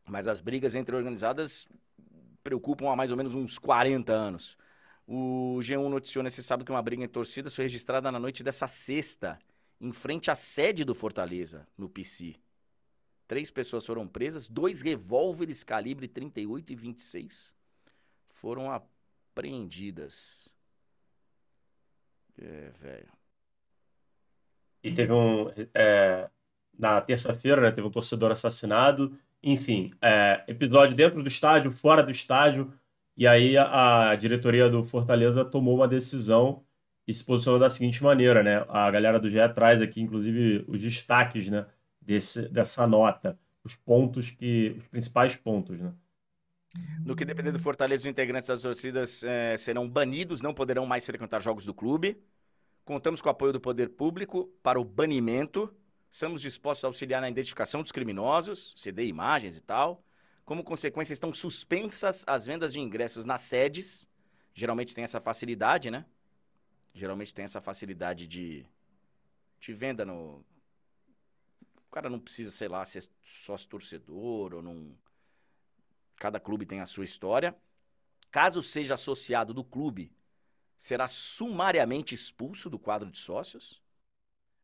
Mas 0.07 0.29
as 0.29 0.41
brigas 0.41 0.75
entre 0.75 0.95
organizadas 0.95 1.67
preocupam 2.43 2.91
há 2.91 2.97
mais 2.97 3.11
ou 3.11 3.17
menos 3.17 3.35
uns 3.35 3.59
40 3.59 4.13
anos. 4.13 4.57
O 5.07 5.59
G1 5.61 5.89
noticiou 5.89 6.23
nesse 6.23 6.43
sábado 6.43 6.67
que 6.67 6.73
uma 6.73 6.83
briga 6.83 7.03
em 7.03 7.09
torcidas 7.09 7.55
foi 7.55 7.65
registrada 7.65 8.13
na 8.13 8.19
noite 8.19 8.43
dessa 8.43 8.67
sexta, 8.67 9.39
em 9.81 9.93
frente 9.93 10.31
à 10.31 10.35
sede 10.35 10.85
do 10.85 10.95
Fortaleza, 10.95 11.67
no 11.77 11.89
PC. 11.89 12.37
Três 13.27 13.51
pessoas 13.51 13.87
foram 13.87 14.07
presas, 14.07 14.49
dois 14.49 14.83
revólveres 14.83 15.65
calibre 15.65 16.07
38 16.07 16.73
e 16.73 16.77
26 16.77 17.55
foram 18.41 18.73
apreendidas. 18.73 20.49
É, 22.41 22.71
velho. 22.71 23.13
E 24.83 24.95
teve 24.95 25.13
um. 25.13 25.51
É, 25.75 26.31
na 26.81 27.01
terça-feira, 27.01 27.61
né, 27.61 27.71
teve 27.71 27.87
um 27.87 27.91
torcedor 27.91 28.33
assassinado 28.33 29.17
enfim, 29.43 29.91
é, 30.03 30.45
episódio 30.47 30.95
dentro 30.95 31.23
do 31.23 31.29
estádio, 31.29 31.73
fora 31.73 32.03
do 32.03 32.11
estádio, 32.11 32.73
e 33.17 33.27
aí 33.27 33.57
a, 33.57 34.11
a, 34.11 34.17
diretoria 34.17 34.69
do 34.69 34.85
Fortaleza 34.85 35.45
tomou 35.45 35.75
uma 35.77 35.89
decisão 35.89 36.63
e 37.07 37.13
se 37.13 37.25
posicionou 37.25 37.59
da 37.59 37.71
seguinte 37.71 38.03
maneira, 38.03 38.43
né? 38.43 38.65
A 38.69 38.91
galera 38.91 39.19
do 39.19 39.29
GE 39.29 39.49
traz 39.55 39.81
aqui, 39.81 40.01
inclusive, 40.01 40.65
os 40.69 40.79
destaques, 40.79 41.49
né, 41.49 41.67
desse, 42.01 42.49
dessa 42.49 42.87
nota, 42.87 43.39
os 43.65 43.75
pontos 43.75 44.31
que, 44.31 44.75
os 44.79 44.87
principais 44.89 45.37
pontos, 45.37 45.79
né? 45.79 45.93
No 47.05 47.17
que 47.17 47.25
depender 47.25 47.51
do 47.51 47.59
Fortaleza, 47.59 48.03
os 48.03 48.07
integrantes 48.07 48.47
das 48.47 48.63
torcidas 48.63 49.25
é, 49.25 49.57
serão 49.57 49.89
banidos, 49.89 50.41
não 50.41 50.55
poderão 50.55 50.87
mais 50.87 51.05
frequentar 51.05 51.41
jogos 51.41 51.65
do 51.65 51.75
clube. 51.75 52.17
Contamos 52.85 53.21
com 53.21 53.29
o 53.29 53.33
apoio 53.33 53.53
do 53.53 53.61
poder 53.61 53.89
público 53.89 54.49
para 54.63 54.81
o 54.81 54.85
banimento 54.85 55.75
Estamos 56.11 56.43
dispostos 56.43 56.85
a 56.85 56.89
auxiliar 56.89 57.21
na 57.21 57.31
identificação 57.31 57.83
dos 57.83 57.93
criminosos, 57.93 58.75
ceder 58.77 59.07
imagens 59.07 59.57
e 59.57 59.61
tal. 59.61 60.05
Como 60.45 60.65
consequência, 60.65 61.13
estão 61.13 61.33
suspensas 61.33 62.25
as 62.27 62.47
vendas 62.47 62.73
de 62.73 62.81
ingressos 62.81 63.25
nas 63.25 63.43
sedes. 63.43 64.09
Geralmente 64.53 64.93
tem 64.93 65.05
essa 65.05 65.21
facilidade, 65.21 65.89
né? 65.89 66.05
Geralmente 66.93 67.33
tem 67.33 67.45
essa 67.45 67.61
facilidade 67.61 68.27
de, 68.27 68.67
de 69.61 69.73
venda 69.73 70.05
no. 70.05 70.45
O 71.87 71.91
cara 71.93 72.11
não 72.11 72.19
precisa, 72.19 72.51
sei 72.51 72.67
lá, 72.67 72.85
ser 72.85 73.09
sócio 73.23 73.69
torcedor 73.69 74.55
ou 74.55 74.63
não. 74.63 74.93
Cada 76.17 76.41
clube 76.41 76.67
tem 76.67 76.81
a 76.81 76.87
sua 76.87 77.05
história. 77.05 77.57
Caso 78.33 78.63
seja 78.63 78.95
associado 78.95 79.55
do 79.55 79.65
clube, 79.65 80.13
será 80.77 81.07
sumariamente 81.07 82.15
expulso 82.15 82.69
do 82.69 82.79
quadro 82.79 83.11
de 83.11 83.19
sócios. 83.19 83.81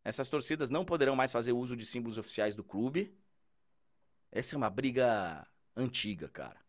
Essas 0.06 0.28
torcidas 0.28 0.70
não 0.70 0.84
poderão 0.84 1.16
mais 1.16 1.32
fazer 1.32 1.50
uso 1.50 1.76
de 1.76 1.84
símbolos 1.84 2.16
oficiais 2.16 2.54
do 2.54 2.62
clube. 2.62 3.12
Essa 4.30 4.54
é 4.54 4.56
uma 4.56 4.70
briga 4.70 5.44
antiga, 5.74 6.28
cara. 6.28 6.60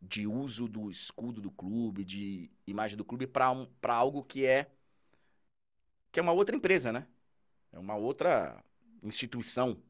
De 0.00 0.26
uso 0.26 0.66
do 0.66 0.90
escudo 0.90 1.42
do 1.42 1.50
clube, 1.50 2.06
de 2.06 2.50
imagem 2.66 2.96
do 2.96 3.04
clube 3.04 3.26
para 3.26 3.50
um, 3.50 3.66
pra 3.82 3.92
algo 3.92 4.24
que 4.24 4.46
é 4.46 4.70
que 6.10 6.18
é 6.18 6.22
uma 6.22 6.32
outra 6.32 6.56
empresa, 6.56 6.90
né? 6.90 7.06
É 7.70 7.78
uma 7.78 7.96
outra 7.96 8.64
instituição. 9.02 9.82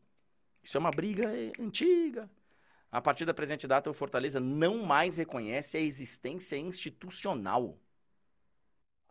Isso 0.61 0.77
é 0.77 0.81
uma 0.81 0.91
briga 0.91 1.29
antiga. 1.61 2.29
A 2.91 3.01
partir 3.01 3.25
da 3.25 3.33
presente 3.33 3.69
data, 3.69 3.89
o 3.89 3.95
Fortaleza 3.95 4.41
não 4.41 4.85
mais 4.85 5.17
reconhece 5.17 5.77
a 5.77 5.81
existência 5.81 6.57
institucional. 6.57 7.79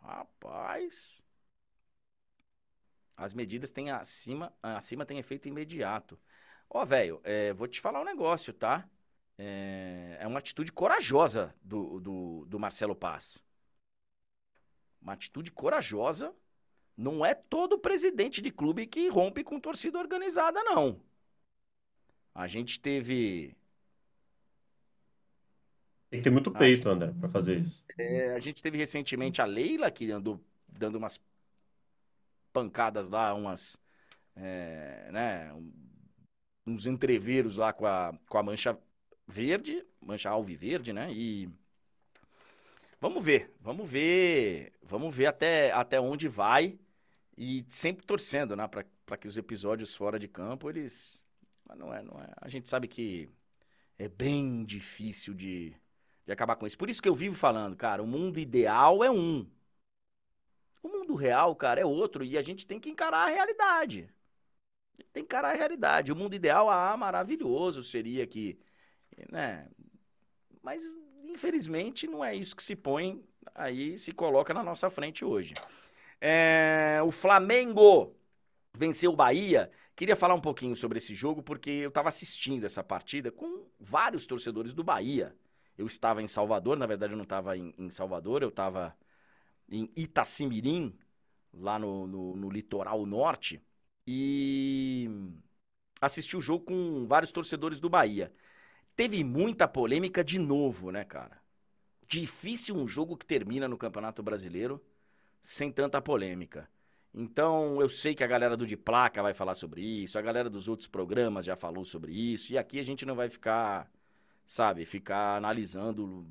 Rapaz. 0.02 1.26
As 3.18 3.34
medidas 3.34 3.72
têm 3.72 3.90
acima, 3.90 4.54
acima 4.62 5.04
têm 5.04 5.18
efeito 5.18 5.48
imediato. 5.48 6.20
Ó, 6.70 6.86
velho, 6.86 7.20
é, 7.24 7.52
vou 7.52 7.68
te 7.68 7.82
falar 7.82 8.00
um 8.00 8.06
negócio, 8.06 8.54
tá? 8.54 8.88
É, 9.40 10.18
é 10.22 10.28
uma 10.28 10.38
atitude 10.38 10.72
corajosa 10.72 11.56
do, 11.64 12.00
do, 12.00 12.46
do 12.46 12.60
Marcelo 12.60 12.96
Paz. 12.96 13.44
Uma 15.02 15.14
atitude 15.14 15.52
corajosa. 15.52 16.32
Não 16.96 17.26
é 17.26 17.34
todo 17.34 17.80
presidente 17.80 18.42
de 18.42 18.52
clube 18.52 18.86
que 18.86 19.10
rompe 19.10 19.44
com 19.44 19.60
torcida 19.60 19.98
organizada, 19.98 20.64
não. 20.64 21.02
A 22.34 22.46
gente 22.46 22.80
teve. 22.80 23.56
Tem 26.10 26.20
que 26.20 26.24
ter 26.24 26.30
muito 26.30 26.52
peito, 26.52 26.88
André, 26.88 27.12
para 27.20 27.30
fazer 27.30 27.60
isso. 27.60 27.84
É, 27.98 28.34
a 28.36 28.40
gente 28.40 28.62
teve 28.62 28.78
recentemente 28.78 29.42
a 29.42 29.46
Leila, 29.46 29.90
que 29.92 30.12
andou 30.12 30.40
dando 30.68 30.96
umas 30.96 31.20
pancadas 32.58 33.10
lá, 33.10 33.34
umas. 33.34 33.78
É, 34.36 35.10
né, 35.12 35.52
uns 36.66 36.86
entreveros 36.86 37.58
lá 37.58 37.72
com 37.74 37.86
a, 37.86 38.14
com 38.28 38.38
a 38.38 38.44
mancha 38.44 38.78
verde, 39.28 39.84
mancha 40.02 40.30
alviverde, 40.30 40.92
né? 40.94 41.12
E 41.12 41.50
vamos 43.00 43.24
ver, 43.24 43.56
vamos 43.62 43.90
ver, 43.90 44.74
vamos 44.84 45.16
ver 45.16 45.28
até, 45.28 45.72
até 45.72 46.00
onde 46.00 46.28
vai 46.28 46.78
e 47.38 47.66
sempre 47.70 48.06
torcendo, 48.06 48.56
né? 48.56 48.68
Para 48.68 49.18
que 49.18 49.28
os 49.28 49.38
episódios 49.38 49.96
fora 49.96 50.20
de 50.20 50.28
campo 50.28 50.70
eles, 50.70 51.24
não 51.76 51.94
é, 51.94 52.04
não 52.04 52.20
é. 52.22 52.32
A 52.42 52.50
gente 52.50 52.68
sabe 52.68 52.88
que 52.88 53.30
é 53.98 54.08
bem 54.10 54.64
difícil 54.66 55.34
de, 55.34 55.74
de 56.26 56.32
acabar 56.32 56.56
com 56.56 56.68
isso. 56.68 56.78
Por 56.78 56.90
isso 56.90 57.02
que 57.02 57.10
eu 57.10 57.16
vivo 57.16 57.36
falando, 57.36 57.76
cara, 57.76 58.04
o 58.04 58.08
mundo 58.08 58.40
ideal 58.40 59.04
é 59.04 59.10
um. 59.10 59.48
O 60.82 60.88
mundo 60.88 61.16
real, 61.16 61.56
cara, 61.56 61.82
é 61.82 61.86
outro 61.86 62.24
e 62.24 62.38
a 62.38 62.42
gente 62.42 62.66
tem 62.66 62.80
que 62.80 62.90
encarar 62.90 63.28
a 63.28 63.30
realidade. 63.30 64.10
Tem 65.14 65.24
que 65.24 65.28
encarar 65.28 65.54
a 65.54 65.58
realidade. 65.58 66.12
O 66.12 66.16
mundo 66.16 66.36
ideal, 66.36 66.70
ah, 66.70 66.96
maravilhoso 66.98 67.84
seria 67.84 68.26
que, 68.26 68.60
né? 69.32 69.68
Mas 70.62 70.84
infelizmente 71.24 72.08
não 72.08 72.24
é 72.24 72.36
isso 72.36 72.56
que 72.56 72.64
se 72.64 72.76
põe 72.76 73.24
aí, 73.54 73.98
se 73.98 74.12
coloca 74.12 74.54
na 74.54 74.64
nossa 74.64 74.90
frente 74.90 75.24
hoje. 75.24 75.54
É, 76.20 77.00
o 77.06 77.12
Flamengo 77.12 78.16
venceu 78.74 79.12
o 79.12 79.16
Bahia. 79.16 79.72
Queria 79.96 80.16
falar 80.16 80.36
um 80.36 80.42
pouquinho 80.42 80.76
sobre 80.76 80.98
esse 80.98 81.14
jogo 81.14 81.42
porque 81.42 81.70
eu 81.70 81.90
estava 81.90 82.10
assistindo 82.10 82.64
essa 82.66 82.84
partida 82.84 83.32
com 83.32 83.66
vários 83.80 84.26
torcedores 84.26 84.74
do 84.74 84.84
Bahia. 84.84 85.36
Eu 85.78 85.86
estava 85.86 86.22
em 86.22 86.28
Salvador, 86.28 86.78
na 86.78 86.86
verdade 86.86 87.14
eu 87.14 87.18
não 87.18 87.24
estava 87.24 87.56
em, 87.56 87.74
em, 87.78 87.90
Salvador, 87.90 88.42
eu 88.42 88.50
estava 88.50 88.96
em 89.70 89.90
Itacimirim, 89.96 90.98
lá 91.54 91.80
no, 91.80 92.08
no, 92.08 92.36
no 92.36 92.50
litoral 92.50 93.06
norte 93.06 93.62
e 94.06 95.10
assisti 96.00 96.38
o 96.38 96.42
jogo 96.42 96.66
com 96.66 97.06
vários 97.08 97.32
torcedores 97.32 97.80
do 97.80 97.90
Bahia. 97.90 98.32
Teve 98.96 99.24
muita 99.24 99.68
polêmica 99.68 100.24
de 100.24 100.40
novo, 100.40 100.92
né, 100.92 101.04
cara? 101.04 101.42
Difícil 102.08 102.76
um 102.76 102.88
jogo 102.88 103.18
que 103.18 103.26
termina 103.26 103.68
no 103.68 103.78
Campeonato 103.78 104.24
Brasileiro 104.24 104.82
sem 105.42 105.72
tanta 105.72 106.02
polêmica. 106.02 106.70
Então, 107.14 107.82
eu 107.82 107.90
sei 107.90 108.14
que 108.16 108.24
a 108.24 108.28
galera 108.28 108.56
do 108.56 108.66
De 108.66 108.78
Placa 108.78 109.24
vai 109.24 109.34
falar 109.34 109.56
sobre 109.56 109.82
isso, 109.82 110.20
a 110.20 110.22
galera 110.22 110.50
dos 110.50 110.68
outros 110.68 110.88
programas 110.88 111.46
já 111.46 111.56
falou 111.56 111.84
sobre 111.84 112.12
isso, 112.14 112.54
e 112.54 112.58
aqui 112.58 112.80
a 112.80 112.84
gente 112.84 113.06
não 113.06 113.16
vai 113.16 113.30
ficar, 113.30 113.92
sabe, 114.46 114.86
ficar 114.86 115.38
analisando 115.38 116.28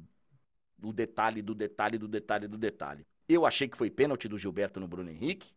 o 0.82 0.92
detalhe 0.92 1.42
do 1.42 1.54
detalhe 1.54 1.98
do 1.98 2.08
detalhe 2.08 2.46
do 2.46 2.58
detalhe. 2.58 3.06
Eu 3.28 3.44
achei 3.44 3.68
que 3.68 3.76
foi 3.76 3.90
pênalti 3.90 4.28
do 4.28 4.38
Gilberto 4.38 4.78
no 4.78 4.86
Bruno 4.86 5.10
Henrique, 5.10 5.56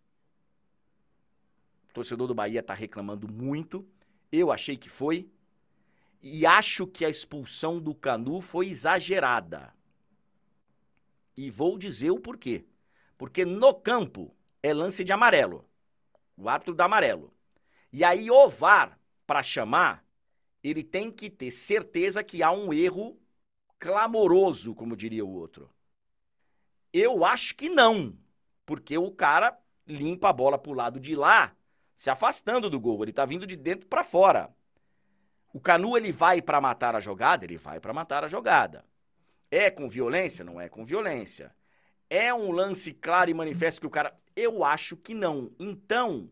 o 1.90 1.94
torcedor 1.94 2.28
do 2.28 2.36
Bahia 2.36 2.60
está 2.60 2.74
reclamando 2.74 3.28
muito. 3.28 3.86
Eu 4.32 4.52
achei 4.52 4.78
que 4.78 4.90
foi. 4.90 5.28
E 6.22 6.46
acho 6.46 6.86
que 6.86 7.04
a 7.04 7.10
expulsão 7.10 7.80
do 7.80 7.96
Canu 7.96 8.42
foi 8.42 8.70
exagerada. 8.70 9.74
E 11.36 11.50
vou 11.50 11.78
dizer 11.78 12.12
o 12.12 12.20
porquê. 12.20 12.64
Porque 13.18 13.44
no 13.44 13.74
campo 13.74 14.34
é 14.62 14.74
lance 14.74 15.04
de 15.04 15.12
amarelo. 15.12 15.66
O 16.38 16.48
árbitro 16.48 16.76
dá 16.76 16.86
amarelo. 16.86 17.34
E 17.92 18.04
aí 18.04 18.30
o 18.30 18.48
VAR, 18.48 19.00
para 19.26 19.42
chamar, 19.42 20.06
ele 20.64 20.84
tem 20.84 21.12
que 21.12 21.30
ter 21.30 21.50
certeza 21.50 22.24
que 22.24 22.44
há 22.44 22.52
um 22.52 22.72
erro 22.72 23.18
clamoroso, 23.80 24.76
como 24.76 24.96
diria 24.96 25.26
o 25.26 25.34
outro. 25.34 25.70
Eu 26.92 27.24
acho 27.26 27.56
que 27.56 27.70
não, 27.70 28.18
porque 28.66 28.98
o 28.98 29.12
cara 29.12 29.58
limpa 29.88 30.30
a 30.30 30.34
bola 30.34 30.58
pro 30.58 30.74
lado 30.74 31.00
de 31.00 31.16
lá 31.16 31.56
se 31.96 32.10
afastando 32.10 32.70
do 32.70 32.80
gol, 32.80 33.04
ele 33.04 33.12
tá 33.12 33.26
vindo 33.26 33.46
de 33.46 33.58
dentro 33.58 33.88
para 33.88 34.04
fora. 34.04 34.50
O 35.54 35.60
Canu 35.60 35.98
ele 35.98 36.12
vai 36.12 36.42
para 36.42 36.62
matar 36.62 36.96
a 36.96 37.00
jogada, 37.00 37.44
ele 37.44 37.58
vai 37.58 37.80
para 37.80 37.92
matar 37.92 38.24
a 38.24 38.28
jogada. 38.28 38.86
É 39.52 39.70
com 39.70 39.90
violência? 39.90 40.46
Não 40.46 40.62
é 40.62 40.70
com 40.70 40.86
violência. 40.86 41.54
É 42.10 42.34
um 42.34 42.52
lance 42.52 42.94
claro 42.94 43.30
e 43.30 43.34
manifesto 43.34 43.82
que 43.82 43.88
o 43.88 43.90
cara. 43.90 44.16
Eu 44.36 44.64
acho 44.64 44.96
que 44.96 45.14
não. 45.14 45.52
Então, 45.60 46.30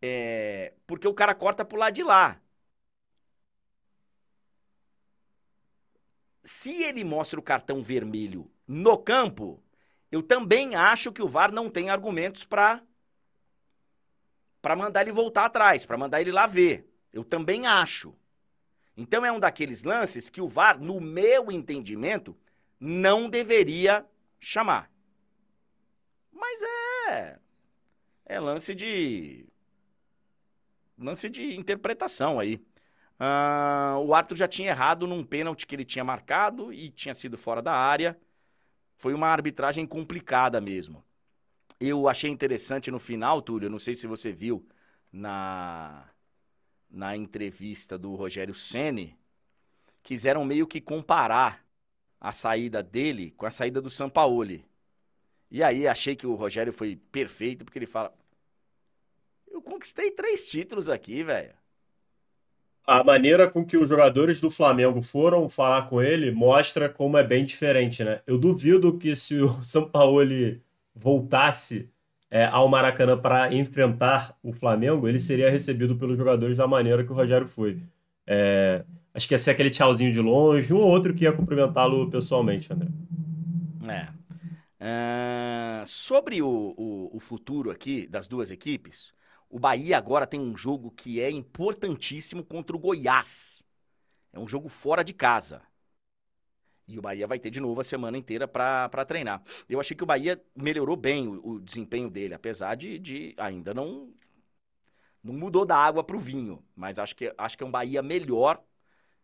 é. 0.00 0.72
Porque 0.86 1.06
o 1.06 1.14
cara 1.14 1.34
corta 1.34 1.64
pro 1.64 1.78
lado 1.78 1.94
de 1.94 2.02
lá. 2.02 2.40
Se 6.42 6.82
ele 6.82 7.04
mostra 7.04 7.38
o 7.38 7.42
cartão 7.42 7.82
vermelho 7.82 8.50
no 8.66 8.96
campo, 8.96 9.62
eu 10.10 10.22
também 10.22 10.74
acho 10.74 11.12
que 11.12 11.22
o 11.22 11.28
VAR 11.28 11.52
não 11.52 11.70
tem 11.70 11.90
argumentos 11.90 12.44
para 12.44 12.82
para 14.60 14.76
mandar 14.76 15.00
ele 15.00 15.12
voltar 15.12 15.46
atrás, 15.46 15.86
para 15.86 15.96
mandar 15.96 16.20
ele 16.20 16.30
lá 16.30 16.46
ver. 16.46 16.86
Eu 17.10 17.24
também 17.24 17.66
acho. 17.66 18.14
Então 18.94 19.24
é 19.24 19.32
um 19.32 19.40
daqueles 19.40 19.84
lances 19.84 20.28
que 20.28 20.42
o 20.42 20.48
VAR, 20.48 20.78
no 20.78 21.00
meu 21.00 21.50
entendimento, 21.50 22.36
não 22.78 23.30
deveria 23.30 24.06
chamar. 24.38 24.90
Mas 26.30 26.62
é 26.62 27.38
é 28.30 28.38
lance 28.38 28.74
de 28.74 29.44
lance 30.96 31.28
de 31.28 31.56
interpretação 31.56 32.38
aí. 32.38 32.62
Uh, 33.18 33.98
o 34.06 34.14
árbitro 34.14 34.36
já 34.36 34.46
tinha 34.46 34.70
errado 34.70 35.06
num 35.06 35.24
pênalti 35.24 35.66
que 35.66 35.74
ele 35.74 35.84
tinha 35.84 36.04
marcado 36.04 36.72
e 36.72 36.88
tinha 36.88 37.12
sido 37.12 37.36
fora 37.36 37.60
da 37.60 37.72
área. 37.72 38.18
Foi 39.00 39.14
uma 39.14 39.28
arbitragem 39.28 39.86
complicada 39.86 40.60
mesmo. 40.60 41.02
Eu 41.80 42.06
achei 42.06 42.30
interessante 42.30 42.90
no 42.90 42.98
final, 42.98 43.40
Túlio, 43.40 43.70
não 43.70 43.78
sei 43.78 43.94
se 43.94 44.06
você 44.06 44.30
viu 44.30 44.62
na, 45.10 46.06
na 46.90 47.16
entrevista 47.16 47.96
do 47.96 48.14
Rogério 48.14 48.54
Ceni, 48.54 49.18
quiseram 50.02 50.44
meio 50.44 50.66
que 50.66 50.82
comparar 50.82 51.64
a 52.20 52.30
saída 52.30 52.82
dele 52.82 53.30
com 53.38 53.46
a 53.46 53.50
saída 53.50 53.80
do 53.80 53.88
Sampaoli. 53.88 54.66
E 55.50 55.62
aí 55.62 55.88
achei 55.88 56.14
que 56.14 56.26
o 56.26 56.34
Rogério 56.34 56.70
foi 56.70 56.94
perfeito, 56.94 57.64
porque 57.64 57.78
ele 57.78 57.86
fala: 57.86 58.14
Eu 59.50 59.62
conquistei 59.62 60.10
três 60.10 60.46
títulos 60.46 60.90
aqui, 60.90 61.22
velho. 61.22 61.54
A 62.90 63.04
maneira 63.04 63.48
com 63.48 63.64
que 63.64 63.76
os 63.76 63.88
jogadores 63.88 64.40
do 64.40 64.50
Flamengo 64.50 65.00
foram 65.00 65.48
falar 65.48 65.82
com 65.82 66.02
ele 66.02 66.32
mostra 66.32 66.88
como 66.88 67.16
é 67.16 67.22
bem 67.22 67.44
diferente, 67.44 68.02
né? 68.02 68.20
Eu 68.26 68.36
duvido 68.36 68.98
que 68.98 69.14
se 69.14 69.40
o 69.40 69.48
Sampaoli 69.62 70.60
voltasse 70.92 71.88
é, 72.28 72.46
ao 72.46 72.66
Maracanã 72.66 73.16
para 73.16 73.54
enfrentar 73.54 74.36
o 74.42 74.52
Flamengo, 74.52 75.06
ele 75.06 75.20
seria 75.20 75.48
recebido 75.48 75.94
pelos 75.94 76.18
jogadores 76.18 76.56
da 76.56 76.66
maneira 76.66 77.04
que 77.04 77.12
o 77.12 77.14
Rogério 77.14 77.46
foi. 77.46 77.80
É, 78.26 78.84
acho 79.14 79.28
que 79.28 79.34
ia 79.34 79.38
ser 79.38 79.52
aquele 79.52 79.70
tchauzinho 79.70 80.12
de 80.12 80.20
longe, 80.20 80.74
um 80.74 80.78
ou 80.78 80.88
outro 80.88 81.14
que 81.14 81.22
ia 81.22 81.32
cumprimentá-lo 81.32 82.10
pessoalmente, 82.10 82.72
André. 82.72 82.88
É. 83.88 84.08
Uh, 84.82 85.86
sobre 85.86 86.42
o, 86.42 86.74
o, 86.76 87.16
o 87.16 87.20
futuro 87.20 87.70
aqui 87.70 88.08
das 88.08 88.26
duas 88.26 88.50
equipes, 88.50 89.14
o 89.50 89.58
Bahia 89.58 89.98
agora 89.98 90.26
tem 90.26 90.40
um 90.40 90.56
jogo 90.56 90.90
que 90.90 91.20
é 91.20 91.30
importantíssimo 91.30 92.44
contra 92.44 92.74
o 92.74 92.78
Goiás. 92.78 93.62
É 94.32 94.38
um 94.38 94.48
jogo 94.48 94.68
fora 94.68 95.02
de 95.02 95.12
casa. 95.12 95.60
E 96.86 96.98
o 96.98 97.02
Bahia 97.02 97.26
vai 97.26 97.38
ter 97.38 97.50
de 97.50 97.60
novo 97.60 97.80
a 97.80 97.84
semana 97.84 98.16
inteira 98.16 98.48
para 98.48 99.04
treinar. 99.04 99.42
Eu 99.68 99.78
achei 99.78 99.96
que 99.96 100.02
o 100.02 100.06
Bahia 100.06 100.42
melhorou 100.56 100.96
bem 100.96 101.28
o, 101.28 101.54
o 101.54 101.60
desempenho 101.60 102.10
dele, 102.10 102.34
apesar 102.34 102.74
de, 102.74 102.98
de, 102.98 103.34
ainda 103.36 103.74
não 103.74 104.12
não 105.22 105.34
mudou 105.34 105.66
da 105.66 105.76
água 105.76 106.02
para 106.02 106.16
o 106.16 106.18
vinho, 106.18 106.64
mas 106.74 106.98
acho 106.98 107.14
que, 107.14 107.32
acho 107.36 107.56
que 107.56 107.62
é 107.62 107.66
um 107.66 107.70
Bahia 107.70 108.02
melhor 108.02 108.62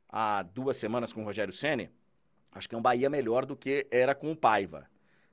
há 0.08 0.42
duas 0.42 0.76
semanas 0.76 1.12
com 1.12 1.22
o 1.22 1.24
Rogério 1.24 1.52
Ceni, 1.52 1.90
acho 2.52 2.68
que 2.68 2.74
é 2.74 2.78
um 2.78 2.82
Bahia 2.82 3.08
melhor 3.08 3.46
do 3.46 3.56
que 3.56 3.86
era 3.90 4.14
com 4.14 4.30
o 4.30 4.36
Paiva. 4.36 4.88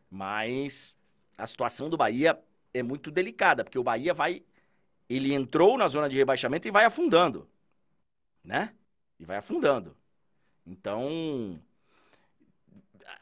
Mas 0.09 0.97
a 1.37 1.45
situação 1.45 1.89
do 1.89 1.97
Bahia 1.97 2.39
é 2.73 2.81
muito 2.81 3.11
delicada, 3.11 3.63
porque 3.63 3.79
o 3.79 3.83
Bahia 3.83 4.13
vai. 4.13 4.43
Ele 5.09 5.33
entrou 5.33 5.77
na 5.77 5.87
zona 5.87 6.09
de 6.09 6.17
rebaixamento 6.17 6.67
e 6.67 6.71
vai 6.71 6.85
afundando. 6.85 7.47
Né? 8.43 8.71
E 9.19 9.25
vai 9.25 9.37
afundando. 9.37 9.95
Então. 10.65 11.59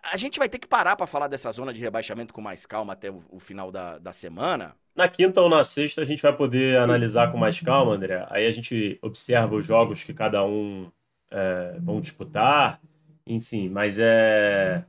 A 0.03 0.17
gente 0.17 0.39
vai 0.39 0.49
ter 0.49 0.59
que 0.59 0.67
parar 0.67 0.95
para 0.95 1.07
falar 1.07 1.27
dessa 1.27 1.51
zona 1.51 1.73
de 1.73 1.79
rebaixamento 1.79 2.33
com 2.33 2.41
mais 2.41 2.65
calma 2.65 2.93
até 2.93 3.09
o, 3.09 3.23
o 3.29 3.39
final 3.39 3.71
da, 3.71 3.97
da 3.97 4.11
semana. 4.11 4.75
Na 4.95 5.07
quinta 5.07 5.41
ou 5.41 5.49
na 5.49 5.63
sexta 5.63 6.01
a 6.01 6.05
gente 6.05 6.21
vai 6.21 6.35
poder 6.35 6.77
analisar 6.77 7.31
com 7.31 7.37
mais 7.37 7.59
calma, 7.59 7.93
André. 7.93 8.25
Aí 8.29 8.45
a 8.45 8.51
gente 8.51 8.99
observa 9.01 9.55
os 9.55 9.65
jogos 9.65 10.03
que 10.03 10.13
cada 10.13 10.43
um 10.43 10.91
é, 11.29 11.77
vão 11.79 12.01
disputar, 12.01 12.79
enfim, 13.25 13.69
mas 13.69 13.97
é. 13.99 14.83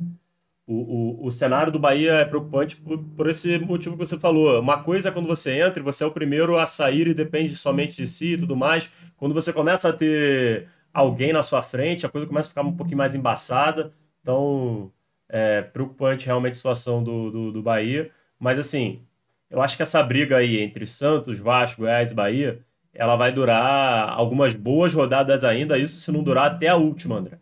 O, 0.67 1.25
o, 1.25 1.27
o 1.27 1.33
cenário 1.33 1.73
do 1.73 1.79
Bahia 1.79 2.13
é 2.13 2.25
preocupante 2.25 2.77
por, 2.77 2.99
por 2.99 3.29
esse 3.29 3.59
motivo 3.59 3.97
que 3.97 4.07
você 4.07 4.19
falou. 4.19 4.61
Uma 4.61 4.83
coisa 4.83 5.09
é 5.09 5.13
quando 5.13 5.27
você 5.27 5.61
entra 5.61 5.81
e 5.81 5.83
você 5.83 6.05
é 6.05 6.07
o 6.07 6.13
primeiro 6.13 6.57
a 6.57 6.67
sair 6.67 7.09
e 7.09 7.15
depende 7.15 7.57
somente 7.57 7.97
de 7.97 8.07
si 8.07 8.35
e 8.35 8.39
tudo 8.39 8.57
mais. 8.57 8.91
Quando 9.17 9.35
você 9.35 9.53
começa 9.53 9.89
a 9.89 9.93
ter 9.93 10.69
alguém 10.93 11.33
na 11.33 11.43
sua 11.43 11.63
frente, 11.63 12.07
a 12.07 12.09
coisa 12.09 12.27
começa 12.27 12.49
a 12.49 12.51
ficar 12.51 12.63
um 12.63 12.77
pouquinho 12.77 12.99
mais 12.99 13.15
embaçada. 13.15 13.93
Então, 14.21 14.93
é 15.29 15.63
preocupante 15.63 16.27
realmente 16.27 16.53
a 16.53 16.57
situação 16.57 17.03
do, 17.03 17.31
do, 17.31 17.53
do 17.53 17.63
Bahia. 17.63 18.11
Mas, 18.39 18.59
assim, 18.59 19.03
eu 19.51 19.61
acho 19.61 19.77
que 19.77 19.83
essa 19.83 20.03
briga 20.03 20.37
aí 20.37 20.61
entre 20.61 20.87
Santos, 20.87 21.39
Vasco, 21.39 21.83
Goiás 21.83 22.13
e 22.13 22.15
Bahia, 22.15 22.65
ela 22.95 23.17
vai 23.17 23.33
durar 23.33 24.11
algumas 24.11 24.55
boas 24.55 24.93
rodadas 24.93 25.45
ainda, 25.45 25.79
isso 25.79 26.01
se 26.01 26.13
não 26.13 26.23
durar 26.23 26.53
até 26.53 26.69
a 26.69 26.77
última, 26.77 27.17
André. 27.17 27.39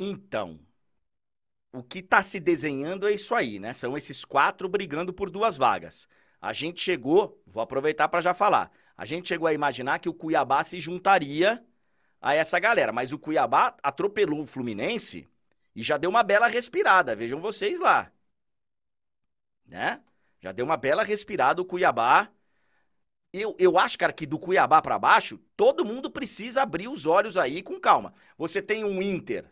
Então, 0.00 0.58
o 1.72 1.82
que 1.82 1.98
está 1.98 2.22
se 2.22 2.40
desenhando 2.40 3.06
é 3.06 3.12
isso 3.12 3.34
aí, 3.34 3.58
né? 3.58 3.72
São 3.72 3.96
esses 3.96 4.24
quatro 4.24 4.68
brigando 4.68 5.12
por 5.12 5.30
duas 5.30 5.56
vagas. 5.56 6.08
A 6.40 6.52
gente 6.52 6.80
chegou, 6.80 7.40
vou 7.46 7.62
aproveitar 7.62 8.08
para 8.08 8.20
já 8.20 8.32
falar, 8.32 8.70
a 8.96 9.04
gente 9.04 9.28
chegou 9.28 9.46
a 9.46 9.52
imaginar 9.52 9.98
que 9.98 10.08
o 10.08 10.14
Cuiabá 10.14 10.64
se 10.64 10.80
juntaria 10.80 11.64
a 12.20 12.34
essa 12.34 12.58
galera, 12.58 12.92
mas 12.92 13.12
o 13.12 13.18
Cuiabá 13.18 13.76
atropelou 13.82 14.42
o 14.42 14.46
Fluminense 14.46 15.28
e 15.74 15.82
já 15.82 15.96
deu 15.96 16.10
uma 16.10 16.22
bela 16.22 16.48
respirada, 16.48 17.14
vejam 17.14 17.40
vocês 17.40 17.80
lá. 17.80 18.10
Né? 19.66 20.00
Já 20.40 20.52
deu 20.52 20.64
uma 20.64 20.76
bela 20.76 21.04
respirada 21.04 21.60
o 21.60 21.64
Cuiabá. 21.64 22.30
Eu, 23.32 23.54
eu 23.58 23.78
acho, 23.78 23.98
cara, 23.98 24.12
que 24.12 24.26
do 24.26 24.38
Cuiabá 24.38 24.80
para 24.80 24.98
baixo, 24.98 25.38
todo 25.56 25.84
mundo 25.84 26.10
precisa 26.10 26.62
abrir 26.62 26.88
os 26.88 27.06
olhos 27.06 27.36
aí 27.36 27.62
com 27.62 27.78
calma. 27.78 28.14
Você 28.36 28.62
tem 28.62 28.84
um 28.84 29.02
Inter 29.02 29.44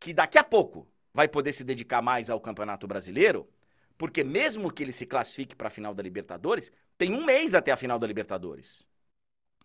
que 0.00 0.14
daqui 0.14 0.38
a 0.38 0.44
pouco 0.44 0.88
vai 1.14 1.28
poder 1.28 1.52
se 1.52 1.62
dedicar 1.62 2.02
mais 2.02 2.28
ao 2.28 2.40
Campeonato 2.40 2.88
Brasileiro, 2.88 3.48
porque 3.96 4.24
mesmo 4.24 4.72
que 4.72 4.82
ele 4.82 4.90
se 4.90 5.06
classifique 5.06 5.54
para 5.54 5.68
a 5.68 5.70
final 5.70 5.94
da 5.94 6.02
Libertadores, 6.02 6.72
tem 6.98 7.14
um 7.14 7.24
mês 7.24 7.54
até 7.54 7.70
a 7.70 7.76
final 7.76 7.98
da 7.98 8.06
Libertadores. 8.06 8.84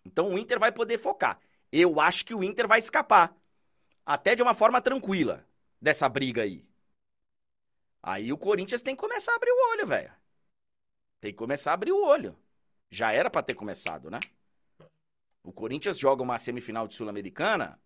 Então 0.04 0.32
o 0.32 0.38
Inter 0.38 0.60
vai 0.60 0.70
poder 0.70 0.96
focar. 0.96 1.40
Eu 1.72 2.00
acho 2.00 2.24
que 2.24 2.34
o 2.34 2.44
Inter 2.44 2.68
vai 2.68 2.78
escapar, 2.78 3.36
até 4.06 4.36
de 4.36 4.42
uma 4.42 4.54
forma 4.54 4.80
tranquila, 4.80 5.44
dessa 5.80 6.08
briga 6.08 6.42
aí. 6.42 6.64
Aí 8.02 8.32
o 8.32 8.38
Corinthians 8.38 8.80
tem 8.80 8.94
que 8.94 9.00
começar 9.00 9.32
a 9.32 9.36
abrir 9.36 9.50
o 9.50 9.70
olho, 9.72 9.86
velho. 9.86 10.12
Tem 11.20 11.32
que 11.32 11.36
começar 11.36 11.72
a 11.72 11.74
abrir 11.74 11.92
o 11.92 12.02
olho. 12.02 12.36
Já 12.88 13.12
era 13.12 13.28
para 13.28 13.42
ter 13.42 13.54
começado, 13.54 14.10
né? 14.10 14.18
O 15.42 15.52
Corinthians 15.52 15.98
joga 15.98 16.22
uma 16.22 16.38
semifinal 16.38 16.86
de 16.88 16.94
Sul-Americana 16.94 17.78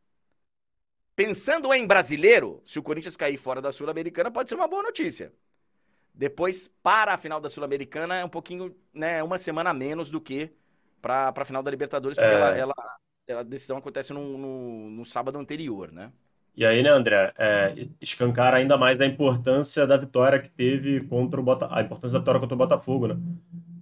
Pensando 1.17 1.73
em 1.73 1.87
brasileiro, 1.87 2.61
se 2.65 2.79
o 2.79 2.83
Corinthians 2.83 3.17
cair 3.17 3.37
fora 3.37 3.63
da 3.63 3.71
Sul-Americana, 3.71 4.31
pode 4.31 4.49
ser 4.49 4.57
uma 4.57 4.67
boa 4.67 4.83
notícia. 4.83 5.33
Depois, 6.13 6.71
para 6.83 7.15
a 7.15 7.19
final 7.19 7.41
da 7.41 7.49
Sul-Americana, 7.49 8.17
é 8.17 8.25
um 8.25 8.29
pouquinho, 8.29 8.75
né, 8.93 9.23
uma 9.23 9.39
semana 9.39 9.71
a 9.71 9.75
menos 9.75 10.11
do 10.11 10.21
que 10.21 10.51
para 11.01 11.33
a 11.37 11.45
final 11.45 11.63
da 11.63 11.71
Libertadores, 11.71 12.17
porque 12.17 12.31
é... 12.31 12.35
ela, 12.35 12.57
ela, 12.57 12.75
ela, 13.29 13.41
a 13.41 13.45
decisão 13.45 13.77
acontece 13.77 14.13
no, 14.13 14.39
no, 14.39 14.91
no, 14.91 15.05
sábado 15.05 15.39
anterior, 15.39 15.93
né? 15.93 16.11
E 16.57 16.65
aí, 16.65 16.83
né, 16.83 16.89
André, 16.89 17.33
é, 17.37 17.89
escancar 18.01 18.55
ainda 18.55 18.77
mais 18.77 19.01
a 19.01 19.07
importância 19.07 19.87
da 19.87 19.97
vitória 19.97 20.39
que 20.39 20.49
teve 20.49 21.01
contra 21.01 21.41
o 21.41 21.43
Botafogo, 21.43 21.79
a 21.79 21.83
importância 21.83 22.15
da 22.15 22.21
vitória 22.21 22.41
contra 22.41 22.55
o 22.55 22.59
Botafogo, 22.59 23.09
né? 23.09 23.17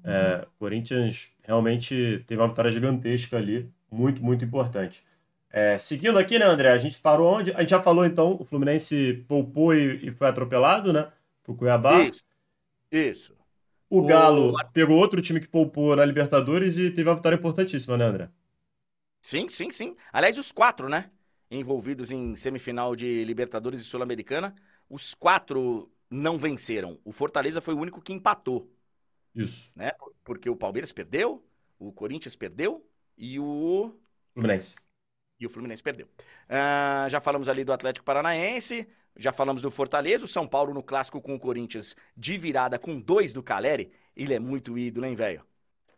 É, 0.05 0.47
o 0.47 0.59
Corinthians 0.59 1.31
realmente 1.43 2.25
teve 2.27 2.41
uma 2.41 2.49
vitória 2.49 2.71
gigantesca 2.71 3.37
ali, 3.37 3.71
muito, 3.91 4.25
muito 4.25 4.45
importante. 4.45 5.05
É, 5.53 5.77
seguindo 5.77 6.19
aqui, 6.19 6.39
né, 6.39 6.47
André? 6.47 6.73
A 6.73 6.79
gente 6.79 6.99
parou 6.99 7.31
onde? 7.31 7.53
A 7.53 7.61
gente 7.61 7.71
já 7.71 7.83
falou, 7.83 8.07
então, 8.07 8.39
o 8.41 8.45
Fluminense 8.45 9.23
poupou 9.29 9.75
e, 9.75 10.09
e 10.09 10.11
foi 10.11 10.27
atropelado, 10.27 10.93
né? 10.95 11.13
Pro 11.45 11.55
Cuiabá. 11.55 12.03
Isso. 12.03 12.23
Isso. 12.91 13.37
O, 13.91 14.01
o 14.01 14.07
Galo 14.07 14.55
pegou 14.73 14.97
outro 14.97 15.21
time 15.21 15.39
que 15.39 15.47
poupou 15.47 15.95
na 15.95 16.07
Libertadores 16.07 16.79
e 16.79 16.91
teve 16.91 17.09
uma 17.09 17.17
vitória 17.17 17.37
importantíssima, 17.37 17.99
né, 17.99 18.07
André? 18.07 18.31
Sim, 19.21 19.47
sim, 19.49 19.71
sim. 19.71 19.95
Aliás, 20.11 20.39
os 20.39 20.51
quatro, 20.51 20.89
né? 20.89 21.11
Envolvidos 21.51 22.11
em 22.11 22.35
semifinal 22.35 22.97
de 22.97 23.23
Libertadores 23.23 23.81
e 23.81 23.85
Sul-Americana, 23.85 24.55
os 24.89 25.13
quatro 25.13 25.93
não 26.11 26.39
venceram. 26.39 26.99
O 27.05 27.13
Fortaleza 27.13 27.61
foi 27.61 27.75
o 27.75 27.79
único 27.79 28.01
que 28.01 28.15
empatou. 28.15 28.71
Isso. 29.35 29.71
Né? 29.77 29.93
Porque 30.25 30.49
o 30.49 30.57
Palmeiras 30.57 30.93
perdeu, 30.93 31.45
o 31.79 31.93
Corinthians 31.93 32.37
perdeu 32.37 32.87
e 33.19 33.39
o. 33.39 33.95
Fluminense. 34.33 34.77
E 35.43 35.47
o 35.47 35.51
Fluminense 35.51 35.83
perdeu. 35.83 36.07
Uh, 36.07 37.11
já 37.11 37.21
falamos 37.21 37.49
ali 37.49 37.65
do 37.65 37.73
Atlético 37.73 38.07
Paranaense, 38.07 38.87
já 39.17 39.33
falamos 39.33 39.61
do 39.61 39.73
Fortaleza, 39.73 40.25
o 40.25 40.29
São 40.29 40.47
Paulo 40.47 40.73
no 40.73 40.85
clássico 40.85 41.21
com 41.21 41.35
o 41.35 41.39
Corinthians 41.39 41.97
de 42.17 42.39
virada 42.39 42.79
com 42.79 43.01
dois 43.01 43.33
do 43.33 43.43
Caleri. 43.43 43.91
Ele 44.17 44.35
é 44.35 44.39
muito 44.39 44.79
ídolo, 44.79 45.05
hein, 45.05 45.17
velho? 45.17 45.45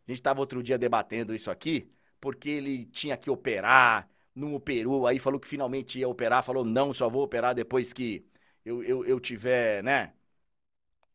A 0.08 0.10
gente 0.10 0.22
tava 0.22 0.40
outro 0.40 0.62
dia 0.62 0.78
debatendo 0.78 1.34
isso 1.34 1.50
aqui, 1.50 1.90
porque 2.18 2.48
ele 2.48 2.86
tinha 2.86 3.18
que 3.18 3.30
operar, 3.30 4.08
não 4.34 4.54
operou, 4.54 5.06
aí 5.06 5.18
falou 5.18 5.38
que 5.38 5.46
finalmente 5.46 5.98
ia 5.98 6.08
operar, 6.08 6.42
falou 6.42 6.64
não, 6.64 6.94
só 6.94 7.06
vou 7.06 7.22
operar 7.22 7.54
depois 7.54 7.92
que 7.92 8.24
eu, 8.64 8.82
eu, 8.82 9.04
eu 9.04 9.20
tiver, 9.20 9.82
né, 9.82 10.14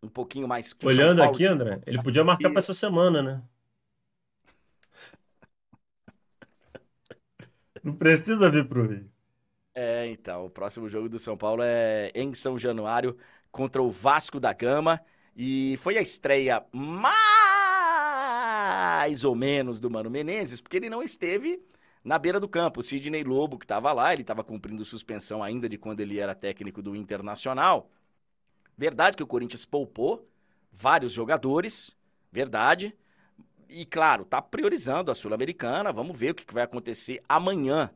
um 0.03 0.07
pouquinho 0.07 0.47
mais... 0.47 0.75
Olhando 0.83 1.23
aqui, 1.23 1.45
André, 1.45 1.81
ele 1.87 2.01
podia 2.03 2.23
marcar 2.23 2.49
para 2.49 2.59
essa 2.59 2.75
semana, 2.75 3.23
né? 3.23 3.41
Não 7.83 7.93
precisa 7.93 8.49
vir 8.49 8.67
pro 8.67 8.87
Rio. 8.87 9.09
É, 9.73 10.07
então, 10.07 10.45
o 10.45 10.49
próximo 10.49 10.89
jogo 10.89 11.07
do 11.07 11.17
São 11.19 11.37
Paulo 11.37 11.61
é 11.63 12.11
em 12.13 12.33
São 12.33 12.57
Januário 12.59 13.15
contra 13.51 13.81
o 13.81 13.89
Vasco 13.89 14.39
da 14.39 14.51
Gama. 14.53 14.99
E 15.35 15.75
foi 15.77 15.97
a 15.97 16.01
estreia 16.01 16.65
mais 16.73 17.23
ou 19.23 19.35
menos 19.35 19.79
do 19.79 19.89
Mano 19.89 20.09
Menezes, 20.09 20.59
porque 20.59 20.75
ele 20.77 20.89
não 20.89 21.01
esteve 21.01 21.61
na 22.03 22.19
beira 22.19 22.39
do 22.39 22.47
campo. 22.47 22.81
O 22.81 22.83
Sidney 22.83 23.23
Lobo, 23.23 23.57
que 23.57 23.65
estava 23.65 23.91
lá, 23.93 24.11
ele 24.11 24.23
estava 24.23 24.43
cumprindo 24.43 24.83
suspensão 24.83 25.41
ainda 25.41 25.69
de 25.69 25.77
quando 25.77 26.01
ele 26.01 26.19
era 26.19 26.35
técnico 26.35 26.81
do 26.81 26.95
Internacional. 26.95 27.89
Verdade 28.77 29.15
que 29.15 29.23
o 29.23 29.27
Corinthians 29.27 29.65
poupou 29.65 30.27
vários 30.71 31.11
jogadores, 31.13 31.95
verdade 32.31 32.93
e 33.69 33.85
claro, 33.85 34.25
tá 34.25 34.41
priorizando 34.41 35.11
a 35.11 35.15
Sul-Americana. 35.15 35.91
Vamos 35.91 36.17
ver 36.17 36.31
o 36.31 36.35
que 36.35 36.53
vai 36.53 36.63
acontecer 36.63 37.21
amanhã 37.27 37.89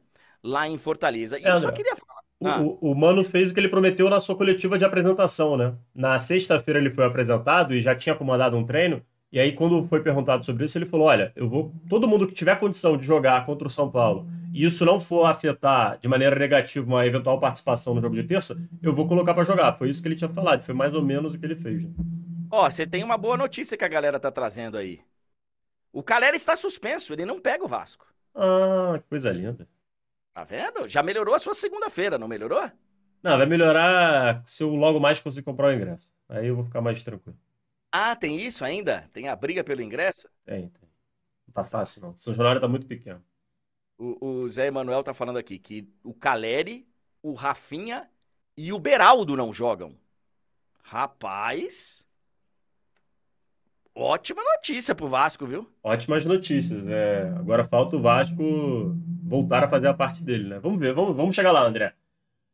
lá 0.43 0.67
em 0.67 0.77
Fortaleza. 0.77 1.39
E 1.39 1.45
é, 1.45 1.51
eu 1.51 1.57
só 1.57 1.71
queria 1.71 1.95
falar. 1.95 2.21
Ah. 2.45 2.61
O, 2.61 2.91
o, 2.91 2.95
Mano 2.95 3.23
fez 3.23 3.51
o 3.51 3.53
que 3.53 3.59
ele 3.59 3.69
prometeu 3.69 4.09
na 4.09 4.19
sua 4.19 4.35
coletiva 4.35 4.77
de 4.77 4.83
apresentação, 4.83 5.55
né? 5.55 5.73
Na 5.95 6.19
sexta-feira 6.19 6.79
ele 6.79 6.91
foi 6.91 7.05
apresentado 7.05 7.73
e 7.73 7.81
já 7.81 7.95
tinha 7.95 8.15
comandado 8.15 8.57
um 8.57 8.65
treino. 8.65 9.01
E 9.31 9.39
aí, 9.39 9.53
quando 9.53 9.87
foi 9.87 10.01
perguntado 10.01 10.45
sobre 10.45 10.65
isso, 10.65 10.77
ele 10.77 10.85
falou: 10.85 11.07
Olha, 11.07 11.31
eu 11.35 11.49
vou. 11.49 11.73
Todo 11.89 12.07
mundo 12.07 12.27
que 12.27 12.33
tiver 12.33 12.59
condição 12.59 12.97
de 12.97 13.05
jogar 13.05 13.45
contra 13.45 13.67
o 13.67 13.71
São 13.71 13.89
Paulo 13.89 14.27
e 14.53 14.63
isso 14.63 14.85
não 14.85 14.99
for 14.99 15.25
afetar 15.25 15.97
de 15.99 16.07
maneira 16.07 16.35
negativa 16.35 16.85
uma 16.85 17.05
eventual 17.05 17.39
participação 17.39 17.95
no 17.95 18.01
jogo 18.01 18.15
de 18.15 18.23
terça, 18.23 18.55
eu 18.83 18.93
vou 18.93 19.07
colocar 19.07 19.33
para 19.33 19.43
jogar. 19.43 19.75
Foi 19.75 19.89
isso 19.89 19.99
que 19.99 20.07
ele 20.07 20.15
tinha 20.15 20.29
falado. 20.29 20.61
Foi 20.61 20.75
mais 20.75 20.93
ou 20.93 21.01
menos 21.01 21.33
o 21.33 21.39
que 21.39 21.45
ele 21.45 21.55
fez. 21.55 21.83
Né? 21.83 21.89
Ó, 22.51 22.69
você 22.69 22.85
tem 22.85 23.03
uma 23.03 23.17
boa 23.17 23.35
notícia 23.35 23.75
que 23.75 23.83
a 23.83 23.87
galera 23.87 24.19
tá 24.19 24.31
trazendo 24.31 24.77
aí. 24.77 25.01
O 25.93 26.03
Calera 26.03 26.35
está 26.35 26.55
suspenso, 26.57 27.13
ele 27.13 27.25
não 27.25 27.39
pega 27.39 27.63
o 27.63 27.67
Vasco. 27.69 28.05
Ah, 28.35 29.01
coisa 29.09 29.31
linda. 29.31 29.67
Tá 30.33 30.43
vendo? 30.43 30.89
Já 30.89 31.03
melhorou 31.03 31.35
a 31.35 31.39
sua 31.39 31.53
segunda-feira, 31.53 32.17
não 32.17 32.27
melhorou? 32.27 32.69
Não, 33.21 33.37
vai 33.37 33.45
melhorar 33.45 34.43
se 34.45 34.63
eu 34.63 34.75
logo 34.75 34.99
mais 34.99 35.21
conseguir 35.21 35.45
comprar 35.45 35.67
o 35.67 35.73
ingresso. 35.73 36.11
Aí 36.27 36.47
eu 36.47 36.55
vou 36.55 36.65
ficar 36.65 36.81
mais 36.81 37.01
tranquilo. 37.03 37.37
Ah, 37.91 38.15
tem 38.15 38.39
isso 38.41 38.65
ainda? 38.65 39.07
Tem 39.13 39.29
a 39.29 39.35
briga 39.35 39.63
pelo 39.63 39.81
ingresso? 39.81 40.27
Tem, 40.45 40.67
tem. 40.69 40.89
Não 41.47 41.53
tá 41.53 41.63
fácil, 41.63 42.01
não. 42.01 42.17
São 42.17 42.33
Januário 42.33 42.59
tá 42.59 42.67
muito 42.67 42.87
pequeno. 42.87 43.23
O, 43.97 44.41
o 44.43 44.47
Zé 44.47 44.67
Emanuel 44.67 45.03
tá 45.03 45.13
falando 45.13 45.37
aqui 45.37 45.59
que 45.59 45.87
o 46.03 46.13
Caleri, 46.13 46.87
o 47.21 47.33
Rafinha 47.33 48.09
e 48.57 48.73
o 48.73 48.79
Beraldo 48.79 49.35
não 49.37 49.53
jogam. 49.53 49.97
Rapaz. 50.83 52.02
Ótima 53.95 54.41
notícia 54.43 54.95
pro 54.95 55.07
Vasco, 55.07 55.45
viu? 55.45 55.71
Ótimas 55.83 56.25
notícias. 56.25 56.87
É, 56.87 57.31
agora 57.37 57.65
falta 57.65 57.95
o 57.95 58.01
Vasco 58.01 58.95
voltar 59.23 59.63
a 59.63 59.69
fazer 59.69 59.87
a 59.87 59.93
parte 59.93 60.23
dele, 60.23 60.49
né? 60.49 60.59
Vamos 60.59 60.79
ver, 60.79 60.93
vamos, 60.93 61.15
vamos 61.15 61.35
chegar 61.35 61.51
lá, 61.51 61.63
André. 61.63 61.93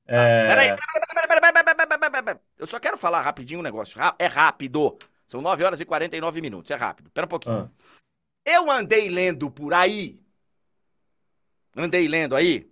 É... 0.06 0.48
Peraí, 0.48 0.76
peraí, 0.76 2.38
eu 2.58 2.68
só 2.68 2.80
quero 2.80 2.98
falar 2.98 3.22
rapidinho 3.22 3.60
um 3.60 3.64
negócio. 3.64 4.00
É 4.18 4.26
rápido. 4.26 4.98
São 5.26 5.42
9 5.42 5.64
horas 5.64 5.80
e 5.80 5.86
49 5.86 6.42
minutos. 6.42 6.72
É 6.72 6.76
rápido. 6.76 7.10
Pera 7.12 7.26
um 7.26 7.30
pouquinho. 7.30 7.72
Ah. 7.72 7.90
Eu 8.44 8.70
andei 8.70 9.08
lendo 9.08 9.52
por 9.52 9.74
aí. 9.74 10.20
Andei 11.76 12.08
lendo 12.08 12.36
aí. 12.36 12.69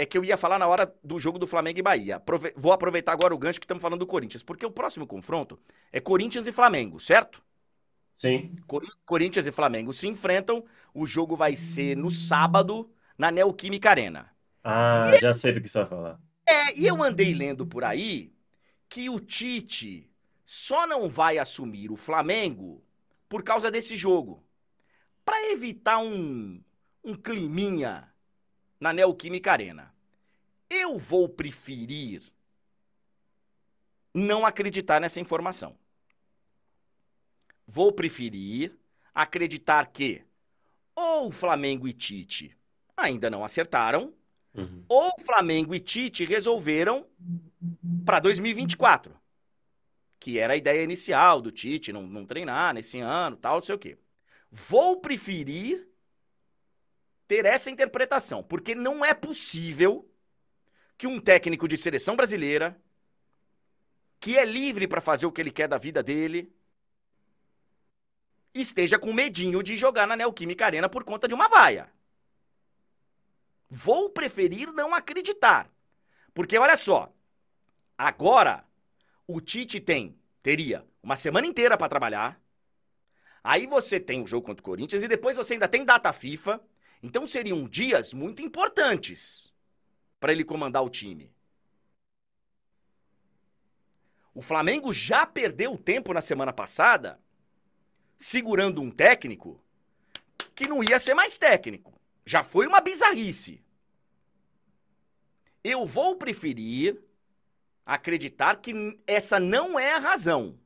É 0.00 0.06
que 0.06 0.16
eu 0.16 0.24
ia 0.24 0.38
falar 0.38 0.58
na 0.58 0.66
hora 0.66 0.90
do 1.04 1.18
jogo 1.18 1.38
do 1.38 1.46
Flamengo 1.46 1.78
e 1.78 1.82
Bahia. 1.82 2.22
Vou 2.56 2.72
aproveitar 2.72 3.12
agora 3.12 3.34
o 3.34 3.38
gancho 3.38 3.60
que 3.60 3.66
estamos 3.66 3.82
falando 3.82 3.98
do 3.98 4.06
Corinthians, 4.06 4.42
porque 4.42 4.64
o 4.64 4.70
próximo 4.70 5.06
confronto 5.06 5.60
é 5.92 6.00
Corinthians 6.00 6.46
e 6.46 6.52
Flamengo, 6.52 6.98
certo? 6.98 7.42
Sim. 8.14 8.56
Cor 8.66 8.82
Corinthians 9.04 9.46
e 9.46 9.52
Flamengo 9.52 9.92
se 9.92 10.08
enfrentam. 10.08 10.64
O 10.94 11.04
jogo 11.04 11.36
vai 11.36 11.54
ser 11.54 11.98
no 11.98 12.10
sábado, 12.10 12.90
na 13.18 13.30
Neoquímica 13.30 13.90
Arena. 13.90 14.32
Ah, 14.64 15.10
e 15.14 15.20
já 15.20 15.34
sei 15.34 15.52
do 15.52 15.60
que 15.60 15.68
você 15.68 15.80
vai 15.80 15.88
falar. 15.88 16.20
É, 16.48 16.78
e 16.78 16.86
eu 16.86 17.02
andei 17.02 17.34
lendo 17.34 17.66
por 17.66 17.84
aí 17.84 18.32
que 18.88 19.10
o 19.10 19.20
Tite 19.20 20.10
só 20.42 20.86
não 20.86 21.10
vai 21.10 21.36
assumir 21.36 21.92
o 21.92 21.96
Flamengo 21.96 22.82
por 23.28 23.42
causa 23.42 23.70
desse 23.70 23.96
jogo. 23.96 24.42
Para 25.26 25.52
evitar 25.52 25.98
um, 25.98 26.58
um 27.04 27.14
climinha 27.14 28.10
na 28.80 28.92
Neoquímica 28.92 29.52
Arena. 29.52 29.94
Eu 30.68 30.98
vou 30.98 31.28
preferir 31.28 32.22
não 34.14 34.44
acreditar 34.46 35.00
nessa 35.00 35.20
informação. 35.20 35.76
Vou 37.66 37.92
preferir 37.92 38.76
acreditar 39.14 39.86
que 39.86 40.24
ou 40.94 41.30
Flamengo 41.30 41.86
e 41.86 41.92
Tite 41.92 42.56
ainda 42.96 43.30
não 43.30 43.44
acertaram, 43.44 44.12
uhum. 44.54 44.84
ou 44.88 45.12
Flamengo 45.20 45.74
e 45.74 45.80
Tite 45.80 46.24
resolveram 46.24 47.06
para 48.04 48.20
2024 48.20 49.20
que 50.20 50.38
era 50.38 50.52
a 50.52 50.56
ideia 50.56 50.82
inicial 50.82 51.40
do 51.40 51.50
Tite, 51.50 51.92
não, 51.92 52.06
não 52.06 52.26
treinar 52.26 52.74
nesse 52.74 53.00
ano, 53.00 53.36
tal, 53.38 53.54
não 53.54 53.62
sei 53.62 53.74
o 53.74 53.78
quê. 53.78 53.96
Vou 54.50 55.00
preferir 55.00 55.88
ter 57.30 57.44
essa 57.44 57.70
interpretação, 57.70 58.42
porque 58.42 58.74
não 58.74 59.04
é 59.04 59.14
possível 59.14 60.04
que 60.98 61.06
um 61.06 61.20
técnico 61.20 61.68
de 61.68 61.76
seleção 61.76 62.16
brasileira, 62.16 62.76
que 64.18 64.36
é 64.36 64.44
livre 64.44 64.88
para 64.88 65.00
fazer 65.00 65.26
o 65.26 65.30
que 65.30 65.40
ele 65.40 65.52
quer 65.52 65.68
da 65.68 65.78
vida 65.78 66.02
dele, 66.02 66.52
esteja 68.52 68.98
com 68.98 69.12
medinho 69.12 69.62
de 69.62 69.76
jogar 69.76 70.08
na 70.08 70.16
Neoquímica 70.16 70.66
Arena 70.66 70.88
por 70.88 71.04
conta 71.04 71.28
de 71.28 71.32
uma 71.32 71.46
vaia. 71.46 71.88
Vou 73.70 74.10
preferir 74.10 74.72
não 74.72 74.92
acreditar. 74.92 75.70
Porque 76.34 76.58
olha 76.58 76.76
só, 76.76 77.14
agora 77.96 78.64
o 79.24 79.40
Tite 79.40 79.78
tem, 79.78 80.18
teria 80.42 80.84
uma 81.00 81.14
semana 81.14 81.46
inteira 81.46 81.78
para 81.78 81.88
trabalhar. 81.88 82.42
Aí 83.44 83.68
você 83.68 84.00
tem 84.00 84.20
o 84.20 84.26
jogo 84.26 84.44
contra 84.44 84.60
o 84.60 84.64
Corinthians 84.64 85.04
e 85.04 85.06
depois 85.06 85.36
você 85.36 85.52
ainda 85.52 85.68
tem 85.68 85.84
data 85.84 86.12
FIFA. 86.12 86.60
Então 87.02 87.26
seriam 87.26 87.68
dias 87.68 88.12
muito 88.12 88.42
importantes 88.42 89.52
para 90.18 90.32
ele 90.32 90.44
comandar 90.44 90.84
o 90.84 90.90
time. 90.90 91.32
O 94.34 94.42
Flamengo 94.42 94.92
já 94.92 95.26
perdeu 95.26 95.76
tempo 95.76 96.12
na 96.12 96.20
semana 96.20 96.52
passada 96.52 97.20
segurando 98.16 98.80
um 98.82 98.90
técnico 98.90 99.62
que 100.54 100.66
não 100.66 100.84
ia 100.84 100.98
ser 100.98 101.14
mais 101.14 101.38
técnico. 101.38 101.98
Já 102.24 102.44
foi 102.44 102.66
uma 102.66 102.80
bizarrice. 102.80 103.64
Eu 105.64 105.86
vou 105.86 106.16
preferir 106.16 107.02
acreditar 107.84 108.56
que 108.56 109.00
essa 109.06 109.40
não 109.40 109.78
é 109.78 109.92
a 109.92 109.98
razão. 109.98 110.58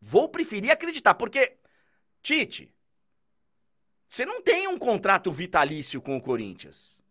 Vou 0.00 0.28
preferir 0.28 0.70
acreditar, 0.70 1.14
porque, 1.14 1.58
Tite, 2.22 2.72
você 4.08 4.24
não 4.24 4.40
tem 4.42 4.66
um 4.66 4.78
contrato 4.78 5.30
vitalício 5.30 6.00
com 6.00 6.16
o 6.16 6.20
Corinthians. 6.20 7.02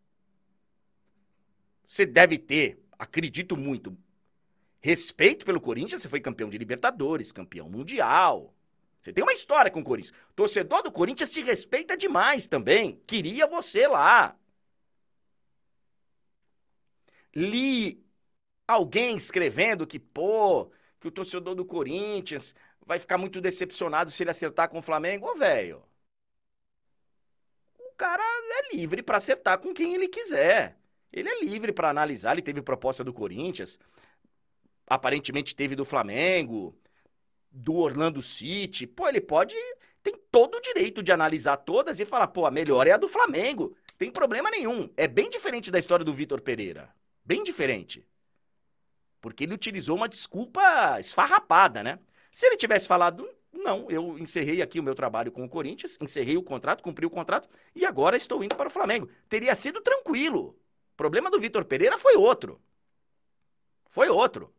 Você 1.87 2.05
deve 2.05 2.37
ter, 2.37 2.83
acredito 2.97 3.55
muito, 3.55 3.97
respeito 4.79 5.45
pelo 5.45 5.61
Corinthians. 5.61 6.01
Você 6.01 6.09
foi 6.09 6.19
campeão 6.19 6.49
de 6.49 6.57
Libertadores, 6.57 7.31
campeão 7.31 7.69
mundial. 7.69 8.53
Você 8.99 9.13
tem 9.13 9.23
uma 9.23 9.33
história 9.33 9.71
com 9.71 9.79
o 9.79 9.83
Corinthians. 9.83 10.17
Torcedor 10.35 10.83
do 10.83 10.91
Corinthians 10.91 11.31
te 11.31 11.41
respeita 11.41 11.95
demais 11.95 12.47
também. 12.47 13.01
Queria 13.05 13.47
você 13.47 13.87
lá 13.87 14.35
li 17.37 18.03
alguém 18.67 19.15
escrevendo 19.15 19.85
que, 19.85 19.99
pô, 19.99 20.71
que 20.99 21.07
o 21.07 21.11
torcedor 21.11 21.53
do 21.55 21.65
Corinthians 21.65 22.55
vai 22.85 22.99
ficar 22.99 23.17
muito 23.17 23.39
decepcionado 23.39 24.09
se 24.09 24.23
ele 24.23 24.31
acertar 24.31 24.69
com 24.69 24.79
o 24.79 24.81
Flamengo. 24.81 25.27
Ô, 25.27 25.35
velho. 25.35 25.86
Cara 27.97 28.23
é 28.23 28.75
livre 28.75 29.01
para 29.01 29.17
acertar 29.17 29.59
com 29.59 29.73
quem 29.73 29.95
ele 29.95 30.07
quiser. 30.07 30.77
Ele 31.11 31.27
é 31.27 31.39
livre 31.41 31.73
para 31.73 31.89
analisar. 31.89 32.33
Ele 32.33 32.43
teve 32.43 32.61
proposta 32.61 33.03
do 33.03 33.11
Corinthians, 33.11 33.79
aparentemente 34.87 35.55
teve 35.55 35.75
do 35.75 35.83
Flamengo, 35.83 36.77
do 37.51 37.75
Orlando 37.75 38.21
City. 38.21 38.85
Pô, 38.85 39.07
ele 39.07 39.19
pode. 39.19 39.55
Tem 40.03 40.13
todo 40.31 40.55
o 40.55 40.61
direito 40.61 41.01
de 41.01 41.11
analisar 41.11 41.57
todas 41.57 41.99
e 41.99 42.05
falar, 42.05 42.27
pô, 42.27 42.45
a 42.45 42.51
melhor 42.51 42.87
é 42.87 42.91
a 42.91 42.97
do 42.97 43.07
Flamengo. 43.07 43.75
Tem 43.97 44.11
problema 44.11 44.51
nenhum. 44.51 44.89
É 44.95 45.07
bem 45.07 45.29
diferente 45.29 45.71
da 45.71 45.79
história 45.79 46.05
do 46.05 46.13
Vitor 46.13 46.39
Pereira. 46.39 46.93
Bem 47.25 47.43
diferente. 47.43 48.07
Porque 49.19 49.43
ele 49.43 49.55
utilizou 49.55 49.97
uma 49.97 50.07
desculpa 50.07 50.99
esfarrapada, 50.99 51.83
né? 51.83 51.99
Se 52.31 52.45
ele 52.45 52.55
tivesse 52.55 52.87
falado, 52.87 53.27
não, 53.57 53.89
eu 53.89 54.17
encerrei 54.19 54.61
aqui 54.61 54.79
o 54.79 54.83
meu 54.83 54.95
trabalho 54.95 55.31
com 55.31 55.43
o 55.43 55.49
Corinthians, 55.49 55.97
encerrei 56.01 56.37
o 56.37 56.43
contrato, 56.43 56.83
cumpri 56.83 57.05
o 57.05 57.09
contrato 57.09 57.49
e 57.75 57.85
agora 57.85 58.15
estou 58.15 58.43
indo 58.43 58.55
para 58.55 58.67
o 58.67 58.71
Flamengo. 58.71 59.09
Teria 59.27 59.55
sido 59.55 59.81
tranquilo. 59.81 60.55
O 60.93 60.97
problema 60.97 61.29
do 61.29 61.39
Vitor 61.39 61.65
Pereira 61.65 61.97
foi 61.97 62.15
outro. 62.15 62.59
Foi 63.89 64.09
outro. 64.09 64.53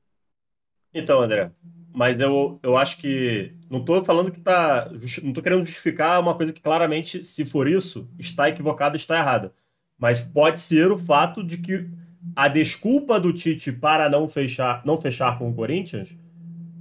Então, 0.92 1.20
André, 1.20 1.52
mas 1.94 2.18
eu, 2.18 2.58
eu 2.62 2.76
acho 2.76 2.98
que. 2.98 3.54
Não 3.70 3.80
estou 3.80 4.04
falando 4.04 4.32
que 4.32 4.40
tá. 4.40 4.88
Não 4.90 5.30
estou 5.30 5.42
querendo 5.42 5.66
justificar 5.66 6.20
uma 6.20 6.34
coisa 6.34 6.52
que 6.52 6.60
claramente, 6.60 7.24
se 7.24 7.44
for 7.44 7.68
isso, 7.68 8.08
está 8.18 8.48
equivocada, 8.48 8.96
está 8.96 9.18
errada. 9.18 9.52
Mas 9.98 10.20
pode 10.20 10.60
ser 10.60 10.90
o 10.90 10.98
fato 10.98 11.42
de 11.42 11.58
que 11.58 11.88
a 12.36 12.48
desculpa 12.48 13.18
do 13.18 13.32
Tite 13.32 13.72
para 13.72 14.08
não 14.08 14.28
fechar, 14.28 14.84
não 14.84 15.00
fechar 15.00 15.38
com 15.38 15.50
o 15.50 15.54
Corinthians 15.54 16.16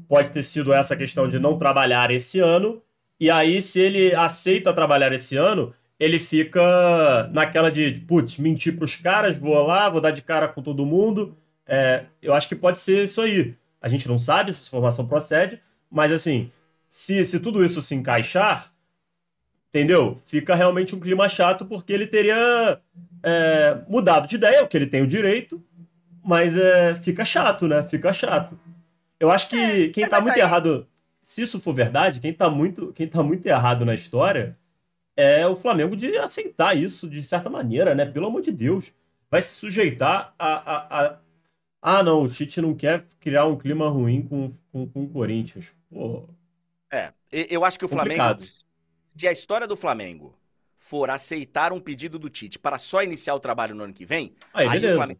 pode 0.07 0.29
ter 0.29 0.43
sido 0.43 0.73
essa 0.73 0.95
questão 0.95 1.27
de 1.27 1.39
não 1.39 1.57
trabalhar 1.57 2.11
esse 2.11 2.39
ano. 2.39 2.81
E 3.19 3.29
aí, 3.29 3.61
se 3.61 3.79
ele 3.79 4.13
aceita 4.15 4.73
trabalhar 4.73 5.11
esse 5.11 5.35
ano, 5.35 5.73
ele 5.99 6.19
fica 6.19 7.29
naquela 7.33 7.71
de, 7.71 8.03
putz, 8.07 8.37
mentir 8.37 8.75
para 8.75 8.85
os 8.85 8.95
caras, 8.95 9.37
vou 9.37 9.61
lá, 9.65 9.89
vou 9.89 9.99
dar 9.99 10.11
de 10.11 10.21
cara 10.21 10.47
com 10.47 10.61
todo 10.61 10.85
mundo. 10.85 11.35
É, 11.65 12.05
eu 12.21 12.33
acho 12.33 12.47
que 12.47 12.55
pode 12.55 12.79
ser 12.79 13.03
isso 13.03 13.21
aí. 13.21 13.55
A 13.81 13.89
gente 13.89 14.07
não 14.07 14.19
sabe 14.19 14.53
se 14.53 14.59
essa 14.59 14.67
informação 14.69 15.07
procede, 15.07 15.59
mas 15.89 16.11
assim, 16.11 16.49
se, 16.89 17.23
se 17.25 17.39
tudo 17.39 17.63
isso 17.63 17.81
se 17.81 17.95
encaixar, 17.95 18.71
entendeu? 19.69 20.19
Fica 20.27 20.55
realmente 20.55 20.95
um 20.95 20.99
clima 20.99 21.27
chato 21.27 21.65
porque 21.65 21.91
ele 21.91 22.07
teria 22.07 22.79
é, 23.23 23.77
mudado 23.87 24.27
de 24.27 24.35
ideia, 24.35 24.63
o 24.63 24.67
que 24.67 24.77
ele 24.77 24.87
tem 24.87 25.01
o 25.01 25.07
direito, 25.07 25.63
mas 26.23 26.57
é, 26.57 26.95
fica 26.95 27.25
chato, 27.25 27.67
né? 27.67 27.83
Fica 27.83 28.13
chato. 28.13 28.57
Eu 29.19 29.31
acho 29.31 29.49
que 29.49 29.57
é, 29.57 29.89
quem 29.89 30.07
tá 30.07 30.21
muito 30.21 30.35
aí... 30.35 30.41
errado, 30.41 30.87
se 31.21 31.41
isso 31.41 31.59
for 31.59 31.73
verdade, 31.73 32.19
quem 32.19 32.33
tá, 32.33 32.49
muito, 32.49 32.93
quem 32.93 33.07
tá 33.07 33.23
muito 33.23 33.45
errado 33.45 33.83
na 33.83 33.95
história 33.95 34.57
é 35.15 35.47
o 35.47 35.55
Flamengo 35.55 35.95
de 35.95 36.17
aceitar 36.17 36.77
isso 36.77 37.09
de 37.09 37.23
certa 37.23 37.49
maneira, 37.49 37.95
né? 37.95 38.05
Pelo 38.05 38.27
amor 38.27 38.41
de 38.41 38.51
Deus. 38.51 38.93
Vai 39.29 39.41
se 39.41 39.55
sujeitar 39.55 40.33
a. 40.37 40.47
a, 40.47 41.05
a... 41.05 41.19
Ah, 41.81 42.03
não, 42.03 42.23
o 42.23 42.29
Tite 42.29 42.61
não 42.61 42.73
quer 42.73 43.05
criar 43.19 43.45
um 43.45 43.57
clima 43.57 43.87
ruim 43.89 44.21
com, 44.21 44.53
com, 44.71 44.87
com 44.87 45.03
o 45.03 45.09
Corinthians. 45.09 45.73
Pô. 45.89 46.29
É, 46.91 47.11
eu 47.31 47.65
acho 47.65 47.77
que 47.79 47.85
o 47.85 47.89
Complicado. 47.89 48.43
Flamengo. 48.43 48.67
Se 49.15 49.27
a 49.27 49.31
história 49.31 49.67
do 49.67 49.75
Flamengo 49.75 50.37
for 50.75 51.09
aceitar 51.09 51.73
um 51.73 51.79
pedido 51.79 52.19
do 52.19 52.29
Tite 52.29 52.59
para 52.59 52.77
só 52.77 53.03
iniciar 53.03 53.33
o 53.33 53.39
trabalho 53.39 53.73
no 53.73 53.83
ano 53.83 53.93
que 53.93 54.05
vem, 54.05 54.33
aí, 54.53 54.67
aí, 54.67 54.85
o, 54.85 54.95
Flamengo, 54.95 55.19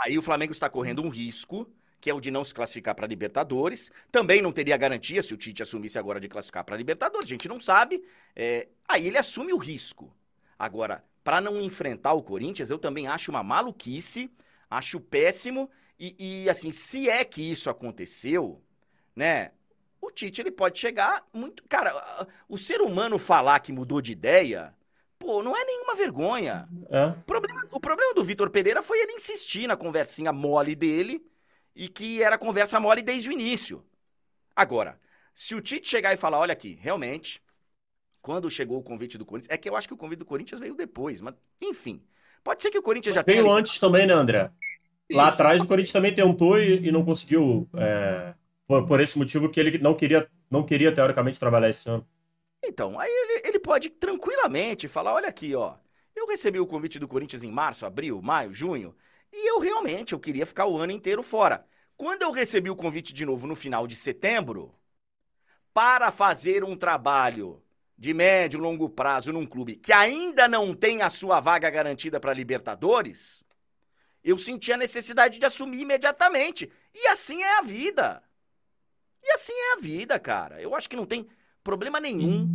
aí 0.00 0.18
o 0.18 0.22
Flamengo 0.22 0.52
está 0.52 0.68
correndo 0.68 1.02
um 1.02 1.08
risco 1.08 1.68
que 2.00 2.10
é 2.10 2.14
o 2.14 2.20
de 2.20 2.30
não 2.30 2.44
se 2.44 2.54
classificar 2.54 2.94
para 2.94 3.06
Libertadores. 3.06 3.90
Também 4.10 4.40
não 4.40 4.52
teria 4.52 4.76
garantia 4.76 5.22
se 5.22 5.34
o 5.34 5.36
Tite 5.36 5.62
assumisse 5.62 5.98
agora 5.98 6.20
de 6.20 6.28
classificar 6.28 6.64
para 6.64 6.76
Libertadores. 6.76 7.26
A 7.26 7.28
gente 7.28 7.48
não 7.48 7.58
sabe. 7.58 8.04
É... 8.34 8.68
Aí 8.86 9.06
ele 9.06 9.18
assume 9.18 9.52
o 9.52 9.58
risco. 9.58 10.14
Agora, 10.58 11.04
para 11.24 11.40
não 11.40 11.60
enfrentar 11.60 12.12
o 12.12 12.22
Corinthians, 12.22 12.70
eu 12.70 12.78
também 12.78 13.06
acho 13.06 13.30
uma 13.30 13.42
maluquice, 13.42 14.30
acho 14.70 15.00
péssimo. 15.00 15.70
E, 15.98 16.14
e, 16.44 16.48
assim, 16.48 16.70
se 16.70 17.08
é 17.08 17.24
que 17.24 17.42
isso 17.42 17.68
aconteceu, 17.68 18.62
né? 19.14 19.50
O 20.00 20.12
Tite 20.12 20.40
ele 20.40 20.52
pode 20.52 20.78
chegar 20.78 21.26
muito, 21.32 21.64
cara, 21.68 22.26
o 22.48 22.56
ser 22.56 22.80
humano 22.80 23.18
falar 23.18 23.58
que 23.58 23.72
mudou 23.72 24.00
de 24.00 24.12
ideia, 24.12 24.72
pô, 25.18 25.42
não 25.42 25.56
é 25.56 25.64
nenhuma 25.64 25.96
vergonha. 25.96 26.68
É. 26.88 27.06
O, 27.06 27.24
problema, 27.24 27.68
o 27.72 27.80
problema 27.80 28.14
do 28.14 28.22
Vitor 28.22 28.48
Pereira 28.48 28.80
foi 28.80 29.00
ele 29.00 29.14
insistir 29.14 29.66
na 29.66 29.76
conversinha 29.76 30.32
mole 30.32 30.76
dele 30.76 31.20
e 31.78 31.88
que 31.88 32.20
era 32.20 32.36
conversa 32.36 32.80
mole 32.80 33.00
desde 33.00 33.30
o 33.30 33.32
início. 33.32 33.84
Agora, 34.54 34.98
se 35.32 35.54
o 35.54 35.60
Tite 35.60 35.88
chegar 35.88 36.12
e 36.12 36.16
falar, 36.16 36.40
olha 36.40 36.52
aqui, 36.52 36.76
realmente, 36.82 37.40
quando 38.20 38.50
chegou 38.50 38.78
o 38.78 38.82
convite 38.82 39.16
do 39.16 39.24
Corinthians, 39.24 39.54
é 39.54 39.56
que 39.56 39.68
eu 39.68 39.76
acho 39.76 39.86
que 39.86 39.94
o 39.94 39.96
convite 39.96 40.18
do 40.18 40.24
Corinthians 40.24 40.58
veio 40.58 40.74
depois, 40.74 41.20
mas 41.20 41.36
enfim. 41.62 42.02
Pode 42.42 42.62
ser 42.62 42.72
que 42.72 42.78
o 42.78 42.82
Corinthians 42.82 43.14
já 43.14 43.22
tenha. 43.22 43.40
Veio 43.40 43.54
antes 43.54 43.78
também, 43.78 44.08
né, 44.08 44.12
André? 44.12 44.50
Isso. 45.08 45.16
Lá 45.16 45.28
atrás 45.28 45.62
o 45.62 45.68
Corinthians 45.68 45.92
também 45.92 46.12
tentou 46.12 46.58
e, 46.58 46.88
e 46.88 46.90
não 46.90 47.04
conseguiu. 47.04 47.68
É, 47.76 48.34
por, 48.66 48.84
por, 48.84 49.00
esse 49.00 49.16
motivo 49.16 49.48
que 49.48 49.60
ele 49.60 49.78
não 49.78 49.94
queria, 49.94 50.28
não 50.50 50.64
queria, 50.64 50.92
teoricamente, 50.92 51.38
trabalhar 51.38 51.70
esse 51.70 51.88
ano. 51.88 52.04
Então, 52.62 52.98
aí 52.98 53.10
ele, 53.10 53.48
ele 53.48 53.58
pode 53.60 53.88
tranquilamente 53.88 54.88
falar: 54.88 55.14
olha 55.14 55.28
aqui, 55.28 55.54
ó. 55.54 55.76
Eu 56.14 56.26
recebi 56.26 56.58
o 56.58 56.66
convite 56.66 56.98
do 56.98 57.06
Corinthians 57.06 57.44
em 57.44 57.52
março, 57.52 57.86
abril, 57.86 58.20
maio, 58.20 58.52
junho, 58.52 58.94
e 59.32 59.50
eu 59.50 59.58
realmente 59.58 60.12
eu 60.12 60.20
queria 60.20 60.46
ficar 60.46 60.66
o 60.66 60.78
ano 60.78 60.92
inteiro 60.92 61.22
fora. 61.22 61.64
Quando 61.96 62.22
eu 62.22 62.30
recebi 62.30 62.70
o 62.70 62.76
convite 62.76 63.12
de 63.12 63.26
novo 63.26 63.46
no 63.46 63.54
final 63.54 63.86
de 63.86 63.96
setembro, 63.96 64.74
para 65.72 66.10
fazer 66.10 66.64
um 66.64 66.76
trabalho 66.76 67.62
de 67.96 68.14
médio 68.14 68.58
e 68.58 68.60
longo 68.60 68.88
prazo 68.88 69.32
num 69.32 69.46
clube 69.46 69.76
que 69.76 69.92
ainda 69.92 70.46
não 70.46 70.74
tem 70.74 71.02
a 71.02 71.10
sua 71.10 71.40
vaga 71.40 71.68
garantida 71.68 72.20
para 72.20 72.32
Libertadores, 72.32 73.44
eu 74.22 74.38
senti 74.38 74.72
a 74.72 74.76
necessidade 74.76 75.38
de 75.38 75.46
assumir 75.46 75.80
imediatamente. 75.80 76.70
E 76.94 77.06
assim 77.08 77.42
é 77.42 77.58
a 77.58 77.62
vida. 77.62 78.22
E 79.22 79.32
assim 79.32 79.52
é 79.52 79.72
a 79.74 79.80
vida, 79.80 80.18
cara. 80.18 80.60
Eu 80.60 80.74
acho 80.74 80.88
que 80.88 80.96
não 80.96 81.06
tem 81.06 81.26
problema 81.62 82.00
nenhum. 82.00 82.48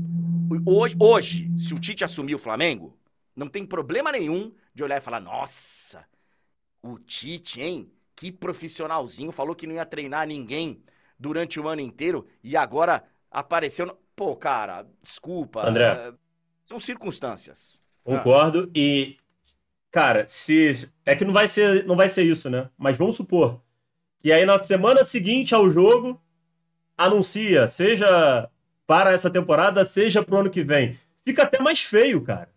Hoje, 0.65 0.95
hoje 0.99 1.51
se 1.57 1.73
o 1.73 1.79
Tite 1.79 2.03
assumir 2.03 2.35
o 2.35 2.39
Flamengo, 2.39 2.97
não 3.35 3.47
tem 3.47 3.65
problema 3.65 4.11
nenhum 4.11 4.53
de 4.73 4.83
olhar 4.83 4.97
e 4.97 5.01
falar: 5.01 5.19
nossa, 5.19 6.05
o 6.83 6.99
Tite, 6.99 7.61
hein? 7.61 7.91
Que 8.15 8.31
profissionalzinho, 8.31 9.31
falou 9.31 9.55
que 9.55 9.65
não 9.65 9.75
ia 9.75 9.85
treinar 9.85 10.27
ninguém 10.27 10.83
durante 11.17 11.59
o 11.59 11.67
ano 11.67 11.81
inteiro 11.81 12.27
e 12.43 12.55
agora 12.55 13.03
apareceu. 13.31 13.87
No... 13.87 13.97
Pô, 14.15 14.35
cara, 14.35 14.85
desculpa. 15.01 15.67
André. 15.67 15.85
É... 15.85 16.13
São 16.63 16.79
circunstâncias. 16.79 17.81
Concordo. 18.03 18.65
Ah. 18.67 18.71
E, 18.75 19.17
cara, 19.89 20.27
se. 20.27 20.93
É 21.05 21.15
que 21.15 21.25
não 21.25 21.33
vai 21.33 21.47
ser, 21.47 21.85
não 21.85 21.95
vai 21.95 22.07
ser 22.07 22.23
isso, 22.23 22.49
né? 22.49 22.69
Mas 22.77 22.95
vamos 22.95 23.15
supor 23.15 23.63
que 24.23 24.31
aí 24.31 24.45
na 24.45 24.57
semana 24.57 25.03
seguinte 25.03 25.53
ao 25.53 25.69
jogo 25.69 26.19
anuncia, 26.97 27.67
seja 27.67 28.49
para 28.87 29.11
essa 29.11 29.29
temporada, 29.29 29.83
seja 29.83 30.23
pro 30.23 30.37
ano 30.37 30.49
que 30.49 30.63
vem. 30.63 30.97
Fica 31.25 31.43
até 31.43 31.59
mais 31.59 31.83
feio, 31.83 32.21
cara. 32.21 32.49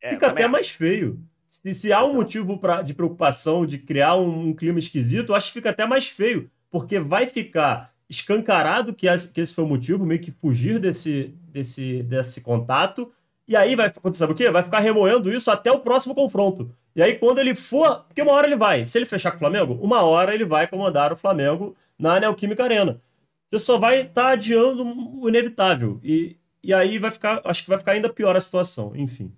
É, 0.00 0.10
Fica 0.10 0.28
até 0.28 0.46
mais 0.46 0.70
feio. 0.70 1.20
Se, 1.50 1.74
se, 1.74 1.92
há 1.92 2.04
um 2.04 2.14
motivo 2.14 2.56
pra, 2.58 2.80
de 2.80 2.94
preocupação, 2.94 3.66
de 3.66 3.76
criar 3.76 4.14
um, 4.14 4.50
um, 4.50 4.54
clima 4.54 4.78
esquisito, 4.78 5.32
eu 5.32 5.34
acho 5.34 5.48
que 5.48 5.54
fica 5.54 5.70
até 5.70 5.84
mais 5.84 6.06
feio, 6.06 6.48
porque 6.70 7.00
vai 7.00 7.26
ficar 7.26 7.92
escancarado 8.08 8.94
que, 8.94 9.08
esse, 9.08 9.52
foi 9.52 9.64
o 9.64 9.66
motivo, 9.66 10.06
meio 10.06 10.20
que 10.20 10.30
fugir 10.30 10.78
desse, 10.78 11.34
desse, 11.48 12.04
desse 12.04 12.40
contato, 12.42 13.12
e 13.48 13.56
aí 13.56 13.74
vai 13.74 13.88
acontecer 13.88 14.30
o 14.30 14.34
quê? 14.34 14.48
Vai 14.48 14.62
ficar 14.62 14.78
remoendo 14.78 15.28
isso 15.28 15.50
até 15.50 15.72
o 15.72 15.80
próximo 15.80 16.14
confronto. 16.14 16.72
E 16.94 17.02
aí, 17.02 17.18
quando 17.18 17.40
ele 17.40 17.56
for. 17.56 18.04
Porque 18.04 18.22
uma 18.22 18.30
hora 18.30 18.46
ele 18.46 18.56
vai. 18.56 18.86
Se 18.86 18.96
ele 18.96 19.06
fechar 19.06 19.32
com 19.32 19.38
o 19.38 19.40
Flamengo, 19.40 19.76
uma 19.82 20.02
hora 20.02 20.32
ele 20.32 20.44
vai 20.44 20.68
comandar 20.68 21.12
o 21.12 21.16
Flamengo 21.16 21.74
na 21.98 22.20
Neoquímica 22.20 22.62
Arena. 22.62 23.00
Você 23.48 23.58
só 23.58 23.76
vai 23.76 24.02
estar 24.02 24.22
tá 24.22 24.28
adiando 24.28 24.84
o 24.84 25.28
inevitável. 25.28 25.98
E, 26.04 26.36
e 26.62 26.72
aí 26.72 26.96
vai 26.98 27.10
ficar. 27.10 27.40
Acho 27.44 27.64
que 27.64 27.68
vai 27.68 27.78
ficar 27.78 27.92
ainda 27.92 28.08
pior 28.08 28.36
a 28.36 28.40
situação. 28.40 28.92
Enfim. 28.94 29.32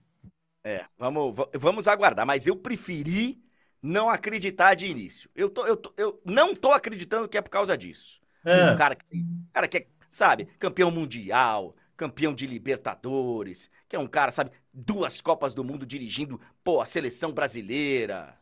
É, 0.64 0.84
vamos, 0.96 1.36
vamos 1.54 1.88
aguardar. 1.88 2.26
Mas 2.26 2.46
eu 2.46 2.56
preferi 2.56 3.42
não 3.82 4.08
acreditar 4.08 4.74
de 4.74 4.86
início. 4.86 5.28
Eu, 5.34 5.50
tô, 5.50 5.66
eu, 5.66 5.76
tô, 5.76 5.92
eu 5.96 6.20
não 6.24 6.54
tô 6.54 6.72
acreditando 6.72 7.28
que 7.28 7.36
é 7.36 7.42
por 7.42 7.50
causa 7.50 7.76
disso. 7.76 8.20
É. 8.44 8.70
Um 8.70 8.76
cara 8.76 8.94
que, 8.94 9.24
cara 9.52 9.68
que 9.68 9.78
é, 9.78 9.86
sabe, 10.08 10.46
campeão 10.58 10.90
mundial, 10.90 11.74
campeão 11.96 12.34
de 12.34 12.46
Libertadores, 12.46 13.70
que 13.88 13.96
é 13.96 13.98
um 13.98 14.06
cara, 14.06 14.30
sabe, 14.30 14.50
duas 14.72 15.20
Copas 15.20 15.54
do 15.54 15.64
Mundo 15.64 15.84
dirigindo, 15.84 16.40
pô, 16.62 16.80
a 16.80 16.86
seleção 16.86 17.32
brasileira. 17.32 18.36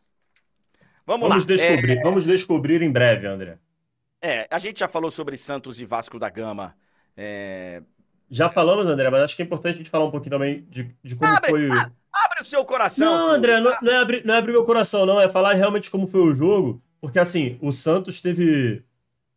Vamos, 1.07 1.29
vamos 1.29 1.47
lá. 1.47 1.55
Descobrir, 1.57 1.99
é... 1.99 2.03
Vamos 2.03 2.27
descobrir 2.27 2.83
em 2.83 2.93
breve, 2.93 3.27
André. 3.27 3.59
É, 4.23 4.47
a 4.51 4.59
gente 4.59 4.81
já 4.81 4.89
falou 4.89 5.11
sobre 5.11 5.37
Santos 5.37 5.81
e 5.81 5.85
Vasco 5.85 6.19
da 6.19 6.29
Gama. 6.29 6.77
É... 7.17 7.83
Já 8.31 8.49
falamos, 8.49 8.87
André, 8.87 9.11
mas 9.11 9.23
acho 9.23 9.37
que 9.37 9.43
é 9.43 9.45
importante 9.45 9.75
a 9.75 9.79
gente 9.79 9.91
falar 9.91 10.05
um 10.05 10.11
pouquinho 10.11 10.31
também 10.31 10.67
de, 10.69 10.95
de 11.03 11.17
como 11.17 11.33
abre, 11.33 11.51
foi. 11.51 11.69
Abre 12.13 12.41
o 12.41 12.45
seu 12.45 12.65
coração. 12.65 13.07
Não, 13.07 13.35
André, 13.35 13.61
não, 13.61 13.77
não, 13.81 13.93
é 13.93 13.97
abrir, 13.97 14.25
não 14.25 14.35
é 14.35 14.39
abrir 14.39 14.53
meu 14.53 14.65
coração, 14.65 15.07
não. 15.07 15.21
É 15.21 15.29
falar 15.29 15.55
realmente 15.55 15.91
como 15.91 16.09
foi 16.09 16.21
o 16.21 16.35
jogo. 16.35 16.83
Porque, 17.01 17.19
assim, 17.19 17.59
o 17.61 17.73
Santos 17.73 18.21
teve 18.21 18.83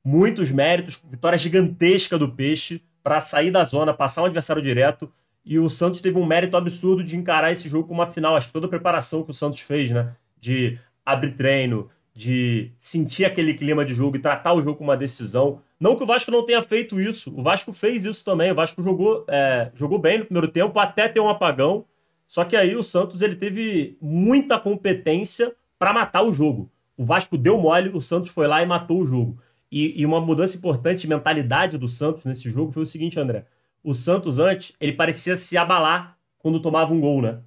muitos 0.03 0.51
méritos, 0.51 1.01
vitória 1.09 1.38
gigantesca 1.38 2.17
do 2.17 2.30
Peixe 2.30 2.84
para 3.01 3.21
sair 3.21 3.51
da 3.51 3.63
zona, 3.63 3.93
passar 3.93 4.24
um 4.24 4.26
adversário 4.26 4.61
direto. 4.61 5.11
E 5.45 5.59
o 5.59 5.69
Santos 5.69 6.01
teve 6.01 6.17
um 6.17 6.26
mérito 6.26 6.57
absurdo 6.57 7.03
de 7.03 7.15
encarar 7.15 7.51
esse 7.51 7.69
jogo 7.69 7.88
como 7.88 7.99
uma 8.01 8.11
final. 8.11 8.36
Acho 8.36 8.47
que 8.47 8.53
toda 8.53 8.65
a 8.65 8.69
preparação 8.69 9.24
que 9.24 9.32
o 9.32 9.34
Santos 9.34 9.59
fez, 9.59 9.91
né? 9.91 10.15
De 10.39 10.80
abrir 11.05 11.36
treino, 11.36 11.89
de 12.15 12.71
sentir 12.78 13.26
aquele 13.26 13.53
clima 13.53 13.84
de 13.84 13.93
jogo 13.93 14.15
e 14.15 14.19
tratar 14.19 14.53
o 14.53 14.61
jogo 14.61 14.78
como 14.78 14.89
uma 14.89 14.97
decisão. 14.97 15.61
Não 15.80 15.95
que 15.97 16.03
o 16.03 16.07
Vasco 16.07 16.32
não 16.32 16.45
tenha 16.45 16.61
feito 16.61 16.99
isso, 17.01 17.34
o 17.38 17.43
Vasco 17.43 17.74
fez 17.74 18.05
isso 18.05 18.24
também. 18.24 18.51
O 18.51 18.55
Vasco 18.55 18.82
jogou, 18.82 19.26
é, 19.28 19.69
jogou 19.76 19.99
bem 19.99 20.19
no 20.19 20.26
primeiro 20.26 20.47
tempo, 20.47 20.80
até 20.80 21.09
ter 21.09 21.19
um 21.19 21.28
apagão. 21.28 21.86
Só 22.34 22.43
que 22.43 22.55
aí 22.55 22.75
o 22.75 22.81
Santos 22.81 23.21
ele 23.21 23.36
teve 23.36 23.95
muita 24.01 24.57
competência 24.57 25.55
para 25.77 25.93
matar 25.93 26.23
o 26.23 26.34
jogo. 26.34 26.67
O 26.97 27.05
Vasco 27.05 27.38
deu 27.38 27.59
mole, 27.59 27.91
o 27.93 28.01
Santos 28.01 28.31
foi 28.31 28.47
lá 28.47 28.59
e 28.59 28.65
matou 28.65 29.01
o 29.01 29.05
jogo. 29.05 29.39
E, 29.71 30.01
e, 30.01 30.03
uma 30.03 30.19
mudança 30.19 30.57
importante 30.57 31.01
de 31.01 31.07
mentalidade 31.07 31.77
do 31.77 31.88
Santos 31.88 32.25
nesse 32.25 32.49
jogo 32.49 32.71
foi 32.71 32.81
o 32.81 32.88
seguinte, 32.88 33.19
André. 33.19 33.45
O 33.84 33.93
Santos 33.93 34.39
antes, 34.39 34.75
ele 34.81 34.93
parecia 34.93 35.36
se 35.36 35.55
abalar 35.57 36.17
quando 36.39 36.59
tomava 36.59 36.91
um 36.91 36.99
gol, 36.99 37.21
né? 37.21 37.38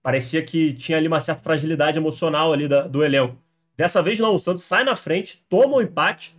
Parecia 0.00 0.40
que 0.40 0.72
tinha 0.74 0.98
ali 0.98 1.08
uma 1.08 1.18
certa 1.18 1.42
fragilidade 1.42 1.98
emocional 1.98 2.52
ali 2.52 2.68
da, 2.68 2.86
do 2.86 3.02
elenco. 3.02 3.36
Dessa 3.76 4.00
vez 4.00 4.20
não, 4.20 4.36
o 4.36 4.38
Santos 4.38 4.62
sai 4.62 4.84
na 4.84 4.94
frente, 4.94 5.44
toma 5.48 5.74
o 5.74 5.78
um 5.78 5.82
empate 5.82 6.38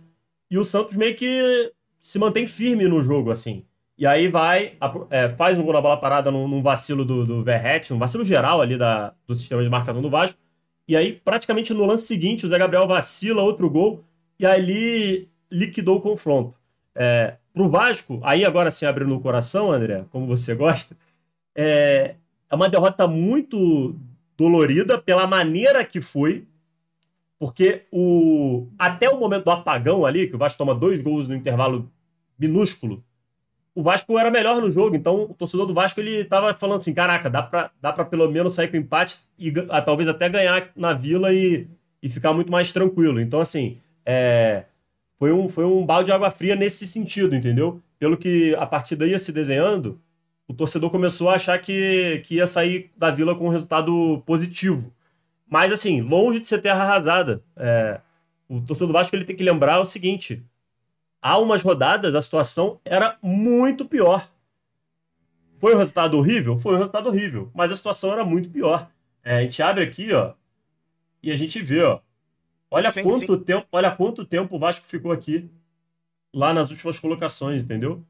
e 0.50 0.56
o 0.56 0.64
Santos 0.64 0.94
meio 0.94 1.14
que 1.14 1.70
se 2.00 2.18
mantém 2.18 2.46
firme 2.46 2.88
no 2.88 3.02
jogo, 3.02 3.30
assim. 3.30 3.62
E 3.96 4.06
aí 4.06 4.26
vai, 4.28 4.76
é, 5.08 5.28
faz 5.28 5.58
um 5.58 5.62
gol 5.62 5.72
na 5.72 5.80
bola 5.80 5.96
parada 5.96 6.30
num, 6.30 6.48
num 6.48 6.62
vacilo 6.62 7.04
do, 7.04 7.24
do 7.24 7.44
Verrete, 7.44 7.92
um 7.92 7.98
vacilo 7.98 8.24
geral 8.24 8.60
ali 8.60 8.76
da, 8.76 9.14
do 9.26 9.36
sistema 9.36 9.62
de 9.62 9.70
marcação 9.70 10.02
do 10.02 10.10
Vasco. 10.10 10.38
E 10.86 10.96
aí, 10.96 11.12
praticamente 11.12 11.72
no 11.72 11.86
lance 11.86 12.06
seguinte, 12.06 12.44
o 12.44 12.48
Zé 12.48 12.58
Gabriel 12.58 12.86
vacila, 12.86 13.42
outro 13.42 13.70
gol, 13.70 14.04
e 14.38 14.44
ali 14.44 15.28
liquidou 15.50 15.98
o 15.98 16.00
confronto. 16.00 16.58
É, 16.94 17.36
pro 17.52 17.68
Vasco, 17.68 18.20
aí 18.22 18.44
agora 18.44 18.70
sim 18.70 18.84
abrindo 18.84 19.14
o 19.14 19.20
coração, 19.20 19.70
André, 19.70 20.04
como 20.10 20.26
você 20.26 20.54
gosta, 20.56 20.96
é, 21.54 22.16
é 22.50 22.54
uma 22.54 22.68
derrota 22.68 23.06
muito 23.06 23.96
dolorida 24.36 25.00
pela 25.00 25.26
maneira 25.26 25.84
que 25.84 26.00
foi, 26.00 26.46
porque 27.38 27.82
o 27.92 28.68
até 28.78 29.08
o 29.08 29.18
momento 29.18 29.44
do 29.44 29.50
apagão 29.50 30.04
ali, 30.04 30.26
que 30.26 30.34
o 30.34 30.38
Vasco 30.38 30.58
toma 30.58 30.74
dois 30.74 31.00
gols 31.00 31.28
no 31.28 31.36
intervalo 31.36 31.90
minúsculo, 32.38 33.04
o 33.74 33.82
Vasco 33.82 34.18
era 34.18 34.30
melhor 34.30 34.60
no 34.60 34.70
jogo. 34.70 34.94
Então, 34.94 35.24
o 35.24 35.34
torcedor 35.34 35.66
do 35.66 35.74
Vasco 35.74 36.00
ele 36.00 36.24
tava 36.24 36.54
falando 36.54 36.78
assim: 36.78 36.94
caraca, 36.94 37.28
dá 37.28 37.42
pra, 37.42 37.70
dá 37.80 37.92
pra 37.92 38.04
pelo 38.04 38.30
menos 38.30 38.54
sair 38.54 38.68
com 38.68 38.76
empate 38.76 39.18
e 39.38 39.52
a, 39.68 39.82
talvez 39.82 40.08
até 40.08 40.28
ganhar 40.28 40.70
na 40.76 40.92
vila 40.92 41.32
e, 41.32 41.66
e 42.02 42.08
ficar 42.08 42.32
muito 42.32 42.52
mais 42.52 42.72
tranquilo. 42.72 43.20
Então, 43.20 43.40
assim, 43.40 43.78
é, 44.06 44.64
foi, 45.18 45.32
um, 45.32 45.48
foi 45.48 45.64
um 45.64 45.84
balde 45.84 46.06
de 46.06 46.12
água 46.12 46.30
fria 46.30 46.54
nesse 46.54 46.86
sentido, 46.86 47.34
entendeu? 47.34 47.80
Pelo 47.98 48.16
que 48.16 48.54
a 48.56 48.66
partida 48.66 49.06
ia 49.06 49.18
se 49.18 49.32
desenhando, 49.32 50.00
o 50.46 50.54
torcedor 50.54 50.90
começou 50.90 51.28
a 51.30 51.34
achar 51.34 51.58
que, 51.58 52.22
que 52.24 52.36
ia 52.36 52.46
sair 52.46 52.90
da 52.96 53.10
vila 53.10 53.34
com 53.34 53.46
um 53.46 53.50
resultado 53.50 54.22
positivo. 54.26 54.92
Mas, 55.48 55.72
assim, 55.72 56.00
longe 56.00 56.40
de 56.40 56.46
ser 56.46 56.60
terra 56.60 56.84
arrasada. 56.84 57.42
É, 57.56 58.00
o 58.48 58.60
torcedor 58.60 58.88
do 58.88 58.92
Vasco 58.92 59.14
ele 59.16 59.24
tem 59.24 59.36
que 59.36 59.42
lembrar 59.44 59.80
o 59.80 59.84
seguinte: 59.84 60.42
há 61.24 61.38
umas 61.38 61.62
rodadas 61.62 62.14
a 62.14 62.20
situação 62.20 62.78
era 62.84 63.18
muito 63.22 63.86
pior. 63.86 64.30
Foi 65.58 65.74
um 65.74 65.78
resultado 65.78 66.18
horrível? 66.18 66.58
Foi 66.58 66.74
um 66.74 66.76
resultado 66.76 67.08
horrível. 67.08 67.50
Mas 67.54 67.72
a 67.72 67.76
situação 67.76 68.12
era 68.12 68.22
muito 68.22 68.50
pior. 68.50 68.90
É, 69.22 69.38
a 69.38 69.42
gente 69.42 69.62
abre 69.62 69.84
aqui, 69.84 70.12
ó, 70.12 70.34
e 71.22 71.32
a 71.32 71.36
gente 71.36 71.62
vê, 71.62 71.82
ó. 71.82 72.00
Olha 72.70 72.92
sim, 72.92 73.02
quanto 73.02 73.38
sim. 73.38 73.44
tempo, 73.44 73.66
olha 73.72 73.96
quanto 73.96 74.26
tempo 74.26 74.54
o 74.54 74.58
Vasco 74.58 74.84
ficou 74.84 75.10
aqui 75.10 75.50
lá 76.34 76.52
nas 76.52 76.70
últimas 76.70 76.98
colocações, 77.00 77.64
entendeu? 77.64 78.04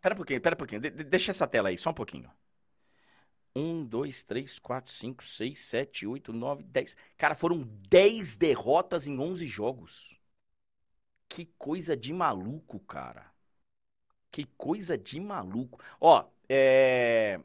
Pera 0.00 0.14
um 0.14 0.16
pouquinho, 0.16 0.40
pera 0.40 0.54
um 0.54 0.56
pouquinho. 0.56 0.80
De 0.80 0.90
deixa 0.90 1.32
essa 1.32 1.46
tela 1.46 1.68
aí, 1.68 1.76
só 1.76 1.90
um 1.90 1.94
pouquinho. 1.94 2.30
1, 3.54 3.84
2, 3.84 4.22
3, 4.22 4.58
4, 4.58 4.90
5, 4.90 5.24
6, 5.24 5.58
7, 5.60 6.06
8, 6.06 6.32
9, 6.32 6.62
10. 6.62 6.96
Cara, 7.18 7.34
foram 7.34 7.68
10 7.90 8.36
derrotas 8.38 9.06
em 9.06 9.18
11 9.18 9.46
jogos. 9.46 10.18
Que 11.34 11.46
coisa 11.58 11.96
de 11.96 12.12
maluco, 12.12 12.78
cara. 12.78 13.24
Que 14.30 14.44
coisa 14.56 14.96
de 14.98 15.20
maluco. 15.20 15.80
Ó, 16.00 16.24
é... 16.48 17.40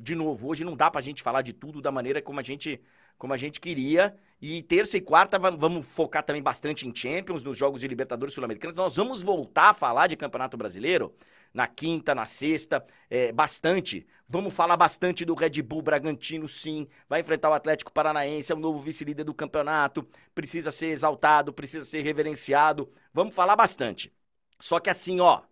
De 0.00 0.14
novo, 0.14 0.48
hoje 0.48 0.64
não 0.64 0.76
dá 0.76 0.90
pra 0.90 1.00
gente 1.00 1.22
falar 1.22 1.42
de 1.42 1.52
tudo 1.52 1.82
da 1.82 1.92
maneira 1.92 2.22
como 2.22 2.40
a 2.40 2.42
gente, 2.42 2.82
como 3.18 3.32
a 3.32 3.36
gente 3.36 3.60
queria. 3.60 4.16
E 4.40 4.62
terça 4.62 4.98
e 4.98 5.00
quarta 5.00 5.38
vamos 5.38 5.86
focar 5.86 6.22
também 6.22 6.42
bastante 6.42 6.86
em 6.86 6.94
Champions, 6.94 7.42
nos 7.42 7.56
jogos 7.56 7.80
de 7.80 7.88
Libertadores 7.88 8.34
Sul-Americanos. 8.34 8.76
Nós 8.76 8.96
vamos 8.96 9.22
voltar 9.22 9.70
a 9.70 9.74
falar 9.74 10.06
de 10.06 10.16
Campeonato 10.16 10.56
Brasileiro 10.56 11.14
na 11.54 11.66
quinta, 11.66 12.14
na 12.14 12.26
sexta, 12.26 12.84
é, 13.08 13.32
bastante. 13.32 14.06
Vamos 14.28 14.54
falar 14.54 14.76
bastante 14.76 15.24
do 15.24 15.34
Red 15.34 15.62
Bull 15.62 15.80
Bragantino, 15.80 16.46
sim. 16.46 16.86
Vai 17.08 17.20
enfrentar 17.20 17.48
o 17.48 17.54
Atlético 17.54 17.90
Paranaense, 17.90 18.52
é 18.52 18.54
o 18.54 18.58
novo 18.58 18.78
vice-líder 18.78 19.24
do 19.24 19.32
campeonato. 19.32 20.06
Precisa 20.34 20.70
ser 20.70 20.88
exaltado, 20.88 21.52
precisa 21.52 21.86
ser 21.86 22.02
reverenciado. 22.02 22.92
Vamos 23.14 23.34
falar 23.34 23.56
bastante. 23.56 24.12
Só 24.60 24.78
que 24.78 24.90
assim, 24.90 25.18
ó, 25.20 25.42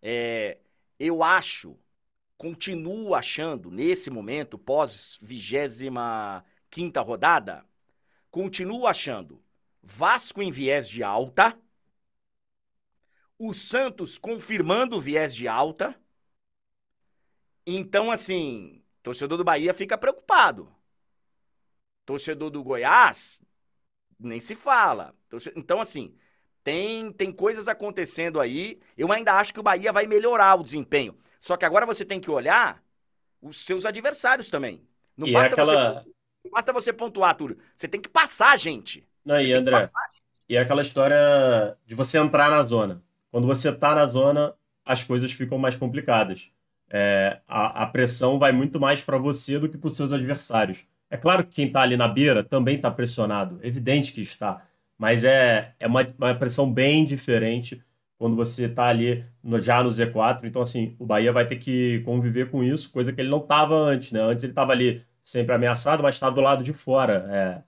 é, 0.00 0.58
eu 1.00 1.22
acho, 1.22 1.76
continuo 2.36 3.14
achando, 3.14 3.70
nesse 3.70 4.08
momento, 4.08 4.56
pós 4.56 5.18
vigésima 5.20 6.44
quinta 6.70 7.00
rodada, 7.00 7.64
continuo 8.30 8.86
achando 8.86 9.42
Vasco 9.82 10.42
em 10.42 10.50
viés 10.50 10.88
de 10.88 11.02
alta 11.02 11.58
o 13.42 13.54
Santos 13.54 14.18
confirmando 14.18 14.98
o 14.98 15.00
viés 15.00 15.34
de 15.34 15.48
alta. 15.48 15.98
Então, 17.66 18.10
assim, 18.10 18.82
torcedor 19.02 19.38
do 19.38 19.44
Bahia 19.44 19.72
fica 19.72 19.96
preocupado. 19.96 20.70
Torcedor 22.04 22.50
do 22.50 22.62
Goiás, 22.62 23.40
nem 24.18 24.40
se 24.40 24.54
fala. 24.54 25.14
Então, 25.56 25.80
assim, 25.80 26.14
tem, 26.62 27.10
tem 27.12 27.32
coisas 27.32 27.66
acontecendo 27.66 28.40
aí. 28.40 28.78
Eu 28.94 29.10
ainda 29.10 29.32
acho 29.32 29.54
que 29.54 29.60
o 29.60 29.62
Bahia 29.62 29.90
vai 29.90 30.06
melhorar 30.06 30.60
o 30.60 30.62
desempenho. 30.62 31.16
Só 31.38 31.56
que 31.56 31.64
agora 31.64 31.86
você 31.86 32.04
tem 32.04 32.20
que 32.20 32.30
olhar 32.30 32.84
os 33.40 33.64
seus 33.64 33.86
adversários 33.86 34.50
também. 34.50 34.86
Não, 35.16 35.26
e 35.26 35.30
é 35.30 35.32
basta, 35.32 35.48
é 35.48 35.62
aquela... 35.62 36.02
você, 36.02 36.10
não 36.44 36.50
basta 36.50 36.72
você 36.72 36.92
pontuar, 36.92 37.36
Túlio. 37.36 37.58
Você 37.74 37.88
tem 37.88 38.00
que 38.00 38.08
passar, 38.08 38.58
gente. 38.58 39.06
Não, 39.24 39.40
e 39.40 39.52
André, 39.52 39.88
e 40.48 40.56
é 40.56 40.60
aquela 40.60 40.82
história 40.82 41.16
de 41.86 41.94
você 41.94 42.18
entrar 42.18 42.50
na 42.50 42.62
zona. 42.62 43.02
Quando 43.30 43.46
você 43.46 43.68
está 43.70 43.94
na 43.94 44.06
zona, 44.06 44.54
as 44.84 45.04
coisas 45.04 45.32
ficam 45.32 45.58
mais 45.58 45.76
complicadas. 45.76 46.50
É, 46.92 47.40
a, 47.46 47.84
a, 47.84 47.86
pressão 47.86 48.38
vai 48.38 48.50
muito 48.50 48.80
mais 48.80 49.00
para 49.00 49.16
você 49.16 49.60
do 49.60 49.68
que 49.68 49.78
para 49.78 49.86
os 49.86 49.96
seus 49.96 50.12
adversários. 50.12 50.84
É 51.08 51.16
claro 51.16 51.44
que 51.44 51.52
quem 51.52 51.66
está 51.68 51.82
ali 51.82 51.96
na 51.96 52.08
beira 52.08 52.42
também 52.42 52.74
está 52.74 52.90
pressionado, 52.90 53.60
evidente 53.62 54.12
que 54.12 54.22
está, 54.22 54.66
mas 54.98 55.22
é, 55.24 55.72
é 55.78 55.86
uma, 55.86 56.04
uma 56.18 56.34
pressão 56.34 56.72
bem 56.72 57.04
diferente 57.04 57.80
quando 58.18 58.34
você 58.34 58.66
está 58.66 58.86
ali 58.88 59.24
no, 59.42 59.58
já 59.60 59.82
no 59.82 59.88
Z4. 59.88 60.44
Então, 60.44 60.60
assim, 60.60 60.96
o 60.98 61.06
Bahia 61.06 61.32
vai 61.32 61.46
ter 61.46 61.56
que 61.56 62.00
conviver 62.00 62.50
com 62.50 62.62
isso, 62.64 62.92
coisa 62.92 63.12
que 63.12 63.20
ele 63.20 63.30
não 63.30 63.38
estava 63.38 63.74
antes, 63.76 64.10
né? 64.10 64.20
Antes 64.20 64.42
ele 64.42 64.52
estava 64.52 64.72
ali 64.72 65.04
sempre 65.30 65.54
ameaçado, 65.54 66.02
mas 66.02 66.16
estava 66.16 66.34
do 66.34 66.40
lado 66.40 66.64
de 66.64 66.72
fora. 66.72 67.26
É, 67.30 67.62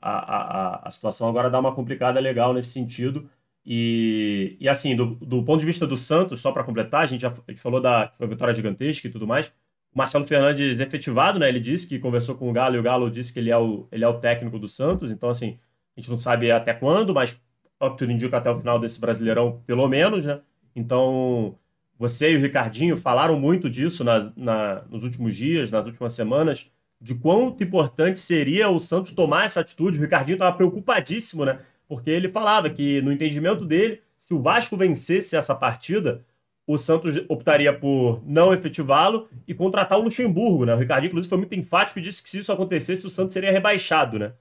a, 0.00 0.10
a, 0.10 0.88
a 0.88 0.90
situação 0.90 1.28
agora 1.28 1.50
dá 1.50 1.58
uma 1.58 1.74
complicada 1.74 2.20
legal 2.20 2.54
nesse 2.54 2.70
sentido. 2.70 3.28
E, 3.64 4.56
e 4.60 4.68
assim, 4.68 4.96
do, 4.96 5.16
do 5.16 5.42
ponto 5.42 5.60
de 5.60 5.66
vista 5.66 5.86
do 5.86 5.96
Santos, 5.96 6.40
só 6.40 6.52
para 6.52 6.64
completar, 6.64 7.02
a 7.02 7.06
gente 7.06 7.20
já 7.20 7.34
falou 7.56 7.80
da 7.80 8.10
vitória 8.20 8.54
gigantesca 8.54 9.06
e 9.06 9.10
tudo 9.10 9.26
mais. 9.26 9.48
O 9.94 9.98
Marcelo 9.98 10.26
Fernandes 10.26 10.80
efetivado, 10.80 11.38
né? 11.38 11.48
Ele 11.48 11.60
disse 11.60 11.88
que 11.88 11.98
conversou 11.98 12.34
com 12.36 12.48
o 12.48 12.52
Galo 12.52 12.76
e 12.76 12.78
o 12.78 12.82
Galo 12.82 13.10
disse 13.10 13.32
que 13.32 13.38
ele 13.38 13.50
é 13.50 13.58
o, 13.58 13.86
ele 13.92 14.04
é 14.04 14.08
o 14.08 14.20
técnico 14.20 14.58
do 14.58 14.68
Santos. 14.68 15.10
Então, 15.10 15.28
assim, 15.28 15.58
a 15.96 16.00
gente 16.00 16.10
não 16.10 16.16
sabe 16.16 16.50
até 16.50 16.72
quando, 16.72 17.12
mas 17.12 17.40
o 17.80 17.90
que 17.90 17.98
tudo 17.98 18.12
indica 18.12 18.38
até 18.38 18.50
o 18.50 18.58
final 18.58 18.78
desse 18.78 19.00
Brasileirão, 19.00 19.62
pelo 19.66 19.86
menos, 19.88 20.24
né? 20.24 20.40
Então, 20.74 21.56
você 21.98 22.32
e 22.32 22.36
o 22.36 22.40
Ricardinho 22.40 22.96
falaram 22.96 23.38
muito 23.38 23.68
disso 23.68 24.04
na, 24.04 24.32
na, 24.36 24.82
nos 24.88 25.04
últimos 25.04 25.36
dias, 25.36 25.70
nas 25.70 25.84
últimas 25.84 26.12
semanas, 26.12 26.70
de 27.00 27.14
quanto 27.14 27.62
importante 27.62 28.18
seria 28.18 28.68
o 28.68 28.80
Santos 28.80 29.12
tomar 29.12 29.44
essa 29.44 29.60
atitude. 29.60 29.98
O 29.98 30.02
Ricardinho 30.02 30.34
estava 30.34 30.56
preocupadíssimo, 30.56 31.44
né? 31.44 31.60
porque 31.88 32.10
ele 32.10 32.28
falava 32.28 32.68
que, 32.68 33.00
no 33.00 33.10
entendimento 33.10 33.64
dele, 33.64 34.02
se 34.16 34.34
o 34.34 34.42
Vasco 34.42 34.76
vencesse 34.76 35.36
essa 35.36 35.54
partida, 35.54 36.22
o 36.66 36.76
Santos 36.76 37.24
optaria 37.28 37.72
por 37.72 38.22
não 38.26 38.52
efetivá-lo 38.52 39.26
e 39.46 39.54
contratar 39.54 39.98
o 39.98 40.02
Luxemburgo, 40.02 40.66
né? 40.66 40.74
O 40.74 40.78
Ricardinho, 40.78 41.08
inclusive, 41.08 41.30
foi 41.30 41.38
muito 41.38 41.54
enfático 41.54 41.98
e 41.98 42.02
disse 42.02 42.22
que 42.22 42.28
se 42.28 42.40
isso 42.40 42.52
acontecesse, 42.52 43.06
o 43.06 43.10
Santos 43.10 43.32
seria 43.32 43.50
rebaixado, 43.50 44.18
né? 44.18 44.32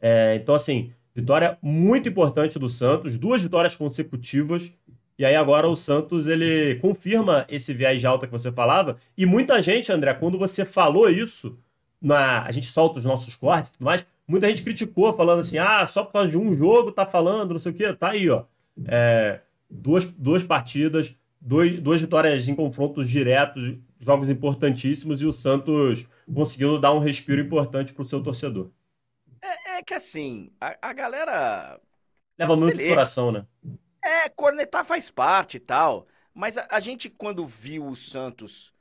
É, 0.00 0.36
então, 0.40 0.54
assim, 0.54 0.92
vitória 1.12 1.58
muito 1.60 2.08
importante 2.08 2.56
do 2.56 2.68
Santos, 2.68 3.18
duas 3.18 3.42
vitórias 3.42 3.74
consecutivas. 3.74 4.72
E 5.18 5.24
aí 5.24 5.34
agora 5.34 5.68
o 5.68 5.74
Santos, 5.74 6.28
ele 6.28 6.76
confirma 6.76 7.44
esse 7.48 7.74
viés 7.74 8.00
de 8.00 8.06
alta 8.06 8.26
que 8.26 8.32
você 8.32 8.52
falava. 8.52 8.96
E 9.18 9.26
muita 9.26 9.60
gente, 9.60 9.90
André, 9.90 10.14
quando 10.14 10.38
você 10.38 10.64
falou 10.64 11.10
isso, 11.10 11.58
na, 12.02 12.42
a 12.42 12.50
gente 12.50 12.66
solta 12.66 12.98
os 12.98 13.04
nossos 13.04 13.34
cortes 13.36 13.70
e 13.70 13.72
tudo 13.74 13.84
mais, 13.84 14.04
Muita 14.26 14.48
gente 14.48 14.62
criticou, 14.62 15.14
falando 15.14 15.40
assim: 15.40 15.58
ah, 15.58 15.86
só 15.86 16.04
por 16.04 16.12
causa 16.12 16.30
de 16.30 16.38
um 16.38 16.54
jogo 16.56 16.92
tá 16.92 17.04
falando, 17.04 17.52
não 17.52 17.58
sei 17.58 17.72
o 17.72 17.74
quê. 17.74 17.92
Tá 17.92 18.10
aí, 18.10 18.30
ó. 18.30 18.44
É, 18.86 19.40
duas, 19.68 20.08
duas 20.10 20.44
partidas, 20.44 21.16
dois, 21.40 21.80
duas 21.80 22.00
vitórias 22.00 22.48
em 22.48 22.54
confrontos 22.54 23.10
diretos, 23.10 23.76
jogos 24.00 24.30
importantíssimos, 24.30 25.20
e 25.20 25.26
o 25.26 25.32
Santos 25.32 26.06
conseguindo 26.32 26.78
dar 26.78 26.94
um 26.94 26.98
respiro 26.98 27.42
importante 27.42 27.92
pro 27.92 28.04
seu 28.04 28.22
torcedor. 28.22 28.70
É, 29.42 29.78
é 29.78 29.82
que 29.82 29.94
assim, 29.94 30.50
a, 30.60 30.76
a 30.80 30.92
galera. 30.92 31.80
Leva 32.38 32.56
muito 32.56 32.76
Beleza. 32.76 32.94
coração, 32.94 33.32
né? 33.32 33.44
É, 34.02 34.28
cornetar 34.30 34.84
faz 34.84 35.10
parte 35.10 35.56
e 35.56 35.60
tal. 35.60 36.06
Mas 36.32 36.56
a, 36.56 36.66
a 36.70 36.80
gente, 36.80 37.10
quando 37.10 37.44
viu 37.44 37.86
o 37.86 37.94
Santos 37.94 38.72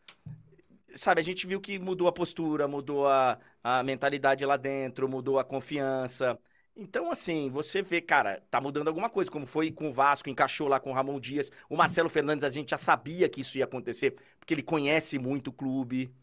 sabe, 1.01 1.21
a 1.21 1.23
gente 1.23 1.47
viu 1.47 1.59
que 1.59 1.79
mudou 1.79 2.07
a 2.07 2.11
postura, 2.11 2.67
mudou 2.67 3.07
a, 3.07 3.39
a 3.63 3.83
mentalidade 3.83 4.45
lá 4.45 4.57
dentro, 4.57 5.09
mudou 5.09 5.39
a 5.39 5.43
confiança. 5.43 6.39
Então, 6.75 7.11
assim, 7.11 7.49
você 7.49 7.81
vê, 7.81 8.01
cara, 8.01 8.41
tá 8.49 8.61
mudando 8.61 8.87
alguma 8.87 9.09
coisa, 9.09 9.29
como 9.29 9.45
foi 9.45 9.71
com 9.71 9.89
o 9.89 9.91
Vasco, 9.93 10.29
encaixou 10.29 10.67
lá 10.67 10.79
com 10.79 10.91
o 10.91 10.93
Ramon 10.93 11.19
Dias. 11.19 11.51
O 11.69 11.75
Marcelo 11.75 12.09
Fernandes, 12.09 12.45
a 12.45 12.49
gente 12.49 12.69
já 12.69 12.77
sabia 12.77 13.27
que 13.29 13.41
isso 13.41 13.57
ia 13.57 13.65
acontecer, 13.65 14.15
porque 14.39 14.53
ele 14.53 14.63
conhece 14.63 15.19
muito 15.19 15.49
o 15.49 15.53
clube. 15.53 16.13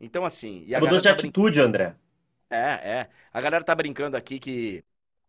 Então, 0.00 0.24
assim. 0.24 0.64
Mudou 0.80 0.96
de 0.96 1.02
tá 1.02 1.10
atitude, 1.12 1.58
brin... 1.58 1.68
André. 1.68 1.96
É, 2.50 2.56
é. 3.00 3.10
A 3.32 3.40
galera 3.40 3.64
tá 3.64 3.74
brincando 3.74 4.16
aqui 4.16 4.38
que 4.38 4.84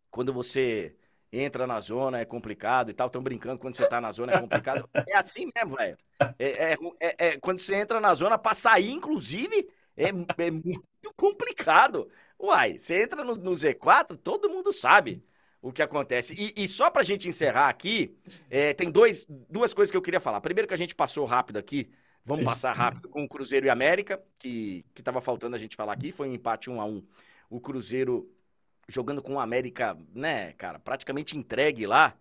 quando 0.10 0.34
você 0.34 0.95
entra 1.32 1.68
na 1.68 1.80
zona 1.80 2.20
é 2.20 2.26
complicado 2.26 2.90
e 2.90 2.94
tal. 2.94 3.08
Estão 3.08 3.22
brincando 3.22 3.60
quando 3.60 3.76
você 3.76 3.88
tá 3.88 4.02
na 4.02 4.12
zona 4.12 4.34
é 4.34 4.40
complicado. 4.40 4.90
é 5.08 5.16
assim 5.16 5.50
mesmo, 5.56 5.76
velho. 5.76 5.98
É, 6.38 6.74
é, 6.74 6.78
é, 7.00 7.28
é, 7.28 7.38
quando 7.38 7.60
você 7.60 7.76
entra 7.76 8.00
na 8.00 8.14
zona, 8.14 8.38
pra 8.38 8.54
sair, 8.54 8.92
inclusive, 8.92 9.70
é, 9.96 10.10
é 10.10 10.52
muito 10.52 11.14
complicado. 11.16 12.10
Uai, 12.40 12.80
você 12.80 13.04
entra 13.04 13.24
no, 13.24 13.36
no, 13.36 13.52
Z4, 13.52 14.18
todo 14.18 14.50
mundo 14.50 14.72
sabe 14.72 15.24
o 15.62 15.72
que 15.72 15.82
acontece. 15.82 16.34
E, 16.38 16.64
e 16.64 16.68
só 16.68 16.90
pra 16.90 17.04
gente 17.04 17.28
encerrar 17.28 17.70
aqui, 17.70 18.18
é, 18.50 18.74
tem 18.74 18.90
dois, 18.90 19.26
duas 19.50 19.74
coisas 19.74 19.92
que 19.92 19.98
eu 19.98 20.02
queria 20.02 20.20
falar. 20.20 20.42
Primeiro 20.42 20.68
que 20.68 20.74
a 20.74 20.78
gente 20.78 20.96
passou 20.96 21.26
rápido 21.26 21.58
aqui, 21.58 21.90
vamos 22.26 22.46
passar 22.46 22.72
rápido 22.72 23.10
com 23.10 23.24
o 23.24 23.28
Cruzeiro 23.28 23.66
e 23.66 23.70
América, 23.70 24.24
que, 24.38 24.86
que 24.94 25.04
tava 25.04 25.20
faltando 25.20 25.56
a 25.56 25.60
gente 25.60 25.76
falar 25.76 25.94
aqui, 25.94 26.12
foi 26.12 26.30
um 26.30 26.34
empate 26.34 26.70
1 26.70 26.80
a 26.80 26.86
1 26.86 27.04
O 27.50 27.60
Cruzeiro 27.60 28.32
jogando 28.90 29.22
com 29.22 29.36
o 29.36 29.40
América, 29.40 29.96
né, 30.14 30.54
cara, 30.54 30.80
praticamente 30.80 31.38
entregue 31.38 31.86
lá. 31.86 32.14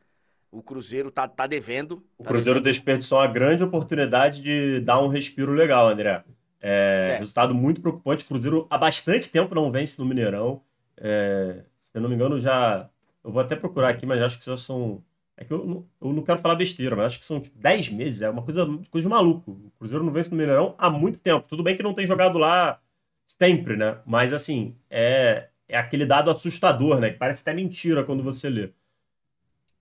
O 0.51 0.63
Cruzeiro 0.63 1.11
tá, 1.11 1.27
tá 1.27 1.47
devendo. 1.47 2.05
O 2.17 2.23
tá 2.23 2.31
Cruzeiro 2.31 2.61
devendo. 2.61 2.73
desperdiçou 2.73 3.19
uma 3.19 3.27
grande 3.27 3.63
oportunidade 3.65 4.43
de 4.43 4.81
dar 4.81 5.03
um 5.03 5.09
respiro 5.09 5.53
legal, 5.53 5.89
André. 5.89 6.25
É, 6.61 7.13
é. 7.15 7.19
Resultado 7.19 7.55
muito 7.55 7.81
preocupante. 7.81 8.25
O 8.25 8.29
Cruzeiro 8.29 8.67
há 8.71 8.79
bastante 8.79 9.31
tempo 9.31 9.55
não 9.55 9.71
vence 9.71 10.01
no 10.01 10.07
Mineirão. 10.07 10.63
É, 10.97 11.63
se 11.79 11.91
eu 11.95 12.01
não 12.01 12.09
me 12.09 12.15
engano, 12.15 12.41
já. 12.41 12.89
Eu 13.23 13.31
vou 13.31 13.43
até 13.43 13.57
procurar 13.57 13.91
aqui, 13.91 14.07
mas 14.07 14.23
acho 14.23 14.39
que 14.39 14.57
são. 14.57 15.03
É 15.37 15.45
que 15.45 15.53
eu 15.53 15.65
não, 15.65 15.87
eu 16.01 16.13
não 16.13 16.23
quero 16.23 16.41
falar 16.41 16.57
besteira, 16.57 16.97
mas 16.97 17.07
acho 17.07 17.19
que 17.21 17.25
são 17.25 17.43
10 17.55 17.85
tipo, 17.85 17.97
meses. 17.97 18.23
É 18.23 18.31
uma 18.31 18.43
coisa, 18.43 18.67
coisa 18.91 19.07
de 19.07 19.09
maluco. 19.09 19.53
O 19.53 19.71
Cruzeiro 19.79 20.05
não 20.05 20.13
vence 20.13 20.31
no 20.31 20.37
Mineirão 20.37 20.75
há 20.79 20.91
muito 20.91 21.21
tempo. 21.21 21.47
Tudo 21.47 21.63
bem 21.63 21.77
que 21.77 21.83
não 21.83 21.95
tem 21.95 22.07
jogado 22.07 22.39
lá 22.39 22.81
sempre, 23.27 23.77
né? 23.77 23.99
Mas 24.05 24.33
assim, 24.33 24.75
é, 24.91 25.49
é 25.69 25.77
aquele 25.79 26.07
dado 26.07 26.31
assustador, 26.31 26.99
né? 26.99 27.11
Que 27.11 27.19
parece 27.19 27.43
até 27.43 27.55
mentira 27.55 28.05
quando 28.05 28.23
você 28.23 28.49
lê. 28.49 28.73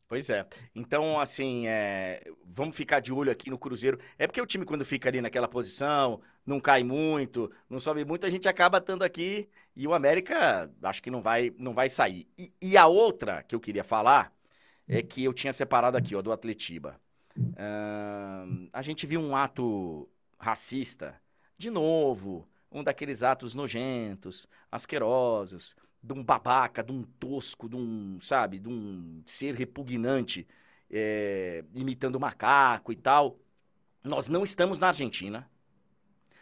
Pois 0.08 0.30
é. 0.30 0.46
Então, 0.74 1.20
assim, 1.20 1.68
é... 1.68 2.24
vamos 2.46 2.76
ficar 2.76 3.02
de 3.02 3.12
olho 3.12 3.32
aqui 3.32 3.50
no 3.50 3.58
Cruzeiro. 3.58 4.00
É 4.18 4.26
porque 4.26 4.42
o 4.42 4.46
time, 4.46 4.66
quando 4.66 4.86
fica 4.86 5.10
ali 5.10 5.22
naquela 5.22 5.48
posição, 5.48 6.22
não 6.46 6.60
cai 6.60 6.84
muito, 6.84 7.52
não 7.70 7.80
sobe 7.80 8.06
muito, 8.06 8.26
a 8.26 8.30
gente 8.30 8.48
acaba 8.48 8.78
estando 8.78 9.04
aqui 9.04 9.50
e 9.76 9.86
o 9.86 9.94
América 9.94 10.72
acho 10.82 11.04
que 11.04 11.12
não 11.12 11.22
vai, 11.22 11.54
não 11.58 11.74
vai 11.74 11.90
sair. 11.90 12.28
E, 12.38 12.54
e 12.62 12.78
a 12.78 12.88
outra 12.88 13.44
que 13.44 13.54
eu 13.54 13.60
queria 13.60 13.84
falar 13.84 14.34
é 14.88 15.02
que 15.02 15.24
eu 15.24 15.34
tinha 15.34 15.52
separado 15.52 15.98
aqui, 15.98 16.16
ó, 16.16 16.22
do 16.22 16.32
Atletiba. 16.32 17.00
Uh, 17.38 18.70
a 18.72 18.82
gente 18.82 19.06
viu 19.06 19.20
um 19.22 19.36
ato 19.36 20.10
racista, 20.40 21.20
de 21.58 21.70
novo, 21.70 22.48
um 22.72 22.84
daqueles 22.84 23.24
atos 23.24 23.54
nojentos, 23.54 24.48
asquerosos, 24.72 25.76
de 26.02 26.14
um 26.14 26.24
babaca, 26.24 26.84
de 26.84 26.92
um 26.92 27.04
tosco, 27.04 27.68
de 27.70 27.76
um, 27.76 28.20
sabe, 28.22 28.60
de 28.60 28.70
um 28.70 29.22
ser 29.26 29.56
repugnante. 29.56 30.48
é, 30.90 31.64
imitando 31.76 32.20
macaco 32.20 32.92
e 32.92 32.96
tal. 32.96 33.38
Nós 34.04 34.30
não 34.30 34.44
estamos 34.44 34.80
na 34.80 34.88
Argentina. 34.88 35.50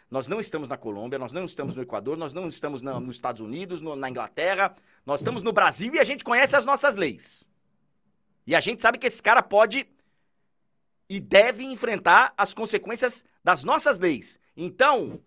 Nós 0.08 0.28
não 0.28 0.38
estamos 0.38 0.68
na 0.68 0.76
Colômbia, 0.76 1.18
nós 1.18 1.32
não 1.32 1.44
estamos 1.44 1.74
no 1.74 1.82
Equador, 1.82 2.16
nós 2.16 2.32
não 2.32 2.46
estamos 2.46 2.80
na, 2.80 3.00
nos 3.00 3.16
Estados 3.16 3.40
Unidos, 3.40 3.80
no, 3.80 3.96
na 3.96 4.08
Inglaterra, 4.08 4.72
nós 5.04 5.20
estamos 5.20 5.42
no 5.42 5.52
Brasil 5.52 5.92
e 5.94 5.98
a 5.98 6.04
gente 6.04 6.22
conhece 6.22 6.54
as 6.54 6.64
nossas 6.64 6.94
leis. 6.94 7.48
E 8.46 8.54
a 8.54 8.60
gente 8.60 8.80
sabe 8.80 8.98
que 8.98 9.06
esse 9.08 9.20
cara 9.20 9.42
pode 9.42 9.84
e 11.08 11.18
deve 11.18 11.64
enfrentar 11.64 12.32
as 12.36 12.54
consequências 12.54 13.24
das 13.42 13.64
nossas 13.64 13.98
leis. 13.98 14.38
Então, 14.56 15.20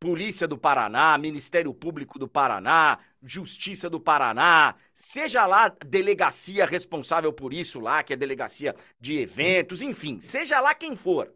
Polícia 0.00 0.46
do 0.46 0.56
Paraná, 0.56 1.18
Ministério 1.18 1.74
Público 1.74 2.18
do 2.18 2.28
Paraná, 2.28 2.98
Justiça 3.22 3.90
do 3.90 3.98
Paraná, 3.98 4.74
seja 4.94 5.44
lá 5.44 5.68
delegacia 5.84 6.64
responsável 6.64 7.32
por 7.32 7.52
isso 7.52 7.80
lá, 7.80 8.02
que 8.02 8.12
é 8.12 8.16
delegacia 8.16 8.74
de 9.00 9.18
eventos, 9.18 9.82
enfim, 9.82 10.20
seja 10.20 10.60
lá 10.60 10.74
quem 10.74 10.94
for. 10.94 11.32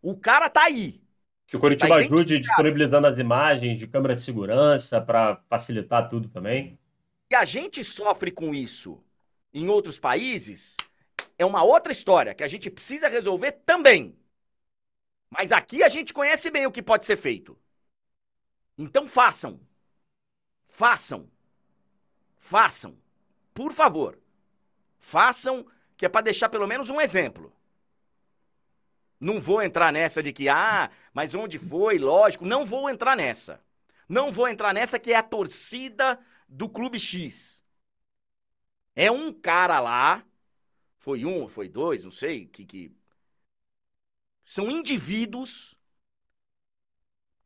O 0.00 0.16
cara 0.16 0.48
tá 0.48 0.64
aí. 0.64 1.00
Que 1.46 1.56
o 1.56 1.60
Curitiba 1.60 1.88
tá 1.88 1.96
ajude 1.96 2.38
disponibilizando 2.38 3.06
as 3.06 3.18
imagens 3.18 3.78
de 3.78 3.86
câmera 3.86 4.14
de 4.14 4.22
segurança 4.22 5.00
para 5.00 5.40
facilitar 5.50 6.08
tudo 6.08 6.28
também. 6.28 6.78
E 7.30 7.34
a 7.34 7.44
gente 7.44 7.82
sofre 7.82 8.30
com 8.30 8.54
isso 8.54 9.02
em 9.52 9.68
outros 9.68 9.98
países 9.98 10.76
é 11.38 11.44
uma 11.44 11.62
outra 11.62 11.92
história 11.92 12.34
que 12.34 12.44
a 12.44 12.46
gente 12.46 12.70
precisa 12.70 13.08
resolver 13.08 13.52
também. 13.66 14.16
Mas 15.30 15.50
aqui 15.50 15.82
a 15.82 15.88
gente 15.88 16.12
conhece 16.12 16.50
bem 16.50 16.66
o 16.66 16.72
que 16.72 16.82
pode 16.82 17.04
ser 17.04 17.16
feito. 17.16 17.58
Então 18.76 19.06
façam. 19.06 19.60
Façam. 20.66 21.30
Façam. 22.36 22.98
Por 23.52 23.72
favor. 23.72 24.18
Façam, 24.98 25.66
que 25.96 26.06
é 26.06 26.08
para 26.08 26.22
deixar 26.24 26.48
pelo 26.48 26.66
menos 26.66 26.90
um 26.90 27.00
exemplo. 27.00 27.52
Não 29.20 29.40
vou 29.40 29.62
entrar 29.62 29.92
nessa 29.92 30.22
de 30.22 30.32
que, 30.32 30.48
ah, 30.48 30.90
mas 31.14 31.34
onde 31.34 31.58
foi? 31.58 31.98
Lógico. 31.98 32.44
Não 32.44 32.64
vou 32.64 32.90
entrar 32.90 33.16
nessa. 33.16 33.62
Não 34.08 34.30
vou 34.32 34.48
entrar 34.48 34.74
nessa 34.74 34.98
que 34.98 35.12
é 35.12 35.16
a 35.16 35.22
torcida 35.22 36.18
do 36.48 36.68
Clube 36.68 36.98
X. 36.98 37.62
É 38.94 39.10
um 39.10 39.32
cara 39.32 39.80
lá, 39.80 40.24
foi 40.98 41.24
um, 41.24 41.48
foi 41.48 41.68
dois, 41.68 42.04
não 42.04 42.10
sei, 42.10 42.46
que, 42.46 42.64
que 42.64 42.94
são 44.44 44.70
indivíduos 44.70 45.74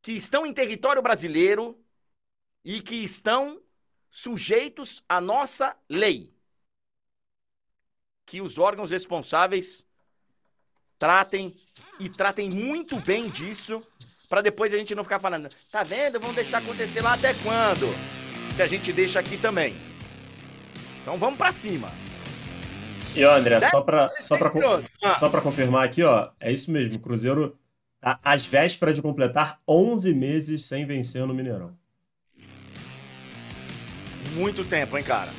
que 0.07 0.13
estão 0.13 0.47
em 0.47 0.53
território 0.53 1.03
brasileiro 1.03 1.77
e 2.65 2.81
que 2.81 2.95
estão 2.95 3.61
sujeitos 4.09 5.03
à 5.09 5.21
nossa 5.21 5.77
lei. 5.89 6.33
Que 8.25 8.41
os 8.41 8.57
órgãos 8.57 8.93
responsáveis 8.93 9.85
tratem 10.97 11.57
e 11.99 12.09
tratem 12.09 12.49
muito 12.49 13.01
bem 13.01 13.29
disso, 13.29 13.85
para 14.29 14.43
depois 14.43 14.73
a 14.73 14.77
gente 14.77 14.95
não 14.95 15.03
ficar 15.03 15.19
falando, 15.19 15.49
tá 15.73 15.83
vendo? 15.83 16.21
Vamos 16.21 16.37
deixar 16.37 16.59
acontecer 16.59 17.01
lá 17.01 17.15
até 17.15 17.35
quando? 17.43 17.89
Se 18.55 18.63
a 18.63 18.67
gente 18.69 18.93
deixa 18.93 19.19
aqui 19.19 19.37
também. 19.37 19.75
Então 21.03 21.19
vamos 21.19 21.37
para 21.37 21.51
cima. 21.51 21.91
E 23.17 23.25
ó, 23.25 23.35
André, 23.35 23.61
só 23.61 23.83
para 23.83 24.09
só 24.21 24.39
para 24.39 24.53
ah. 25.03 25.19
só 25.19 25.29
para 25.29 25.41
confirmar 25.41 25.85
aqui, 25.85 26.05
ó, 26.05 26.31
é 26.39 26.53
isso 26.53 26.71
mesmo, 26.71 26.95
o 26.95 27.01
Cruzeiro 27.01 27.59
tá 28.01 28.19
às 28.23 28.47
vésperas 28.47 28.95
de 28.95 29.03
completar 29.03 29.61
11 29.67 30.15
meses 30.15 30.65
sem 30.65 30.87
vencer 30.87 31.27
no 31.27 31.35
Mineirão. 31.35 31.77
Muito 34.35 34.65
tempo, 34.65 34.97
hein, 34.97 35.05
cara? 35.05 35.33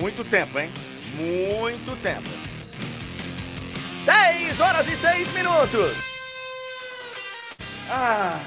Muito 0.00 0.24
tempo, 0.24 0.58
hein? 0.58 0.70
Muito 1.14 2.00
tempo. 2.02 2.28
10 4.04 4.60
horas 4.60 4.86
e 4.88 4.96
6 4.96 5.32
minutos. 5.32 5.96
Ah. 7.88 8.40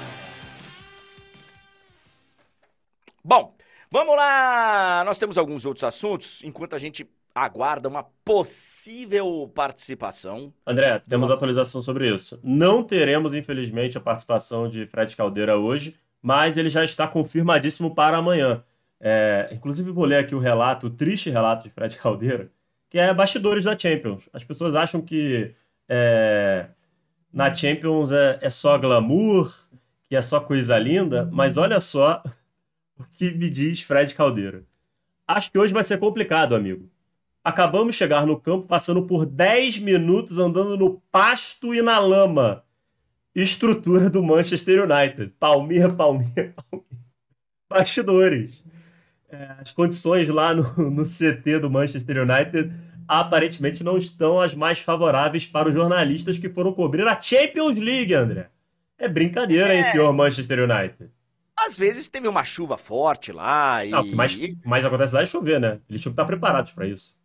Bom, 3.24 3.54
Vamos 3.92 4.14
lá! 4.14 5.02
Nós 5.04 5.18
temos 5.18 5.36
alguns 5.36 5.66
outros 5.66 5.82
assuntos 5.82 6.44
enquanto 6.44 6.76
a 6.76 6.78
gente 6.78 7.10
aguarda 7.34 7.88
uma 7.88 8.04
possível 8.24 9.50
participação. 9.54 10.52
André, 10.66 11.00
temos 11.08 11.30
atualização 11.30 11.82
sobre 11.82 12.12
isso. 12.12 12.38
Não 12.42 12.82
teremos, 12.82 13.34
infelizmente, 13.34 13.96
a 13.96 14.00
participação 14.00 14.68
de 14.68 14.86
Fred 14.86 15.16
Caldeira 15.16 15.56
hoje, 15.56 15.96
mas 16.22 16.56
ele 16.56 16.68
já 16.68 16.84
está 16.84 17.08
confirmadíssimo 17.08 17.94
para 17.94 18.18
amanhã. 18.18 18.62
É, 19.00 19.48
inclusive, 19.52 19.90
vou 19.90 20.04
ler 20.04 20.18
aqui 20.18 20.34
o 20.34 20.38
relato, 20.38 20.88
o 20.88 20.90
triste 20.90 21.30
relato 21.30 21.64
de 21.64 21.70
Fred 21.70 21.96
Caldeira, 21.96 22.50
que 22.88 22.98
é 22.98 23.12
bastidores 23.14 23.64
da 23.64 23.78
Champions. 23.78 24.28
As 24.32 24.44
pessoas 24.44 24.74
acham 24.74 25.00
que 25.00 25.54
é, 25.88 26.66
na 27.32 27.52
Champions 27.52 28.12
é, 28.12 28.38
é 28.42 28.50
só 28.50 28.76
glamour, 28.76 29.50
que 30.08 30.16
é 30.16 30.22
só 30.22 30.40
coisa 30.40 30.78
linda, 30.78 31.28
mas 31.32 31.56
olha 31.56 31.80
só 31.80 32.22
o 32.98 33.04
que 33.14 33.32
me 33.32 33.48
diz 33.48 33.80
Fred 33.80 34.14
Caldeira. 34.14 34.64
Acho 35.26 35.50
que 35.50 35.58
hoje 35.58 35.72
vai 35.72 35.84
ser 35.84 35.98
complicado, 35.98 36.54
amigo. 36.54 36.90
Acabamos 37.50 37.94
de 37.94 37.98
chegar 37.98 38.24
no 38.24 38.40
campo 38.40 38.68
passando 38.68 39.04
por 39.06 39.26
10 39.26 39.80
minutos 39.80 40.38
andando 40.38 40.76
no 40.76 41.02
pasto 41.10 41.74
e 41.74 41.82
na 41.82 41.98
lama. 41.98 42.62
Estrutura 43.34 44.08
do 44.08 44.22
Manchester 44.22 44.84
United. 44.84 45.34
Palmeira, 45.38 45.90
palmeira, 45.92 46.54
palmeira. 46.54 47.04
Bastidores. 47.68 48.62
É, 49.28 49.56
as 49.60 49.72
condições 49.72 50.28
lá 50.28 50.54
no, 50.54 50.90
no 50.90 51.02
CT 51.02 51.58
do 51.60 51.68
Manchester 51.68 52.18
United 52.22 52.72
aparentemente 53.06 53.82
não 53.82 53.98
estão 53.98 54.40
as 54.40 54.54
mais 54.54 54.78
favoráveis 54.78 55.44
para 55.44 55.68
os 55.68 55.74
jornalistas 55.74 56.38
que 56.38 56.48
foram 56.48 56.72
cobrir 56.72 57.06
a 57.08 57.20
Champions 57.20 57.76
League, 57.76 58.14
André. 58.14 58.48
É 58.96 59.08
brincadeira, 59.08 59.74
é. 59.74 59.78
hein, 59.78 59.84
senhor 59.84 60.12
Manchester 60.12 60.60
United? 60.70 61.10
Às 61.56 61.76
vezes 61.76 62.08
teve 62.08 62.28
uma 62.28 62.44
chuva 62.44 62.78
forte 62.78 63.32
lá 63.32 63.84
e. 63.84 63.90
Não, 63.90 64.00
o 64.02 64.04
que 64.04 64.14
mais, 64.14 64.38
mais 64.64 64.84
acontece 64.84 65.14
lá 65.14 65.22
é 65.22 65.26
chover, 65.26 65.58
né? 65.58 65.80
Eles 65.88 66.00
tinham 66.00 66.12
que 66.12 66.20
estar 66.20 66.24
preparados 66.24 66.70
para 66.72 66.86
isso. 66.86 67.19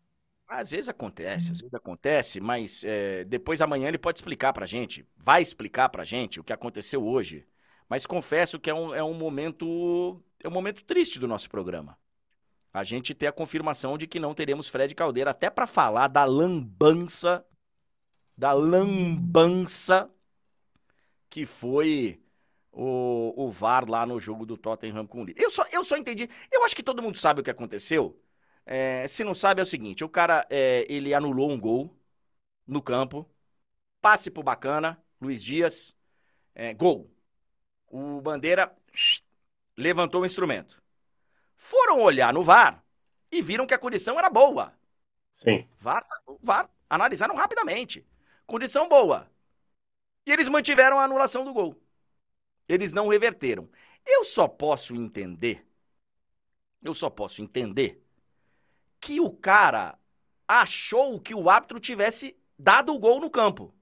Às 0.60 0.72
vezes 0.72 0.90
acontece, 0.90 1.52
às 1.52 1.60
vezes 1.60 1.74
acontece, 1.74 2.40
mas 2.40 2.84
é, 2.84 3.24
depois 3.26 3.62
amanhã 3.62 3.88
ele 3.88 3.98
pode 3.98 4.18
explicar 4.18 4.54
pra 4.54 4.66
gente, 4.66 5.06
vai 5.18 5.42
explicar 5.42 5.90
pra 5.90 6.04
gente 6.04 6.40
o 6.40 6.44
que 6.44 6.54
aconteceu 6.54 7.06
hoje. 7.06 7.46
Mas 7.90 8.06
confesso 8.06 8.60
que 8.60 8.70
é 8.70 8.74
um, 8.74 8.94
é 8.94 9.04
um 9.04 9.14
momento. 9.14 10.22
É 10.44 10.48
um 10.48 10.52
momento 10.52 10.84
triste 10.84 11.20
do 11.20 11.28
nosso 11.28 11.50
programa. 11.50 11.98
A 12.74 12.84
gente 12.84 13.14
ter 13.14 13.28
a 13.28 13.32
confirmação 13.32 13.98
de 13.98 14.08
que 14.08 14.20
não 14.20 14.34
teremos 14.34 14.68
Fred 14.68 14.94
Caldeira, 14.96 15.32
até 15.32 15.50
para 15.50 15.66
falar 15.66 16.08
da 16.08 16.26
lambança, 16.26 17.46
da 18.38 18.52
lambança 18.52 20.10
que 21.30 21.46
foi 21.46 22.22
o, 22.72 23.34
o 23.36 23.52
VAR 23.52 23.90
lá 23.90 24.06
no 24.06 24.20
jogo 24.20 24.46
do 24.46 24.58
Tottenham 24.58 25.06
com 25.06 25.24
o 25.24 25.26
Eu 25.36 25.50
só, 25.50 25.66
eu 25.72 25.84
só 25.84 25.98
entendi. 25.98 26.30
Eu 26.52 26.64
acho 26.64 26.76
que 26.76 26.84
todo 26.84 27.02
mundo 27.02 27.18
sabe 27.18 27.42
o 27.42 27.44
que 27.44 27.52
aconteceu. 27.52 28.18
É, 28.66 29.06
se 29.08 29.24
não 29.24 29.36
sabe, 29.36 29.62
é 29.62 29.64
o 29.64 29.68
seguinte: 29.68 30.04
o 30.04 30.10
cara 30.10 30.46
é, 30.50 30.86
ele 30.90 31.14
anulou 31.14 31.52
um 31.52 31.60
gol 31.60 31.96
no 32.66 32.82
campo, 32.82 33.30
passe 34.02 34.32
pro 34.32 34.44
bacana, 34.44 35.02
Luiz 35.22 35.44
Dias, 35.44 35.96
é, 36.54 36.74
gol. 36.74 37.12
O 37.88 38.22
Bandeira 38.22 38.76
levantou 39.78 40.22
o 40.22 40.26
instrumento. 40.26 40.82
Foram 41.56 42.02
olhar 42.02 42.34
no 42.34 42.44
VAR 42.44 42.84
e 43.32 43.42
viram 43.42 43.68
que 43.68 43.74
a 43.74 43.80
condição 43.80 44.18
era 44.18 44.30
boa. 44.30 44.74
Sim. 45.34 45.68
VAR, 45.78 46.06
VAR 46.42 46.70
analisaram 46.90 47.36
rapidamente. 47.36 48.06
Condição 48.46 48.90
boa. 48.90 49.30
E 50.26 50.32
eles 50.32 50.50
mantiveram 50.50 51.00
a 51.00 51.04
anulação 51.04 51.46
do 51.46 51.54
gol. 51.54 51.80
Eles 52.68 52.94
não 52.94 53.08
reverteram. 53.08 53.70
Eu 54.06 54.24
só 54.24 54.48
posso 54.48 54.96
entender, 54.96 55.66
eu 56.82 56.94
só 56.94 57.10
posso 57.10 57.42
entender 57.42 58.05
que 59.00 59.20
o 59.20 59.30
cara 59.30 59.98
achou 60.48 61.20
que 61.20 61.34
o 61.34 61.50
árbitro 61.50 61.80
tivesse 61.80 62.38
dado 62.58 62.94
o 62.94 63.00
gol 63.00 63.20
no 63.20 63.30
campo. 63.30 63.74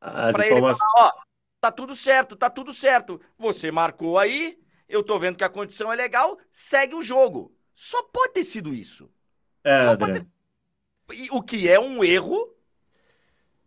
As 0.00 0.34
pra 0.34 0.46
informações... 0.46 0.80
ele 0.80 0.92
falar, 0.92 1.08
ó, 1.08 1.22
tá 1.60 1.72
tudo 1.72 1.94
certo, 1.94 2.36
tá 2.36 2.50
tudo 2.50 2.72
certo. 2.72 3.20
Você 3.38 3.70
marcou 3.70 4.18
aí, 4.18 4.58
eu 4.88 5.02
tô 5.02 5.18
vendo 5.18 5.36
que 5.36 5.44
a 5.44 5.48
condição 5.48 5.92
é 5.92 5.96
legal, 5.96 6.38
segue 6.50 6.94
o 6.94 7.02
jogo. 7.02 7.54
Só 7.74 8.02
pode 8.04 8.34
ter 8.34 8.44
sido 8.44 8.74
isso. 8.74 9.10
É, 9.64 9.96
ter... 9.96 10.28
O 11.30 11.42
que 11.42 11.68
é 11.68 11.78
um 11.78 12.02
erro 12.02 12.54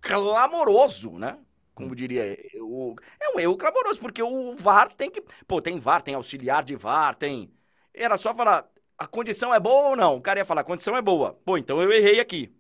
clamoroso, 0.02 1.18
né? 1.18 1.40
como 1.76 1.94
diria, 1.94 2.38
o, 2.62 2.96
é 3.20 3.36
um 3.36 3.40
erro 3.40 3.58
clamoroso, 3.58 4.00
porque 4.00 4.24
o 4.24 4.56
VAR 4.56 4.92
tem 4.94 5.12
que. 5.12 5.22
Pô, 5.46 5.62
tem 5.62 5.78
VAR, 5.78 6.02
tem 6.02 6.16
auxiliar 6.16 6.64
de 6.64 6.76
VAR, 6.76 7.16
tem. 7.16 7.54
Era 7.94 8.16
só 8.16 8.34
falar, 8.34 8.66
a 8.98 9.08
condição 9.08 9.54
é 9.54 9.60
boa 9.60 9.90
ou 9.90 9.96
não? 9.96 10.16
O 10.16 10.22
cara 10.22 10.40
ia 10.40 10.46
falar, 10.46 10.62
a 10.62 10.66
condição 10.66 10.96
é 10.96 11.02
boa. 11.02 11.34
Pô, 11.46 11.58
então 11.58 11.82
eu 11.82 11.92
errei 11.92 12.20
aqui. 12.20 12.52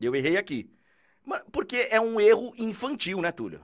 Eu 0.00 0.14
errei 0.14 0.36
aqui. 0.36 0.70
Porque 1.52 1.88
é 1.90 2.00
um 2.00 2.20
erro 2.20 2.52
infantil, 2.56 3.20
né, 3.20 3.30
Túlio? 3.30 3.60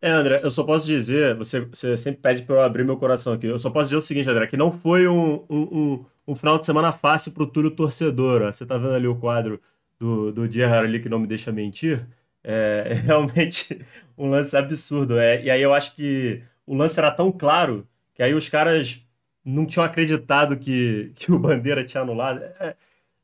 É, 0.00 0.10
André, 0.10 0.40
eu 0.42 0.50
só 0.50 0.64
posso 0.64 0.86
dizer, 0.86 1.34
você, 1.34 1.60
você 1.60 1.96
sempre 1.96 2.20
pede 2.20 2.42
para 2.42 2.56
eu 2.56 2.62
abrir 2.62 2.84
meu 2.84 2.96
coração 2.96 3.32
aqui. 3.32 3.46
Eu 3.46 3.58
só 3.58 3.70
posso 3.70 3.86
dizer 3.86 3.96
o 3.96 4.02
seguinte, 4.02 4.28
André, 4.28 4.46
que 4.46 4.56
não 4.56 4.70
foi 4.70 5.08
um, 5.08 5.44
um, 5.48 5.60
um, 5.62 6.04
um 6.28 6.34
final 6.34 6.58
de 6.58 6.66
semana 6.66 6.92
fácil 6.92 7.32
pro 7.32 7.46
Túlio 7.46 7.70
torcedor. 7.70 8.42
Ó. 8.42 8.52
Você 8.52 8.66
tá 8.66 8.76
vendo 8.76 8.94
ali 8.94 9.06
o 9.06 9.16
quadro 9.16 9.60
do, 9.98 10.32
do 10.32 10.50
Gerrard 10.50 10.86
ali, 10.86 11.00
que 11.00 11.08
não 11.08 11.18
me 11.18 11.26
deixa 11.26 11.52
mentir, 11.52 12.06
é, 12.42 12.88
é 12.90 12.94
realmente 12.94 13.80
um 14.16 14.28
lance 14.28 14.56
absurdo. 14.56 15.18
É, 15.18 15.42
e 15.42 15.50
aí 15.50 15.62
eu 15.62 15.72
acho 15.72 15.94
que 15.94 16.42
o 16.66 16.74
lance 16.76 16.98
era 16.98 17.10
tão 17.10 17.32
claro 17.32 17.86
que 18.14 18.22
aí 18.22 18.34
os 18.34 18.48
caras 18.48 19.03
não 19.44 19.66
tinham 19.66 19.84
acreditado 19.84 20.56
que, 20.56 21.12
que 21.16 21.30
o 21.30 21.38
Bandeira 21.38 21.84
tinha 21.84 22.02
anulado. 22.02 22.42
É, 22.58 22.74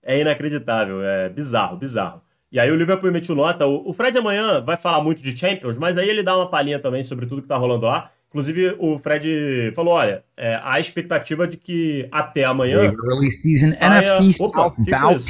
é 0.03 0.21
inacreditável, 0.21 1.03
é 1.03 1.29
bizarro, 1.29 1.77
bizarro. 1.77 2.23
E 2.53 2.59
aí 2.59 2.71
o 2.71 2.77
Liverpool 2.77 3.09
emitiu 3.09 3.35
nota. 3.35 3.67
O, 3.67 3.91
o 3.91 3.93
Fred 3.93 4.17
amanhã 4.19 4.61
vai 4.61 4.77
falar 4.77 5.03
muito 5.03 5.23
de 5.23 5.37
Champions, 5.37 5.79
mas 5.79 5.97
aí 5.97 6.09
ele 6.09 6.23
dá 6.23 6.37
uma 6.37 6.51
palhinha 6.51 6.79
também 6.79 7.03
sobre 7.05 7.27
tudo 7.27 7.43
que 7.43 7.49
tá 7.49 7.57
rolando 7.57 7.87
lá. 7.87 8.11
Inclusive, 8.29 8.77
o 8.79 8.99
Fred 8.99 9.73
falou: 9.75 9.95
olha, 9.95 10.25
é, 10.37 10.59
há 10.63 10.79
expectativa 10.79 11.47
de 11.47 11.57
que 11.57 12.09
até 12.11 12.45
amanhã. 12.45 12.83
Early 12.85 13.31
season 13.39 13.67
saia... 13.67 13.99
NFC 13.99 14.43
Opa, 14.43 14.71
que 14.71 14.97
foi 14.97 15.15
isso? 15.15 15.29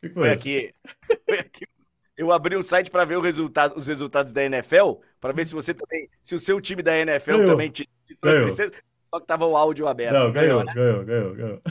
Que 0.00 0.08
foi, 0.08 0.30
aqui. 0.30 0.74
Foi 1.28 1.38
aqui. 1.38 1.66
Eu 2.16 2.32
abri 2.32 2.56
o 2.56 2.62
site 2.62 2.90
para 2.90 3.04
ver 3.04 3.16
o 3.16 3.20
resultado, 3.20 3.74
os 3.76 3.86
resultados 3.86 4.32
da 4.32 4.42
NFL, 4.44 4.92
para 5.18 5.32
ver 5.32 5.46
se 5.46 5.54
você 5.54 5.72
também, 5.72 6.08
se 6.22 6.34
o 6.34 6.38
seu 6.38 6.60
time 6.60 6.82
da 6.82 6.96
NFL 6.96 7.32
ganhou. 7.32 7.46
também 7.46 7.70
te, 7.70 7.88
te 8.06 8.18
só 9.12 9.20
que 9.20 9.26
tava 9.26 9.44
o 9.46 9.56
áudio 9.56 9.88
aberto. 9.88 10.14
Não, 10.14 10.32
ganhou, 10.32 10.64
né? 10.64 10.72
ganhou, 10.72 11.04
ganhou, 11.04 11.34
ganhou. 11.34 11.62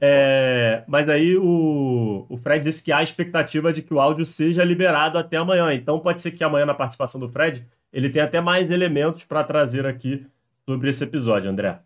É, 0.00 0.84
mas 0.88 1.08
aí 1.08 1.36
o, 1.36 2.26
o 2.28 2.36
Fred 2.36 2.64
disse 2.64 2.82
que 2.82 2.90
há 2.90 3.02
expectativa 3.02 3.72
de 3.72 3.82
que 3.82 3.94
o 3.94 4.00
áudio 4.00 4.26
seja 4.26 4.64
liberado 4.64 5.18
até 5.18 5.36
amanhã. 5.36 5.72
Então 5.72 6.00
pode 6.00 6.20
ser 6.20 6.32
que 6.32 6.42
amanhã, 6.42 6.66
na 6.66 6.74
participação 6.74 7.20
do 7.20 7.28
Fred, 7.28 7.66
ele 7.92 8.10
tenha 8.10 8.24
até 8.24 8.40
mais 8.40 8.70
elementos 8.70 9.24
para 9.24 9.44
trazer 9.44 9.86
aqui 9.86 10.26
sobre 10.68 10.88
esse 10.88 11.04
episódio, 11.04 11.50
André. 11.50 11.78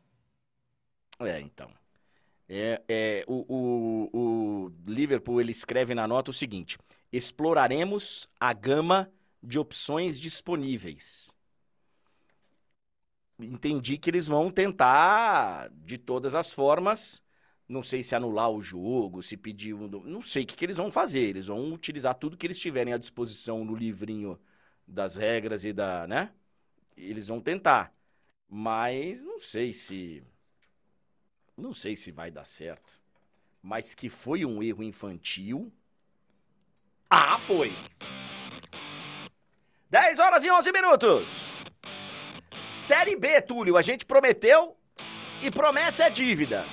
É, 1.21 1.41
então. 1.41 1.69
É, 2.49 2.81
é, 2.89 3.25
o, 3.29 3.45
o, 3.49 4.11
o 4.13 4.73
Liverpool 4.87 5.41
ele 5.41 5.51
escreve 5.51 5.95
na 5.95 6.09
nota 6.09 6.31
o 6.31 6.35
seguinte: 6.35 6.79
exploraremos 7.13 8.29
a 8.41 8.53
gama 8.53 9.11
de 9.43 9.59
opções 9.59 10.19
disponíveis 10.19 11.33
entendi 13.43 13.99
que 13.99 14.11
eles 14.11 14.29
vão 14.29 14.51
tentar, 14.51 15.71
de 15.85 15.99
todas 15.99 16.35
as 16.35 16.53
formas, 16.53 17.23
não 17.69 17.83
sei 17.83 18.03
se 18.03 18.15
anular 18.17 18.51
o 18.51 18.61
jogo, 18.61 19.23
se 19.23 19.37
pedir. 19.37 19.75
Um, 19.75 19.89
não 19.89 20.21
sei 20.21 20.43
o 20.43 20.47
que, 20.47 20.57
que 20.57 20.65
eles 20.65 20.77
vão 20.77 20.91
fazer. 20.91 21.21
Eles 21.21 21.47
vão 21.47 21.73
utilizar 21.73 22.15
tudo 22.15 22.37
que 22.37 22.47
eles 22.47 22.59
tiverem 22.59 22.93
à 22.93 22.99
disposição 22.99 23.65
no 23.65 23.75
livrinho 23.77 24.39
das 24.87 25.15
regras 25.17 25.65
e 25.65 25.73
da. 25.73 26.07
né? 26.07 26.33
Eles 26.97 27.29
vão 27.29 27.41
tentar. 27.41 27.95
Mas 28.49 29.23
não 29.23 29.39
sei 29.39 29.73
se. 29.73 30.23
Não 31.57 31.73
sei 31.73 31.95
se 31.95 32.11
vai 32.11 32.31
dar 32.31 32.45
certo. 32.45 33.01
Mas 33.63 33.95
que 33.95 34.09
foi 34.09 34.45
um 34.45 34.63
erro 34.63 34.83
infantil. 34.83 35.73
Ah, 37.09 37.39
foi! 37.39 37.73
10 39.91 40.19
horas 40.19 40.45
e 40.45 40.51
11 40.51 40.73
minutos. 40.73 41.40
Série 42.91 43.15
B, 43.15 43.41
Túlio, 43.41 43.77
a 43.77 43.83
gente 43.83 44.05
prometeu 44.05 44.77
e 45.41 45.49
promessa 45.49 46.07
é 46.07 46.11
dívida. 46.11 46.65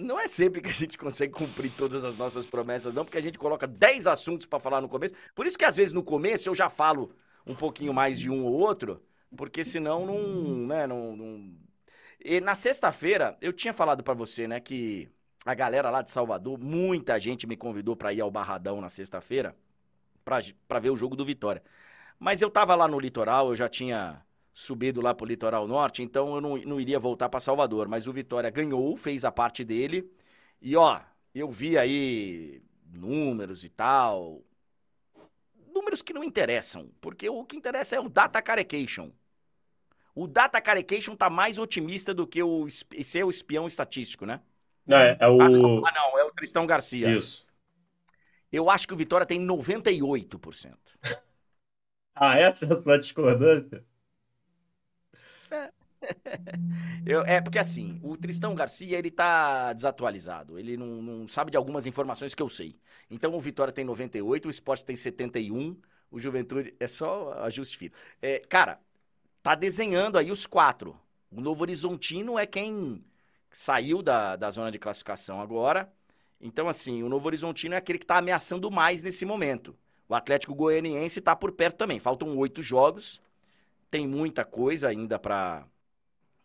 Não 0.00 0.16
é 0.16 0.28
sempre 0.28 0.60
que 0.60 0.68
a 0.68 0.72
gente 0.72 0.96
consegue 0.96 1.32
cumprir 1.32 1.72
todas 1.72 2.04
as 2.04 2.16
nossas 2.16 2.46
promessas, 2.46 2.94
não, 2.94 3.04
porque 3.04 3.18
a 3.18 3.20
gente 3.20 3.40
coloca 3.40 3.66
10 3.66 4.06
assuntos 4.06 4.46
para 4.46 4.60
falar 4.60 4.80
no 4.80 4.88
começo. 4.88 5.14
Por 5.34 5.44
isso 5.44 5.58
que 5.58 5.64
às 5.64 5.76
vezes 5.76 5.92
no 5.92 6.00
começo 6.00 6.48
eu 6.48 6.54
já 6.54 6.70
falo 6.70 7.12
um 7.44 7.56
pouquinho 7.56 7.92
mais 7.92 8.20
de 8.20 8.30
um 8.30 8.44
ou 8.44 8.52
outro, 8.52 9.02
porque 9.36 9.64
senão 9.64 10.06
não, 10.06 10.54
né, 10.64 10.86
não, 10.86 11.16
não... 11.16 11.52
E 12.24 12.40
na 12.40 12.54
sexta-feira 12.54 13.36
eu 13.40 13.52
tinha 13.52 13.72
falado 13.72 14.04
para 14.04 14.14
você, 14.14 14.46
né, 14.46 14.60
que 14.60 15.08
a 15.44 15.54
galera 15.54 15.90
lá 15.90 16.02
de 16.02 16.12
Salvador, 16.12 16.56
muita 16.56 17.18
gente 17.18 17.48
me 17.48 17.56
convidou 17.56 17.96
para 17.96 18.12
ir 18.12 18.20
ao 18.20 18.30
Barradão 18.30 18.80
na 18.80 18.88
sexta-feira 18.88 19.56
para 20.24 20.78
ver 20.78 20.90
o 20.90 20.96
jogo 20.96 21.16
do 21.16 21.24
Vitória. 21.24 21.64
Mas 22.16 22.40
eu 22.40 22.48
tava 22.48 22.76
lá 22.76 22.86
no 22.86 23.00
litoral, 23.00 23.48
eu 23.48 23.56
já 23.56 23.68
tinha 23.68 24.22
subido 24.52 25.00
lá 25.00 25.14
para 25.14 25.24
o 25.24 25.28
litoral 25.28 25.66
norte, 25.66 26.02
então 26.02 26.34
eu 26.34 26.40
não, 26.40 26.56
não 26.58 26.80
iria 26.80 26.98
voltar 26.98 27.28
para 27.28 27.40
Salvador. 27.40 27.88
Mas 27.88 28.06
o 28.06 28.12
Vitória 28.12 28.50
ganhou, 28.50 28.96
fez 28.96 29.24
a 29.24 29.32
parte 29.32 29.64
dele. 29.64 30.10
E 30.60 30.76
ó, 30.76 31.00
eu 31.34 31.50
vi 31.50 31.78
aí 31.78 32.62
números 32.92 33.64
e 33.64 33.68
tal. 33.68 34.42
Números 35.74 36.02
que 36.02 36.12
não 36.12 36.22
interessam, 36.22 36.90
porque 37.00 37.28
o 37.28 37.44
que 37.44 37.56
interessa 37.56 37.96
é 37.96 38.00
o 38.00 38.08
Data 38.08 38.42
Carecation. 38.42 39.10
O 40.14 40.26
Data 40.26 40.60
Carecation 40.60 41.16
tá 41.16 41.30
mais 41.30 41.58
otimista 41.58 42.12
do 42.12 42.26
que 42.26 42.42
o 42.42 42.68
ser 42.68 43.24
o 43.24 43.30
espião 43.30 43.66
estatístico, 43.66 44.26
né? 44.26 44.42
Não, 44.86 44.98
é, 44.98 45.16
é 45.18 45.28
o. 45.28 45.40
Ah 45.40 45.48
não, 45.48 45.86
ah, 45.86 45.92
não, 45.92 46.18
é 46.18 46.24
o 46.24 46.32
Tristão 46.32 46.66
Garcia. 46.66 47.08
Isso. 47.08 47.46
Eu 48.50 48.68
acho 48.68 48.86
que 48.86 48.92
o 48.92 48.96
Vitória 48.96 49.24
tem 49.24 49.40
98%. 49.40 50.76
ah, 52.14 52.38
essa 52.38 52.66
é 52.66 52.72
a 52.72 52.82
sua 52.82 52.98
discordância? 52.98 53.82
Eu, 57.06 57.22
é 57.22 57.40
porque 57.40 57.58
assim, 57.58 58.00
o 58.02 58.16
Tristão 58.16 58.54
Garcia, 58.54 58.98
ele 58.98 59.10
tá 59.10 59.72
desatualizado. 59.72 60.58
Ele 60.58 60.76
não, 60.76 61.02
não, 61.02 61.28
sabe 61.28 61.50
de 61.50 61.56
algumas 61.56 61.86
informações 61.86 62.34
que 62.34 62.42
eu 62.42 62.48
sei. 62.48 62.76
Então 63.10 63.34
o 63.34 63.40
Vitória 63.40 63.72
tem 63.72 63.84
98, 63.84 64.46
o 64.46 64.50
Sport 64.50 64.82
tem 64.82 64.96
71, 64.96 65.76
o 66.10 66.18
Juventude 66.18 66.74
é 66.78 66.86
só 66.86 67.32
ajuste 67.44 67.76
fino. 67.76 67.92
É, 68.20 68.40
cara, 68.40 68.80
tá 69.42 69.54
desenhando 69.54 70.18
aí 70.18 70.30
os 70.30 70.46
quatro. 70.46 70.98
O 71.30 71.40
Novo 71.40 71.62
Horizontino 71.62 72.38
é 72.38 72.46
quem 72.46 73.04
saiu 73.50 74.02
da, 74.02 74.36
da 74.36 74.50
zona 74.50 74.70
de 74.70 74.78
classificação 74.78 75.40
agora. 75.40 75.92
Então, 76.40 76.68
assim, 76.68 77.02
o 77.02 77.08
Novo 77.08 77.26
Horizontino 77.26 77.74
é 77.74 77.78
aquele 77.78 77.98
que 77.98 78.06
tá 78.06 78.18
ameaçando 78.18 78.70
mais 78.70 79.02
nesse 79.02 79.24
momento. 79.24 79.76
O 80.08 80.14
Atlético 80.14 80.54
Goianiense 80.54 81.20
tá 81.20 81.34
por 81.34 81.52
perto 81.52 81.76
também. 81.76 82.00
Faltam 82.00 82.36
oito 82.36 82.60
jogos. 82.60 83.22
Tem 83.90 84.06
muita 84.06 84.44
coisa 84.44 84.88
ainda 84.88 85.18
para 85.18 85.66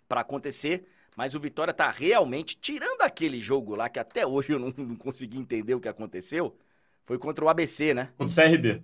para 0.08 0.22
acontecer. 0.22 0.88
Mas 1.16 1.34
o 1.34 1.40
Vitória 1.40 1.74
tá 1.74 1.90
realmente, 1.90 2.56
tirando 2.56 3.02
aquele 3.02 3.42
jogo 3.42 3.76
lá 3.76 3.90
que 3.90 3.98
até 3.98 4.26
hoje 4.26 4.52
eu 4.52 4.60
não, 4.60 4.74
não 4.78 4.96
consegui 4.96 5.38
entender 5.38 5.74
o 5.74 5.80
que 5.80 5.88
aconteceu, 5.88 6.56
foi 7.06 7.18
contra 7.18 7.44
o 7.44 7.50
ABC, 7.50 7.94
né? 7.94 8.12
Contra 8.18 8.46
o 8.46 8.50
CRB. 8.50 8.84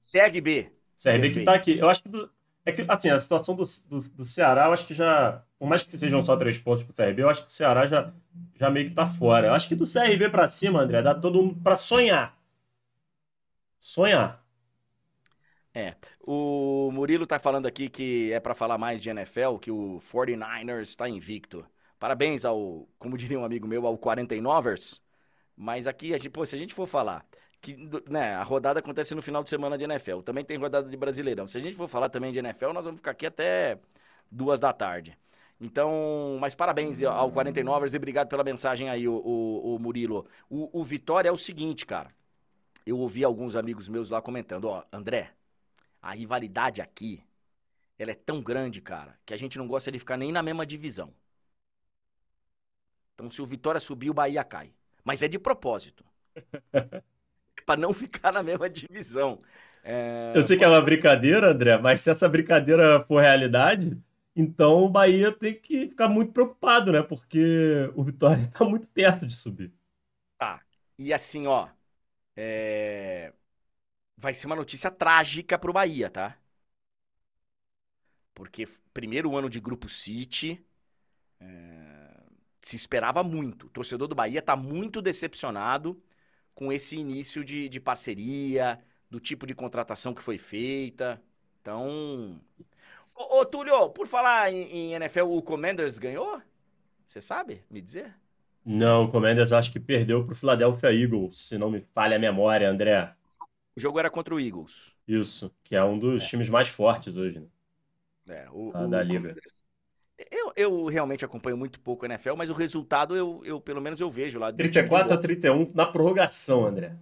CRB. 0.00 0.72
CRB 1.02 1.30
que 1.30 1.42
tá 1.42 1.54
aqui. 1.54 1.78
Eu 1.78 1.88
acho 1.88 2.02
que, 2.02 2.08
do, 2.10 2.30
é 2.64 2.72
que 2.72 2.84
assim, 2.86 3.08
a 3.08 3.18
situação 3.18 3.54
do, 3.54 3.64
do, 3.88 4.00
do, 4.10 4.24
Ceará, 4.24 4.66
eu 4.66 4.72
acho 4.72 4.86
que 4.86 4.92
já, 4.92 5.42
por 5.58 5.68
mais 5.68 5.82
que 5.82 5.96
sejam 5.96 6.22
só 6.24 6.36
três 6.36 6.58
pontos 6.58 6.84
pro 6.84 6.94
CRB, 6.94 7.22
eu 7.22 7.30
acho 7.30 7.42
que 7.42 7.48
o 7.48 7.52
Ceará 7.52 7.86
já, 7.86 8.12
já 8.58 8.70
meio 8.70 8.88
que 8.88 8.94
tá 8.94 9.06
fora. 9.14 9.46
Eu 9.46 9.54
acho 9.54 9.68
que 9.68 9.74
do 9.74 9.90
CRB 9.90 10.28
para 10.28 10.48
cima, 10.48 10.82
André, 10.82 11.00
dá 11.00 11.14
todo 11.14 11.42
mundo 11.42 11.60
pra 11.62 11.76
sonhar. 11.76 12.36
Sonhar. 13.78 14.39
É. 15.74 15.94
O 16.20 16.90
Murilo 16.92 17.26
tá 17.26 17.38
falando 17.38 17.66
aqui 17.66 17.88
que 17.88 18.32
é 18.32 18.40
para 18.40 18.54
falar 18.54 18.76
mais 18.76 19.00
de 19.00 19.08
NFL, 19.08 19.56
que 19.60 19.70
o 19.70 19.98
49ers 19.98 20.82
está 20.82 21.08
invicto. 21.08 21.64
Parabéns 21.98 22.44
ao, 22.44 22.88
como 22.98 23.16
diria 23.16 23.38
um 23.38 23.44
amigo 23.44 23.68
meu, 23.68 23.86
ao 23.86 23.96
49ers. 23.96 25.00
Mas 25.56 25.86
aqui, 25.86 26.12
pô, 26.30 26.44
se 26.46 26.56
a 26.56 26.58
gente 26.58 26.74
for 26.74 26.86
falar 26.86 27.24
que 27.60 27.76
né, 28.08 28.34
a 28.34 28.42
rodada 28.42 28.80
acontece 28.80 29.14
no 29.14 29.22
final 29.22 29.42
de 29.42 29.50
semana 29.50 29.76
de 29.76 29.84
NFL, 29.84 30.20
também 30.20 30.44
tem 30.44 30.56
rodada 30.56 30.88
de 30.88 30.96
Brasileirão. 30.96 31.46
Se 31.46 31.58
a 31.58 31.60
gente 31.60 31.76
for 31.76 31.86
falar 31.88 32.08
também 32.08 32.32
de 32.32 32.38
NFL, 32.38 32.72
nós 32.72 32.86
vamos 32.86 33.00
ficar 33.00 33.10
aqui 33.12 33.26
até 33.26 33.78
duas 34.30 34.58
da 34.58 34.72
tarde. 34.72 35.16
Então, 35.60 36.38
mas 36.40 36.54
parabéns 36.54 37.02
ao 37.02 37.30
49ers 37.30 37.92
e 37.92 37.96
obrigado 37.98 38.28
pela 38.28 38.42
mensagem 38.42 38.88
aí, 38.88 39.06
o, 39.06 39.14
o, 39.14 39.74
o 39.76 39.78
Murilo. 39.78 40.26
O, 40.48 40.80
o 40.80 40.82
Vitória 40.82 41.28
é 41.28 41.32
o 41.32 41.36
seguinte, 41.36 41.84
cara. 41.84 42.10
Eu 42.86 42.98
ouvi 42.98 43.22
alguns 43.22 43.54
amigos 43.54 43.88
meus 43.88 44.08
lá 44.08 44.22
comentando, 44.22 44.64
ó, 44.64 44.82
André, 44.90 45.32
a 46.00 46.12
rivalidade 46.12 46.80
aqui, 46.80 47.22
ela 47.98 48.10
é 48.10 48.14
tão 48.14 48.40
grande, 48.40 48.80
cara, 48.80 49.18
que 49.26 49.34
a 49.34 49.36
gente 49.36 49.58
não 49.58 49.66
gosta 49.66 49.92
de 49.92 49.98
ficar 49.98 50.16
nem 50.16 50.32
na 50.32 50.42
mesma 50.42 50.64
divisão. 50.64 51.12
Então, 53.14 53.30
se 53.30 53.42
o 53.42 53.46
Vitória 53.46 53.80
subir, 53.80 54.08
o 54.08 54.14
Bahia 54.14 54.42
cai. 54.42 54.72
Mas 55.04 55.22
é 55.22 55.28
de 55.28 55.38
propósito. 55.38 56.04
para 57.66 57.78
não 57.78 57.92
ficar 57.92 58.32
na 58.32 58.42
mesma 58.42 58.70
divisão. 58.70 59.38
É... 59.84 60.32
Eu 60.34 60.42
sei 60.42 60.56
que 60.56 60.64
é 60.64 60.68
uma 60.68 60.80
brincadeira, 60.80 61.50
André, 61.50 61.76
mas 61.78 62.00
se 62.00 62.10
essa 62.10 62.28
brincadeira 62.28 63.04
for 63.04 63.20
realidade, 63.20 63.96
então 64.34 64.84
o 64.84 64.88
Bahia 64.88 65.30
tem 65.30 65.54
que 65.54 65.88
ficar 65.88 66.08
muito 66.08 66.32
preocupado, 66.32 66.90
né? 66.90 67.02
Porque 67.02 67.90
o 67.94 68.02
Vitória 68.02 68.42
está 68.42 68.64
muito 68.66 68.86
perto 68.86 69.26
de 69.26 69.36
subir. 69.36 69.72
Tá. 70.38 70.62
E 70.98 71.12
assim, 71.12 71.46
ó. 71.46 71.68
É 72.34 73.32
vai 74.20 74.34
ser 74.34 74.46
uma 74.46 74.56
notícia 74.56 74.90
trágica 74.90 75.58
pro 75.58 75.72
Bahia, 75.72 76.10
tá? 76.10 76.36
Porque 78.34 78.66
primeiro 78.92 79.34
ano 79.36 79.48
de 79.48 79.58
Grupo 79.58 79.88
City, 79.88 80.62
é, 81.40 82.22
se 82.60 82.76
esperava 82.76 83.24
muito. 83.24 83.66
O 83.66 83.70
torcedor 83.70 84.06
do 84.06 84.14
Bahia 84.14 84.42
tá 84.42 84.54
muito 84.54 85.00
decepcionado 85.00 86.00
com 86.54 86.70
esse 86.70 86.96
início 86.96 87.42
de, 87.42 87.68
de 87.68 87.80
parceria, 87.80 88.78
do 89.08 89.18
tipo 89.18 89.46
de 89.46 89.54
contratação 89.54 90.12
que 90.12 90.22
foi 90.22 90.36
feita. 90.36 91.20
Então. 91.62 92.38
Ô, 93.14 93.40
ô 93.40 93.46
Túlio, 93.46 93.88
por 93.88 94.06
falar 94.06 94.52
em, 94.52 94.68
em 94.70 94.92
NFL, 94.94 95.30
o 95.30 95.42
Commanders 95.42 95.98
ganhou? 95.98 96.42
Você 97.06 97.22
sabe 97.22 97.64
me 97.70 97.80
dizer? 97.80 98.14
Não, 98.64 99.04
o 99.04 99.10
Commanders 99.10 99.52
acho 99.52 99.72
que 99.72 99.80
perdeu 99.80 100.24
para 100.24 100.32
o 100.32 100.36
Philadelphia 100.36 100.92
Eagles, 100.92 101.38
se 101.38 101.56
não 101.56 101.70
me 101.70 101.80
falha 101.94 102.16
a 102.16 102.20
memória, 102.20 102.68
André. 102.68 103.16
O 103.76 103.80
jogo 103.80 103.98
era 103.98 104.10
contra 104.10 104.34
o 104.34 104.40
Eagles. 104.40 104.92
Isso, 105.06 105.54
que 105.62 105.74
é 105.76 105.84
um 105.84 105.98
dos 105.98 106.24
é. 106.24 106.26
times 106.26 106.48
mais 106.48 106.68
fortes 106.68 107.16
hoje, 107.16 107.40
né? 107.40 107.46
É, 108.28 108.48
o, 108.50 108.70
ah, 108.74 108.86
da 108.86 108.98
o, 108.98 109.02
liga. 109.02 109.34
Eu, 110.30 110.52
eu 110.54 110.86
realmente 110.86 111.24
acompanho 111.24 111.56
muito 111.56 111.80
pouco 111.80 112.04
a 112.04 112.08
NFL, 112.08 112.34
mas 112.36 112.50
o 112.50 112.54
resultado 112.54 113.16
eu, 113.16 113.40
eu 113.44 113.60
pelo 113.60 113.80
menos 113.80 114.00
eu 114.00 114.10
vejo 114.10 114.38
lá. 114.38 114.52
34 114.52 115.14
a 115.14 115.16
31 115.16 115.72
na 115.74 115.86
prorrogação, 115.86 116.66
André. 116.66 116.96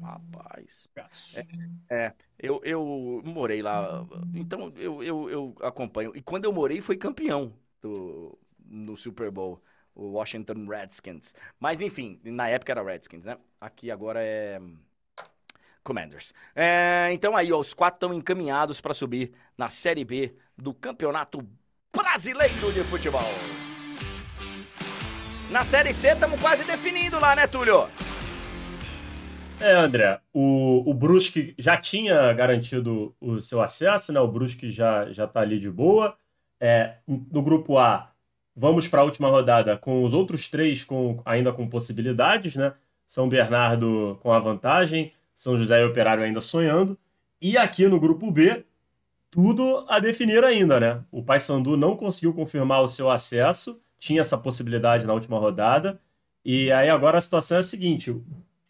Rapaz. 0.00 0.88
É, 1.34 1.46
é, 1.90 2.12
eu, 2.38 2.60
eu 2.64 3.22
morei 3.24 3.62
lá, 3.62 4.06
então 4.34 4.72
eu, 4.76 5.02
eu, 5.02 5.30
eu 5.30 5.54
acompanho. 5.60 6.12
E 6.14 6.22
quando 6.22 6.44
eu 6.44 6.52
morei 6.52 6.80
foi 6.80 6.96
campeão 6.96 7.52
do, 7.80 8.38
no 8.64 8.96
Super 8.96 9.30
Bowl 9.30 9.60
o 9.94 10.12
Washington 10.12 10.66
Redskins. 10.66 11.34
Mas 11.58 11.80
enfim, 11.80 12.20
na 12.24 12.48
época 12.48 12.72
era 12.72 12.82
Redskins, 12.82 13.26
né? 13.26 13.36
Aqui 13.60 13.90
agora 13.90 14.20
é 14.22 14.60
Commanders. 15.82 16.32
É, 16.54 17.10
então 17.12 17.36
aí, 17.36 17.52
ó, 17.52 17.58
os 17.58 17.74
quatro 17.74 17.96
estão 17.96 18.14
encaminhados 18.14 18.80
para 18.80 18.94
subir 18.94 19.32
na 19.56 19.68
Série 19.68 20.04
B 20.04 20.34
do 20.56 20.72
Campeonato 20.72 21.46
Brasileiro 21.94 22.72
de 22.72 22.82
Futebol. 22.84 23.22
Na 25.50 25.64
Série 25.64 25.92
C 25.92 26.12
estamos 26.12 26.40
quase 26.40 26.64
definindo 26.64 27.20
lá, 27.20 27.36
né, 27.36 27.46
Túlio? 27.46 27.88
É, 29.60 29.72
André, 29.74 30.20
o, 30.32 30.90
o 30.90 30.94
Brusque 30.94 31.54
já 31.58 31.76
tinha 31.76 32.32
garantido 32.32 33.14
o 33.20 33.40
seu 33.40 33.60
acesso, 33.60 34.12
né? 34.12 34.18
O 34.18 34.26
Brusque 34.26 34.70
já, 34.70 35.12
já 35.12 35.26
tá 35.26 35.40
ali 35.40 35.58
de 35.58 35.70
boa. 35.70 36.16
É, 36.58 36.96
no 37.06 37.42
grupo 37.42 37.78
A, 37.78 38.12
Vamos 38.54 38.86
para 38.86 39.00
a 39.00 39.04
última 39.04 39.30
rodada 39.30 39.78
com 39.78 40.04
os 40.04 40.12
outros 40.12 40.50
três 40.50 40.84
com, 40.84 41.22
ainda 41.24 41.52
com 41.52 41.66
possibilidades, 41.68 42.54
né? 42.54 42.74
São 43.06 43.28
Bernardo 43.28 44.18
com 44.22 44.30
a 44.30 44.38
vantagem, 44.38 45.10
São 45.42 45.56
José 45.56 45.80
e 45.80 45.84
Operário 45.84 46.22
ainda 46.22 46.40
sonhando. 46.40 46.96
E 47.40 47.56
aqui 47.56 47.88
no 47.88 47.98
grupo 47.98 48.30
B, 48.30 48.64
tudo 49.30 49.84
a 49.88 49.98
definir 49.98 50.44
ainda, 50.44 50.78
né? 50.78 51.04
O 51.10 51.22
Paysandu 51.22 51.76
não 51.76 51.96
conseguiu 51.96 52.32
confirmar 52.32 52.82
o 52.82 52.88
seu 52.88 53.10
acesso, 53.10 53.82
tinha 53.98 54.20
essa 54.20 54.38
possibilidade 54.38 55.06
na 55.06 55.14
última 55.14 55.38
rodada. 55.38 56.00
E 56.44 56.70
aí 56.70 56.88
agora 56.88 57.18
a 57.18 57.20
situação 57.20 57.56
é 57.56 57.60
a 57.60 57.64
seguinte: 57.64 58.12
deixa 58.12 58.24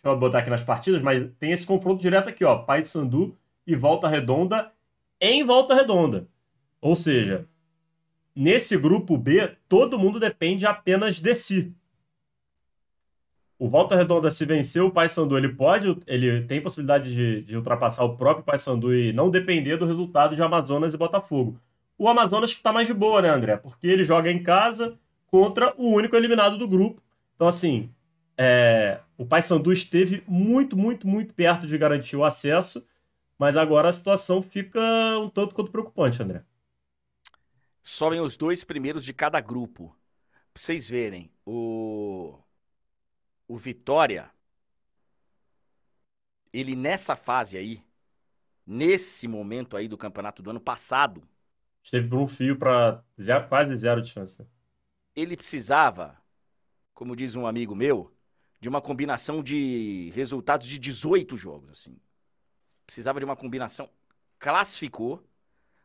eu 0.05 0.17
botar 0.17 0.39
aqui 0.39 0.49
nas 0.49 0.65
partidas, 0.65 1.03
mas 1.03 1.29
tem 1.39 1.53
esse 1.53 1.67
confronto 1.67 2.01
direto 2.01 2.31
aqui, 2.31 2.45
ó. 2.45 2.61
Paysandu 2.61 3.37
e 3.67 3.77
Volta 3.77 4.09
Redonda 4.09 4.73
em 5.21 5.45
Volta 5.45 5.75
Redonda. 5.75 6.27
Ou 6.81 6.97
seja, 6.97 7.47
Nesse 8.35 8.79
grupo 8.79 9.19
B, 9.19 9.57
todo 9.69 9.99
mundo 9.99 10.19
depende 10.19 10.65
apenas 10.65 11.17
de 11.17 11.35
si. 11.35 11.75
O 13.63 13.71
Volta 13.71 13.95
Redonda, 13.95 14.29
se 14.29 14.45
vencer 14.45 14.83
o 14.83 14.91
Paysandu, 14.91 15.39
ele 15.39 15.51
pode, 15.51 15.97
ele 16.09 16.43
tem 16.47 16.61
possibilidade 16.61 17.15
de, 17.15 17.43
de 17.43 17.57
ultrapassar 17.57 18.03
o 18.03 18.17
próprio 18.17 18.45
Paysandu 18.45 18.93
e 18.93 19.13
não 19.13 19.31
depender 19.31 19.77
do 19.77 19.87
resultado 19.87 20.35
de 20.35 20.43
Amazonas 20.43 20.95
e 20.95 20.99
Botafogo. 20.99 21.57
O 21.97 22.09
Amazonas 22.09 22.51
está 22.51 22.73
mais 22.73 22.89
de 22.89 22.93
boa, 22.93 23.23
né, 23.23 23.31
André? 23.31 23.57
Porque 23.57 23.87
ele 23.87 24.05
joga 24.05 24.33
em 24.33 24.43
casa 24.43 24.99
contra 25.29 25.73
o 25.79 25.93
único 25.93 26.17
eliminado 26.17 26.59
do 26.59 26.67
grupo. 26.67 27.01
Então, 27.37 27.47
assim, 27.47 27.89
é, 28.37 28.99
o 29.17 29.25
Paysandu 29.25 29.73
esteve 29.73 30.25
muito, 30.27 30.77
muito, 30.77 31.07
muito 31.07 31.33
perto 31.33 31.65
de 31.65 31.79
garantir 31.79 32.17
o 32.17 32.25
acesso, 32.25 32.85
mas 33.39 33.57
agora 33.57 33.91
a 33.91 33.93
situação 33.93 34.43
fica 34.43 34.81
um 35.21 35.29
tanto 35.29 35.55
quanto 35.55 35.71
preocupante, 35.71 36.21
André 36.21 36.43
sobem 37.81 38.21
os 38.21 38.37
dois 38.37 38.63
primeiros 38.63 39.05
de 39.05 39.13
cada 39.13 39.41
grupo. 39.41 39.97
Pra 40.55 40.63
vocês 40.63 40.89
verem, 40.89 41.31
o, 41.45 42.39
o 43.53 43.57
Vitória, 43.59 44.31
ele 46.51 46.75
nessa 46.75 47.15
fase 47.15 47.59
aí, 47.59 47.85
nesse 48.67 49.29
momento 49.29 49.77
aí 49.77 49.87
do 49.89 49.99
campeonato 49.99 50.43
do 50.43 50.49
ano 50.49 50.61
passado. 50.61 51.23
Esteve 51.83 52.09
por 52.09 52.19
um 52.19 52.27
fio 52.27 52.59
para 52.59 53.05
quase 53.51 53.77
zero 53.77 54.01
de 54.01 54.09
chance. 54.09 54.41
Né? 54.41 54.49
Ele 55.15 55.37
precisava, 55.37 56.17
como 56.95 57.15
diz 57.15 57.37
um 57.37 57.47
amigo 57.47 57.75
meu, 57.75 58.11
de 58.59 58.71
uma 58.71 58.81
combinação 58.81 59.43
de 59.43 60.11
resultados 60.15 60.67
de 60.67 60.79
18 60.79 61.37
jogos, 61.37 61.69
assim. 61.73 61.95
Precisava 62.87 63.19
de 63.19 63.27
uma 63.27 63.37
combinação. 63.37 63.91
Classificou 64.39 65.23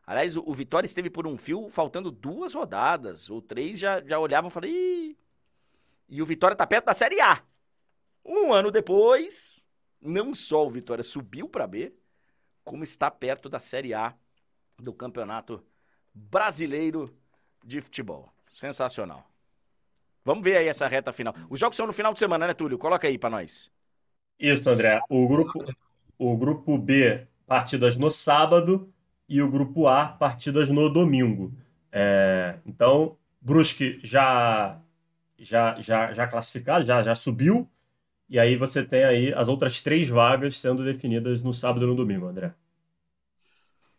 Aliás, 0.06 0.38
o, 0.38 0.54
Vitória 0.54 0.86
esteve 0.86 1.10
por 1.10 1.26
um 1.26 1.36
fio 1.36 1.68
faltando 1.68 2.10
duas 2.10 2.54
rodadas, 2.54 3.28
ou 3.28 3.42
três, 3.42 3.78
já, 3.78 4.00
já 4.00 4.18
olhavam 4.18 4.48
e 4.48 4.50
falaram, 4.50 4.72
Ih! 4.72 5.18
E 6.08 6.22
o 6.22 6.24
Vitória 6.24 6.56
tá 6.56 6.66
perto 6.66 6.86
da 6.86 6.94
Série 6.94 7.20
A. 7.20 7.42
Um 8.24 8.52
ano 8.52 8.70
depois, 8.70 9.64
não 10.00 10.34
só 10.34 10.66
o 10.66 10.70
Vitória 10.70 11.02
subiu 11.02 11.48
para 11.48 11.66
B, 11.66 11.92
como 12.64 12.84
está 12.84 13.10
perto 13.10 13.48
da 13.48 13.58
Série 13.58 13.94
A 13.94 14.14
do 14.78 14.92
Campeonato 14.92 15.64
Brasileiro 16.14 17.14
de 17.64 17.80
Futebol. 17.80 18.32
Sensacional. 18.54 19.28
Vamos 20.24 20.44
ver 20.44 20.58
aí 20.58 20.68
essa 20.68 20.86
reta 20.86 21.12
final. 21.12 21.34
Os 21.48 21.58
jogos 21.58 21.76
são 21.76 21.86
no 21.86 21.92
final 21.92 22.12
de 22.12 22.18
semana, 22.18 22.46
né, 22.46 22.54
Túlio? 22.54 22.76
Coloca 22.76 23.06
aí 23.06 23.16
para 23.16 23.30
nós. 23.30 23.70
Isso, 24.38 24.68
André. 24.68 25.00
O 25.08 25.26
grupo, 25.26 25.64
o 26.18 26.36
grupo 26.36 26.76
B, 26.76 27.26
partidas 27.46 27.96
no 27.96 28.10
sábado 28.10 28.92
e 29.28 29.40
o 29.40 29.50
grupo 29.50 29.86
A, 29.86 30.06
partidas 30.06 30.68
no 30.68 30.88
domingo. 30.90 31.52
É, 31.90 32.58
então, 32.66 33.16
Brusque 33.40 34.00
já, 34.02 34.78
já, 35.38 35.80
já, 35.80 36.12
já 36.12 36.26
classificado, 36.26 36.84
já, 36.84 37.02
já 37.02 37.14
subiu, 37.14 37.68
e 38.28 38.38
aí 38.38 38.56
você 38.56 38.84
tem 38.84 39.04
aí 39.04 39.32
as 39.34 39.48
outras 39.48 39.82
três 39.82 40.08
vagas 40.08 40.58
sendo 40.58 40.84
definidas 40.84 41.42
no 41.42 41.52
sábado 41.54 41.84
e 41.84 41.88
no 41.88 41.94
domingo, 41.94 42.26
André. 42.26 42.52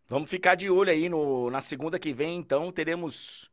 Vamos 0.08 0.30
ficar 0.30 0.56
de 0.56 0.70
olho 0.70 0.92
aí 0.92 1.08
no, 1.08 1.50
na 1.50 1.62
segunda 1.62 2.00
que 2.00 2.14
vem, 2.14 2.38
então 2.38 2.72
teremos. 2.72 3.50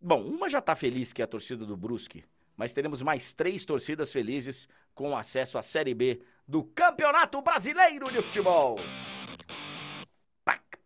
Bom, 0.00 0.22
uma 0.22 0.48
já 0.48 0.60
está 0.60 0.76
feliz, 0.76 1.12
que 1.12 1.20
é 1.20 1.24
a 1.24 1.28
torcida 1.28 1.66
do 1.66 1.76
Brusque, 1.76 2.24
mas 2.56 2.72
teremos 2.72 3.02
mais 3.02 3.32
três 3.32 3.64
torcidas 3.64 4.12
felizes 4.12 4.68
com 4.94 5.16
acesso 5.16 5.58
à 5.58 5.62
Série 5.62 5.94
B 5.94 6.20
do 6.46 6.62
Campeonato 6.62 7.42
Brasileiro 7.42 8.10
de 8.10 8.22
Futebol 8.22 8.78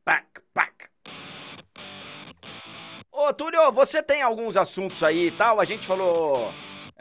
pac, 0.05 0.43
pac. 0.55 0.89
Ô, 3.11 3.33
Túlio, 3.33 3.71
você 3.73 4.03
tem 4.03 4.23
alguns 4.23 4.57
assuntos 4.57 5.03
aí 5.03 5.29
e 5.29 5.31
tal? 5.31 5.61
A 5.61 5.65
gente 5.65 5.87
falou 5.87 6.53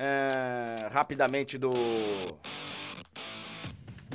é, 0.02 0.88
rapidamente 0.88 1.60
do, 1.60 1.70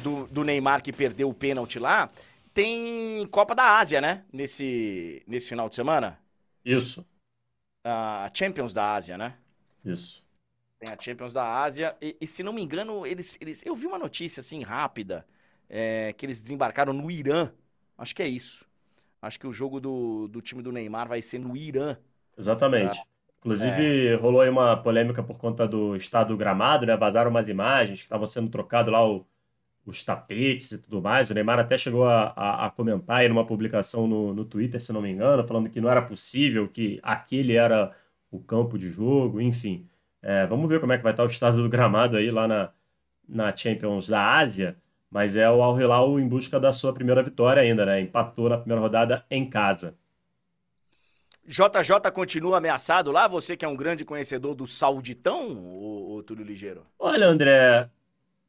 do, 0.02 0.26
do 0.26 0.42
Neymar 0.42 0.82
que 0.82 0.92
perdeu 0.92 1.28
o 1.28 1.34
pênalti 1.34 1.78
lá. 1.78 2.08
Tem 2.52 3.24
Copa 3.28 3.54
da 3.54 3.78
Ásia, 3.78 4.00
né? 4.00 4.24
Nesse, 4.32 5.22
nesse 5.28 5.48
final 5.48 5.68
de 5.68 5.76
semana? 5.76 6.18
Isso. 6.64 7.06
A 7.84 8.28
Champions 8.34 8.74
da 8.74 8.94
Ásia, 8.94 9.16
né? 9.16 9.36
Isso. 9.84 10.24
Tem 10.80 10.90
a 10.90 10.96
Champions 10.98 11.32
da 11.32 11.62
Ásia. 11.62 11.96
E, 12.02 12.16
e 12.20 12.26
se 12.26 12.42
não 12.42 12.52
me 12.52 12.62
engano, 12.62 13.06
eles, 13.06 13.38
eles. 13.40 13.64
Eu 13.64 13.76
vi 13.76 13.86
uma 13.86 13.98
notícia 13.98 14.40
assim 14.40 14.62
rápida. 14.62 15.24
É, 15.68 16.12
que 16.12 16.26
eles 16.26 16.42
desembarcaram 16.42 16.92
no 16.92 17.10
Irã. 17.10 17.52
Acho 17.96 18.14
que 18.14 18.22
é 18.22 18.28
isso. 18.28 18.64
Acho 19.20 19.38
que 19.38 19.46
o 19.46 19.52
jogo 19.52 19.80
do, 19.80 20.26
do 20.28 20.40
time 20.40 20.62
do 20.62 20.72
Neymar 20.72 21.08
vai 21.08 21.22
ser 21.22 21.38
no 21.38 21.56
Irã. 21.56 21.96
Exatamente. 22.36 22.98
Ah, 22.98 23.15
Inclusive, 23.40 24.08
é. 24.08 24.14
rolou 24.14 24.40
aí 24.40 24.48
uma 24.48 24.76
polêmica 24.76 25.22
por 25.22 25.38
conta 25.38 25.66
do 25.68 25.94
estado 25.94 26.28
do 26.28 26.36
gramado, 26.36 26.84
né? 26.86 26.96
Vazaram 26.96 27.30
umas 27.30 27.48
imagens 27.48 28.00
que 28.00 28.04
estavam 28.06 28.26
sendo 28.26 28.50
trocados 28.50 28.92
lá 28.92 29.06
o, 29.06 29.24
os 29.86 30.04
tapetes 30.04 30.72
e 30.72 30.78
tudo 30.78 31.00
mais. 31.00 31.30
O 31.30 31.34
Neymar 31.34 31.58
até 31.58 31.78
chegou 31.78 32.06
a, 32.06 32.32
a, 32.36 32.66
a, 32.66 32.70
comentar 32.70 33.18
aí 33.18 33.28
numa 33.28 33.46
publicação 33.46 34.06
no, 34.06 34.34
no 34.34 34.44
Twitter, 34.44 34.80
se 34.80 34.92
não 34.92 35.00
me 35.00 35.10
engano, 35.10 35.46
falando 35.46 35.70
que 35.70 35.80
não 35.80 35.90
era 35.90 36.02
possível, 36.02 36.68
que 36.68 36.98
aquele 37.02 37.54
era 37.54 37.92
o 38.30 38.40
campo 38.40 38.76
de 38.76 38.90
jogo, 38.90 39.40
enfim. 39.40 39.86
É, 40.22 40.46
vamos 40.46 40.68
ver 40.68 40.80
como 40.80 40.92
é 40.92 40.96
que 40.98 41.04
vai 41.04 41.12
estar 41.12 41.22
o 41.22 41.26
estado 41.26 41.62
do 41.62 41.68
gramado 41.68 42.16
aí 42.16 42.30
lá 42.30 42.48
na, 42.48 42.70
na 43.28 43.54
Champions 43.54 44.08
da 44.08 44.34
Ásia. 44.36 44.76
Mas 45.08 45.36
é 45.36 45.48
o 45.48 45.62
Al 45.62 45.80
Hilal 45.80 46.18
em 46.18 46.28
busca 46.28 46.58
da 46.58 46.72
sua 46.72 46.92
primeira 46.92 47.22
vitória 47.22 47.62
ainda, 47.62 47.86
né? 47.86 48.00
Empatou 48.00 48.48
na 48.48 48.58
primeira 48.58 48.80
rodada 48.80 49.24
em 49.30 49.48
casa. 49.48 49.96
JJ 51.47 52.10
continua 52.12 52.59
ameaçado 52.59 53.12
lá? 53.12 53.28
Você 53.28 53.56
que 53.56 53.64
é 53.64 53.68
um 53.68 53.77
grande 53.77 54.05
conhecedor 54.05 54.55
do 54.55 54.66
Sauditão, 54.66 55.51
o, 55.51 56.16
o 56.16 56.23
Túlio 56.23 56.44
Ligeiro? 56.44 56.85
Olha, 56.98 57.28
André, 57.28 57.89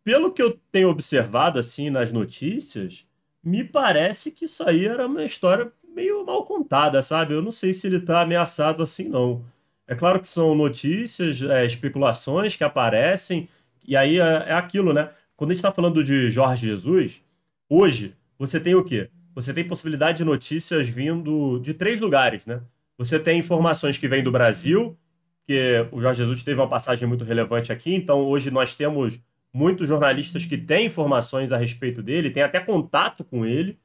pelo 0.03 0.31
que 0.31 0.41
eu 0.41 0.59
tenho 0.71 0.89
observado 0.89 1.59
assim 1.59 1.89
nas 1.89 2.11
notícias, 2.11 3.05
me 3.43 3.63
parece 3.63 4.31
que 4.31 4.45
isso 4.45 4.67
aí 4.67 4.85
era 4.85 5.05
uma 5.05 5.23
história 5.23 5.71
meio 5.93 6.25
mal 6.25 6.43
contada, 6.43 7.01
sabe? 7.01 7.33
Eu 7.33 7.41
não 7.41 7.51
sei 7.51 7.71
se 7.71 7.87
ele 7.87 7.99
tá 7.99 8.21
ameaçado 8.21 8.81
assim, 8.81 9.09
não. 9.09 9.45
É 9.87 9.95
claro 9.95 10.19
que 10.19 10.29
são 10.29 10.55
notícias, 10.55 11.41
é, 11.41 11.65
especulações 11.65 12.55
que 12.55 12.63
aparecem, 12.63 13.47
e 13.87 13.95
aí 13.95 14.19
é, 14.19 14.45
é 14.47 14.53
aquilo, 14.53 14.91
né? 14.91 15.11
Quando 15.35 15.51
a 15.51 15.53
gente 15.53 15.59
está 15.59 15.71
falando 15.71 16.03
de 16.03 16.29
Jorge 16.31 16.67
Jesus, 16.67 17.21
hoje 17.69 18.15
você 18.39 18.59
tem 18.59 18.75
o 18.75 18.83
quê? 18.83 19.09
Você 19.35 19.53
tem 19.53 19.67
possibilidade 19.67 20.17
de 20.17 20.23
notícias 20.23 20.89
vindo 20.89 21.59
de 21.59 21.73
três 21.73 22.01
lugares, 22.01 22.45
né? 22.45 22.61
Você 22.97 23.19
tem 23.19 23.39
informações 23.39 23.97
que 23.97 24.07
vêm 24.07 24.23
do 24.23 24.31
Brasil, 24.31 24.97
porque 25.39 25.87
o 25.91 26.01
Jorge 26.01 26.19
Jesus 26.19 26.43
teve 26.43 26.59
uma 26.59 26.69
passagem 26.69 27.07
muito 27.07 27.23
relevante 27.23 27.71
aqui, 27.71 27.93
então 27.93 28.19
hoje 28.25 28.51
nós 28.51 28.75
temos 28.75 29.21
muitos 29.53 29.87
jornalistas 29.87 30.45
que 30.45 30.57
têm 30.57 30.87
informações 30.87 31.51
a 31.51 31.57
respeito 31.57 32.03
dele, 32.03 32.31
têm 32.31 32.43
até 32.43 32.59
contato 32.59 33.23
com 33.23 33.45
ele. 33.45 33.79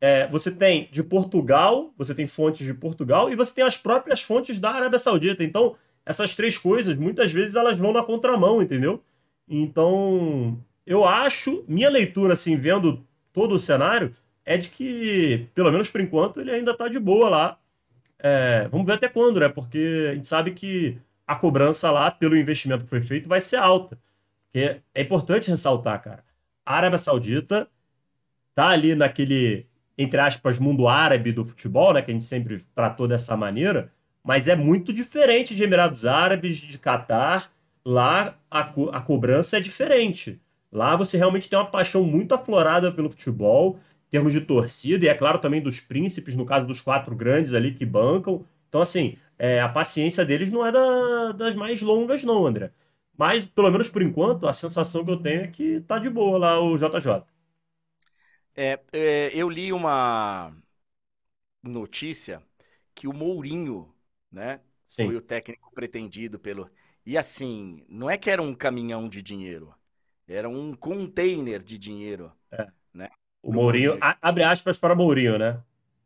É, 0.00 0.26
você 0.28 0.54
tem 0.54 0.88
de 0.90 1.02
Portugal, 1.02 1.92
você 1.96 2.14
tem 2.14 2.26
fontes 2.26 2.66
de 2.66 2.74
Portugal 2.74 3.30
e 3.30 3.36
você 3.36 3.54
tem 3.54 3.64
as 3.64 3.76
próprias 3.76 4.20
fontes 4.20 4.58
da 4.58 4.70
Arábia 4.70 4.98
Saudita. 4.98 5.42
Então, 5.42 5.76
essas 6.04 6.34
três 6.34 6.58
coisas, 6.58 6.96
muitas 6.96 7.32
vezes, 7.32 7.56
elas 7.56 7.78
vão 7.78 7.92
na 7.92 8.02
contramão, 8.02 8.60
entendeu? 8.60 9.02
Então, 9.48 10.58
eu 10.84 11.04
acho, 11.04 11.64
minha 11.66 11.88
leitura, 11.88 12.34
assim, 12.34 12.56
vendo 12.56 13.04
todo 13.32 13.54
o 13.54 13.58
cenário, 13.58 14.14
é 14.44 14.56
de 14.56 14.68
que, 14.68 15.46
pelo 15.54 15.70
menos 15.70 15.90
por 15.90 16.00
enquanto, 16.00 16.40
ele 16.40 16.50
ainda 16.50 16.76
tá 16.76 16.88
de 16.88 16.98
boa 16.98 17.28
lá. 17.28 17.58
É, 18.28 18.66
vamos 18.72 18.84
ver 18.84 18.94
até 18.94 19.08
quando, 19.08 19.38
né? 19.38 19.48
Porque 19.48 20.08
a 20.10 20.14
gente 20.16 20.26
sabe 20.26 20.50
que 20.50 20.98
a 21.24 21.36
cobrança 21.36 21.92
lá, 21.92 22.10
pelo 22.10 22.36
investimento 22.36 22.82
que 22.82 22.90
foi 22.90 23.00
feito, 23.00 23.28
vai 23.28 23.40
ser 23.40 23.56
alta. 23.56 23.96
Porque 24.46 24.80
é 24.92 25.02
importante 25.02 25.48
ressaltar, 25.48 26.02
cara. 26.02 26.24
A 26.64 26.76
Arábia 26.76 26.98
Saudita 26.98 27.68
tá 28.52 28.68
ali 28.68 28.96
naquele, 28.96 29.66
entre 29.96 30.18
aspas, 30.18 30.58
mundo 30.58 30.88
árabe 30.88 31.30
do 31.30 31.44
futebol, 31.44 31.94
né? 31.94 32.02
Que 32.02 32.10
a 32.10 32.14
gente 32.14 32.24
sempre 32.24 32.64
tratou 32.74 33.06
dessa 33.06 33.36
maneira. 33.36 33.92
Mas 34.24 34.48
é 34.48 34.56
muito 34.56 34.92
diferente 34.92 35.54
de 35.54 35.62
Emirados 35.62 36.04
Árabes, 36.04 36.56
de 36.56 36.78
Catar. 36.78 37.52
Lá 37.84 38.36
a, 38.50 38.64
co 38.64 38.90
a 38.90 39.00
cobrança 39.00 39.58
é 39.58 39.60
diferente. 39.60 40.40
Lá 40.72 40.96
você 40.96 41.16
realmente 41.16 41.48
tem 41.48 41.56
uma 41.56 41.70
paixão 41.70 42.02
muito 42.02 42.34
aflorada 42.34 42.90
pelo 42.90 43.08
futebol, 43.08 43.78
termos 44.10 44.32
de 44.32 44.40
torcida, 44.40 45.04
e 45.04 45.08
é 45.08 45.14
claro 45.14 45.38
também 45.38 45.60
dos 45.60 45.80
príncipes, 45.80 46.34
no 46.36 46.46
caso 46.46 46.66
dos 46.66 46.80
quatro 46.80 47.14
grandes 47.16 47.54
ali 47.54 47.72
que 47.74 47.84
bancam. 47.86 48.44
Então, 48.68 48.80
assim, 48.80 49.16
é, 49.38 49.60
a 49.60 49.68
paciência 49.68 50.24
deles 50.24 50.50
não 50.50 50.64
é 50.66 50.72
da, 50.72 51.32
das 51.32 51.54
mais 51.54 51.82
longas, 51.82 52.22
não, 52.24 52.46
André. 52.46 52.70
Mas, 53.16 53.46
pelo 53.46 53.70
menos 53.70 53.88
por 53.88 54.02
enquanto, 54.02 54.46
a 54.46 54.52
sensação 54.52 55.04
que 55.04 55.10
eu 55.10 55.16
tenho 55.16 55.42
é 55.42 55.46
que 55.48 55.80
tá 55.82 55.98
de 55.98 56.08
boa 56.10 56.38
lá 56.38 56.60
o 56.60 56.76
JJ. 56.78 57.24
É, 58.54 58.80
é, 58.92 59.30
eu 59.34 59.48
li 59.50 59.72
uma 59.72 60.52
notícia 61.62 62.42
que 62.94 63.06
o 63.08 63.12
Mourinho, 63.12 63.94
né, 64.30 64.60
Sim. 64.86 65.06
foi 65.06 65.16
o 65.16 65.20
técnico 65.22 65.72
pretendido 65.74 66.38
pelo. 66.38 66.70
E 67.04 67.16
assim, 67.18 67.84
não 67.88 68.10
é 68.10 68.16
que 68.18 68.30
era 68.30 68.42
um 68.42 68.54
caminhão 68.54 69.08
de 69.08 69.22
dinheiro, 69.22 69.74
era 70.26 70.48
um 70.48 70.74
container 70.74 71.62
de 71.62 71.78
dinheiro. 71.78 72.32
É. 73.46 73.48
O 73.48 73.52
Mourinho, 73.52 73.98
abre 74.00 74.42
aspas 74.42 74.76
para 74.76 74.94
Mourinho, 74.94 75.38
né? 75.38 75.58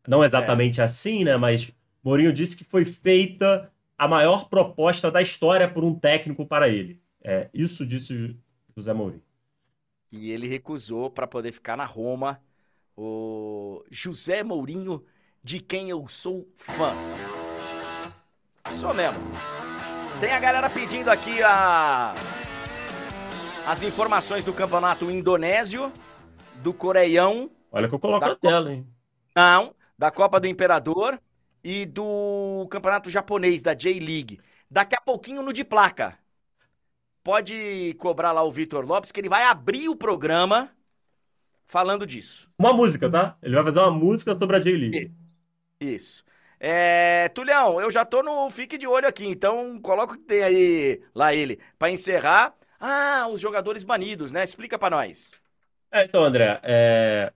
Não 0.06 0.22
exatamente 0.22 0.80
é. 0.80 0.84
assim, 0.84 1.24
né? 1.24 1.36
Mas 1.36 1.72
Mourinho 2.04 2.32
disse 2.32 2.56
que 2.56 2.64
foi 2.64 2.84
feita 2.84 3.70
a 3.96 4.06
maior 4.06 4.48
proposta 4.48 5.10
da 5.10 5.20
história 5.20 5.68
por 5.68 5.84
um 5.84 5.94
técnico 5.94 6.46
para 6.46 6.68
ele. 6.68 7.00
É, 7.22 7.48
isso 7.52 7.86
disse 7.86 8.36
José 8.76 8.92
Mourinho. 8.92 9.22
E 10.12 10.30
ele 10.30 10.48
recusou 10.48 11.10
para 11.10 11.26
poder 11.26 11.52
ficar 11.52 11.76
na 11.76 11.84
Roma. 11.84 12.40
O 12.96 13.84
José 13.90 14.42
Mourinho, 14.42 15.04
de 15.42 15.60
quem 15.60 15.90
eu 15.90 16.06
sou 16.08 16.48
fã. 16.56 16.94
Sou 18.72 18.92
mesmo. 18.92 19.20
Tem 20.18 20.32
a 20.32 20.40
galera 20.40 20.68
pedindo 20.68 21.10
aqui 21.10 21.42
a... 21.42 22.14
as 23.66 23.82
informações 23.82 24.44
do 24.44 24.52
campeonato 24.52 25.10
indonésio, 25.10 25.92
do 26.62 26.72
Coreião. 26.72 27.50
Olha 27.72 27.88
que 27.88 27.94
eu 27.94 27.98
coloco 27.98 28.24
a 28.24 28.36
tela, 28.36 28.72
hein? 28.72 28.86
Não, 29.34 29.74
da 29.98 30.10
Copa 30.10 30.40
do 30.40 30.46
Imperador 30.46 31.20
e 31.62 31.86
do 31.86 32.66
campeonato 32.70 33.10
japonês, 33.10 33.62
da 33.62 33.74
J-League. 33.74 34.40
Daqui 34.70 34.94
a 34.94 35.00
pouquinho 35.00 35.42
no 35.42 35.52
de 35.52 35.64
placa. 35.64 36.18
Pode 37.22 37.94
cobrar 37.98 38.32
lá 38.32 38.42
o 38.42 38.50
Vitor 38.50 38.84
Lopes, 38.84 39.12
que 39.12 39.20
ele 39.20 39.28
vai 39.28 39.44
abrir 39.44 39.88
o 39.88 39.96
programa 39.96 40.70
falando 41.66 42.06
disso. 42.06 42.48
Uma 42.58 42.72
música, 42.72 43.10
tá? 43.10 43.36
Ele 43.42 43.54
vai 43.54 43.64
fazer 43.64 43.78
uma 43.80 43.90
música 43.90 44.34
sobre 44.34 44.56
a 44.56 44.60
J-League. 44.60 45.12
Isso. 45.80 46.24
É, 46.58 47.28
Tulhão, 47.30 47.80
eu 47.80 47.90
já 47.90 48.04
tô 48.04 48.22
no 48.22 48.50
Fique 48.50 48.76
de 48.76 48.86
Olho 48.86 49.08
aqui, 49.08 49.26
então 49.26 49.80
coloca 49.80 50.14
o 50.14 50.18
que 50.18 50.24
tem 50.24 50.42
aí 50.42 51.02
lá 51.14 51.34
ele. 51.34 51.58
para 51.78 51.90
encerrar. 51.90 52.54
Ah, 52.78 53.28
os 53.30 53.40
jogadores 53.40 53.84
banidos, 53.84 54.30
né? 54.30 54.42
Explica 54.42 54.78
para 54.78 54.96
nós. 54.96 55.32
É, 55.92 56.04
então, 56.04 56.24
André, 56.24 56.60
é, 56.62 57.32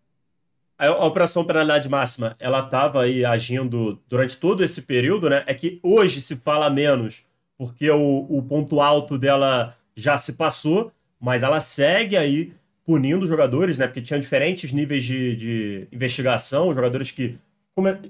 a, 0.78 1.04
operação 1.06 1.44
penalidade 1.44 1.88
máxima, 1.88 2.36
ela 2.38 2.60
estava 2.60 3.02
aí 3.02 3.24
agindo 3.24 4.00
durante 4.08 4.36
todo 4.36 4.62
esse 4.62 4.82
período, 4.82 5.28
né? 5.28 5.42
É 5.46 5.54
que 5.54 5.80
hoje 5.82 6.20
se 6.20 6.36
fala 6.36 6.70
menos, 6.70 7.26
porque 7.58 7.90
o, 7.90 8.26
o 8.28 8.42
ponto 8.42 8.80
alto 8.80 9.18
dela 9.18 9.76
já 9.96 10.18
se 10.18 10.34
passou, 10.34 10.92
mas 11.20 11.42
ela 11.42 11.60
segue 11.60 12.16
aí 12.16 12.52
punindo 12.84 13.26
jogadores, 13.26 13.78
né? 13.78 13.86
Porque 13.86 14.02
tinha 14.02 14.20
diferentes 14.20 14.72
níveis 14.72 15.04
de, 15.04 15.36
de 15.36 15.88
investigação, 15.92 16.74
jogadores 16.74 17.10
que 17.10 17.38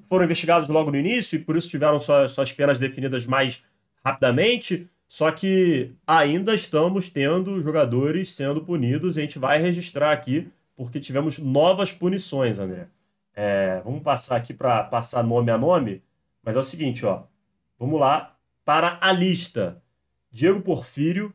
foram 0.08 0.24
investigados 0.24 0.68
logo 0.68 0.90
no 0.90 0.98
início 0.98 1.36
e 1.36 1.38
por 1.38 1.56
isso 1.56 1.70
tiveram 1.70 1.98
suas, 1.98 2.32
suas 2.32 2.52
penas 2.52 2.78
definidas 2.78 3.26
mais 3.26 3.62
rapidamente. 4.04 4.88
Só 5.14 5.30
que 5.30 5.92
ainda 6.04 6.56
estamos 6.56 7.08
tendo 7.08 7.62
jogadores 7.62 8.32
sendo 8.32 8.64
punidos 8.64 9.16
e 9.16 9.20
a 9.20 9.22
gente 9.22 9.38
vai 9.38 9.62
registrar 9.62 10.10
aqui 10.10 10.50
porque 10.74 10.98
tivemos 10.98 11.38
novas 11.38 11.92
punições, 11.92 12.58
André. 12.58 12.88
É, 13.32 13.80
vamos 13.84 14.02
passar 14.02 14.34
aqui 14.34 14.52
para 14.52 14.82
passar 14.82 15.22
nome 15.22 15.52
a 15.52 15.56
nome, 15.56 16.02
mas 16.42 16.56
é 16.56 16.58
o 16.58 16.64
seguinte, 16.64 17.06
ó. 17.06 17.22
Vamos 17.78 18.00
lá 18.00 18.36
para 18.64 18.98
a 19.00 19.12
lista. 19.12 19.80
Diego 20.32 20.60
Porfírio, 20.60 21.32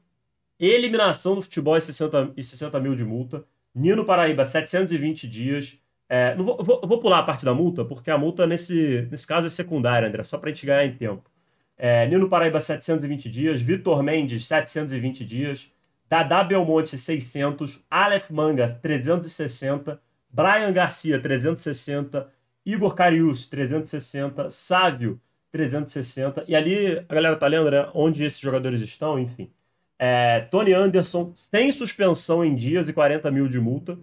eliminação 0.59 1.35
do 1.35 1.41
futebol 1.41 1.77
e 1.77 1.81
60, 1.81 2.33
e 2.35 2.43
60 2.43 2.77
mil 2.81 2.95
de 2.95 3.05
multa. 3.05 3.45
Nino 3.73 4.03
Paraíba, 4.03 4.43
720 4.43 5.25
dias. 5.25 5.79
É, 6.09 6.35
não 6.35 6.43
vou, 6.43 6.61
vou, 6.61 6.81
vou, 6.85 6.99
pular 6.99 7.19
a 7.19 7.23
parte 7.23 7.45
da 7.45 7.53
multa, 7.53 7.85
porque 7.85 8.11
a 8.11 8.17
multa 8.17 8.45
nesse, 8.45 9.07
nesse 9.09 9.25
caso 9.25 9.47
é 9.47 9.49
secundária, 9.49 10.05
André, 10.05 10.25
só 10.25 10.37
para 10.37 10.49
a 10.49 10.53
gente 10.53 10.65
ganhar 10.65 10.85
em 10.85 10.97
tempo. 10.97 11.28
É, 11.81 12.05
Nino 12.07 12.27
Paraíba, 12.27 12.59
720 12.59 13.29
dias. 13.29 13.61
Vitor 13.61 14.03
Mendes, 14.03 14.45
720 14.45 15.23
dias. 15.25 15.71
Dada 16.09 16.43
Belmonte 16.43 16.97
600, 16.97 17.85
Aleph 17.89 18.31
Manga 18.31 18.67
360, 18.67 20.01
Brian 20.29 20.73
Garcia 20.73 21.21
360, 21.21 22.27
Igor 22.65 22.95
Carius 22.95 23.47
360, 23.47 24.49
Sávio 24.49 25.21
360. 25.51 26.45
E 26.47 26.55
ali 26.55 26.97
a 27.07 27.13
galera 27.13 27.35
tá 27.35 27.47
lendo, 27.47 27.69
né? 27.69 27.87
Onde 27.93 28.23
esses 28.23 28.39
jogadores 28.39 28.81
estão, 28.81 29.19
enfim. 29.19 29.51
É, 29.99 30.41
Tony 30.51 30.73
Anderson 30.73 31.33
tem 31.51 31.71
suspensão 31.71 32.43
em 32.43 32.55
dias 32.55 32.89
e 32.89 32.93
40 32.93 33.29
mil 33.29 33.47
de 33.47 33.59
multa. 33.59 33.97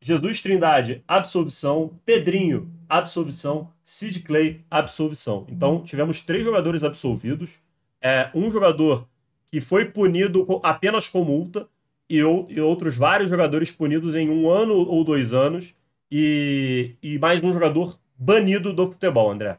Jesus 0.00 0.42
Trindade, 0.42 1.02
absolvição. 1.08 1.98
Pedrinho, 2.04 2.70
absolvição. 2.86 3.72
Sid 3.84 4.22
Clay, 4.22 4.64
absolvição. 4.70 5.46
Então 5.48 5.82
tivemos 5.82 6.22
três 6.22 6.44
jogadores 6.44 6.82
absolvidos. 6.82 7.60
É, 8.00 8.30
um 8.34 8.50
jogador 8.50 9.08
que 9.50 9.60
foi 9.60 9.84
punido 9.84 10.60
apenas 10.62 11.08
com 11.08 11.24
multa, 11.24 11.68
e, 12.08 12.18
e 12.18 12.60
outros 12.60 12.96
vários 12.96 13.30
jogadores 13.30 13.72
punidos 13.72 14.14
em 14.14 14.28
um 14.28 14.50
ano 14.50 14.74
ou 14.74 15.04
dois 15.04 15.32
anos, 15.32 15.74
e, 16.10 16.96
e 17.02 17.18
mais 17.18 17.42
um 17.42 17.52
jogador 17.52 17.98
banido 18.16 18.72
do 18.72 18.92
futebol, 18.92 19.30
André. 19.30 19.58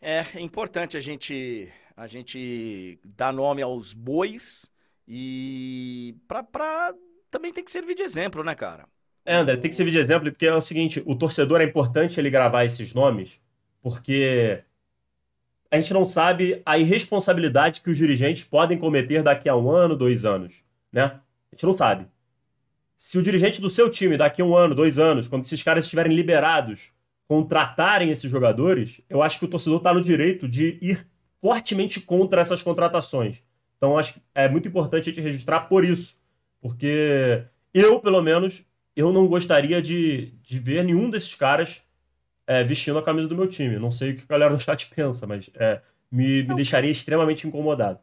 É, 0.00 0.40
importante 0.40 0.96
a 0.96 1.00
gente 1.00 1.72
a 1.96 2.06
gente 2.06 2.98
dar 3.04 3.32
nome 3.32 3.62
aos 3.62 3.92
bois 3.92 4.70
e 5.06 6.16
pra 6.26 6.92
também 7.30 7.52
tem 7.52 7.64
que 7.64 7.70
servir 7.70 7.94
de 7.94 8.02
exemplo, 8.02 8.42
né, 8.42 8.54
cara? 8.54 8.86
É, 9.24 9.36
André, 9.36 9.56
tem 9.56 9.68
que 9.68 9.76
servir 9.76 9.92
de 9.92 9.98
exemplo 9.98 10.30
porque 10.30 10.46
é 10.46 10.54
o 10.54 10.60
seguinte, 10.60 11.02
o 11.06 11.14
torcedor 11.14 11.60
é 11.60 11.64
importante 11.64 12.18
ele 12.18 12.30
gravar 12.30 12.64
esses 12.64 12.92
nomes, 12.92 13.40
porque 13.80 14.62
a 15.70 15.76
gente 15.76 15.94
não 15.94 16.04
sabe 16.04 16.60
a 16.66 16.76
irresponsabilidade 16.76 17.80
que 17.80 17.90
os 17.90 17.96
dirigentes 17.96 18.44
podem 18.44 18.76
cometer 18.76 19.22
daqui 19.22 19.48
a 19.48 19.56
um 19.56 19.70
ano, 19.70 19.96
dois 19.96 20.24
anos, 20.24 20.56
né? 20.92 21.04
A 21.04 21.54
gente 21.54 21.64
não 21.64 21.72
sabe. 21.72 22.06
Se 22.96 23.18
o 23.18 23.22
dirigente 23.22 23.60
do 23.60 23.70
seu 23.70 23.90
time, 23.90 24.16
daqui 24.16 24.42
a 24.42 24.44
um 24.44 24.56
ano, 24.56 24.74
dois 24.74 24.98
anos, 24.98 25.28
quando 25.28 25.44
esses 25.44 25.62
caras 25.62 25.84
estiverem 25.84 26.14
liberados, 26.14 26.92
contratarem 27.26 28.10
esses 28.10 28.30
jogadores, 28.30 29.00
eu 29.08 29.22
acho 29.22 29.38
que 29.38 29.44
o 29.44 29.48
torcedor 29.48 29.78
está 29.78 29.94
no 29.94 30.02
direito 30.02 30.48
de 30.48 30.78
ir 30.82 31.06
fortemente 31.40 32.00
contra 32.00 32.40
essas 32.40 32.62
contratações. 32.62 33.42
Então, 33.76 33.98
acho 33.98 34.14
que 34.14 34.20
é 34.34 34.48
muito 34.48 34.68
importante 34.68 35.10
a 35.10 35.12
gente 35.12 35.20
registrar 35.20 35.60
por 35.60 35.84
isso. 35.84 36.22
Porque 36.60 37.44
eu, 37.74 37.98
pelo 37.98 38.22
menos, 38.22 38.64
eu 38.94 39.12
não 39.12 39.26
gostaria 39.26 39.80
de, 39.80 40.32
de 40.42 40.58
ver 40.58 40.84
nenhum 40.84 41.10
desses 41.10 41.34
caras 41.34 41.82
é, 42.46 42.64
vestindo 42.64 42.98
a 42.98 43.02
camisa 43.02 43.28
do 43.28 43.36
meu 43.36 43.48
time. 43.48 43.78
Não 43.78 43.90
sei 43.90 44.12
o 44.12 44.16
que 44.16 44.24
a 44.24 44.26
galera 44.26 44.52
no 44.52 44.60
chat 44.60 44.88
pensa, 44.94 45.26
mas 45.26 45.50
é, 45.54 45.82
me, 46.10 46.42
me 46.42 46.54
deixaria 46.54 46.90
extremamente 46.90 47.46
incomodado. 47.46 48.00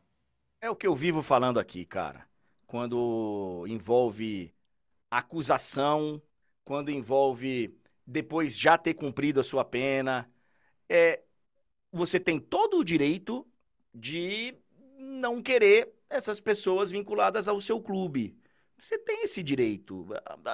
É 0.61 0.69
o 0.69 0.75
que 0.75 0.87
eu 0.87 0.95
vivo 0.95 1.21
falando 1.21 1.59
aqui, 1.59 1.85
cara. 1.85 2.27
Quando 2.67 3.65
envolve 3.67 4.53
acusação, 5.09 6.21
quando 6.63 6.91
envolve 6.91 7.75
depois 8.05 8.57
já 8.57 8.77
ter 8.77 8.95
cumprido 8.95 9.39
a 9.39 9.43
sua 9.43 9.63
pena, 9.63 10.29
é, 10.89 11.21
você 11.91 12.19
tem 12.19 12.39
todo 12.39 12.77
o 12.77 12.83
direito 12.83 13.47
de 13.93 14.55
não 14.97 15.41
querer 15.41 15.93
essas 16.09 16.39
pessoas 16.39 16.91
vinculadas 16.91 17.47
ao 17.47 17.59
seu 17.59 17.81
clube. 17.81 18.35
Você 18.81 18.97
tem 18.97 19.23
esse 19.23 19.43
direito. 19.43 20.07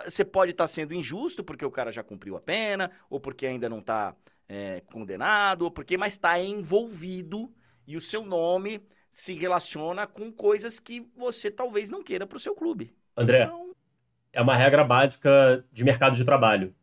Você 0.03 0.25
pode 0.25 0.51
estar 0.51 0.67
sendo 0.67 0.93
injusto 0.93 1.43
porque 1.43 1.65
o 1.65 1.71
cara 1.71 1.91
já 1.91 2.03
cumpriu 2.03 2.35
a 2.35 2.41
pena, 2.41 2.91
ou 3.09 3.19
porque 3.19 3.45
ainda 3.45 3.69
não 3.69 3.79
está 3.79 4.15
é, 4.49 4.81
condenado, 4.91 5.63
ou 5.63 5.71
porque, 5.71 5.97
mas 5.97 6.13
está 6.13 6.39
envolvido 6.39 7.51
e 7.87 7.95
o 7.95 8.01
seu 8.01 8.25
nome 8.25 8.81
se 9.11 9.33
relaciona 9.33 10.07
com 10.07 10.31
coisas 10.31 10.79
que 10.79 11.07
você 11.15 11.51
talvez 11.51 11.89
não 11.89 12.03
queira 12.03 12.25
para 12.25 12.35
o 12.35 12.39
seu 12.39 12.55
clube. 12.55 12.93
André, 13.15 13.43
então... 13.43 13.73
é 14.33 14.41
uma 14.41 14.55
regra 14.55 14.83
básica 14.83 15.63
de 15.71 15.83
mercado 15.83 16.15
de 16.15 16.25
trabalho. 16.25 16.75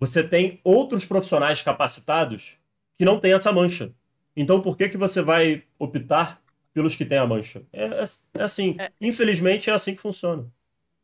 Você 0.00 0.26
tem 0.26 0.60
outros 0.64 1.04
profissionais 1.04 1.60
capacitados 1.60 2.58
que 2.96 3.04
não 3.04 3.20
têm 3.20 3.32
essa 3.32 3.52
mancha. 3.52 3.92
Então, 4.34 4.62
por 4.62 4.76
que, 4.76 4.88
que 4.88 4.96
você 4.96 5.20
vai 5.20 5.64
optar 5.78 6.40
pelos 6.72 6.96
que 6.96 7.04
têm 7.04 7.18
a 7.18 7.26
mancha? 7.26 7.62
É, 7.72 7.84
é, 7.84 8.04
é 8.34 8.42
assim. 8.42 8.76
É. 8.78 8.90
Infelizmente, 9.00 9.68
é 9.68 9.72
assim 9.72 9.94
que 9.94 10.00
funciona 10.00 10.50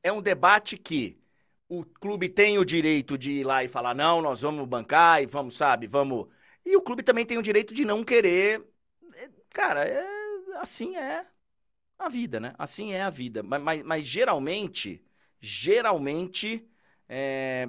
é 0.04 0.12
um 0.12 0.22
debate 0.22 0.76
que 0.78 1.18
o 1.68 1.84
clube 1.84 2.28
tem 2.28 2.58
o 2.58 2.64
direito 2.64 3.18
de 3.18 3.32
ir 3.32 3.44
lá 3.44 3.64
e 3.64 3.68
falar, 3.68 3.94
não, 3.94 4.22
nós 4.22 4.42
vamos 4.42 4.68
bancar 4.68 5.22
e 5.22 5.26
vamos, 5.26 5.56
sabe, 5.56 5.86
vamos. 5.86 6.28
E 6.64 6.76
o 6.76 6.82
clube 6.82 7.02
também 7.02 7.26
tem 7.26 7.38
o 7.38 7.42
direito 7.42 7.74
de 7.74 7.84
não 7.84 8.04
querer. 8.04 8.62
Cara, 9.50 9.84
é, 9.84 10.04
assim 10.58 10.96
é 10.96 11.26
a 11.98 12.08
vida, 12.08 12.40
né? 12.40 12.54
Assim 12.58 12.92
é 12.92 13.02
a 13.02 13.10
vida. 13.10 13.42
Mas, 13.42 13.62
mas, 13.62 13.82
mas 13.82 14.04
geralmente, 14.06 15.02
geralmente, 15.40 16.68
é, 17.08 17.68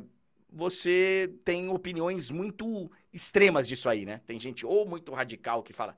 você 0.49 1.33
tem 1.45 1.69
opiniões 1.69 2.31
muito 2.31 2.91
extremas 3.13 3.67
disso 3.67 3.89
aí, 3.89 4.05
né? 4.05 4.19
Tem 4.25 4.39
gente 4.39 4.65
ou 4.65 4.85
muito 4.87 5.13
radical 5.13 5.63
que 5.63 5.73
fala, 5.73 5.97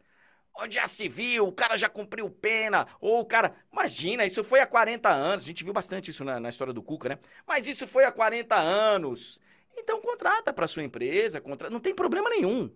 já 0.70 0.88
se 0.88 1.08
viu, 1.08 1.48
o 1.48 1.52
cara 1.52 1.78
já 1.78 1.90
cumpriu 1.90 2.30
pena, 2.30 2.88
ou 3.00 3.20
o 3.20 3.26
cara. 3.26 3.54
Imagina, 3.72 4.26
isso 4.26 4.44
foi 4.44 4.60
há 4.60 4.68
40 4.68 5.10
anos. 5.10 5.44
A 5.44 5.48
gente 5.48 5.64
viu 5.64 5.74
bastante 5.74 6.12
isso 6.12 6.24
na, 6.24 6.40
na 6.40 6.50
história 6.50 6.74
do 6.74 6.82
Cuca, 6.82 7.10
né? 7.10 7.20
Mas 7.46 7.68
isso 7.68 7.88
foi 7.88 8.06
há 8.06 8.12
40 8.12 8.56
anos. 8.56 9.40
Então 9.78 10.02
contrata 10.02 10.52
para 10.52 10.68
sua 10.68 10.84
empresa, 10.84 11.40
contra... 11.40 11.70
não 11.70 11.80
tem 11.80 11.94
problema 11.94 12.30
nenhum. 12.30 12.70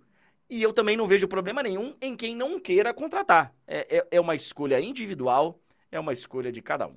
E 0.50 0.62
eu 0.62 0.74
também 0.74 0.98
não 0.98 1.08
vejo 1.08 1.28
problema 1.28 1.64
nenhum 1.64 1.96
em 2.02 2.16
quem 2.16 2.36
não 2.36 2.60
queira 2.60 2.94
contratar. 2.94 3.54
É, 3.66 3.98
é, 3.98 4.08
é 4.12 4.20
uma 4.20 4.36
escolha 4.36 4.80
individual, 4.80 5.60
é 5.92 6.00
uma 6.00 6.14
escolha 6.14 6.52
de 6.52 6.62
cada 6.62 6.88
um. 6.88 6.96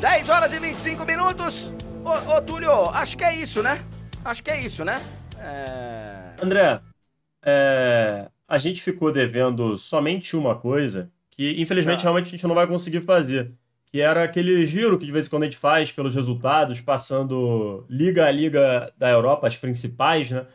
10 0.00 0.28
horas 0.28 0.52
e 0.52 0.58
25 0.58 1.04
minutos. 1.04 1.72
Ô, 2.04 2.36
ô 2.36 2.42
Túlio, 2.42 2.88
acho 2.90 3.16
que 3.16 3.24
é 3.24 3.36
isso, 3.36 3.62
né? 3.62 3.84
Acho 4.24 4.42
que 4.42 4.50
é 4.50 4.60
isso, 4.60 4.84
né? 4.84 5.00
É... 5.38 6.34
André, 6.42 6.80
é, 7.44 8.28
a 8.48 8.58
gente 8.58 8.80
ficou 8.82 9.12
devendo 9.12 9.76
somente 9.76 10.36
uma 10.36 10.54
coisa 10.54 11.12
que, 11.30 11.60
infelizmente, 11.60 12.00
ah. 12.00 12.02
realmente 12.04 12.26
a 12.26 12.30
gente 12.30 12.46
não 12.46 12.54
vai 12.54 12.66
conseguir 12.66 13.00
fazer. 13.02 13.52
Que 13.86 14.00
era 14.00 14.24
aquele 14.24 14.64
giro 14.66 14.98
que 14.98 15.06
de 15.06 15.12
vez 15.12 15.26
em 15.26 15.30
quando 15.30 15.42
a 15.42 15.46
gente 15.46 15.58
faz 15.58 15.92
pelos 15.92 16.14
resultados, 16.14 16.80
passando 16.80 17.84
liga 17.88 18.26
a 18.26 18.30
liga 18.30 18.92
da 18.98 19.10
Europa, 19.10 19.46
as 19.46 19.56
principais, 19.56 20.30
né? 20.30 20.46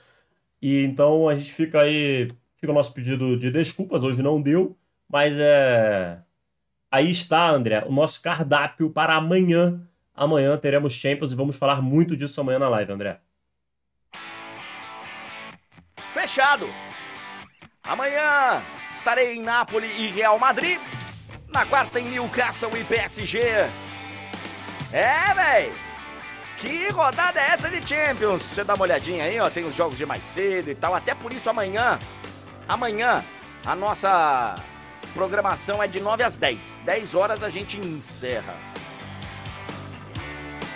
E 0.62 0.84
então 0.84 1.30
a 1.30 1.36
gente 1.36 1.52
fica 1.52 1.82
aí, 1.82 2.30
fica 2.58 2.72
o 2.72 2.76
nosso 2.76 2.94
pedido 2.94 3.38
de 3.38 3.50
desculpas, 3.52 4.04
hoje 4.04 4.22
não 4.22 4.42
deu, 4.42 4.78
mas 5.08 5.38
é. 5.38 6.22
Aí 6.92 7.10
está, 7.12 7.50
André, 7.50 7.86
o 7.88 7.92
nosso 7.94 8.22
cardápio 8.22 8.90
para 8.90 9.16
amanhã. 9.16 9.82
Amanhã 10.14 10.58
teremos 10.58 10.94
Champions 10.94 11.32
e 11.32 11.36
vamos 11.36 11.56
falar 11.58 11.82
muito 11.82 12.18
disso 12.18 12.42
amanhã 12.42 12.60
na 12.60 12.70
live, 12.70 12.92
André. 12.92 13.22
Fechado. 16.30 16.72
Amanhã 17.84 18.62
estarei 18.88 19.34
em 19.34 19.42
Nápoles 19.42 19.90
e 19.98 20.10
Real 20.10 20.38
Madrid. 20.38 20.80
Na 21.48 21.66
quarta 21.66 22.00
em 22.00 22.04
Newcastle 22.04 22.78
e 22.78 22.84
PSG. 22.84 23.40
É, 24.94 25.34
véi. 25.34 25.74
Que 26.58 26.88
rodada 26.90 27.42
é 27.42 27.50
essa 27.50 27.68
de 27.68 27.82
Champions? 27.82 28.44
Você 28.44 28.64
dá 28.64 28.76
uma 28.76 28.84
olhadinha 28.84 29.24
aí, 29.24 29.40
ó. 29.40 29.50
Tem 29.50 29.66
os 29.66 29.74
jogos 29.74 29.98
de 29.98 30.06
mais 30.06 30.24
cedo 30.24 30.70
e 30.70 30.76
tal. 30.76 30.94
Até 30.94 31.16
por 31.16 31.34
isso 31.34 31.50
amanhã. 31.50 31.98
Amanhã 32.68 33.26
a 33.66 33.76
nossa 33.76 34.54
programação 35.16 35.82
é 35.82 35.88
de 35.88 36.00
9 36.00 36.24
às 36.24 36.38
10. 36.38 36.84
10 36.86 37.16
horas 37.16 37.42
a 37.42 37.50
gente 37.50 37.80
encerra. 37.80 38.56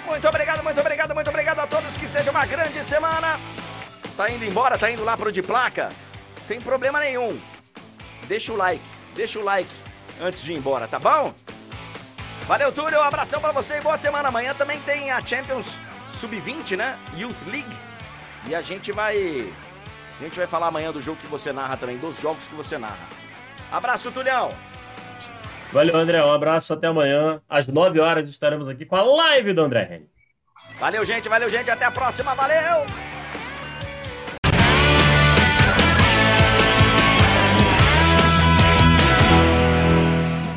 Muito 0.08 0.28
obrigado, 0.28 0.64
muito 0.64 0.80
obrigado, 0.80 1.14
muito 1.14 1.30
obrigado 1.30 1.60
a 1.60 1.68
todos. 1.68 1.96
Que 1.96 2.08
seja 2.08 2.32
uma 2.32 2.44
grande 2.44 2.84
semana. 2.84 3.38
Tá 4.16 4.30
indo 4.30 4.46
embora? 4.46 4.78
Tá 4.78 4.92
indo 4.92 5.04
lá 5.04 5.18
pro 5.18 5.32
de 5.32 5.42
placa? 5.42 5.92
Tem 6.48 6.62
problema 6.62 7.00
nenhum. 7.00 7.40
Deixa 8.28 8.54
o 8.54 8.56
like, 8.56 8.84
deixa 9.16 9.40
o 9.40 9.44
like 9.44 9.70
antes 10.22 10.44
de 10.44 10.54
ir 10.54 10.58
embora, 10.58 10.88
tá 10.88 11.00
bom? 11.00 11.34
Valeu, 12.48 12.72
Túlio. 12.72 13.00
Um 13.00 13.04
abração 13.04 13.40
pra 13.40 13.52
você 13.52 13.78
e 13.78 13.82
boa 13.82 13.98
semana. 13.98 14.28
Amanhã 14.28 14.54
também 14.54 14.80
tem 14.82 15.12
a 15.12 15.26
Champions 15.26 15.80
Sub-20, 16.10 16.76
né? 16.76 17.00
Youth 17.16 17.42
League. 17.48 17.78
E 18.48 18.54
a 18.54 18.62
gente 18.62 18.92
vai. 18.92 19.52
A 20.20 20.24
gente 20.24 20.38
vai 20.38 20.48
falar 20.48 20.68
amanhã 20.68 20.92
do 20.92 21.02
jogo 21.02 21.20
que 21.20 21.28
você 21.28 21.52
narra 21.52 21.78
também, 21.78 21.98
dos 21.98 22.20
jogos 22.20 22.48
que 22.48 22.56
você 22.56 22.78
narra. 22.78 23.08
Abraço, 23.72 24.12
Tulhão. 24.12 24.54
Valeu, 25.72 25.96
André. 25.96 26.24
Um 26.24 26.32
abraço 26.32 26.74
até 26.74 26.88
amanhã. 26.88 27.42
Às 27.50 27.66
9 27.68 28.00
horas 28.00 28.30
estaremos 28.30 28.70
aqui 28.70 28.86
com 28.86 28.96
a 28.96 29.02
live 29.02 29.54
do 29.54 29.62
André 29.62 29.88
Henrique. 29.90 30.10
Valeu, 30.80 31.04
gente. 31.04 31.28
Valeu, 31.28 31.50
gente. 31.50 31.72
Até 31.72 31.86
a 31.86 31.92
próxima. 31.92 32.36
Valeu! 32.36 32.86